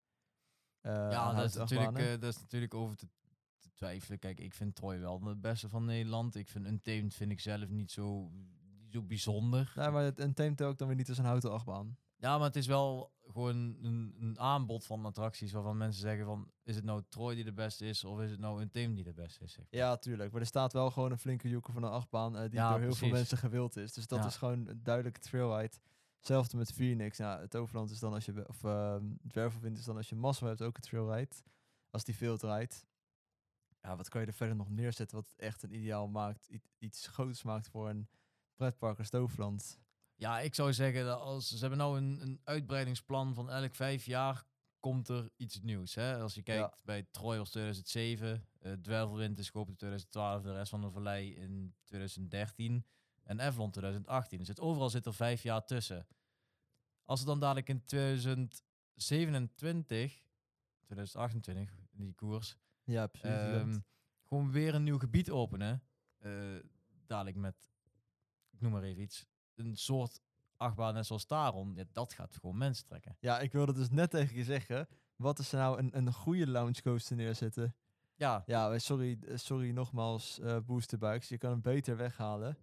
Eh, 0.81 0.91
ja 0.93 1.33
dat, 1.33 1.45
is 1.45 1.55
natuurlijk, 1.55 1.97
eh, 1.97 2.19
dat 2.19 2.23
is 2.35 2.39
natuurlijk 2.39 2.73
over 2.73 2.95
te, 2.97 3.07
te 3.59 3.71
twijfelen. 3.73 4.19
Kijk, 4.19 4.39
ik 4.39 4.53
vind 4.53 4.75
Troy 4.75 4.99
wel 4.99 5.19
de 5.19 5.35
beste 5.35 5.69
van 5.69 5.85
Nederland. 5.85 6.35
Ik 6.35 6.49
vind 6.49 6.65
Untamed 6.67 7.13
vind 7.13 7.31
ik 7.31 7.39
zelf 7.39 7.69
niet 7.69 7.91
zo, 7.91 8.29
niet 8.81 8.93
zo 8.93 9.01
bijzonder. 9.03 9.73
Nee, 9.75 9.89
maar 9.89 10.03
het, 10.03 10.19
een 10.19 10.33
teemt 10.33 10.61
ook 10.61 10.77
dan 10.77 10.87
weer 10.87 10.97
niet 10.97 11.09
als 11.09 11.17
een 11.17 11.25
houten 11.25 11.51
achtbaan. 11.51 11.97
Ja, 12.23 12.37
maar 12.37 12.47
het 12.47 12.55
is 12.55 12.67
wel 12.67 13.11
gewoon 13.27 13.55
een, 13.81 14.15
een 14.19 14.39
aanbod 14.39 14.85
van 14.85 15.05
attracties 15.05 15.51
waarvan 15.51 15.77
mensen 15.77 16.01
zeggen 16.01 16.25
van... 16.25 16.51
Is 16.63 16.75
het 16.75 16.83
nou 16.83 17.03
Troy 17.09 17.35
die 17.35 17.43
de 17.43 17.53
beste 17.53 17.85
is 17.85 18.03
of 18.03 18.19
is 18.19 18.31
het 18.31 18.39
nou 18.39 18.61
Untamed 18.61 18.95
die 18.95 19.03
de 19.03 19.13
beste 19.13 19.43
is? 19.43 19.51
Zeg. 19.53 19.65
maar. 19.71 19.79
Ja, 19.79 19.97
tuurlijk. 19.97 20.31
Maar 20.31 20.41
er 20.41 20.47
staat 20.47 20.73
wel 20.73 20.91
gewoon 20.91 21.11
een 21.11 21.17
flinke 21.17 21.49
joeker 21.49 21.73
van 21.73 21.83
een 21.83 21.91
achtbaan 21.91 22.35
eh, 22.37 22.41
die 22.41 22.53
Ja, 22.53 22.69
door 22.71 22.79
heel 22.79 22.93
veel 22.95 23.09
mensen 23.09 23.37
gewild 23.37 23.75
is. 23.77 23.93
Dus 23.93 24.07
dat 24.07 24.19
Ja. 24.19 24.25
is 24.25 24.35
gewoon 24.35 24.67
een 24.67 24.83
duidelijke 24.83 25.19
trailride. 25.19 25.75
Hetzelfde 26.17 26.57
met 26.57 26.71
Phoenix. 26.73 27.17
Nou, 27.17 27.41
het 27.41 27.55
Overland 27.55 27.89
is 27.91 27.99
dan 27.99 28.13
als 28.13 28.25
je, 28.25 28.47
of 28.47 28.63
ehm 28.63 29.05
het 29.23 29.33
Wervelwind 29.33 29.77
is 29.77 29.85
dan 29.85 29.95
als 29.97 30.09
je 30.09 30.15
mazzel 30.15 30.47
hebt 30.47 30.61
ook 30.61 30.75
een 30.75 30.81
trailride. 30.81 31.35
Als 31.89 32.03
die 32.03 32.15
veel 32.15 32.37
draait. 32.37 32.85
Ja, 33.81 33.95
wat 33.95 34.09
kan 34.09 34.21
je 34.21 34.27
er 34.27 34.33
verder 34.33 34.55
nog 34.55 34.69
neerzetten 34.69 35.17
wat 35.17 35.33
echt 35.35 35.63
een 35.63 35.73
ideaal 35.75 36.07
maakt, 36.07 36.49
iets 36.77 37.07
groots 37.07 37.43
maakt 37.43 37.67
voor 37.67 37.89
een 37.89 38.07
pretpark 38.55 38.97
als 38.97 39.11
het 39.11 39.21
Overland. 39.21 39.79
Ja, 40.15 40.39
ik 40.39 40.55
zou 40.55 40.73
zeggen 40.73 41.05
dat 41.05 41.19
als 41.19 41.47
ze 41.49 41.57
hebben 41.59 41.77
nou 41.77 41.97
een, 41.97 42.21
een 42.21 42.41
uitbreidingsplan 42.43 43.33
van 43.33 43.49
elk 43.49 43.75
vijf 43.75 44.05
jaar 44.05 44.45
komt 44.79 45.07
er 45.07 45.29
iets 45.37 45.61
nieuws. 45.61 45.95
Hè? 45.95 46.19
Als 46.19 46.33
je 46.33 46.43
kijkt 46.43 46.61
bij 46.83 47.03
Troy 47.11 47.37
was 47.37 47.49
2007, 47.49 48.47
eh 48.59 48.71
Dwervelwind 48.73 49.39
is 49.39 49.49
geopend 49.49 49.81
in 49.81 49.87
2012, 49.87 50.41
de 50.43 50.53
rest 50.53 50.69
van 50.69 50.81
de 50.81 50.91
vallei 50.91 51.35
in 51.35 51.75
2013 51.83 52.85
en 53.23 53.41
Avalon 53.41 53.71
2018. 53.71 54.37
Dus 54.37 54.47
het, 54.47 54.59
overal 54.59 54.89
zit 54.89 55.05
er 55.05 55.13
vijf 55.13 55.43
jaar 55.43 55.65
tussen. 55.65 56.07
Als 57.05 57.19
er 57.19 57.25
dan 57.25 57.39
dadelijk 57.39 57.69
in 57.69 57.85
2027, 57.85 60.23
2028, 60.85 61.77
die 61.91 62.13
koers, 62.13 62.57
Ja, 62.83 63.07
precies. 63.07 63.29
Ehm, 63.29 63.79
gewoon 64.23 64.51
weer 64.51 64.75
een 64.75 64.83
nieuw 64.83 64.99
gebied 64.99 65.29
openen. 65.29 65.83
eh, 66.17 66.55
dadelijk 67.05 67.35
met, 67.37 67.71
ik 68.49 68.61
noem 68.61 68.71
maar 68.71 68.83
even 68.83 69.01
iets, 69.01 69.25
een 69.55 69.77
soort 69.77 70.21
achtbaan 70.57 70.93
net 70.93 71.05
zoals 71.05 71.25
Taron. 71.25 71.73
Ja, 71.75 71.83
dat 71.91 72.13
gaat 72.13 72.37
gewoon 72.41 72.57
mensen 72.57 72.85
trekken. 72.85 73.17
ja, 73.19 73.39
ik 73.39 73.51
wilde 73.51 73.73
dus 73.73 73.89
net 73.89 74.09
tegen 74.09 74.35
je 74.35 74.43
zeggen. 74.43 74.87
Wat 75.15 75.39
is 75.39 75.51
er 75.51 75.59
nou 75.59 75.79
een, 75.79 75.97
een 75.97 76.13
goede 76.13 76.47
lounge 76.47 76.81
coaster 76.81 77.15
neerzetten? 77.15 77.75
Ja, 78.15 78.43
Ja, 78.45 78.71
eh, 78.71 78.79
sorry, 78.79 79.17
eh, 79.27 79.37
sorry 79.37 79.69
nogmaals, 79.69 80.39
eh 80.39 80.57
boosterbikes. 80.65 81.29
Je 81.29 81.37
kan 81.37 81.51
hem 81.51 81.61
beter 81.61 81.97
weghalen. 81.97 82.57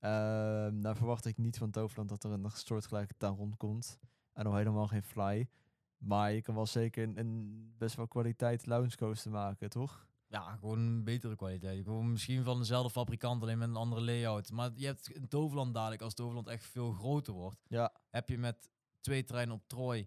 Ehm 0.00 0.78
nou 0.78 0.96
verwacht 0.96 1.24
ik 1.24 1.38
niet 1.38 1.58
van 1.58 1.70
Toverland 1.70 2.08
dat 2.08 2.24
er 2.24 2.30
een 2.30 2.50
soortgelijke 2.50 3.14
Taron 3.16 3.56
komt. 3.56 3.98
En 4.32 4.46
al 4.46 4.54
helemaal 4.54 4.86
geen 4.86 5.02
fly. 5.02 5.48
Maar 5.96 6.32
je 6.32 6.42
kan 6.42 6.54
wel 6.54 6.66
zeker 6.66 7.02
een, 7.02 7.18
een 7.18 7.74
best 7.78 7.96
wel 7.96 8.08
kwaliteit 8.08 8.66
lounge 8.66 8.96
coaster 8.96 9.30
maken, 9.30 9.70
toch? 9.70 10.08
Ja, 10.34 10.56
gewoon 10.56 10.78
een 10.78 11.04
betere 11.04 11.36
kwaliteit. 11.36 11.84
Gewoon 11.84 12.10
misschien 12.10 12.44
van 12.44 12.58
dezelfde 12.58 12.90
fabrikant, 12.90 13.42
alleen 13.42 13.58
met 13.58 13.68
een 13.68 13.76
andere 13.76 14.00
layout. 14.00 14.50
Maar 14.50 14.70
je 14.74 14.86
hebt 14.86 15.10
in 15.10 15.28
Toverland 15.28 15.74
dadelijk, 15.74 16.02
als 16.02 16.14
Toverland 16.14 16.48
echt 16.48 16.64
veel 16.64 16.92
groter 16.92 17.32
wordt, 17.32 17.64
Ja. 17.68 17.92
heb 18.10 18.28
je 18.28 18.38
met 18.38 18.68
twee 19.00 19.24
treinen 19.24 19.54
op 19.54 19.62
Troy, 19.68 20.06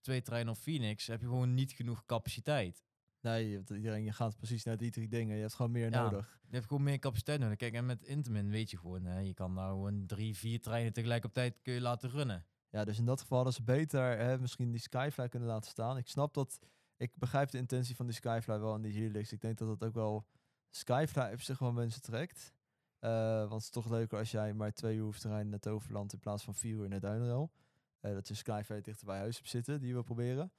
twee 0.00 0.22
treinen 0.22 0.52
op 0.52 0.58
Phoenix, 0.58 1.06
heb 1.06 1.20
je 1.20 1.26
gewoon 1.26 1.54
niet 1.54 1.72
genoeg 1.72 2.04
capaciteit. 2.06 2.84
Nee, 3.20 3.54
want 3.54 3.70
iedereen 3.70 4.04
je 4.04 4.12
gaat 4.12 4.36
precies 4.36 4.64
naar 4.64 4.76
die 4.76 4.90
drie 4.90 5.08
dingen. 5.08 5.34
Je 5.34 5.40
hebt 5.40 5.54
gewoon 5.54 5.70
meer 5.72 5.90
Ja. 5.90 6.02
nodig. 6.02 6.38
Je 6.48 6.54
hebt 6.54 6.66
gewoon 6.66 6.82
meer 6.82 6.98
capaciteit 6.98 7.40
nodig. 7.40 7.56
Kijk, 7.56 7.74
en 7.74 7.86
met 7.86 8.02
Intamin 8.04 8.50
weet 8.50 8.70
je 8.70 8.78
gewoon, 8.78 9.04
hè, 9.04 9.18
je 9.18 9.34
kan 9.34 9.52
nou 9.52 9.70
gewoon 9.70 10.06
drie, 10.06 10.36
vier 10.36 10.60
treinen 10.60 10.92
tegelijk 10.92 11.24
op 11.24 11.32
tijd 11.32 11.58
kun 11.62 11.72
je 11.72 11.80
laten 11.80 12.10
runnen. 12.10 12.46
Ja, 12.70 12.84
dus 12.84 12.98
in 12.98 13.04
dat 13.04 13.20
geval 13.20 13.36
hadden 13.36 13.54
ze 13.54 13.62
beter 13.62 14.18
hè, 14.18 14.38
misschien 14.38 14.70
die 14.70 14.80
Skyfly 14.80 15.28
kunnen 15.28 15.48
laten 15.48 15.70
staan. 15.70 15.96
Ik 15.96 16.08
snap 16.08 16.34
dat, 16.34 16.58
ik 16.98 17.16
begrijp 17.16 17.50
de 17.50 17.58
intentie 17.58 17.96
van 17.96 18.06
die 18.06 18.14
Skyfly 18.14 18.60
wel 18.60 18.74
en 18.74 18.82
die 18.82 18.92
Helix. 18.92 19.32
Ik 19.32 19.40
denk 19.40 19.58
dat 19.58 19.68
dat 19.68 19.88
ook 19.88 19.94
wel 19.94 20.26
Skyfly 20.70 21.32
op 21.32 21.40
zich 21.40 21.58
wel 21.58 21.72
mensen 21.72 22.02
trekt. 22.02 22.52
Eh, 22.98 23.38
want 23.38 23.52
het 23.52 23.62
is 23.62 23.70
toch 23.70 23.90
leuker 23.90 24.18
als 24.18 24.30
jij 24.30 24.54
maar 24.54 24.72
twee 24.72 24.96
uur 24.96 25.02
hoeft 25.02 25.20
te 25.20 25.28
rijden 25.28 25.48
naar 25.48 25.58
het 25.58 25.68
Overland 25.68 26.12
in 26.12 26.18
plaats 26.18 26.44
van 26.44 26.54
vier 26.54 26.76
uur 26.76 26.88
naar 26.88 27.00
Duinrel. 27.00 27.52
Eh 28.00 28.12
dat 28.12 28.28
je 28.28 28.34
Skyfly 28.34 28.80
dichter 28.80 29.06
bij 29.06 29.18
huis 29.18 29.36
hebt 29.36 29.48
zitten, 29.48 29.80
die 29.80 29.94
we 29.94 30.02
proberen. 30.02 30.52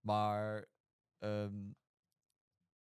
Maar 0.00 0.66
ehm, 1.18 1.70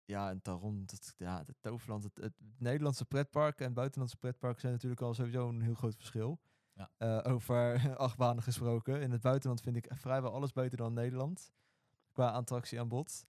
ja, 0.05 0.29
en 0.29 0.39
daarom, 0.41 0.85
dat, 0.85 1.13
ja, 1.17 1.43
het 1.45 1.55
Toverland, 1.61 2.03
het, 2.03 2.15
het 2.15 2.33
Nederlandse 2.57 3.05
pretpark 3.05 3.61
en 3.61 3.73
buitenlandse 3.73 4.17
pretpark 4.17 4.59
zijn 4.59 4.73
natuurlijk 4.73 5.01
al 5.01 5.13
sowieso 5.13 5.49
een 5.49 5.61
heel 5.61 5.73
groot 5.73 5.95
verschil. 5.95 6.39
Ja. 6.73 6.91
Eh, 6.97 7.33
over 7.33 7.79
achtbanen 7.97 8.43
gesproken. 8.43 9.01
In 9.01 9.11
het 9.11 9.21
buitenland 9.21 9.61
vind 9.61 9.75
ik 9.75 9.87
vrijwel 9.89 10.33
alles 10.33 10.51
beter 10.51 10.77
dan 10.77 10.93
Nederland. 10.93 11.51
Qua 12.19 12.31
attractie 12.31 12.79
aan 12.79 12.87
bod. 12.87 13.25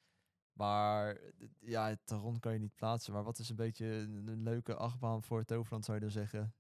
Maar 0.53 1.21
ja, 1.61 1.89
het 1.89 2.07
Taron 2.07 2.41
kan 2.41 2.53
je 2.53 2.59
niet 2.59 2.75
plaatsen. 2.75 3.13
Maar 3.13 3.23
wat 3.23 3.39
is 3.39 3.49
een 3.49 3.57
beetje 3.57 3.87
een, 3.87 4.43
leuke 4.43 4.75
achtbaan 4.75 5.23
voor 5.23 5.45
Toverland, 5.45 5.85
zou 5.85 5.97
je 5.97 6.03
dan 6.03 6.13
zeggen? 6.13 6.55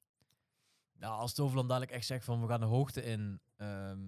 Nou, 0.93 1.21
als 1.21 1.35
Toverland 1.35 1.69
dadelijk 1.69 1.93
echt 1.93 2.07
zegt 2.07 2.25
van 2.25 2.41
we 2.41 2.47
gaan 2.47 2.61
de 2.61 2.67
hoogte 2.67 3.03
in, 3.03 3.41
ehm, 3.57 3.99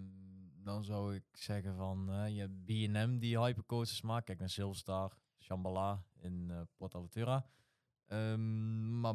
dan 0.55 0.85
zou 0.85 1.15
ik 1.15 1.25
zeggen 1.33 1.77
van 1.77 2.11
je 2.35 2.41
hebt 2.41 2.65
B&M 2.65 3.19
die 3.19 3.39
hypercoasters 3.39 4.03
maakt. 4.03 4.25
Kijk 4.25 4.39
naar 4.39 4.51
Silverstar, 4.51 5.17
Shambhala 5.39 6.05
in 6.19 6.51
eh 6.51 6.61
Port 6.77 6.95
Aventura. 6.95 7.47
Ehm, 8.07 9.01
maar 9.01 9.15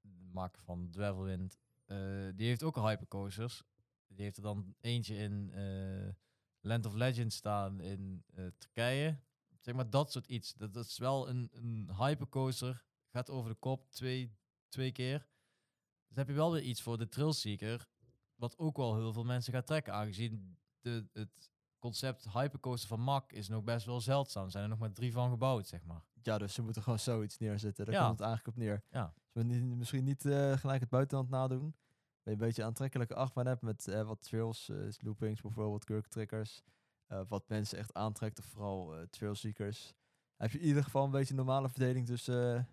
de 0.00 0.28
maker 0.32 0.62
van 0.62 0.90
Dwervelwind, 0.90 1.58
eh, 1.84 1.96
die 2.34 2.46
heeft 2.46 2.62
ook 2.62 2.76
hypercoasters. 2.76 3.62
Die 4.06 4.24
heeft 4.24 4.36
er 4.36 4.42
dan 4.42 4.74
eentje 4.80 5.16
in 5.16 5.50
eh, 5.52 6.14
Land 6.62 6.86
of 6.86 6.94
Legends 6.94 7.36
staan 7.36 7.80
in 7.80 8.24
eh, 8.34 8.46
Turkije. 8.58 9.18
Zeg 9.60 9.74
maar 9.74 9.90
dat 9.90 10.12
soort 10.12 10.26
iets. 10.26 10.54
Dat, 10.54 10.74
dat 10.74 10.86
is 10.86 10.98
wel 10.98 11.28
een, 11.28 11.48
een 11.52 11.90
hypercoaster. 11.98 12.84
Gaat 13.10 13.30
over 13.30 13.50
de 13.50 13.56
kop 13.56 13.90
twee, 13.90 14.36
twee 14.68 14.92
keer. 14.92 15.26
Dus 16.08 16.16
heb 16.16 16.28
je 16.28 16.34
wel 16.34 16.52
weer 16.52 16.62
iets 16.62 16.82
voor 16.82 16.98
de 16.98 17.08
Trailseeker. 17.08 17.88
Wat 18.34 18.58
ook 18.58 18.76
wel 18.76 18.96
heel 18.96 19.12
veel 19.12 19.24
mensen 19.24 19.52
gaat 19.52 19.66
trekken. 19.66 19.92
Aangezien 19.92 20.56
de, 20.80 21.08
het 21.12 21.50
concept 21.78 22.28
hypercoaster 22.32 22.88
van 22.88 23.00
Mack 23.00 23.32
is 23.32 23.48
nog 23.48 23.64
best 23.64 23.86
wel 23.86 24.00
zeldzaam. 24.00 24.44
Er 24.44 24.50
zijn 24.50 24.62
er 24.64 24.68
nog 24.70 24.78
maar 24.78 24.92
drie 24.92 25.12
van 25.12 25.30
gebouwd, 25.30 25.66
zeg 25.66 25.84
maar. 25.84 26.04
Ja, 26.22 26.38
dus 26.38 26.54
ze 26.54 26.62
moeten 26.62 26.82
gewoon 26.82 26.98
zoiets 26.98 27.38
neerzetten. 27.38 27.84
Daar 27.84 27.94
Ja. 27.94 28.06
komt 28.06 28.18
het 28.18 28.26
eigenlijk 28.28 28.56
op 28.56 28.62
neer. 28.62 28.82
Ja. 28.90 29.12
Dus 29.14 29.32
we 29.32 29.42
niet, 29.42 29.76
misschien 29.76 30.04
niet 30.04 30.24
eh, 30.24 30.52
gelijk 30.56 30.80
het 30.80 30.90
buitenland 30.90 31.28
nadoen. 31.30 31.74
Een 32.22 32.36
beetje 32.38 32.64
aantrekkelijke 32.64 33.14
achtbaan 33.14 33.46
hebt 33.46 33.62
met 33.62 33.88
eh, 33.88 34.02
wat 34.02 34.22
trails, 34.22 34.68
eh, 34.68 34.76
loopings 34.98 35.40
bijvoorbeeld, 35.40 35.84
kurkentrekkers. 35.84 36.62
eh 37.06 37.20
wat 37.28 37.48
mensen 37.48 37.78
echt 37.78 37.94
aantrekt, 37.94 38.38
of 38.38 38.44
vooral 38.44 38.96
eh 38.96 39.02
trailseekers. 39.10 39.94
Heb 40.36 40.50
je 40.50 40.58
in 40.58 40.66
ieder 40.66 40.84
geval 40.84 41.04
een 41.04 41.10
beetje 41.10 41.30
een 41.30 41.36
normale 41.36 41.68
verdeling 41.68 42.06
tussen 42.06 42.68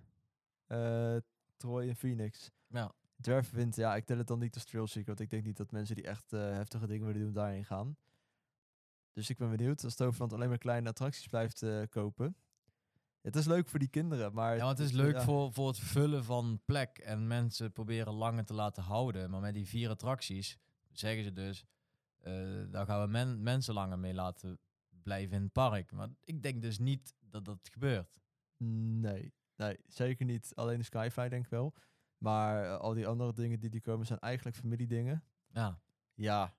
Troy 1.57 1.87
en 1.87 1.95
Phoenix. 1.95 2.51
Ja. 2.67 2.91
Dwerfwind, 3.21 3.75
ja, 3.75 3.95
ik 3.95 4.05
tel 4.05 4.17
het 4.17 4.27
dan 4.27 4.39
niet 4.39 4.55
als 4.55 4.65
trailseeker, 4.65 5.07
want 5.07 5.19
ik 5.19 5.29
denk 5.29 5.43
niet 5.43 5.57
dat 5.57 5.71
mensen 5.71 5.95
die 5.95 6.03
echt 6.03 6.31
heftige 6.31 6.87
dingen 6.87 7.05
willen 7.05 7.21
doen 7.21 7.33
daarin 7.33 7.65
gaan. 7.65 7.97
Dus 9.13 9.29
ik 9.29 9.37
ben 9.37 9.49
benieuwd 9.49 9.83
als 9.83 9.95
Toverland 9.95 10.33
alleen 10.33 10.49
maar 10.49 10.57
kleine 10.57 10.89
attracties 10.89 11.27
blijft 11.27 11.65
kopen. 11.89 12.35
Het 13.29 13.37
is 13.37 13.45
leuk 13.45 13.69
voor 13.69 13.79
die 13.79 13.87
kinderen, 13.87 14.33
maar... 14.33 14.55
Ja, 14.55 14.63
want 14.63 14.77
het 14.77 14.87
is 14.87 14.93
ja, 14.95 15.01
leuk 15.01 15.21
voor, 15.21 15.53
voor 15.53 15.67
het 15.67 15.79
vullen 15.79 16.23
van 16.23 16.61
plek 16.65 16.97
en 16.97 17.27
mensen 17.27 17.71
proberen 17.71 18.13
langer 18.13 18.45
te 18.45 18.53
laten 18.53 18.83
houden. 18.83 19.29
Maar 19.29 19.41
met 19.41 19.53
die 19.53 19.67
vier 19.67 19.89
attracties 19.89 20.57
zeggen 20.91 21.23
ze 21.23 21.33
dus, 21.33 21.65
eh 22.19 22.33
daar 22.71 22.85
gaan 22.85 23.01
we 23.01 23.07
men- 23.07 23.43
mensen 23.43 23.73
langer 23.73 23.99
mee 23.99 24.13
laten 24.13 24.59
blijven 25.03 25.35
in 25.37 25.43
het 25.43 25.51
park. 25.51 25.91
Maar 25.91 26.07
ik 26.23 26.43
denk 26.43 26.61
dus 26.61 26.79
niet 26.79 27.13
dat 27.19 27.45
dat 27.45 27.69
gebeurt. 27.71 28.19
Nee, 28.57 29.33
nee, 29.55 29.77
zeker 29.87 30.25
niet. 30.25 30.51
Alleen 30.55 30.77
de 30.77 30.83
Skyfly 30.83 31.29
denk 31.29 31.43
ik 31.43 31.49
wel. 31.51 31.73
Maar 32.17 32.63
eh, 32.65 32.77
al 32.77 32.93
die 32.93 33.07
andere 33.07 33.33
dingen 33.33 33.59
die 33.59 33.69
die 33.69 33.81
komen 33.81 34.05
zijn 34.05 34.19
eigenlijk 34.19 34.57
familiedingen. 34.57 35.23
Ja, 35.47 35.79
Ja. 36.13 36.53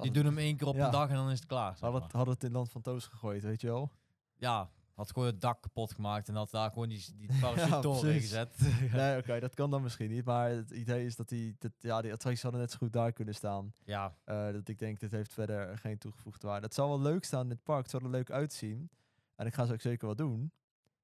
die 0.00 0.10
doen 0.10 0.24
hem 0.24 0.38
één 0.38 0.56
keer 0.56 0.66
op 0.66 0.74
Ja. 0.74 0.84
een 0.86 0.92
dag 0.92 1.08
en 1.08 1.14
dan 1.14 1.30
is 1.30 1.38
het 1.38 1.48
klaar. 1.48 1.76
zeg 1.76 1.90
maar. 1.90 2.02
het, 2.02 2.12
hadden 2.12 2.34
het 2.34 2.44
in 2.44 2.52
Land 2.52 2.70
van 2.70 2.82
Toos 2.82 3.06
gegooid, 3.06 3.42
weet 3.42 3.60
je 3.60 3.66
wel? 3.66 3.92
Ja, 4.36 4.70
had 5.00 5.12
gewoon 5.12 5.28
het 5.28 5.40
dak 5.40 5.62
kapot 5.62 5.92
gemaakt 5.92 6.28
en 6.28 6.34
had 6.34 6.50
daar 6.50 6.70
gewoon 6.70 6.88
die, 6.88 7.04
die 7.16 7.28
parachute 7.40 7.88
precies. 7.88 8.20
gezet. 8.22 8.58
Nee, 8.92 9.18
oké, 9.20 9.40
dat 9.40 9.54
kan 9.54 9.70
dan 9.70 9.82
misschien 9.82 10.10
niet. 10.10 10.24
Maar 10.24 10.50
het 10.50 10.70
idee 10.70 11.04
is 11.06 11.16
dat 11.16 11.28
die, 11.28 11.56
dat, 11.58 11.72
ja, 11.78 12.00
die 12.02 12.12
attracties 12.12 12.42
hadden 12.42 12.60
net 12.60 12.70
zo 12.70 12.76
goed 12.78 12.92
daar 12.92 13.12
kunnen 13.12 13.34
staan. 13.34 13.72
ja, 13.84 14.14
Eh, 14.24 14.52
dat 14.52 14.68
ik 14.68 14.78
denk, 14.78 15.00
dit 15.00 15.10
heeft 15.10 15.32
verder 15.32 15.78
geen 15.78 15.98
toegevoegde 15.98 16.46
waarde. 16.46 16.66
Het 16.66 16.74
zal 16.74 16.88
wel 16.88 17.00
leuk 17.00 17.24
staan 17.24 17.44
in 17.44 17.50
het 17.50 17.62
park. 17.62 17.82
Het 17.82 17.90
zal 17.90 18.00
er 18.00 18.10
leuk 18.10 18.30
uitzien. 18.30 18.90
En 19.36 19.46
ik 19.46 19.54
ga 19.54 19.66
ze 19.66 19.72
ook 19.72 19.80
zeker 19.80 20.06
wel 20.06 20.16
doen. 20.16 20.52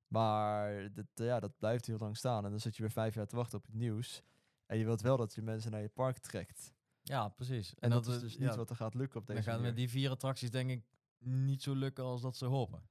Maar 0.09 0.92
dat, 0.92 1.07
ja, 1.14 1.40
dat 1.40 1.59
blijft 1.59 1.86
heel 1.86 1.99
lang 1.99 2.16
staan. 2.16 2.44
En 2.44 2.51
dan 2.51 2.61
zit 2.61 2.76
je 2.76 2.82
weer 2.82 2.90
vijf 2.92 3.14
jaar 3.14 3.26
te 3.26 3.36
wachten 3.36 3.59
op 3.59 3.64
het 3.64 3.74
nieuws. 3.74 4.22
En 4.66 4.78
je 4.78 4.84
wilt 4.84 5.01
wel 5.01 5.16
dat 5.16 5.34
je 5.34 5.42
mensen 5.42 5.70
naar 5.70 5.80
je 5.80 5.88
park 5.88 6.18
trekt. 6.18 6.72
ja, 7.03 7.28
precies. 7.28 7.74
En, 7.78 7.90
dat, 7.90 8.07
is 8.07 8.20
dus 8.20 8.34
ja, 8.34 8.47
niet 8.47 8.55
wat 8.57 8.70
er 8.70 8.76
gaat 8.76 8.94
lukken 8.94 9.20
op 9.20 9.26
Dan 9.26 9.36
deze 9.36 9.49
het 9.49 9.59
manier. 9.59 9.72
met 9.72 9.80
die 9.80 9.90
vier 9.90 10.11
attracties 10.11 10.51
denk 10.51 10.70
ik 10.70 10.82
niet 11.18 11.62
zo 11.62 11.74
lukken 11.74 12.05
als 12.05 12.22
dat 12.22 12.36
ze 12.36 12.44
hopen. 12.44 12.82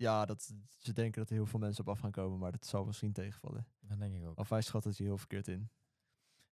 Ja, 0.00 0.24
dat, 0.24 0.54
ze 0.78 0.92
denken 0.92 1.20
dat 1.20 1.30
er 1.30 1.36
heel 1.36 1.46
veel 1.46 1.58
mensen 1.58 1.84
op 1.84 1.90
af 1.90 1.98
gaan 1.98 2.10
komen. 2.10 2.38
Maar 2.38 2.52
dat 2.52 2.66
zal 2.66 2.84
misschien 2.84 3.12
tegenvallen. 3.12 3.66
Dat 3.80 3.98
denk 3.98 4.14
ik 4.14 4.26
ook. 4.26 4.38
Of 4.38 4.48
hij 4.48 4.62
schat 4.62 4.84
het 4.84 4.98
heel 4.98 5.18
verkeerd 5.18 5.48
in. 5.48 5.70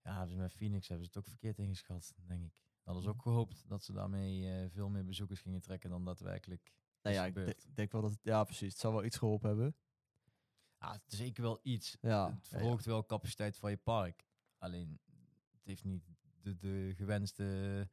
Ja, 0.03 0.27
ze 0.27 0.37
met 0.37 0.53
Phoenix 0.53 0.89
hebben 0.89 1.07
ze 1.07 1.13
het 1.15 1.23
ook 1.25 1.31
verkeerd 1.31 1.59
ingeschat, 1.59 2.15
denk 2.27 2.45
ik. 2.45 2.63
Hadden 2.83 3.03
ze 3.03 3.09
ook 3.09 3.23
gehoopt 3.23 3.65
dat 3.69 3.85
ze 3.85 3.93
daarmee 3.93 4.51
eh, 4.53 4.71
veel 4.71 4.89
meer 4.89 5.05
bezoekers 5.05 5.41
gingen 5.41 5.61
trekken 5.61 5.91
dan 5.91 6.05
daadwerkelijk 6.05 6.73
Nou 7.03 7.15
ja, 7.15 7.27
ik 7.27 7.75
denk 7.75 7.93
wel 7.93 8.01
dat 8.03 8.11
het, 8.11 8.21
ja 8.23 8.45
precies, 8.45 8.73
het 8.73 8.81
zal 8.81 8.93
wel 8.93 9.05
iets 9.05 9.17
geholpen 9.17 9.49
hebben. 9.49 9.77
Ja, 10.81 11.01
zeker 11.07 11.43
wel 11.43 11.59
iets. 11.63 11.97
Ja, 12.01 12.27
het 12.31 12.49
ja, 12.49 12.59
ja. 12.59 12.59
verhoogt 12.59 12.85
wel 12.85 13.07
capaciteit 13.07 13.57
van 13.57 13.71
je 13.71 13.77
park. 13.77 14.27
Alleen, 14.59 15.01
het 15.51 15.65
heeft 15.65 15.85
niet 15.85 16.05
de, 16.41 16.57
de 16.57 16.93
gewenste 16.97 17.89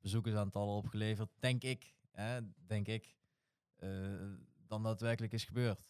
bezoekersaantallen 0.00 0.74
opgeleverd, 0.74 1.30
denk 1.38 1.62
ik. 1.62 1.94
Hè, 2.10 2.40
denk 2.66 2.86
ik. 2.86 3.16
eh, 3.76 3.88
dan 4.70 4.82
daadwerkelijk 4.82 5.32
is 5.32 5.44
gebeurd. 5.44 5.88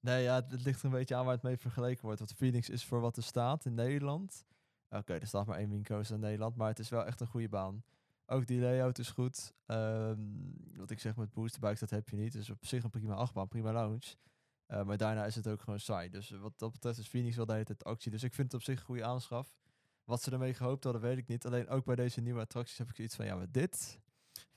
Nee, 0.00 0.22
ja, 0.22 0.34
het, 0.34 0.62
ligt 0.62 0.78
er 0.78 0.84
een 0.84 0.90
beetje 0.90 1.14
aan 1.14 1.24
waar 1.24 1.34
het 1.34 1.42
mee 1.42 1.56
vergeleken 1.56 2.04
wordt. 2.04 2.18
Want 2.18 2.34
Phoenix 2.34 2.68
is 2.68 2.84
voor 2.84 3.00
wat 3.00 3.16
er 3.16 3.22
staat 3.22 3.64
in 3.64 3.74
Nederland. 3.74 4.44
Oké, 4.88 5.14
er 5.14 5.26
staat 5.26 5.46
maar 5.46 5.58
één 5.58 5.70
Wincoaster 5.70 6.14
in 6.14 6.20
Nederland, 6.20 6.56
maar 6.56 6.68
het 6.68 6.78
is 6.78 6.88
wel 6.88 7.06
echt 7.06 7.20
een 7.20 7.26
goede 7.26 7.48
baan. 7.48 7.82
Ook 8.26 8.46
die 8.46 8.60
layout 8.60 8.98
is 8.98 9.10
goed. 9.10 9.52
Ehm, 9.66 10.20
wat 10.76 10.90
ik 10.90 11.00
zeg 11.00 11.16
met 11.16 11.32
boosterbikes, 11.32 11.80
dat 11.80 11.90
heb 11.90 12.08
je 12.08 12.16
niet. 12.16 12.32
Dus 12.32 12.50
op 12.50 12.66
zich 12.66 12.84
een 12.84 12.90
prima 12.90 13.14
achtbaan, 13.14 13.48
prima 13.48 13.72
lounge. 13.72 14.16
Eh, 14.66 14.84
maar 14.84 14.96
daarna 14.96 15.26
is 15.26 15.34
het 15.34 15.48
ook 15.48 15.60
gewoon 15.60 15.80
saai. 15.80 16.08
Dus 16.08 16.30
wat 16.30 16.58
dat 16.58 16.72
betreft 16.72 16.98
is 16.98 17.08
Phoenix 17.08 17.36
wel 17.36 17.46
de 17.46 17.52
hele 17.52 17.64
tijd 17.64 17.84
actie. 17.84 18.10
Dus 18.10 18.22
ik 18.22 18.34
vind 18.34 18.52
het 18.52 18.60
op 18.60 18.66
zich 18.66 18.78
een 18.78 18.84
goede 18.84 19.04
aanschaf. 19.04 19.56
Wat 20.04 20.22
ze 20.22 20.30
ermee 20.30 20.54
gehoopt 20.54 20.84
hadden, 20.84 21.02
weet 21.02 21.18
ik 21.18 21.28
niet. 21.28 21.46
Alleen 21.46 21.68
ook 21.68 21.84
bij 21.84 21.94
deze 21.94 22.20
nieuwe 22.20 22.40
attracties 22.40 22.78
heb 22.78 22.88
ik 22.88 22.96
zoiets 22.96 23.16
van, 23.16 23.24
ja, 23.24 23.36
maar 23.36 23.50
dit... 23.50 23.98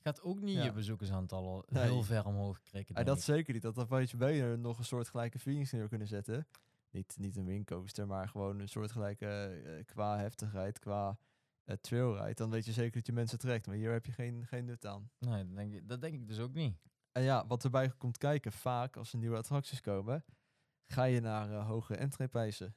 Je 0.04 0.10
gaat 0.10 0.22
ook 0.22 0.40
niet 0.42 0.56
Ja. 0.56 0.64
je 0.64 0.72
bezoekersaantallen 0.72 1.64
Nee. 1.68 1.84
heel 1.84 2.04
ver 2.04 2.26
omhoog 2.26 2.62
krikken. 2.62 2.96
En 2.96 3.04
denk 3.06 3.08
dat 3.08 3.18
ik. 3.18 3.34
zeker 3.36 3.54
niet. 3.54 3.62
Dat 3.62 3.76
dan 3.76 3.88
weet 3.88 4.10
je 4.10 4.18
beter 4.18 4.60
nog 4.60 4.78
een 4.78 4.86
soortgelijke 4.86 5.40
Phoenix 5.40 5.72
neer 5.72 5.88
kunnen 5.88 6.08
zetten. 6.08 6.48
Niet, 6.90 7.16
niet 7.20 7.36
een 7.36 7.46
wingcoaster, 7.46 8.08
maar 8.08 8.30
gewoon 8.30 8.60
een 8.60 8.70
soortgelijke 8.70 9.26
eh, 9.66 9.86
qua 9.86 10.18
heftigheid, 10.18 10.80
qua 10.80 11.18
trailride. 11.82 12.34
Dan 12.34 12.50
weet 12.50 12.66
je 12.66 12.72
zeker 12.72 12.92
dat 12.92 13.06
je 13.06 13.14
mensen 13.14 13.40
trekt. 13.40 13.68
Maar 13.68 13.76
hier 13.76 13.92
heb 13.92 14.06
je 14.06 14.12
geen, 14.12 14.46
geen 14.48 14.66
nut 14.66 14.86
aan. 14.86 15.12
Nee, 15.20 15.46
dat 15.46 15.56
denk, 15.56 15.74
ik, 15.74 15.88
dat 15.90 16.02
denk 16.02 16.14
ik 16.14 16.28
dus 16.28 16.40
ook 16.40 16.54
niet. 16.54 16.78
En 17.12 17.24
ja, 17.24 17.48
wat 17.48 17.64
erbij 17.64 17.90
komt 17.98 18.18
kijken, 18.18 18.52
vaak 18.52 18.98
als 18.98 19.12
er 19.14 19.20
nieuwe 19.20 19.38
attracties 19.38 19.82
komen, 19.82 20.26
ga 20.86 21.04
je 21.04 21.20
naar 21.20 21.52
eh, 21.52 21.68
hogere 21.68 21.98
entreeprijzen. 22.00 22.76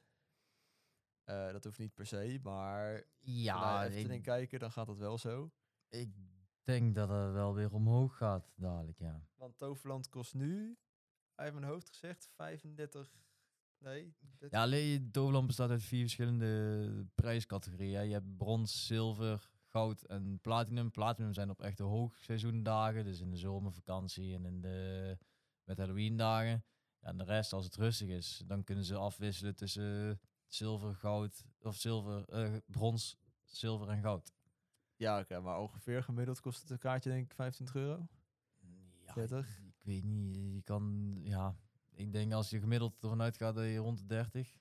Eh 1.25 1.53
dat 1.53 1.65
hoeft 1.65 1.79
niet 1.79 1.95
per 1.95 2.07
se, 2.07 2.39
maar 2.43 3.05
Ja, 3.21 3.61
naar 3.61 3.87
Efteling 3.87 4.19
ik, 4.19 4.23
kijken, 4.23 4.59
dan 4.59 4.73
gaat 4.73 4.87
dat 4.87 4.99
wel 4.99 5.19
zo. 5.19 5.51
ik 5.89 6.11
denk 6.65 6.95
dat 6.95 7.09
het 7.09 7.33
wel 7.33 7.55
weer 7.55 7.73
omhoog 7.73 8.17
gaat 8.17 8.53
dadelijk, 8.57 8.99
ja. 8.99 9.27
Want 9.37 9.59
Toverland 9.59 10.09
kost 10.09 10.35
nu, 10.35 10.79
uit 11.35 11.53
mijn 11.53 11.65
hoofd 11.65 11.89
gezegd, 11.89 12.31
35... 12.35 13.13
Nee, 13.79 14.15
Ja, 14.51 14.63
alleen 14.63 15.11
Toverland 15.11 15.47
bestaat 15.47 15.71
uit 15.71 15.83
vier 15.83 16.01
verschillende 16.01 17.07
prijscategorieën. 17.15 17.95
hè. 17.95 18.01
Je 18.01 18.13
hebt 18.13 18.37
brons, 18.37 18.87
zilver, 18.87 19.51
goud 19.67 20.03
en 20.03 20.39
platinum. 20.41 20.91
Platinum 20.91 21.33
zijn 21.33 21.51
op 21.51 21.63
echte 21.63 21.83
hoogseizoendagen, 21.83 23.05
dus 23.05 23.21
in 23.21 23.31
de 23.31 23.37
zomervakantie 23.37 24.35
en 24.35 24.45
in 24.45 24.61
de 24.61 25.19
met 25.65 25.79
Halloween 25.79 26.17
dagen. 26.17 26.65
Ja, 27.01 27.09
en 27.09 27.17
de 27.17 27.25
rest, 27.25 27.53
als 27.53 27.65
het 27.65 27.77
rustig 27.77 28.09
is, 28.09 28.43
dan 28.47 28.65
kunnen 28.65 28.85
ze 28.85 28.97
afwisselen 28.97 29.55
tussen 29.55 30.21
zilver, 30.47 30.95
goud 30.95 31.45
of 31.61 31.77
zilver, 31.77 32.29
eh, 32.29 32.57
brons, 32.67 33.17
zilver 33.45 33.89
en 33.89 34.01
goud. 34.01 34.33
Ja, 34.97 35.21
oké, 35.21 35.41
maar 35.41 35.59
ongeveer 35.59 36.03
gemiddeld 36.03 36.41
kost 36.41 36.61
het 36.61 36.71
een 36.71 36.79
kaartje 36.79 37.11
denk 37.11 37.25
ik 37.25 37.35
25 37.35 37.77
euro. 37.77 38.07
Ja, 39.07 39.15
30? 39.15 39.59
Ik 39.59 39.75
weet 39.83 40.05
niet, 40.05 40.55
je 40.55 40.63
kan, 40.63 41.15
ja, 41.23 41.57
ik 41.95 42.13
denk 42.13 42.33
als 42.33 42.51
je 42.51 42.61
gemiddeld 42.61 43.03
ervan 43.03 43.23
uitgaat 43.23 43.55
dat 43.55 43.65
je 43.65 43.77
rond 43.77 43.99
de 43.99 44.07
30, 44.07 44.59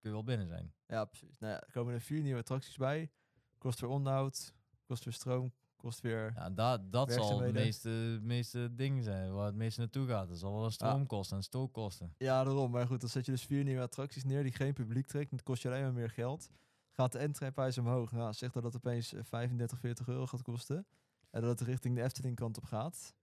kun 0.00 0.10
je 0.10 0.10
wel 0.10 0.24
binnen 0.24 0.46
zijn. 0.46 0.72
Ja, 0.86 1.04
precies. 1.04 1.38
Nou 1.38 1.52
ja, 1.52 1.60
er 1.60 1.72
komen 1.72 1.94
er 1.94 2.00
vier 2.00 2.22
nieuwe 2.22 2.40
attracties 2.40 2.76
bij. 2.76 3.10
Kost 3.58 3.80
weer 3.80 3.90
onderhoud, 3.90 4.54
kost 4.84 5.04
weer 5.04 5.12
stroom, 5.14 5.52
kost 5.76 6.00
weer... 6.00 6.32
Ja, 6.34 6.50
da, 6.50 6.78
dat 6.78 7.12
zal 7.12 7.40
het 7.40 7.52
meeste, 7.52 8.18
meeste 8.22 8.74
ding 8.74 9.04
zijn 9.04 9.32
waar 9.32 9.46
het 9.46 9.54
meeste 9.54 9.80
naartoe 9.80 10.06
gaat. 10.06 10.28
Dat 10.28 10.38
zal 10.38 10.52
wel 10.54 10.64
een 10.64 10.72
stroomkosten 10.72 11.36
en 11.36 11.42
stookkosten. 11.42 12.14
Ja, 12.18 12.44
daarom. 12.44 12.70
Maar 12.70 12.86
goed, 12.86 13.00
dan 13.00 13.08
zet 13.08 13.26
je 13.26 13.32
dus 13.32 13.44
vier 13.44 13.64
nieuwe 13.64 13.82
attracties 13.82 14.24
neer 14.24 14.42
die 14.42 14.52
geen 14.52 14.72
publiek 14.72 15.06
trekt. 15.06 15.30
En 15.30 15.36
het 15.36 15.46
kost 15.46 15.62
je 15.62 15.68
alleen 15.68 15.82
maar 15.82 15.92
meer 15.92 16.10
geld. 16.10 16.50
Gaat 16.96 17.12
de 17.12 17.18
entreeprijs 17.18 17.78
omhoog. 17.78 18.12
Nou, 18.12 18.32
zeg 18.32 18.52
dat 18.52 18.62
het 18.62 18.76
opeens 18.76 19.12
eh, 19.12 19.24
35, 19.24 19.78
40 19.78 20.08
euro 20.08 20.26
gaat 20.26 20.42
kosten. 20.42 20.86
En 21.30 21.40
dat 21.40 21.58
het 21.58 21.68
richting 21.68 21.94
de 21.96 22.02
Efteling 22.02 22.36
kant 22.36 22.56
op 22.56 22.64
gaat. 22.64 23.14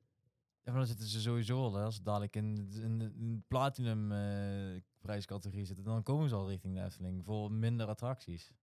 Ja, 0.61 0.71
maar 0.71 0.79
dan 0.79 0.87
zitten 0.87 1.07
ze 1.07 1.21
sowieso 1.21 1.57
al, 1.63 1.73
hè, 1.75 1.83
als 1.83 1.95
ze 1.95 2.03
dadelijk 2.03 2.35
in, 2.35 2.71
in, 2.73 2.99
de- 2.99 3.13
in 3.15 3.35
de 3.35 3.41
platinum 3.47 4.11
eh, 4.11 4.81
prijscategorie 4.99 5.65
zitten, 5.65 5.85
dan 5.85 6.03
komen 6.03 6.29
ze 6.29 6.35
al 6.35 6.49
richting 6.49 6.75
de 6.75 6.83
Efteling 6.83 7.25
voor 7.25 7.51
minder 7.51 7.87
attracties. 7.87 8.53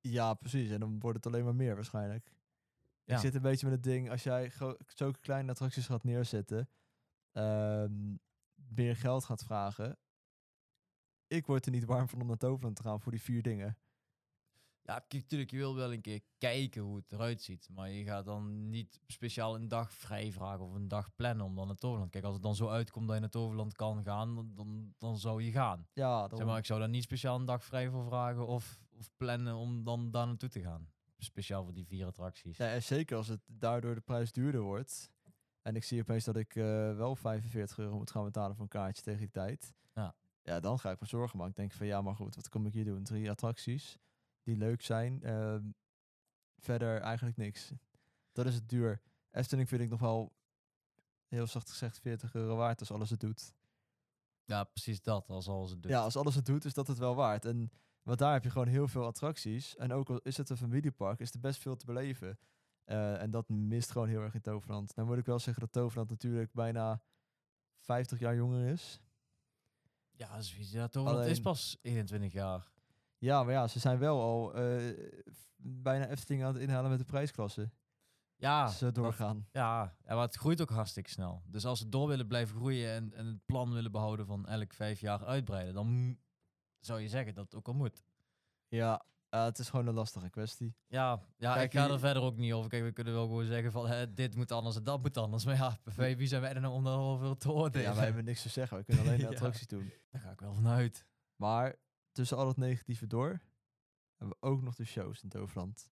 Ja, 0.00 0.34
precies. 0.34 0.70
En 0.70 0.80
dan 0.80 0.98
wordt 0.98 1.16
het 1.16 1.26
alleen 1.26 1.44
maar 1.44 1.54
meer 1.54 1.74
waarschijnlijk. 1.74 2.32
Ja. 3.04 3.14
Ik 3.14 3.20
zit 3.20 3.34
een 3.34 3.42
beetje 3.42 3.66
met 3.66 3.74
het 3.74 3.84
ding, 3.84 4.10
als 4.10 4.22
jij 4.22 4.52
zulke 4.86 5.20
kleine 5.20 5.50
attracties 5.50 5.86
gaat 5.86 6.04
neerzetten, 6.04 6.68
ehm, 7.32 8.14
meer 8.54 8.96
geld 8.96 9.24
gaat 9.24 9.44
vragen. 9.44 9.98
Ik 11.26 11.46
word 11.46 11.66
er 11.66 11.72
niet 11.72 11.84
warm 11.84 12.08
van 12.08 12.20
om 12.20 12.26
naar 12.26 12.36
Toverland 12.36 12.76
te 12.76 12.82
gaan 12.82 13.00
voor 13.00 13.12
die 13.12 13.22
vier 13.22 13.42
dingen. 13.42 13.76
Ja, 14.88 14.98
kijk, 15.08 15.26
tuurlijk, 15.26 15.50
je 15.50 15.56
wil 15.56 15.74
wel 15.74 15.92
een 15.92 16.00
keer 16.00 16.20
kijken 16.38 16.82
hoe 16.82 16.96
het 16.96 17.12
eruit 17.12 17.42
ziet. 17.42 17.68
Maar 17.74 17.90
je 17.90 18.04
gaat 18.04 18.24
dan 18.24 18.70
niet 18.70 19.00
speciaal 19.06 19.54
een 19.54 19.68
dag 19.68 19.92
vrij 19.92 20.32
vragen 20.32 20.64
of 20.64 20.74
een 20.74 20.88
dag 20.88 21.14
plannen 21.14 21.46
om 21.46 21.54
dan 21.54 21.66
naar 21.66 21.76
Toverland. 21.76 22.10
Kijk, 22.10 22.24
als 22.24 22.34
het 22.34 22.42
dan 22.42 22.54
zo 22.54 22.68
uitkomt 22.68 23.06
dat 23.06 23.14
je 23.14 23.20
naar 23.20 23.30
Toverland 23.30 23.72
kan 23.72 24.02
gaan, 24.04 24.34
dan, 24.34 24.50
dan, 24.54 24.94
dan 24.98 25.18
zou 25.18 25.42
je 25.42 25.50
gaan. 25.50 25.86
Ja, 25.92 26.20
Zeg 26.20 26.28
daarom. 26.28 26.48
maar, 26.48 26.58
ik 26.58 26.64
zou 26.66 26.80
daar 26.80 26.88
niet 26.88 27.02
speciaal 27.02 27.38
een 27.38 27.44
dag 27.44 27.64
vrij 27.64 27.90
voor 27.90 28.04
vragen 28.04 28.46
of, 28.46 28.80
of 28.98 29.10
plannen 29.16 29.54
om 29.54 29.84
dan 29.84 30.10
daar 30.10 30.26
naartoe 30.26 30.48
te 30.48 30.60
gaan. 30.60 30.88
Speciaal 31.18 31.64
voor 31.64 31.74
die 31.74 31.86
vier 31.86 32.06
attracties. 32.06 32.56
Ja, 32.56 32.72
en 32.72 32.82
zeker 32.82 33.16
als 33.16 33.28
het 33.28 33.40
daardoor 33.46 33.94
de 33.94 34.00
prijs 34.00 34.32
duurder 34.32 34.60
wordt. 34.60 35.12
En 35.62 35.76
ik 35.76 35.84
zie 35.84 36.00
opeens 36.00 36.24
dat 36.24 36.36
ik 36.36 36.54
eh, 36.56 36.96
wel 36.96 37.16
45 37.16 37.78
euro 37.78 37.96
moet 37.96 38.10
gaan 38.10 38.24
betalen 38.24 38.54
voor 38.54 38.64
een 38.64 38.70
kaartje 38.70 39.02
tegen 39.02 39.20
die 39.20 39.30
tijd. 39.30 39.74
Ja. 39.94 40.14
Ja, 40.42 40.60
dan 40.60 40.78
ga 40.78 40.90
ik 40.90 41.00
me 41.00 41.06
zorgen 41.06 41.38
maken. 41.38 41.52
Ik 41.52 41.58
denk 41.58 41.72
van 41.72 41.86
ja, 41.86 42.02
maar 42.02 42.14
goed, 42.14 42.34
wat 42.34 42.48
kom 42.48 42.66
ik 42.66 42.72
hier 42.72 42.84
doen? 42.84 43.04
Drie 43.04 43.30
attracties 43.30 43.98
die 44.48 44.56
leuk 44.56 44.82
zijn. 44.82 45.22
ehm, 45.22 45.64
verder 46.58 47.00
eigenlijk 47.00 47.36
niks. 47.36 47.72
Dat 48.32 48.46
is 48.46 48.54
het 48.54 48.68
duur. 48.68 49.00
Efteling 49.30 49.68
vind 49.68 49.80
ik 49.82 49.88
nog 49.90 50.00
wel, 50.00 50.32
heel 51.26 51.46
zacht 51.46 51.70
gezegd, 51.70 51.98
40 51.98 52.34
euro 52.34 52.56
waard 52.56 52.80
als 52.80 52.90
alles 52.90 53.10
het 53.10 53.20
doet. 53.20 53.52
Ja, 54.44 54.64
precies 54.64 55.02
dat, 55.02 55.28
als 55.30 55.48
alles 55.48 55.70
het 55.70 55.82
doet. 55.82 55.90
Ja, 55.90 56.00
als 56.00 56.16
alles 56.16 56.34
het 56.34 56.46
doet, 56.46 56.64
is 56.64 56.74
dat 56.74 56.86
het 56.86 56.98
wel 56.98 57.14
waard. 57.14 57.44
En 57.44 57.70
want 58.02 58.18
daar 58.18 58.32
heb 58.32 58.44
je 58.44 58.50
gewoon 58.50 58.66
heel 58.68 58.88
veel 58.88 59.04
attracties. 59.04 59.76
En 59.76 59.92
ook 59.92 60.10
al 60.10 60.18
is 60.18 60.36
het 60.36 60.50
een 60.50 60.56
familiepark, 60.56 61.20
is 61.20 61.32
er 61.32 61.40
best 61.40 61.60
veel 61.60 61.76
te 61.76 61.86
beleven. 61.86 62.38
Eh, 62.84 63.22
en 63.22 63.30
dat 63.30 63.48
mist 63.48 63.90
gewoon 63.90 64.08
heel 64.08 64.20
erg 64.20 64.34
in 64.34 64.40
Toverland. 64.40 64.94
Nou 64.96 65.08
moet 65.08 65.18
ik 65.18 65.26
wel 65.26 65.38
zeggen 65.38 65.62
dat 65.62 65.72
Toverland 65.72 66.10
natuurlijk 66.10 66.52
bijna 66.52 67.02
50 67.78 68.18
jaar 68.18 68.34
jonger 68.36 68.66
is. 68.66 69.00
Ja, 70.10 70.40
zoiets. 70.40 70.70
Ja, 70.70 70.88
Toverland 70.88 71.24
is 71.24 71.30
Alleen- 71.30 71.42
pas 71.42 71.78
21 71.82 72.32
jaar. 72.32 72.68
Ja, 73.18 73.42
maar 73.44 73.52
ja, 73.52 73.66
ze 73.68 73.78
zijn 73.78 73.98
wel 73.98 74.20
al 74.20 74.50
f- 75.32 75.48
bijna 75.56 76.06
Efteling 76.08 76.44
aan 76.44 76.52
het 76.52 76.62
inhalen 76.62 76.90
met 76.90 76.98
de 76.98 77.04
prijsklasse. 77.04 77.70
Ja, 78.36 78.68
ze 78.68 78.84
dat- 78.84 78.94
doorgaan. 78.94 79.46
ja, 79.52 79.96
ja, 80.04 80.14
maar 80.14 80.24
het 80.24 80.36
groeit 80.36 80.60
ook 80.60 80.70
hartstikke 80.70 81.10
snel. 81.10 81.42
Dus 81.46 81.64
als 81.66 81.78
ze 81.78 81.88
door 81.88 82.08
willen 82.08 82.26
blijven 82.26 82.56
groeien 82.56 82.90
en, 82.92 83.12
en 83.14 83.26
het 83.26 83.46
plan 83.46 83.72
willen 83.72 83.92
behouden 83.92 84.26
van 84.26 84.46
elk 84.46 84.72
vijf 84.72 85.00
jaar 85.00 85.24
uitbreiden, 85.24 85.74
dan 85.74 86.18
zou 86.80 87.00
je 87.00 87.08
zeggen 87.08 87.34
dat 87.34 87.44
het 87.44 87.54
ook 87.54 87.66
al 87.68 87.74
moet. 87.74 88.02
Ja, 88.68 89.04
eh, 89.28 89.44
het 89.44 89.58
is 89.58 89.68
gewoon 89.70 89.86
een 89.86 89.94
lastige 89.94 90.30
kwestie. 90.30 90.74
Ja, 90.86 91.20
ja 91.36 91.54
Kijk, 91.54 91.72
ik 91.72 91.78
ga 91.78 91.88
er 91.90 91.98
verder 91.98 92.22
ook 92.22 92.36
niet 92.36 92.52
over. 92.52 92.70
Kijk, 92.70 92.82
we 92.82 92.92
kunnen 92.92 93.12
wel 93.14 93.26
gewoon 93.26 93.44
zeggen 93.44 93.72
van 93.72 93.86
hè, 93.88 94.14
dit 94.14 94.34
moet 94.36 94.52
anders 94.52 94.76
en 94.76 94.84
dat 94.84 95.02
moet 95.02 95.16
anders. 95.16 95.44
Maar 95.44 95.54
ja, 95.56 95.78
wie 96.16 96.26
zijn 96.26 96.40
wij 96.40 96.54
er 96.54 96.60
nou 96.60 96.74
om 96.74 96.84
daarover 96.84 97.36
te 97.36 97.52
oordelen? 97.52 97.86
Ja, 97.88 97.94
wij 97.94 98.04
hebben 98.04 98.24
niks 98.24 98.42
te 98.42 98.48
zeggen. 98.48 98.76
We 98.78 98.84
kunnen 98.84 99.04
alleen 99.04 99.16
de 99.20 99.22
Ja. 99.22 99.28
attracties 99.30 99.66
doen. 99.66 99.92
Daar 100.10 100.20
ga 100.20 100.30
ik 100.30 100.40
wel 100.40 100.54
vanuit. 100.54 101.06
Maar 101.36 101.76
tussen 102.18 102.36
al 102.36 102.48
het 102.48 102.56
negatieve 102.56 103.06
door 103.06 103.40
hebben 104.16 104.36
we 104.40 104.46
ook 104.46 104.62
nog 104.62 104.74
de 104.74 104.84
shows 104.84 105.22
in 105.22 105.28
Toverland. 105.28 105.90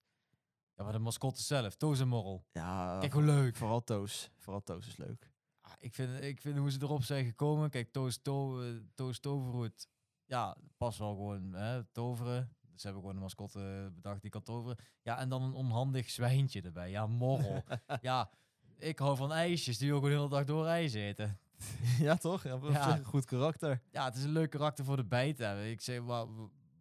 Ja, 0.75 0.83
maar 0.85 0.93
de 0.93 0.99
mascotte 0.99 1.43
zelf, 1.43 1.77
Toos 1.77 2.01
en 2.01 2.09
Morrel. 2.09 2.45
Ja, 2.53 2.99
Kijk 3.01 3.13
hoe 3.13 3.23
leuk. 3.23 3.57
vooral 3.57 3.85
Toos. 3.85 4.31
Vooral 4.37 4.63
Toos 4.63 4.87
is 4.87 4.97
leuk. 4.97 5.31
Ah, 5.61 5.73
Ik 5.79 5.95
vind, 5.95 6.23
ik 6.23 6.41
vind 6.41 6.59
hoe 6.59 6.71
ze 6.71 6.79
erop 6.83 7.03
zijn 7.03 7.25
gekomen. 7.25 7.71
Kijk, 7.71 7.93
Toos, 7.93 8.19
to, 8.23 8.63
eh, 8.63 8.69
Toos 8.95 9.19
Toverhoed. 9.21 9.89
Ja, 10.25 10.57
pas 10.77 10.99
wel 10.99 11.15
gewoon 11.15 11.53
hè, 11.53 11.85
toveren. 11.85 12.57
Ze 12.75 12.83
hebben 12.83 13.01
gewoon 13.01 13.17
een 13.17 13.23
mascotte 13.23 13.91
bedacht 13.95 14.21
die 14.23 14.31
kan 14.31 14.43
toveren. 14.43 14.77
Ja, 15.03 15.19
en 15.19 15.29
dan 15.29 15.43
een 15.43 15.53
onhandig 15.55 16.11
zwijntje 16.11 16.63
erbij. 16.63 16.91
Ja, 16.91 17.07
morrel. 17.07 17.63
ja, 18.01 18.31
ik 18.79 18.99
hou 18.99 19.17
van 19.17 19.33
ijsjes. 19.33 19.79
Die 19.79 19.89
wil 19.89 19.97
gewoon 19.97 20.13
de 20.13 20.17
hele 20.19 20.31
dag 20.31 20.45
door 20.45 20.67
ijs 20.67 20.93
eten. 20.93 21.39
ja, 21.99 22.17
toch? 22.17 22.43
Ja, 22.43 22.59
Ja. 22.69 22.97
goed 23.05 23.25
karakter. 23.25 23.81
Ja, 23.91 24.05
het 24.05 24.17
is 24.17 24.25
een 24.25 24.31
leuk 24.31 24.51
karakter 24.51 24.85
voor 24.85 24.97
de 24.97 25.05
bij 25.05 25.33
te 25.35 25.45
hebben. 25.45 25.71
Ik 25.71 25.81
zeg, 25.81 26.01
wa- 26.01 26.27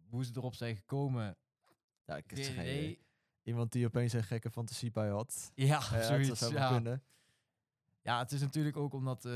hoe 0.08 0.24
ze 0.24 0.30
erop 0.34 0.54
zijn 0.54 0.76
gekomen. 0.76 1.36
Ja, 2.04 2.16
ik 2.16 2.30
heb 2.30 2.38
geen. 2.44 2.98
Iemand 3.42 3.72
die 3.72 3.86
opeens 3.86 4.12
een 4.12 4.24
gekke 4.24 4.50
fantasie 4.50 4.90
bij 4.90 5.08
had. 5.08 5.52
Ja, 5.54 6.02
zoiets. 6.02 6.48
Ja. 6.48 6.68
kunnen. 6.70 7.02
ja, 8.02 8.18
het 8.18 8.32
is 8.32 8.40
natuurlijk 8.40 8.76
ook 8.76 8.92
omdat 8.92 9.24
eh, 9.24 9.32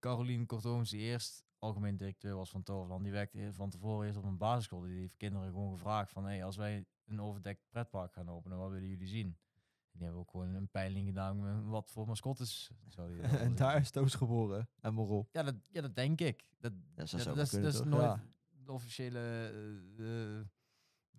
Carolien 0.00 0.46
Kortooms, 0.46 0.90
die 0.90 1.00
eerst 1.00 1.44
algemeen 1.58 1.96
directeur 1.96 2.34
was 2.34 2.50
van 2.50 2.62
Toverland, 2.62 3.02
die 3.02 3.12
werkte 3.12 3.52
van 3.52 3.70
tevoren 3.70 4.06
eerst 4.06 4.18
op 4.18 4.24
een 4.24 4.36
basisschool. 4.38 4.80
Die 4.80 4.98
heeft 4.98 5.16
kinderen 5.16 5.48
gewoon 5.48 5.72
gevraagd 5.72 6.10
van, 6.12 6.24
hey, 6.24 6.44
als 6.44 6.56
wij 6.56 6.84
een 7.06 7.20
overdekt 7.20 7.60
pretpark 7.70 8.12
gaan 8.12 8.28
openen, 8.30 8.58
wat 8.58 8.70
willen 8.70 8.88
jullie 8.88 9.08
zien? 9.08 9.36
Die 9.94 10.02
hebben 10.02 10.20
ook 10.20 10.30
gewoon 10.30 10.54
een 10.54 10.68
peiling 10.68 11.06
gedaan 11.06 11.40
met 11.40 11.64
wat 11.70 11.90
voor 11.90 12.06
mascottes 12.06 12.70
willen 12.96 13.40
en 13.40 13.54
daar 13.54 13.80
is 13.80 13.90
Toos 13.90 14.14
geboren. 14.14 14.68
En 14.80 14.94
Morrel. 14.94 15.28
Ja, 15.32 15.42
dat, 15.42 15.54
ja, 15.70 15.80
dat 15.80 15.94
denk 15.94 16.20
ik. 16.20 16.48
Dat, 16.58 16.72
Dat 16.94 17.10
ja, 17.10 17.16
dat, 17.18 17.36
dat 17.36 17.54
is 17.54 17.76
toch? 17.76 17.84
nooit... 17.84 18.02
Ja. 18.02 18.20
De 18.64 18.72
officiële 18.72 19.18
eh, 19.98 20.38
eh, 20.38 20.44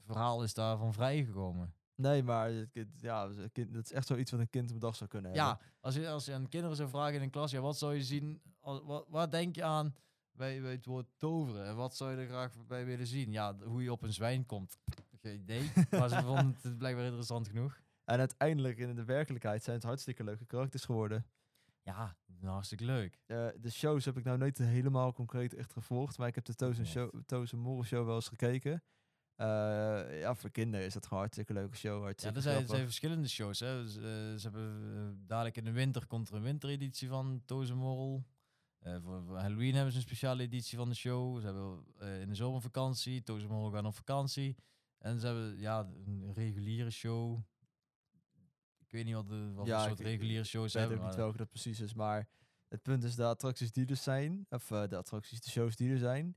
verhaal 0.06 0.44
is 0.44 0.54
daarvan 0.54 0.94
vrijgekomen. 0.94 1.74
Nee, 1.96 2.24
maar 2.24 2.50
het 2.52 2.70
kind, 2.72 3.02
ja, 3.02 3.30
het 3.30 3.52
kind, 3.52 3.74
dat 3.74 3.84
is 3.84 3.92
echt 3.92 4.08
zoiets 4.08 4.32
wat 4.32 4.40
een 4.40 4.50
kind 4.50 4.74
bedacht 4.74 4.98
zou 4.98 5.10
kunnen 5.10 5.32
hebben. 5.32 5.50
Ja, 5.50 5.60
als 5.80 5.96
je, 5.96 6.10
als 6.10 6.26
je 6.26 6.34
aan 6.34 6.50
kinderen 6.50 6.76
zou 6.76 6.90
vragen 6.90 7.16
in 7.16 7.22
een 7.22 7.30
klas, 7.30 7.52
ja, 7.52 7.60
wat 7.62 7.78
zou 7.78 7.94
je 7.96 8.04
zien, 8.04 8.42
al- 8.60 8.86
wat, 8.86 9.06
wat 9.10 9.32
denk 9.32 9.56
je 9.56 9.64
aan 9.64 9.96
bij, 10.32 10.62
bij 10.62 10.72
het 10.72 10.86
woord 10.86 11.08
toveren? 11.18 11.66
En 11.66 11.76
wat 11.76 11.96
zou 11.96 12.12
je 12.12 12.18
er 12.18 12.28
graag 12.28 12.66
bij 12.68 12.86
willen 12.86 13.08
zien? 13.08 13.32
Ja, 13.32 13.56
hoe 13.58 13.84
je 13.84 13.92
op 13.92 14.02
een 14.04 14.14
zwijn 14.14 14.46
komt. 14.46 14.78
Geen 15.22 15.40
idee. 15.40 15.72
maar 15.92 16.10
ze 16.10 16.22
vonden 16.26 16.56
het 16.62 16.78
blijkbaar 16.78 17.06
interessant 17.06 17.48
genoeg. 17.48 17.80
En 18.06 18.20
uiteindelijk 18.20 18.78
in 18.78 18.96
de 18.96 19.06
werkelijkheid 19.06 19.64
zijn 19.64 19.76
het 19.76 19.86
hartstikke 19.86 20.24
leuke 20.24 20.46
karakters 20.46 20.86
geworden. 20.86 21.26
Ja, 21.82 22.18
hartstikke 22.42 22.86
leuk. 22.86 23.20
Eh, 23.26 23.48
de 23.60 23.72
shows 23.72 24.06
heb 24.06 24.18
ik 24.18 24.24
nou 24.24 24.38
nooit 24.38 24.58
helemaal 24.58 25.14
concreet 25.14 25.54
echt 25.54 25.74
gevolgd. 25.74 26.18
Maar 26.18 26.28
ik 26.28 26.36
heb 26.36 26.46
de 26.46 26.56
Toos 26.56 26.78
en, 26.78 26.86
show, 26.86 27.22
Toos 27.26 27.52
en 27.52 27.60
Morrel 27.60 27.84
show 27.84 28.06
wel 28.06 28.16
eens 28.16 28.28
gekeken. 28.28 28.84
Eh, 29.36 30.20
ja, 30.20 30.36
voor 30.36 30.50
kinderen 30.50 30.86
is 30.86 30.94
dat 30.94 31.04
gewoon 31.04 31.24
een 31.24 31.30
hartstikke 31.30 31.54
leuke 31.54 31.76
show. 31.76 31.98
Ja, 31.98 32.04
Hartstikke 32.04 32.36
er 32.36 32.42
zijn, 32.42 32.62
er 32.62 32.68
zijn 32.68 32.84
verschillende 32.84 33.28
shows. 33.28 33.60
Hè. 33.60 33.84
Dus, 33.84 33.96
eh, 33.96 34.02
ze 34.02 34.40
hebben 34.42 35.24
dadelijk 35.28 35.58
in 35.58 35.64
de 35.64 35.72
winter 35.72 36.08
komt 36.08 36.30
er 36.30 36.36
een 36.36 36.42
wintereditie 36.42 37.08
van 37.08 37.42
Tozenmorrel. 37.46 38.26
Eh 38.80 38.98
voor, 39.04 39.24
voor 39.24 39.38
Halloween 39.38 39.74
hebben 39.74 39.92
ze 39.92 39.98
een 39.98 40.06
speciale 40.06 40.44
editie 40.44 40.78
van 40.78 40.90
de 40.90 40.96
show. 40.96 41.40
Ze 41.40 41.46
hebben 41.46 41.86
in 42.22 42.30
de 42.30 42.36
zomervakantie, 42.36 43.24
Tozenmorrel 43.24 43.72
gaan 43.72 43.86
op 43.86 43.96
vakantie. 43.96 44.56
En 44.98 45.20
ze 45.20 45.26
hebben 45.26 45.60
ja, 45.60 45.90
een 46.06 46.34
reguliere 46.34 46.90
show. 46.90 47.40
Ik 48.96 49.04
weet 49.06 49.14
niet 49.16 49.26
wat, 49.28 49.28
de, 49.38 49.54
wat 49.54 49.68
Ja, 49.68 49.86
soort 49.88 50.00
ik- 50.00 50.06
reguliere 50.06 50.40
Ik 50.40 50.46
shows 50.46 50.74
weet 50.74 50.84
ook 50.86 50.90
niet 50.92 51.00
maar- 51.00 51.16
welke 51.16 51.38
dat 51.38 51.50
precies 51.50 51.80
is. 51.80 51.94
Maar 51.94 52.28
het 52.68 52.82
punt 52.82 53.04
is, 53.04 53.16
de 53.16 53.26
attracties 53.26 53.72
die 53.72 53.86
er 53.88 53.96
zijn, 53.96 54.46
of 54.50 54.72
eh, 54.72 54.88
de 54.88 54.98
attracties, 54.98 55.42
de 55.42 55.50
shows 55.50 55.76
die 55.76 55.92
er 55.92 55.98
zijn, 55.98 56.36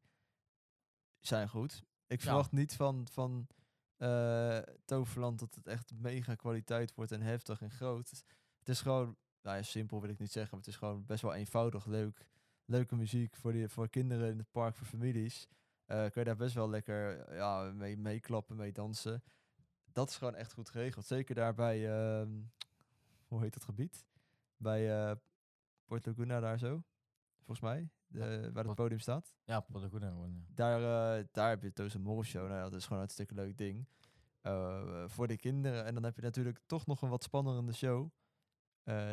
zijn 1.20 1.48
goed. 1.48 1.84
Ik 2.06 2.20
Ja. 2.20 2.26
verwacht 2.26 2.52
niet 2.52 2.74
van, 2.76 3.06
van 3.10 3.46
eh, 3.96 4.58
Toverland 4.84 5.38
dat 5.38 5.54
het 5.54 5.66
echt 5.66 5.92
mega 5.94 6.34
kwaliteit 6.34 6.94
wordt 6.94 7.12
en 7.12 7.20
heftig 7.22 7.60
en 7.62 7.70
groot. 7.70 8.10
Het 8.58 8.68
is 8.68 8.80
gewoon, 8.80 9.16
nou 9.42 9.56
ja, 9.56 9.62
simpel 9.62 10.00
wil 10.00 10.10
ik 10.10 10.18
niet 10.18 10.32
zeggen, 10.32 10.50
maar 10.56 10.60
het 10.66 10.74
is 10.74 10.78
gewoon 10.78 11.04
best 11.06 11.22
wel 11.22 11.34
eenvoudig 11.34 11.86
leuk. 11.86 12.26
Leuke 12.64 12.96
muziek 12.96 13.36
voor, 13.36 13.52
die, 13.52 13.68
voor 13.68 13.88
kinderen 13.88 14.30
in 14.30 14.38
het 14.38 14.50
park, 14.50 14.76
voor 14.76 14.86
families. 14.86 15.48
Eh 15.84 15.96
kun 15.98 16.10
je 16.20 16.24
daar 16.24 16.36
best 16.36 16.54
wel 16.54 16.70
lekker 16.70 17.34
ja, 17.34 17.62
mee 17.72 17.96
meeklappen, 17.96 18.56
mee 18.56 18.72
dansen. 18.72 19.22
Dat 19.98 20.08
is 20.10 20.16
gewoon 20.16 20.34
echt 20.34 20.52
goed 20.52 20.68
geregeld. 20.70 21.06
Zeker 21.06 21.34
daar 21.34 21.54
bij, 21.54 21.88
ehm, 21.90 22.30
hoe 23.26 23.40
heet 23.40 23.52
dat 23.52 23.64
gebied? 23.64 24.06
Bij 24.56 25.10
eh 25.10 25.16
Port 25.84 26.06
Laguna 26.06 26.40
daar 26.40 26.58
zo, 26.58 26.82
volgens 27.36 27.60
mij, 27.60 27.90
de, 28.06 28.50
waar 28.52 28.64
het 28.64 28.74
podium 28.74 28.98
staat. 28.98 29.34
Ja, 29.44 29.64
een 29.68 29.90
gewoon. 29.90 30.44
ja. 30.46 30.54
Daar, 30.54 30.80
eh, 31.18 31.24
daar 31.32 31.48
heb 31.48 31.62
je 31.62 31.72
Toos 31.72 31.94
en 31.94 32.00
Morrel 32.00 32.24
Show. 32.24 32.48
Nou, 32.48 32.62
dat 32.62 32.72
is 32.72 32.82
gewoon 32.82 32.98
een 32.98 33.04
hartstikke 33.04 33.34
leuk 33.34 33.58
ding. 33.58 33.88
Eh, 34.40 35.04
voor 35.06 35.26
de 35.26 35.36
kinderen. 35.36 35.84
En 35.84 35.94
dan 35.94 36.02
heb 36.02 36.16
je 36.16 36.22
natuurlijk 36.22 36.58
toch 36.66 36.86
nog 36.86 37.02
een 37.02 37.08
wat 37.08 37.22
spannendere 37.22 37.76
show. 37.76 38.10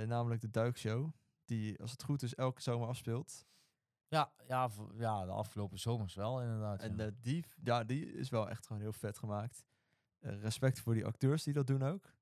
namelijk 0.07 0.41
de 0.41 0.49
Duikshow. 0.49 1.11
Die, 1.45 1.81
als 1.81 1.91
het 1.91 2.03
goed 2.03 2.21
is, 2.21 2.35
elke 2.35 2.61
zomer 2.61 2.87
afspeelt. 2.87 3.45
Ja, 4.07 4.31
ja, 4.47 4.69
ja, 4.97 5.25
de 5.25 5.31
afgelopen 5.31 5.79
zomers 5.79 6.15
wel 6.15 6.41
inderdaad. 6.41 6.81
En 6.81 6.97
ja. 6.97 7.11
die, 7.21 7.45
ja, 7.63 7.83
die 7.83 8.11
is 8.11 8.29
wel 8.29 8.49
echt 8.49 8.67
gewoon 8.67 8.81
heel 8.81 8.93
vet 8.93 9.17
gemaakt. 9.17 9.65
Eh, 10.25 10.41
respect 10.41 10.79
voor 10.79 10.93
die 10.93 11.05
acteurs 11.05 11.43
die 11.43 11.53
dat 11.53 11.67
doen 11.67 11.83
ook. 11.83 12.13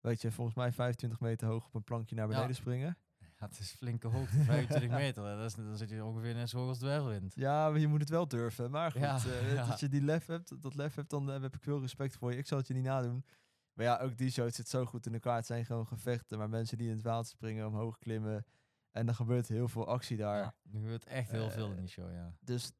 Weet 0.00 0.22
je, 0.22 0.32
volgens 0.32 0.56
mij 0.56 0.72
25 0.72 1.20
meter 1.20 1.48
hoog 1.48 1.66
op 1.66 1.74
een 1.74 1.84
plankje 1.84 2.14
naar 2.14 2.28
Ja. 2.28 2.34
beneden 2.34 2.56
springen. 2.56 2.98
Ja, 3.18 3.46
het 3.46 3.58
is 3.58 3.70
flinke 3.70 4.08
hoogte, 4.08 4.36
25 4.38 4.90
meter. 5.04 5.22
Dat 5.36 5.44
is, 5.44 5.54
dan 5.54 5.76
zit 5.76 5.90
je 5.90 6.04
ongeveer 6.04 6.34
net 6.34 6.48
zo 6.48 6.58
hoog 6.58 6.68
als 6.68 6.78
dwergwind. 6.78 7.34
Ja, 7.34 7.70
maar 7.70 7.78
je 7.78 7.86
moet 7.88 8.00
het 8.00 8.08
wel 8.08 8.28
durven. 8.28 8.70
Maar 8.70 8.90
goed, 8.92 9.00
Ja, 9.00 9.16
eh, 9.24 9.54
ja. 9.54 9.62
als 9.62 9.80
je 9.80 9.88
die 9.88 10.02
lef 10.02 10.26
hebt, 10.26 10.62
dat 10.62 10.74
lef 10.74 10.94
hebt, 10.94 11.10
dan 11.10 11.30
eh, 11.32 11.40
heb 11.42 11.54
ik 11.54 11.62
veel 11.62 11.80
respect 11.80 12.16
voor 12.16 12.32
je. 12.32 12.38
Ik 12.38 12.46
zal 12.46 12.58
het 12.58 12.66
je 12.66 12.74
niet 12.74 12.84
nadoen. 12.84 13.24
Maar 13.72 13.84
ja, 13.86 13.98
ook 13.98 14.16
die 14.18 14.30
show 14.30 14.50
zit 14.52 14.68
zo 14.68 14.84
goed 14.84 15.06
in 15.06 15.12
elkaar. 15.12 15.36
Het 15.36 15.46
zijn 15.46 15.64
gewoon 15.64 15.86
gevechten, 15.86 16.38
maar 16.38 16.48
mensen 16.48 16.78
die 16.78 16.88
in 16.88 16.94
het 16.94 17.02
water 17.04 17.30
springen, 17.30 17.66
omhoog 17.66 17.98
klimmen. 17.98 18.46
En 18.90 19.08
er 19.08 19.14
gebeurt 19.14 19.48
heel 19.48 19.68
veel 19.68 19.86
actie 19.86 20.16
daar. 20.16 20.38
Ja, 20.38 20.54
er 20.64 20.70
gebeurt 20.70 21.04
echt 21.04 21.30
heel 21.30 21.50
veel 21.50 21.66
in 21.66 21.72
Eh, 21.72 21.78
die 21.78 21.88
show, 21.88 22.12
ja. 22.12 22.32
Dus 22.40 22.72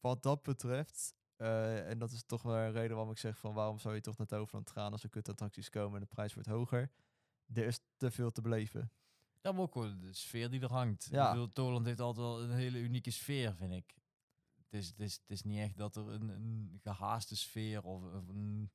wat 0.00 0.22
dat 0.22 0.42
betreft, 0.42 1.14
eh, 1.42 1.88
en 1.90 1.98
dat 1.98 2.10
is 2.10 2.22
toch 2.22 2.42
wel 2.42 2.56
een 2.56 2.72
reden 2.72 2.96
waarom 2.96 3.12
ik 3.12 3.18
zeg 3.18 3.38
van 3.38 3.54
waarom 3.54 3.78
zou 3.78 3.94
je 3.94 4.00
toch 4.00 4.16
naar 4.16 4.26
Toverland 4.26 4.70
gaan 4.70 4.92
als 4.92 5.02
er 5.02 5.08
kutattracties 5.08 5.70
komen 5.70 5.94
en 5.94 6.00
de 6.00 6.14
prijs 6.14 6.34
wordt 6.34 6.48
hoger. 6.48 6.90
Er 7.54 7.64
is 7.64 7.80
te 7.96 8.10
veel 8.10 8.32
te 8.32 8.40
beleven. 8.40 8.90
Ja, 9.40 9.52
maar 9.52 9.60
ook 9.62 9.72
gewoon 9.72 10.00
de 10.00 10.12
sfeer 10.12 10.50
die 10.50 10.60
er 10.60 10.72
hangt. 10.72 11.08
Ja. 11.10 11.32
Ik 11.32 11.48
bedoel, 11.48 11.82
heeft 11.82 12.00
altijd 12.00 12.26
wel 12.26 12.42
een 12.42 12.50
hele 12.50 12.78
unieke 12.78 13.10
sfeer, 13.10 13.54
vind 13.54 13.72
ik. 13.72 13.94
Het 14.54 14.72
is, 14.72 14.88
het 14.88 15.00
is, 15.00 15.12
het 15.12 15.30
is 15.30 15.42
niet 15.42 15.58
echt 15.58 15.76
dat 15.76 15.96
er 15.96 16.08
een, 16.08 16.28
een 16.28 16.80
gehaaste 16.82 17.36
sfeer 17.36 17.82
of, 17.82 18.02
of 18.02 18.28
een, 18.28 18.70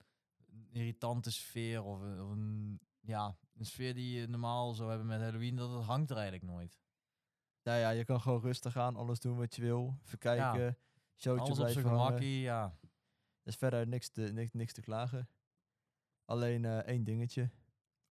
een 0.51 0.67
irritante 0.71 1.31
sfeer 1.31 1.83
of 1.83 2.01
een, 2.01 2.21
of 2.21 2.31
een, 2.31 2.79
ja, 2.99 3.37
een 3.57 3.65
sfeer 3.65 3.93
die 3.93 4.19
je 4.19 4.27
normaal 4.27 4.73
zou 4.73 4.89
hebben 4.89 5.07
met 5.07 5.21
Halloween, 5.21 5.55
dat 5.55 5.83
hangt 5.83 6.09
er 6.09 6.17
eigenlijk 6.17 6.51
nooit. 6.51 6.79
Nou 7.63 7.79
ja, 7.79 7.89
je 7.89 8.05
kan 8.05 8.21
gewoon 8.21 8.41
rustig 8.41 8.77
aan, 8.77 8.95
alles 8.95 9.19
doen 9.19 9.37
wat 9.37 9.55
je 9.55 9.61
wil. 9.61 9.99
Even 10.05 10.17
kijken, 10.17 10.77
showtje 11.17 11.45
Alles 11.45 11.59
op 11.59 11.67
zijn 11.67 11.85
gemakkie, 11.85 12.39
ja. 12.39 12.77
Er 13.41 13.53
is 13.53 13.55
verder 13.55 13.87
niks 13.87 14.09
te, 14.09 14.21
niks, 14.21 14.53
niks 14.53 14.73
te 14.73 14.81
klagen. 14.81 15.29
Alleen 16.25 16.65
eh, 16.65 16.77
één 16.77 17.03
dingetje. 17.03 17.49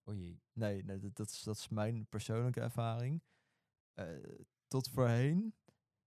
O 0.04 0.14
jee. 0.14 0.42
Nee, 0.52 0.84
nee 0.84 0.98
dat, 0.98 1.16
dat, 1.16 1.30
is, 1.30 1.42
dat 1.42 1.56
is 1.56 1.68
mijn 1.68 2.06
persoonlijke 2.06 2.60
ervaring. 2.60 3.22
Eh, 3.92 4.06
tot 4.68 4.90
voorheen 4.90 5.54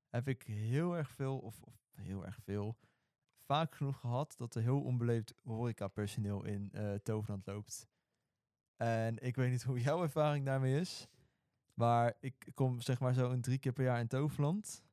heb 0.10 0.28
ik 0.28 0.44
heel 0.44 0.98
erg 0.98 1.12
veel, 1.12 1.40
of, 1.40 1.62
of 1.62 1.76
heel 1.96 2.26
erg 2.26 2.40
veel, 2.44 2.78
vaak 3.46 3.76
genoeg 3.76 4.00
gehad 4.00 4.36
dat 4.38 4.56
er 4.56 4.62
heel 4.62 4.82
onbeleefd 4.82 5.34
horecapersoneel 5.44 6.44
in 6.44 6.72
Toverland 7.04 7.46
loopt. 7.46 7.88
En 8.76 9.18
ik 9.18 9.36
weet 9.36 9.52
niet 9.52 9.64
hoe 9.64 9.82
jouw 9.82 10.02
ervaring 10.02 10.46
daarmee 10.46 10.80
is, 10.80 11.08
maar 11.74 12.18
ik 12.20 12.52
kom 12.54 12.82
zeg 12.82 13.00
maar 13.00 13.14
zo 13.14 13.32
een 13.32 13.42
drie 13.42 13.58
keer 13.58 13.74
per 13.74 13.84
jaar 13.84 14.00
in 14.00 14.08
Toverland. 14.08 14.84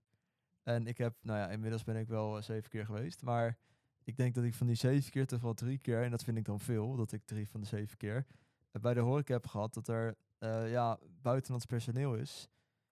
En 0.66 0.86
ik 0.86 0.98
heb, 0.98 1.14
nou 1.22 1.38
ja, 1.38 1.50
inmiddels 1.50 1.84
ben 1.84 1.96
ik 1.96 2.08
wel 2.08 2.36
eh, 2.36 2.42
zeven 2.42 2.70
keer 2.70 2.84
geweest, 2.84 3.22
maar 3.22 3.58
ik 4.04 4.16
denk 4.16 4.34
dat 4.34 4.44
ik 4.44 4.54
van 4.54 4.66
die 4.66 4.76
zeven 4.76 5.10
keer 5.10 5.26
toch 5.26 5.40
wel 5.40 5.54
drie 5.54 5.78
keer, 5.78 6.02
en 6.02 6.10
dat 6.10 6.24
vind 6.24 6.36
ik 6.36 6.44
dan 6.44 6.60
veel, 6.60 6.96
dat 6.96 7.12
ik 7.12 7.24
drie 7.24 7.48
van 7.48 7.60
de 7.60 7.66
zeven 7.66 7.96
keer, 7.96 8.26
eh, 8.70 8.82
bij 8.82 8.94
de 8.94 9.00
horeca 9.00 9.32
heb 9.32 9.46
gehad 9.46 9.74
dat 9.74 9.88
er 9.88 10.16
eh, 10.38 10.70
ja, 10.70 10.98
buitenlands 11.22 11.66
personeel 11.66 12.14
is. 12.14 12.48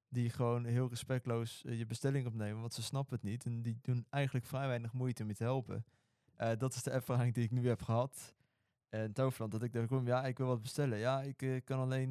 Die 0.09 0.31
gewoon 0.31 0.65
heel 0.65 0.89
respectloos 0.89 1.65
je 1.67 1.87
bestelling 1.87 2.27
opnemen, 2.27 2.61
want 2.61 2.75
ze 2.75 2.83
snappen 2.83 3.15
het 3.15 3.25
niet. 3.25 3.45
En 3.45 3.63
die 3.63 3.79
doen 3.83 4.07
eigenlijk 4.11 4.47
vrij 4.47 4.67
weinig 4.67 4.93
moeite 4.93 5.23
om 5.23 5.29
je 5.29 5.35
te 5.35 5.43
helpen. 5.43 5.85
Dat 6.37 6.75
is 6.75 6.83
de 6.83 6.91
ervaring 6.91 7.35
die 7.35 7.45
ik 7.45 7.51
nu 7.51 7.69
heb 7.69 7.83
gehad. 7.83 8.35
En 8.89 9.13
Toverland, 9.13 9.53
dat 9.53 9.63
ik 9.63 9.73
daar 9.73 9.87
kom, 9.87 10.07
ja, 10.07 10.25
ik 10.25 10.39
wil 10.39 10.47
wat 10.47 10.63
bestellen. 10.63 10.99
Ja, 10.99 11.23
ik 11.23 11.63
kan, 11.65 11.79
alleen, 11.79 12.11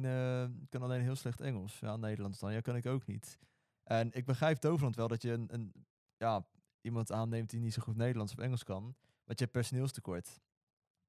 kan 0.68 0.82
alleen 0.82 1.02
heel 1.02 1.16
slecht 1.16 1.40
Engels. 1.40 1.78
Ja, 1.78 1.96
Nederlands 1.96 2.38
dan. 2.38 2.52
Ja, 2.52 2.60
kan 2.60 2.76
ik 2.76 2.86
ook 2.86 3.06
niet. 3.06 3.38
En 3.84 4.12
ik 4.12 4.24
begrijp 4.24 4.58
Toverland 4.58 4.96
wel 4.96 5.08
dat 5.08 5.22
je 5.22 5.32
een, 5.32 5.54
een, 5.54 5.86
ja, 6.16 6.46
iemand 6.80 7.12
aanneemt 7.12 7.50
die 7.50 7.60
niet 7.60 7.74
zo 7.74 7.82
goed 7.82 7.96
Nederlands 7.96 8.32
of 8.32 8.38
Engels 8.38 8.64
kan. 8.64 8.82
Want 9.24 9.38
je 9.38 9.44
hebt 9.44 9.50
personeelstekort. 9.50 10.40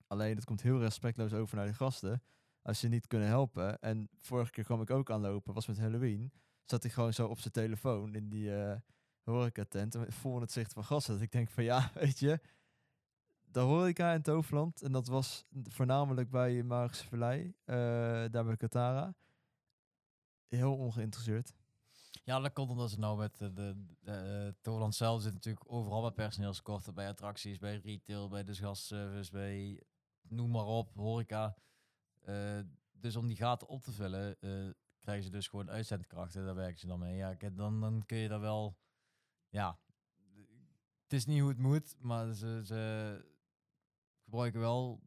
Alleen, 0.08 0.36
het 0.36 0.46
komt 0.46 0.62
heel 0.62 0.80
respectloos 0.80 1.34
over 1.34 1.56
naar 1.56 1.66
de 1.66 1.74
gasten. 1.74 2.24
Als 2.62 2.80
ze 2.80 2.88
niet 2.88 3.08
kunnen 3.08 3.28
helpen. 3.28 3.80
En 3.80 4.10
vorige 4.20 4.52
keer 4.52 4.64
kwam 4.64 4.82
ik 4.82 4.90
ook 4.90 5.12
aanlopen, 5.12 5.54
was 5.54 5.68
met 5.68 5.78
Halloween. 5.78 6.32
Zat 6.66 6.84
hij 6.84 6.92
gewoon 6.92 7.14
zo 7.14 7.28
op 7.28 7.40
zijn 7.40 7.54
telefoon 7.54 8.16
in 8.16 8.30
die 8.30 8.50
uh, 8.50 8.76
horecatent. 9.24 9.96
en 9.96 10.14
Vol 10.14 10.36
in 10.36 10.42
het 10.42 10.52
zicht 10.52 10.74
van 10.74 10.84
gasten. 10.84 11.14
Dat 11.14 11.24
ik 11.24 11.32
denk 11.32 11.50
van 11.50 11.64
ja, 11.64 11.92
weet 11.94 12.20
je 12.20 12.40
de 13.56 13.62
horeca 13.62 14.14
in 14.14 14.22
Toverland. 14.22 14.82
En 14.82 14.92
dat 14.92 15.08
was 15.08 15.46
voornamelijk 15.64 16.30
bij 16.30 16.64
Magische 16.64 17.08
Vallei, 17.08 17.46
uh, 17.46 17.76
daar 18.32 18.46
bij 18.46 18.58
Katara. 18.58 19.16
Heel 20.48 20.76
ongeïnteresseerd. 20.76 21.54
Ja, 22.26 22.40
dat 22.40 22.54
komt 22.54 22.70
omdat 22.70 22.90
ze 22.90 23.00
nou 23.00 23.18
met 23.18 23.38
de, 23.38 23.54
de, 23.54 24.54
uh, 24.64 24.90
zelf 24.90 25.22
zit 25.22 25.34
natuurlijk 25.34 25.72
overal 25.72 26.02
bij 26.02 26.12
personeelskorten, 26.12 26.94
bij 26.94 27.08
attracties, 27.08 27.58
bij 27.58 27.78
retail, 27.78 28.30
bij 28.30 28.44
de 28.44 28.54
gastservice, 28.54 29.32
bij 29.32 29.84
noem 30.22 30.52
maar 30.52 30.66
op, 30.66 30.94
horeca. 30.94 31.58
Uh, 32.26 32.60
dus 32.92 33.16
om 33.16 33.28
die 33.28 33.36
gaten 33.36 33.68
op 33.68 33.82
te 33.82 33.92
vullen, 33.92 34.38
krijgen 35.00 35.24
ze 35.24 35.30
dus 35.30 35.48
gewoon 35.48 35.70
uitzendkrachten. 35.70 36.46
Daar 36.46 36.56
werken 36.56 36.80
ze 36.80 36.88
dan 36.88 37.00
mee. 37.00 37.16
Ja, 37.16 37.36
dan, 37.54 37.80
dan 37.82 38.06
kun 38.06 38.18
je 38.18 38.28
daar 38.28 38.40
wel, 38.40 38.78
ja, 39.50 39.80
het 41.04 41.14
is 41.14 41.26
niet 41.26 41.40
hoe 41.40 41.50
het 41.50 41.58
moet, 41.58 41.96
maar 42.00 42.34
ze, 42.34 42.62
ze 42.64 43.22
gebruiken 44.24 44.60
wel 44.60 45.02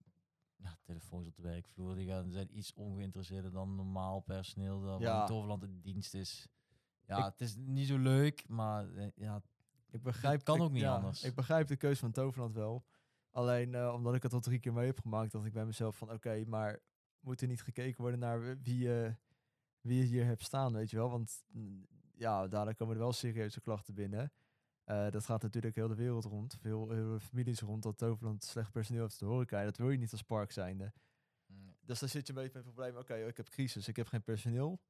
ja, 0.57 0.79
telefoons 0.83 1.27
op 1.27 1.37
de 1.37 1.43
werkvloer. 1.43 1.95
Die 1.95 2.07
gaan, 2.07 2.31
zijn 2.31 2.59
iets 2.59 2.73
ongeïnteresseerder 2.75 3.53
dan 3.53 3.75
normaal 3.75 4.21
personeel 4.21 4.81
dat 4.81 5.01
ja. 5.01 5.21
in 5.21 5.27
Toverland 5.27 5.63
in 5.63 5.81
dienst 5.81 6.15
is. 6.15 6.49
Ja, 7.17 7.25
het 7.25 7.41
is 7.41 7.57
niet 7.57 7.87
zo 7.87 7.99
leuk, 7.99 8.49
maar 8.49 8.95
eh, 8.95 9.07
ja, 9.15 9.43
ik 9.91 10.03
begrijp, 10.03 10.45
kan 10.45 10.57
ik, 10.57 10.63
ook 10.63 10.71
niet 10.71 10.83
ja, 10.83 10.95
anders. 10.95 11.23
Ik 11.23 11.35
begrijp 11.35 11.67
de 11.67 11.77
keuze 11.77 12.01
van 12.01 12.13
Toverland 12.13 12.55
wel. 12.55 12.85
Alleen 13.31 13.73
uh, 13.73 13.93
omdat 13.95 14.15
ik 14.15 14.23
het 14.23 14.33
al 14.33 14.41
drie 14.41 14.59
keer 14.59 14.73
mee 14.73 14.87
heb 14.87 15.01
gemaakt, 15.01 15.33
dacht 15.33 15.47
ik 15.47 15.53
bij 15.53 15.67
mezelf 15.67 15.97
van 15.97 16.09
oké, 16.09 16.17
okay, 16.17 16.43
maar 16.43 16.79
moet 17.21 17.41
er 17.41 17.49
niet 17.49 17.63
gekeken 17.63 18.01
worden 18.01 18.21
naar 18.21 18.59
wie, 18.63 18.89
uh, 18.89 19.11
wie 19.81 19.99
je 19.99 20.05
hier 20.05 20.25
hebt 20.25 20.43
staan, 20.43 20.73
weet 20.73 20.91
je 20.91 20.97
wel? 20.97 21.11
Want 21.11 21.45
mm, 21.49 21.87
ja, 22.15 22.49
daar 22.49 22.75
komen 22.75 22.95
er 22.95 23.01
wel 23.01 23.13
serieuze 23.13 23.61
klachten 23.61 23.95
binnen. 23.95 24.33
Uh, 24.87 25.11
dat 25.11 25.25
gaat 25.25 25.43
natuurlijk 25.43 25.75
heel 25.75 25.89
de 25.89 25.95
wereld 25.95 26.25
rond, 26.25 26.57
veel, 26.61 26.91
heel 26.91 27.19
families 27.19 27.61
rond, 27.61 27.83
dat 27.83 27.99
Toverland 27.99 28.45
slecht 28.45 28.73
personeel 28.73 29.03
heeft 29.03 29.19
te 29.19 29.25
horeca. 29.25 29.65
Dat 29.65 29.77
wil 29.77 29.91
je 29.91 29.99
niet 29.99 30.13
als 30.13 30.23
park 30.23 30.53
zijnde. 30.53 30.93
Mm. 31.47 31.77
Dus 31.81 31.99
dan 31.99 32.09
zit 32.09 32.27
je 32.27 32.33
een 32.33 32.39
beetje 32.39 32.57
met 32.57 32.65
het 32.65 32.75
probleem, 32.75 32.97
oké, 32.97 33.15
ik 33.15 33.37
heb 33.37 33.49
crisis, 33.49 33.89
ik 33.89 33.97
heb 33.97 34.07
geen 34.07 34.23
personeel. 34.23 34.81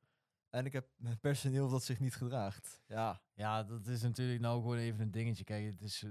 En 0.51 0.67
ik 0.67 0.73
heb 0.73 0.89
personeel 1.21 1.69
dat 1.69 1.85
zich 1.85 2.01
niet 2.01 2.15
gedraagt. 2.15 2.83
Ja. 2.87 3.23
ja, 3.35 3.63
dat 3.65 3.87
is 3.87 4.03
natuurlijk 4.03 4.41
nou 4.41 4.61
gewoon 4.61 4.77
even 4.77 5.01
een 5.01 5.11
dingetje. 5.11 5.45
Kijk, 5.45 5.65
het, 5.65 5.83
is, 5.83 6.03
uh, 6.03 6.11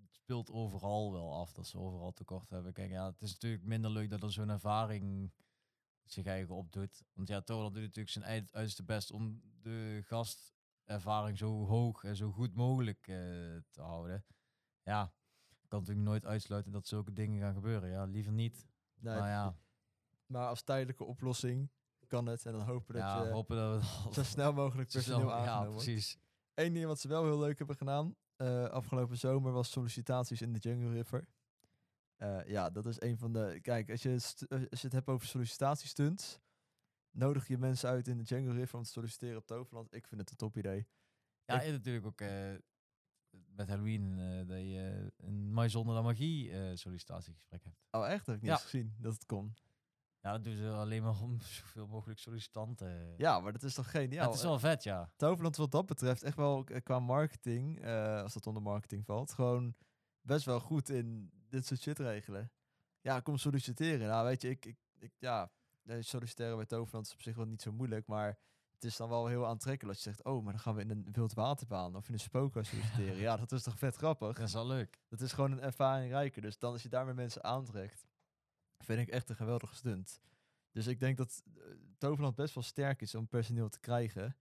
het 0.00 0.14
speelt 0.14 0.50
overal 0.50 1.12
wel 1.12 1.34
af 1.34 1.52
dat 1.52 1.66
ze 1.66 1.78
overal 1.78 2.12
tekort 2.12 2.50
hebben. 2.50 2.72
Kijk, 2.72 2.90
ja, 2.90 3.06
het 3.06 3.22
is 3.22 3.32
natuurlijk 3.32 3.64
minder 3.64 3.90
leuk 3.90 4.10
dat 4.10 4.22
er 4.22 4.32
zo'n 4.32 4.48
ervaring 4.48 5.32
zich 6.04 6.26
eigen 6.26 6.54
opdoet. 6.54 7.04
Want 7.12 7.28
ja, 7.28 7.40
Toverland 7.40 7.74
doet 7.74 7.82
natuurlijk 7.82 8.10
zijn 8.10 8.24
uiterste 8.24 8.84
best 8.84 9.10
om 9.10 9.42
de 9.60 10.00
gast 10.04 10.56
ervaring 10.84 11.38
zo 11.38 11.66
hoog 11.66 12.04
en 12.04 12.16
zo 12.16 12.30
goed 12.30 12.54
mogelijk 12.54 13.06
uh, 13.06 13.16
te 13.70 13.80
houden. 13.80 14.24
Ja, 14.82 15.12
kan 15.68 15.78
natuurlijk 15.78 16.06
nooit 16.06 16.26
uitsluiten 16.26 16.72
dat 16.72 16.86
zulke 16.86 17.12
dingen 17.12 17.40
gaan 17.40 17.54
gebeuren. 17.54 17.90
Ja, 17.90 18.04
liever 18.04 18.32
niet. 18.32 18.66
Nee, 19.00 19.18
maar 19.18 19.28
ja. 19.28 19.58
Maar 20.26 20.46
als 20.46 20.62
tijdelijke 20.62 21.04
oplossing 21.04 21.70
kan 22.08 22.26
het. 22.26 22.46
En 22.46 22.52
dan 22.52 22.62
hopen 22.62 22.94
dat 22.94 23.02
ja, 23.02 23.22
je 23.22 23.30
hopen 23.30 23.56
dat 23.56 23.80
we 23.80 24.12
zo 24.12 24.22
snel 24.22 24.52
mogelijk 24.52 24.90
personeel 24.92 25.32
aangenomen 25.32 25.68
Ja, 25.68 25.84
precies. 25.84 26.18
Eén 26.54 26.72
ding 26.72 26.86
wat 26.86 27.00
ze 27.00 27.08
wel 27.08 27.24
heel 27.24 27.38
leuk 27.38 27.58
hebben 27.58 27.76
gedaan 27.76 28.16
uh, 28.38 28.64
afgelopen 28.64 29.16
zomer 29.16 29.52
was 29.52 29.70
sollicitaties 29.70 30.42
in 30.42 30.52
de 30.52 30.58
Jungle 30.58 30.92
River. 30.92 31.28
Uh, 32.18 32.46
ja, 32.46 32.70
dat 32.70 32.86
is 32.86 33.00
een 33.00 33.18
van 33.18 33.32
de... 33.32 33.58
Kijk, 33.62 33.90
als 33.90 34.02
je, 34.02 34.12
als 34.48 34.80
je 34.80 34.86
het 34.86 34.92
hebt 34.92 35.08
over 35.08 35.26
sollicitatiestunts 35.26 36.40
nodig 37.10 37.48
je 37.48 37.58
mensen 37.58 37.88
uit 37.88 38.08
in 38.08 38.18
de 38.18 38.24
Jungle 38.24 38.52
River 38.52 38.78
om 38.78 38.82
te 38.82 38.90
solliciteren 38.90 39.36
op 39.36 39.46
Toverland. 39.46 39.94
Ik 39.94 40.06
vind 40.06 40.20
het 40.20 40.30
een 40.30 40.36
top 40.36 40.56
idee. 40.56 40.86
Ja, 41.44 41.60
ik, 41.60 41.72
natuurlijk 41.72 42.06
ook 42.06 42.20
uh, 42.20 42.54
met 43.30 43.68
Halloween 43.68 44.18
uh, 44.18 44.48
dat 44.48 44.58
je 44.58 45.12
een 45.16 45.52
Mai 45.52 45.68
Zonder 45.68 45.96
de 45.96 46.02
Magie 46.02 46.76
sollicitatiegesprek 46.76 47.64
hebt. 47.64 47.80
Oh 47.90 48.08
echt? 48.08 48.26
Dat 48.26 48.26
heb 48.26 48.34
ik 48.34 48.42
niet 48.42 48.50
ja. 48.50 48.56
gezien 48.56 48.94
dat 48.98 49.12
het 49.12 49.26
kon. 49.26 49.54
Ja, 50.20 50.32
dat 50.32 50.44
doen 50.44 50.56
ze 50.56 50.70
alleen 50.70 51.02
maar 51.02 51.20
om 51.22 51.40
zoveel 51.60 51.86
mogelijk 51.86 52.18
sollicitanten. 52.18 53.14
Ja, 53.16 53.40
maar 53.40 53.52
dat 53.52 53.62
is 53.62 53.74
toch 53.74 53.90
geniaal. 53.90 54.26
Het 54.26 54.34
is 54.34 54.42
wel 54.42 54.58
vet, 54.58 54.82
ja. 54.82 55.12
Toverland 55.16 55.56
wat 55.56 55.70
dat 55.70 55.86
betreft 55.86 56.22
echt 56.22 56.36
wel 56.36 56.64
qua 56.82 56.98
marketing, 56.98 57.86
als 58.22 58.32
dat 58.32 58.46
onder 58.46 58.62
marketing 58.62 59.04
valt, 59.04 59.32
gewoon 59.32 59.74
best 60.20 60.44
wel 60.44 60.60
goed 60.60 60.88
in 60.88 61.30
dit 61.48 61.66
soort 61.66 61.80
shit 61.80 61.98
regelen. 61.98 62.52
Ja, 63.00 63.20
kom 63.20 63.36
solliciteren. 63.36 64.08
Nou, 64.08 64.26
weet 64.26 64.42
je, 64.42 64.48
ik, 64.48 64.66
ik, 64.66 64.78
ik 64.98 65.12
ja, 65.18 65.50
solliciteren 66.00 66.56
bij 66.56 66.66
Toverland 66.66 67.06
is 67.06 67.12
op 67.12 67.22
zich 67.22 67.36
wel 67.36 67.46
niet 67.46 67.62
zo 67.62 67.72
moeilijk, 67.72 68.06
maar 68.06 68.38
het 68.74 68.84
is 68.84 68.96
dan 68.96 69.08
wel 69.08 69.26
heel 69.26 69.46
aantrekkelijk 69.46 69.96
als 69.96 70.04
je 70.04 70.10
zegt, 70.10 70.24
oh, 70.24 70.42
maar 70.42 70.52
dan 70.52 70.62
gaan 70.62 70.74
we 70.74 70.80
in 70.80 70.90
een 70.90 71.08
wildwaterbaan 71.12 71.96
of 71.96 72.08
in 72.08 72.12
een 72.12 72.20
spookhuis 72.20 72.68
solliciteren. 72.68 73.16
ja, 73.28 73.36
dat 73.36 73.52
is 73.52 73.62
toch 73.62 73.78
vet 73.78 73.96
grappig? 73.96 74.36
Dat 74.36 74.46
is 74.46 74.52
wel 74.52 74.66
leuk. 74.66 75.00
Dat 75.08 75.20
is 75.20 75.32
gewoon 75.32 75.52
een 75.52 75.60
ervaring 75.60 76.10
rijker. 76.10 76.42
Dus 76.42 76.58
dan 76.58 76.72
als 76.72 76.82
je 76.82 76.88
daarmee 76.88 77.14
mensen 77.14 77.44
aantrekt, 77.44 78.06
vind 78.84 79.00
ik 79.00 79.08
echt 79.08 79.28
een 79.28 79.36
geweldige 79.36 79.74
stunt. 79.74 80.20
Dus 80.72 80.86
ik 80.86 81.00
denk 81.00 81.16
dat 81.16 81.42
uh, 81.56 81.62
Toverland 81.98 82.34
best 82.34 82.54
wel 82.54 82.64
sterk 82.64 83.02
is 83.02 83.14
om 83.14 83.28
personeel 83.28 83.68
te 83.68 83.80
krijgen. 83.80 84.36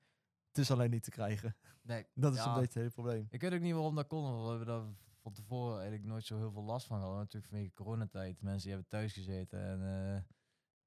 Het 0.47 0.57
is 0.57 0.71
alleen 0.71 0.89
niet 0.89 1.03
te 1.03 1.11
krijgen. 1.11 1.55
Nee. 1.81 2.05
dat 2.13 2.33
is 2.33 2.39
een 2.39 2.45
beetje 2.45 2.61
het 2.61 2.73
hele 2.73 2.89
probleem. 2.89 3.27
Ik 3.29 3.41
weet 3.41 3.53
ook 3.53 3.59
niet 3.59 3.73
waarom 3.73 3.95
dat 3.95 4.07
kon. 4.07 4.43
We 4.43 4.49
hebben 4.49 4.67
daar 4.67 4.83
van 5.21 5.33
tevoren 5.33 5.73
eigenlijk 5.73 6.05
nooit 6.09 6.25
zo 6.25 6.37
heel 6.37 6.51
veel 6.51 6.63
last 6.63 6.87
van 6.87 6.99
gehad. 6.99 7.17
Natuurlijk 7.17 7.51
vanwege 7.51 7.73
coronatijd. 7.73 8.41
Mensen 8.41 8.61
die 8.61 8.71
hebben 8.71 8.89
thuis 8.89 9.13
gezeten 9.13 9.61
en... 9.61 9.81
Uh, 9.81 10.21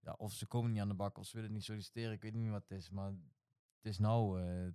ja, 0.01 0.15
of 0.19 0.33
ze 0.33 0.47
komen 0.47 0.71
niet 0.71 0.81
aan 0.81 0.89
de 0.89 0.95
bak 0.95 1.19
of 1.19 1.27
ze 1.27 1.37
willen 1.37 1.53
niet 1.53 1.65
solliciteren. 1.65 2.13
Ik 2.13 2.23
weet 2.23 2.35
niet 2.35 2.51
wat 2.51 2.63
het 2.69 2.79
is, 2.79 2.91
maar 2.91 3.11
het 3.77 3.87
is 3.87 3.99
nou, 3.99 4.43
uh, 4.43 4.73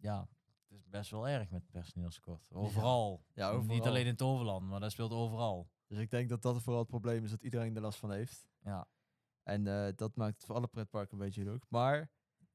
ja, 0.00 0.28
het 0.68 0.78
is 0.78 0.88
best 0.88 1.10
wel 1.10 1.28
erg 1.28 1.50
met 1.50 1.70
personeelskort. 1.70 2.54
Overal. 2.54 3.24
Ja, 3.34 3.50
overal. 3.50 3.74
Niet 3.74 3.86
alleen 3.86 4.06
in 4.06 4.16
Toverland, 4.16 4.68
maar 4.68 4.80
dat 4.80 4.92
speelt 4.92 5.12
overal. 5.12 5.70
Dus 5.88 5.98
ik 5.98 6.10
denk 6.10 6.28
dat 6.28 6.42
dat 6.42 6.62
vooral 6.62 6.80
het 6.80 6.90
probleem 6.90 7.24
is 7.24 7.30
dat 7.30 7.42
iedereen 7.42 7.76
er 7.76 7.82
last 7.82 7.98
van 7.98 8.10
heeft. 8.10 8.48
Ja. 8.60 8.88
En 9.42 9.66
uh, 9.66 9.88
dat 9.96 10.16
maakt 10.16 10.34
het 10.34 10.44
voor 10.44 10.54
alle 10.54 10.66
pretparken 10.66 11.12
een 11.12 11.24
beetje 11.24 11.44
leuk. 11.44 11.64
Maar 11.68 12.10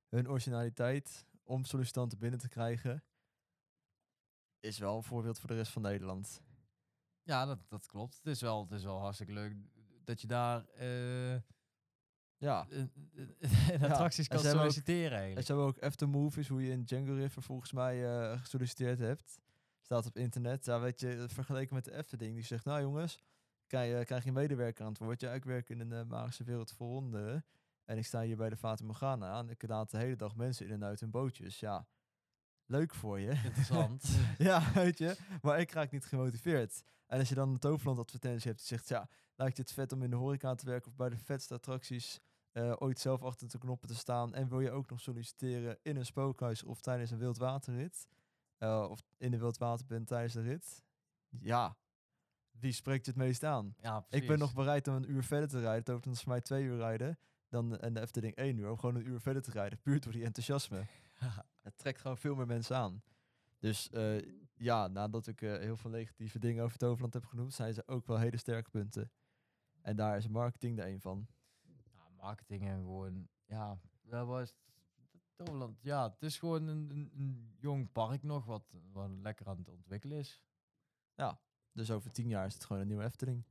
hun 0.10 0.30
originaliteit 0.30 1.26
om 1.44 1.66
sollicitanten 1.66 2.20
binnen 2.20 2.40
te 2.40 2.50
krijgen, 2.50 3.04
is 4.60 4.78
wel 4.78 4.98
een 4.98 5.04
voorbeeld 5.04 5.40
voor 5.40 5.50
de 5.50 5.56
rest 5.56 5.72
van 5.72 5.82
Nederland. 5.82 6.42
Ja, 7.24 7.46
dat, 7.46 7.60
dat 7.70 7.86
klopt. 7.86 8.18
Het 8.18 8.26
is, 8.26 8.42
wel, 8.42 8.62
het 8.62 8.72
is 8.72 8.84
wel 8.84 9.00
hartstikke 9.00 9.34
leuk 9.34 9.56
dat 10.04 10.22
je 10.22 10.28
daar 10.28 10.66
uh, 10.80 11.36
ja. 12.38 12.68
attracties 13.82 14.28
kan 14.28 14.40
solliciteren 14.40 15.18
eigenlijk. 15.18 15.38
En 15.38 15.44
ze 15.44 15.52
hebben 15.52 15.66
ook 15.66 15.80
aftermovies, 15.80 16.48
hoe 16.48 16.64
je 16.64 16.72
in 16.72 16.84
Django 16.84 17.14
River 17.14 17.42
volgens 17.42 17.72
mij 17.72 18.22
uh, 18.32 18.40
gesolliciteerd 18.40 19.00
hebt. 19.00 19.42
Staat 19.84 20.06
op 20.06 20.18
internet. 20.18 20.66
Ja, 20.66 20.80
weet 20.80 21.00
je, 21.00 21.26
vergeleken 21.28 21.76
met 21.76 21.86
de 21.86 21.96
Efteling. 21.96 22.34
Die 22.34 22.44
zegt, 22.44 22.66
nou 22.66 22.82
jongens, 22.82 23.24
krijg, 23.68 24.00
uh, 24.00 24.06
krijg 24.06 24.24
je 24.24 24.28
een 24.28 24.36
medewerker 24.36 24.86
aan 24.86 24.92
het 24.92 25.02
woord. 25.02 25.22
Ja, 25.22 25.32
ik 25.32 25.44
werk 25.44 25.70
in 25.70 25.80
een 25.80 26.08
magische 26.08 26.44
wereld 26.44 26.72
voor 26.72 26.88
wonderen. 26.88 27.46
En 27.86 27.98
ik 27.98 28.06
sta 28.06 28.22
hier 28.22 28.38
bij 28.38 28.50
de 28.50 28.58
Fata 28.58 28.86
Morgana 28.86 29.30
aan. 29.30 29.50
Ik 29.50 29.68
laat 29.68 29.92
de 29.92 29.98
hele 29.98 30.16
dag 30.16 30.36
mensen 30.36 30.66
in 30.66 30.72
en 30.72 30.84
uit 30.84 31.02
in 31.02 31.10
bootjes. 31.10 31.60
Ja, 31.60 31.88
leuk 32.66 32.94
voor 32.94 33.20
je. 33.20 33.32
Interessant. 33.44 34.18
ja, 34.38 34.72
weet 34.74 34.98
je. 34.98 35.16
Maar 35.42 35.60
ik 35.60 35.72
raak 35.72 35.92
niet 35.92 36.06
gemotiveerd. 36.06 36.84
En 37.08 37.20
als 37.20 37.30
je 37.30 37.36
dan 37.36 37.50
een 37.50 37.60
toverland 37.60 38.00
advertentie 38.00 38.48
hebt 38.48 38.58
die 38.58 38.68
zegt, 38.68 38.88
ja, 38.88 39.10
lijkt 39.36 39.58
het 39.58 39.72
vet 39.72 39.92
om 39.92 40.04
in 40.04 40.10
de 40.10 40.16
horeca 40.16 40.56
te 40.56 40.66
werken 40.66 40.92
of 40.92 40.96
bij 40.96 41.10
de 41.10 41.18
vetste 41.18 41.54
attracties 41.54 42.20
uh, 42.54 42.74
ooit 42.78 43.00
zelf 43.00 43.24
achter 43.24 43.48
de 43.48 43.58
knoppen 43.58 43.88
te 43.88 43.96
staan. 43.96 44.34
En 44.34 44.50
wil 44.50 44.60
je 44.60 44.72
ook 44.72 44.90
nog 44.90 45.02
solliciteren 45.02 45.78
in 45.82 45.96
een 45.96 46.06
spookhuis 46.06 46.64
of 46.64 46.82
tijdens 46.82 47.12
een 47.12 47.18
wildwaterrit. 47.18 48.08
Uh, 48.64 48.90
of 48.90 49.00
in 49.18 49.32
de 49.32 49.38
wildwaterband 49.38 50.08
tijdens 50.08 50.34
de 50.34 50.42
rit. 50.42 50.84
Ja, 51.30 51.78
wie 52.52 52.72
spreekt 52.72 53.06
je 53.06 53.12
het 53.12 53.20
meest 53.20 53.44
aan? 53.44 53.76
Ja, 53.82 54.06
ik 54.10 54.28
ben 54.28 54.40
nog 54.40 54.54
bereid 54.54 54.88
om 54.88 54.96
een 54.96 55.12
uur 55.12 55.24
verder 55.24 55.50
te 55.50 55.60
rijden. 55.60 55.80
Het 55.80 55.90
over 55.90 56.16
voor 56.16 56.30
mij 56.30 56.42
twee 56.42 56.64
uur 56.64 56.78
rijden. 56.78 57.20
Dan 57.50 57.80
en 57.80 57.94
de 57.94 58.02
Efteling 58.02 58.36
één 58.36 58.58
uur. 58.58 58.70
Om 58.70 58.78
gewoon 58.78 58.96
een 58.96 59.08
uur 59.08 59.20
verder 59.20 59.42
te 59.42 59.52
rijden. 59.52 59.80
Puur 59.80 60.00
door 60.00 60.12
die 60.12 60.24
enthousiasme. 60.24 60.86
het 61.62 61.78
trekt 61.78 62.02
gewoon 62.02 62.18
veel 62.18 62.36
meer 62.36 62.48
mensen 62.48 62.76
aan. 62.76 63.04
Dus 63.60 63.90
uh, 63.92 64.22
ja, 64.54 64.88
nadat 64.88 65.28
ik 65.28 65.40
heel 65.40 65.78
veel 65.78 65.90
negatieve 65.90 66.40
dingen 66.40 66.64
over 66.64 66.78
Toverland 66.78 67.14
heb 67.14 67.26
genoemd, 67.26 67.54
zijn 67.54 67.74
ze 67.74 67.88
ook 67.88 68.08
wel 68.08 68.18
hele 68.18 68.38
sterke 68.38 68.70
punten. 68.70 69.12
En 69.82 69.96
daar 69.96 70.18
is 70.18 70.28
marketing 70.28 70.76
de 70.78 70.88
een 70.88 71.02
van 71.02 71.28
marketing 72.24 72.68
en 72.68 72.78
gewoon, 72.78 73.28
ja, 73.46 73.78
dat 74.02 74.28
was 74.28 74.54
Toverland. 75.36 75.80
Ja, 75.82 76.04
het 76.10 76.24
is 76.24 76.40
gewoon 76.40 76.68
een, 76.68 76.90
een, 76.90 77.12
een, 77.16 77.56
jong 77.60 77.92
park 77.92 78.24
nog, 78.24 78.46
wat, 78.46 78.76
wat 78.92 79.10
lekker 79.10 79.48
aan 79.48 79.58
het 79.58 79.70
ontwikkelen 79.70 80.18
is. 80.18 80.42
Ja, 81.16 81.40
dus 81.72 81.92
over 81.92 82.12
tien 82.12 82.28
jaar 82.28 82.46
is 82.46 82.54
het 82.54 82.66
gewoon 82.66 82.82
een 82.82 82.88
nieuwe 82.88 83.04
Efteling. 83.04 83.44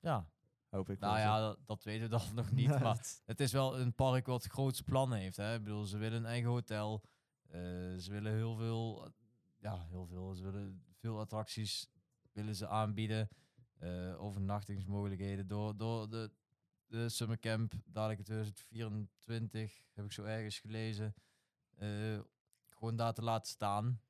Ja. 0.00 0.28
Hoop 0.68 0.90
ik. 0.90 0.98
Nou 0.98 1.18
ja, 1.18 1.40
dat, 1.40 1.58
dat 1.66 1.84
weten 1.84 2.02
we 2.02 2.16
dan 2.16 2.34
nog 2.34 2.50
niet. 2.52 2.68
Maar 2.68 3.06
het 3.24 3.40
is 3.40 3.52
wel 3.52 3.78
een 3.78 3.94
park 3.94 4.26
wat 4.26 4.44
grootse 4.44 4.84
plannen 4.84 5.18
heeft. 5.18 5.36
Hè? 5.36 5.54
Ik 5.54 5.62
bedoel, 5.64 5.84
ze 5.84 5.98
willen 5.98 6.18
een 6.18 6.26
eigen 6.26 6.50
hotel. 6.50 7.02
eh, 7.48 7.60
ze 7.96 8.06
willen 8.10 8.32
heel 8.32 8.56
veel, 8.56 9.12
ja, 9.58 9.86
heel 9.88 10.06
veel. 10.06 10.34
Ze 10.34 10.42
willen 10.42 10.84
veel 10.98 11.18
attracties 11.20 11.88
willen 12.32 12.54
ze 12.54 12.68
aanbieden. 12.68 13.28
eh, 13.78 14.22
overnachtingsmogelijkheden 14.22 15.46
door, 15.46 15.76
door 15.76 16.10
de, 16.10 16.30
de 16.86 17.08
summercamp, 17.08 17.72
dadelijk 17.84 18.18
in 18.18 18.24
2024, 18.24 19.82
heb 19.92 20.04
ik 20.04 20.12
zo 20.12 20.24
ergens 20.24 20.58
gelezen. 20.58 21.14
eh, 21.74 22.18
gewoon 22.70 22.96
daar 22.96 23.14
te 23.14 23.22
laten 23.22 23.50
staan. 23.52 24.00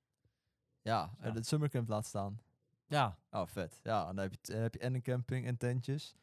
ja, 0.83 1.15
en 1.19 1.29
Ja. 1.29 1.35
het 1.35 1.47
summercamp 1.47 1.89
laat 1.89 2.07
staan. 2.07 2.41
Ja, 2.87 3.19
Oh, 3.31 3.47
vet. 3.47 3.81
Ja, 3.83 4.05
dan 4.07 4.17
heb 4.17 4.33
je, 4.33 4.39
dan 4.43 4.61
heb 4.61 4.75
je 4.75 4.81
en 4.81 4.95
een 4.95 5.03
camping 5.03 5.47
en 5.47 5.57
tentjes. 5.57 6.17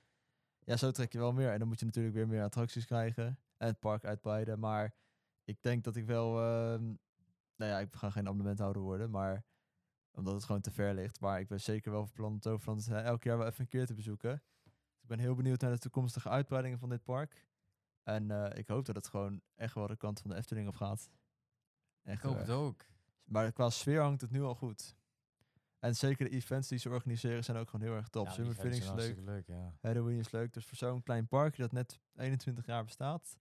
Ja, 0.64 0.78
zo 0.78 0.92
trek 0.92 1.12
je 1.12 1.18
wel 1.18 1.34
meer. 1.34 1.52
En 1.52 1.60
dan 1.60 1.68
moet 1.68 1.80
je 1.80 1.86
natuurlijk 1.86 2.16
weer 2.16 2.28
meer 2.28 2.44
attracties 2.44 2.86
krijgen. 2.86 3.26
En 3.58 3.68
het 3.68 3.80
park 3.80 4.06
uitbreiden. 4.06 4.60
Maar 4.60 4.94
ik 5.44 5.62
denk 5.62 5.84
dat 5.84 5.96
ik 5.96 6.06
wel... 6.06 6.38
ehm, 6.40 6.84
nou 7.56 7.72
ja, 7.72 7.80
ik 7.80 7.96
ga 7.96 8.10
geen 8.10 8.24
abonnementhouder 8.26 8.82
worden, 8.82 9.10
maar... 9.10 9.44
Omdat 10.12 10.34
het 10.34 10.44
gewoon 10.44 10.62
te 10.62 10.72
ver 10.72 10.94
ligt. 10.94 11.20
Maar 11.20 11.40
ik 11.40 11.48
ben 11.48 11.62
zeker 11.62 11.92
wel 11.92 12.06
van 12.06 12.40
plan 12.40 12.60
om 12.66 12.80
eh, 12.80 13.04
elk 13.04 13.24
jaar 13.24 13.38
wel 13.38 13.48
even 13.48 13.62
een 13.62 13.68
keer 13.68 13.86
te 13.86 13.94
bezoeken. 13.94 14.42
Ik 15.02 15.08
ben 15.08 15.20
heel 15.20 15.36
benieuwd 15.36 15.62
naar 15.62 15.72
de 15.72 15.78
toekomstige 15.78 16.30
uitbreidingen 16.30 16.80
van 16.80 16.90
dit 16.90 17.04
park. 17.04 17.48
En 18.04 18.32
eh, 18.32 18.58
ik 18.58 18.68
hoop 18.68 18.86
dat 18.86 18.96
het 18.96 19.08
gewoon 19.08 19.42
echt 19.56 19.74
wel 19.74 19.88
de 19.88 19.96
kant 19.96 20.20
van 20.20 20.30
de 20.30 20.36
Efteling 20.36 20.68
op 20.68 20.76
gaat. 20.76 21.10
ik 22.04 22.22
hoop 22.22 22.38
het 22.38 22.50
ook. 22.50 22.86
Maar 23.24 23.52
qua 23.52 23.70
sfeer 23.70 24.02
hangt 24.02 24.22
het 24.22 24.32
nu 24.32 24.42
al 24.42 24.56
goed. 24.56 24.96
En 25.80 25.96
zeker 25.96 26.30
de 26.30 26.36
events 26.36 26.68
die 26.68 26.78
ze 26.78 26.90
organiseren 26.90 27.44
zijn 27.44 27.58
ook 27.58 27.70
gewoon 27.70 27.86
heel 27.88 27.96
erg 27.96 28.08
top. 28.08 28.26
Ja, 28.26 28.32
is 28.32 28.92
leuk, 28.92 29.18
leuk, 29.20 29.48
ja. 29.48 29.74
Halloween 29.82 30.20
is 30.20 30.32
leuk. 30.32 30.54
Dus 30.54 30.66
voor 30.66 30.78
zo'n 30.78 31.04
klein 31.04 31.28
parkje 31.28 31.62
dat 31.62 31.72
net 31.72 32.00
21 32.16 32.66
jaar 32.66 32.84
bestaat, 32.84 33.38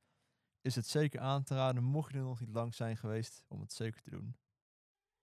is 0.60 0.74
het 0.74 0.86
zeker 0.86 1.20
aan 1.20 1.42
te 1.42 1.54
raden, 1.54 1.82
mocht 1.82 2.12
je 2.12 2.18
er 2.18 2.24
nog 2.24 2.40
niet 2.40 2.54
lang 2.54 2.74
zijn 2.74 2.96
geweest, 2.96 3.44
om 3.48 3.60
het 3.60 3.72
zeker 3.72 4.02
te 4.02 4.10
doen. 4.10 4.36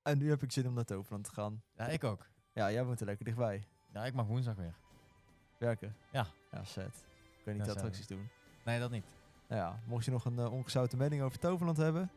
En 0.01 0.17
nu 0.17 0.29
heb 0.29 0.43
ik 0.43 0.51
zin 0.51 0.67
om 0.67 0.73
naar 0.73 0.85
Toverland 0.85 1.23
te 1.23 1.31
gaan. 1.31 1.63
Ja, 1.73 1.87
ik 1.87 2.03
ook. 2.03 2.29
Ja, 2.51 2.71
jij 2.71 2.85
woont 2.85 2.99
er 2.99 3.05
lekker 3.05 3.25
dichtbij. 3.25 3.67
Ja, 3.93 4.05
ik 4.05 4.13
mag 4.13 4.25
woensdag 4.25 4.55
weer. 4.55 4.75
Werken. 5.57 5.95
Ja. 6.11 6.25
Ja, 6.51 6.63
set. 6.63 7.03
Kun 7.43 7.53
je 7.53 7.59
niet 7.59 7.69
attracties 7.69 8.07
doen. 8.07 8.29
Nee, 8.65 8.79
dat 8.79 8.91
niet. 8.91 9.05
Nou 9.47 9.61
ja, 9.61 9.79
mocht 9.85 10.05
je 10.05 10.11
nog 10.11 10.25
een 10.25 10.37
uh, 10.39 10.53
ongezouten 10.53 10.97
mening 10.97 11.21
over 11.21 11.39
Toverland 11.39 11.77
hebben, 11.77 12.11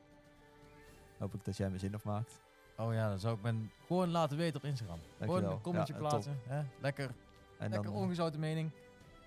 hoop 1.19 1.35
ik 1.35 1.45
dat 1.45 1.57
jij 1.57 1.71
me 1.71 1.79
zin 1.79 1.95
of 1.95 2.05
maakt. 2.05 2.41
Oh 2.77 2.93
ja, 2.95 3.09
dan 3.09 3.19
zou 3.19 3.37
ik 3.37 3.43
men 3.43 3.71
gewoon 3.87 4.09
laten 4.11 4.37
weten 4.37 4.57
op 4.57 4.65
Instagram. 4.65 4.99
Gewoon 4.99 5.27
Dankjewel. 5.29 5.53
een 5.57 5.61
commentje 5.63 5.93
Ja, 5.95 5.99
eh, 6.01 6.09
plaatsen. 6.09 6.39
Hè? 6.47 6.63
Lekker, 6.81 7.05
En 7.05 7.15
lekker 7.71 7.83
dan, 7.83 7.95
eh, 7.95 8.01
ongezouten 8.01 8.41
mening. 8.41 8.71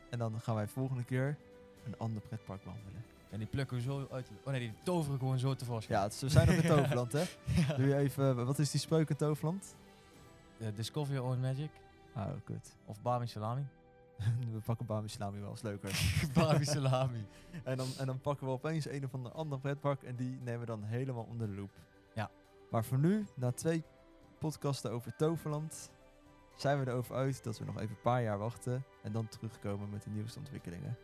en 0.09 0.19
dan 0.19 0.41
gaan 0.41 0.55
wij 0.55 0.67
volgende 0.67 1.03
keer 1.03 1.37
een 1.85 1.97
ander 1.97 2.21
pretpark 2.21 2.63
behandelen. 2.63 3.03
En 3.29 3.37
die 3.39 3.47
plukken 3.47 3.77
we 3.77 3.83
zo 3.83 4.07
uit. 4.11 4.31
Oh 4.43 4.51
nee, 4.51 4.59
die 4.59 4.73
toveren 4.83 5.19
gewoon 5.19 5.39
zo 5.39 5.53
tevoorschijn. 5.55 5.99
Ja, 5.99 6.09
we 6.19 6.29
zijn 6.29 6.47
nog 6.47 6.55
in 6.63 6.69
Toverland, 6.69 7.11
hè? 7.11 7.23
Ja. 7.45 7.75
Doe 7.75 7.87
je 7.87 7.95
even, 7.95 8.45
wat 8.45 8.59
is 8.59 8.71
die 8.71 8.79
spreuk 8.79 9.09
in 9.09 9.15
Toverland? 9.15 9.75
Eh, 10.59 10.67
Discover 10.75 11.13
Your 11.13 11.29
Own 11.29 11.39
Magic. 11.39 11.69
Oh, 12.15 12.27
kut. 12.43 12.75
Of 12.85 13.01
Bami 13.01 13.27
Salami. 13.27 13.63
we 14.53 14.59
pakken 14.65 14.85
Bami 14.85 15.07
Salami 15.07 15.39
wel, 15.39 15.53
is 15.53 15.61
leuker. 15.61 15.91
Bami 16.33 16.65
Salami. 16.65 17.25
en, 17.63 17.77
dan, 17.77 17.87
en 17.97 18.05
dan 18.05 18.19
pakken 18.19 18.47
we 18.47 18.53
opeens 18.53 18.89
een 18.89 19.03
of 19.03 19.13
ander 19.13 19.31
ander 19.31 19.59
pretpark 19.59 20.03
en 20.03 20.15
die 20.15 20.39
nemen 20.41 20.59
we 20.59 20.65
dan 20.65 20.83
helemaal 20.83 21.23
onder 21.23 21.47
de 21.47 21.53
loep. 21.53 21.71
Ja. 22.15 22.29
Maar 22.69 22.85
voor 22.85 22.99
nu, 22.99 23.25
na 23.35 23.51
twee 23.51 23.83
podcasten 24.39 24.91
over 24.91 25.15
Toverland, 25.15 25.89
zijn 26.55 26.79
we 26.79 26.91
erover 26.91 27.15
uit 27.15 27.43
dat 27.43 27.59
we 27.59 27.65
nog 27.65 27.75
even 27.75 27.89
een 27.89 28.01
paar 28.01 28.23
jaar 28.23 28.37
wachten 28.37 28.83
en 29.01 29.11
dan 29.11 29.27
terugkomen 29.27 29.89
met 29.89 30.03
de 30.03 30.09
nieuwste 30.09 30.39
ontwikkelingen. 30.39 30.97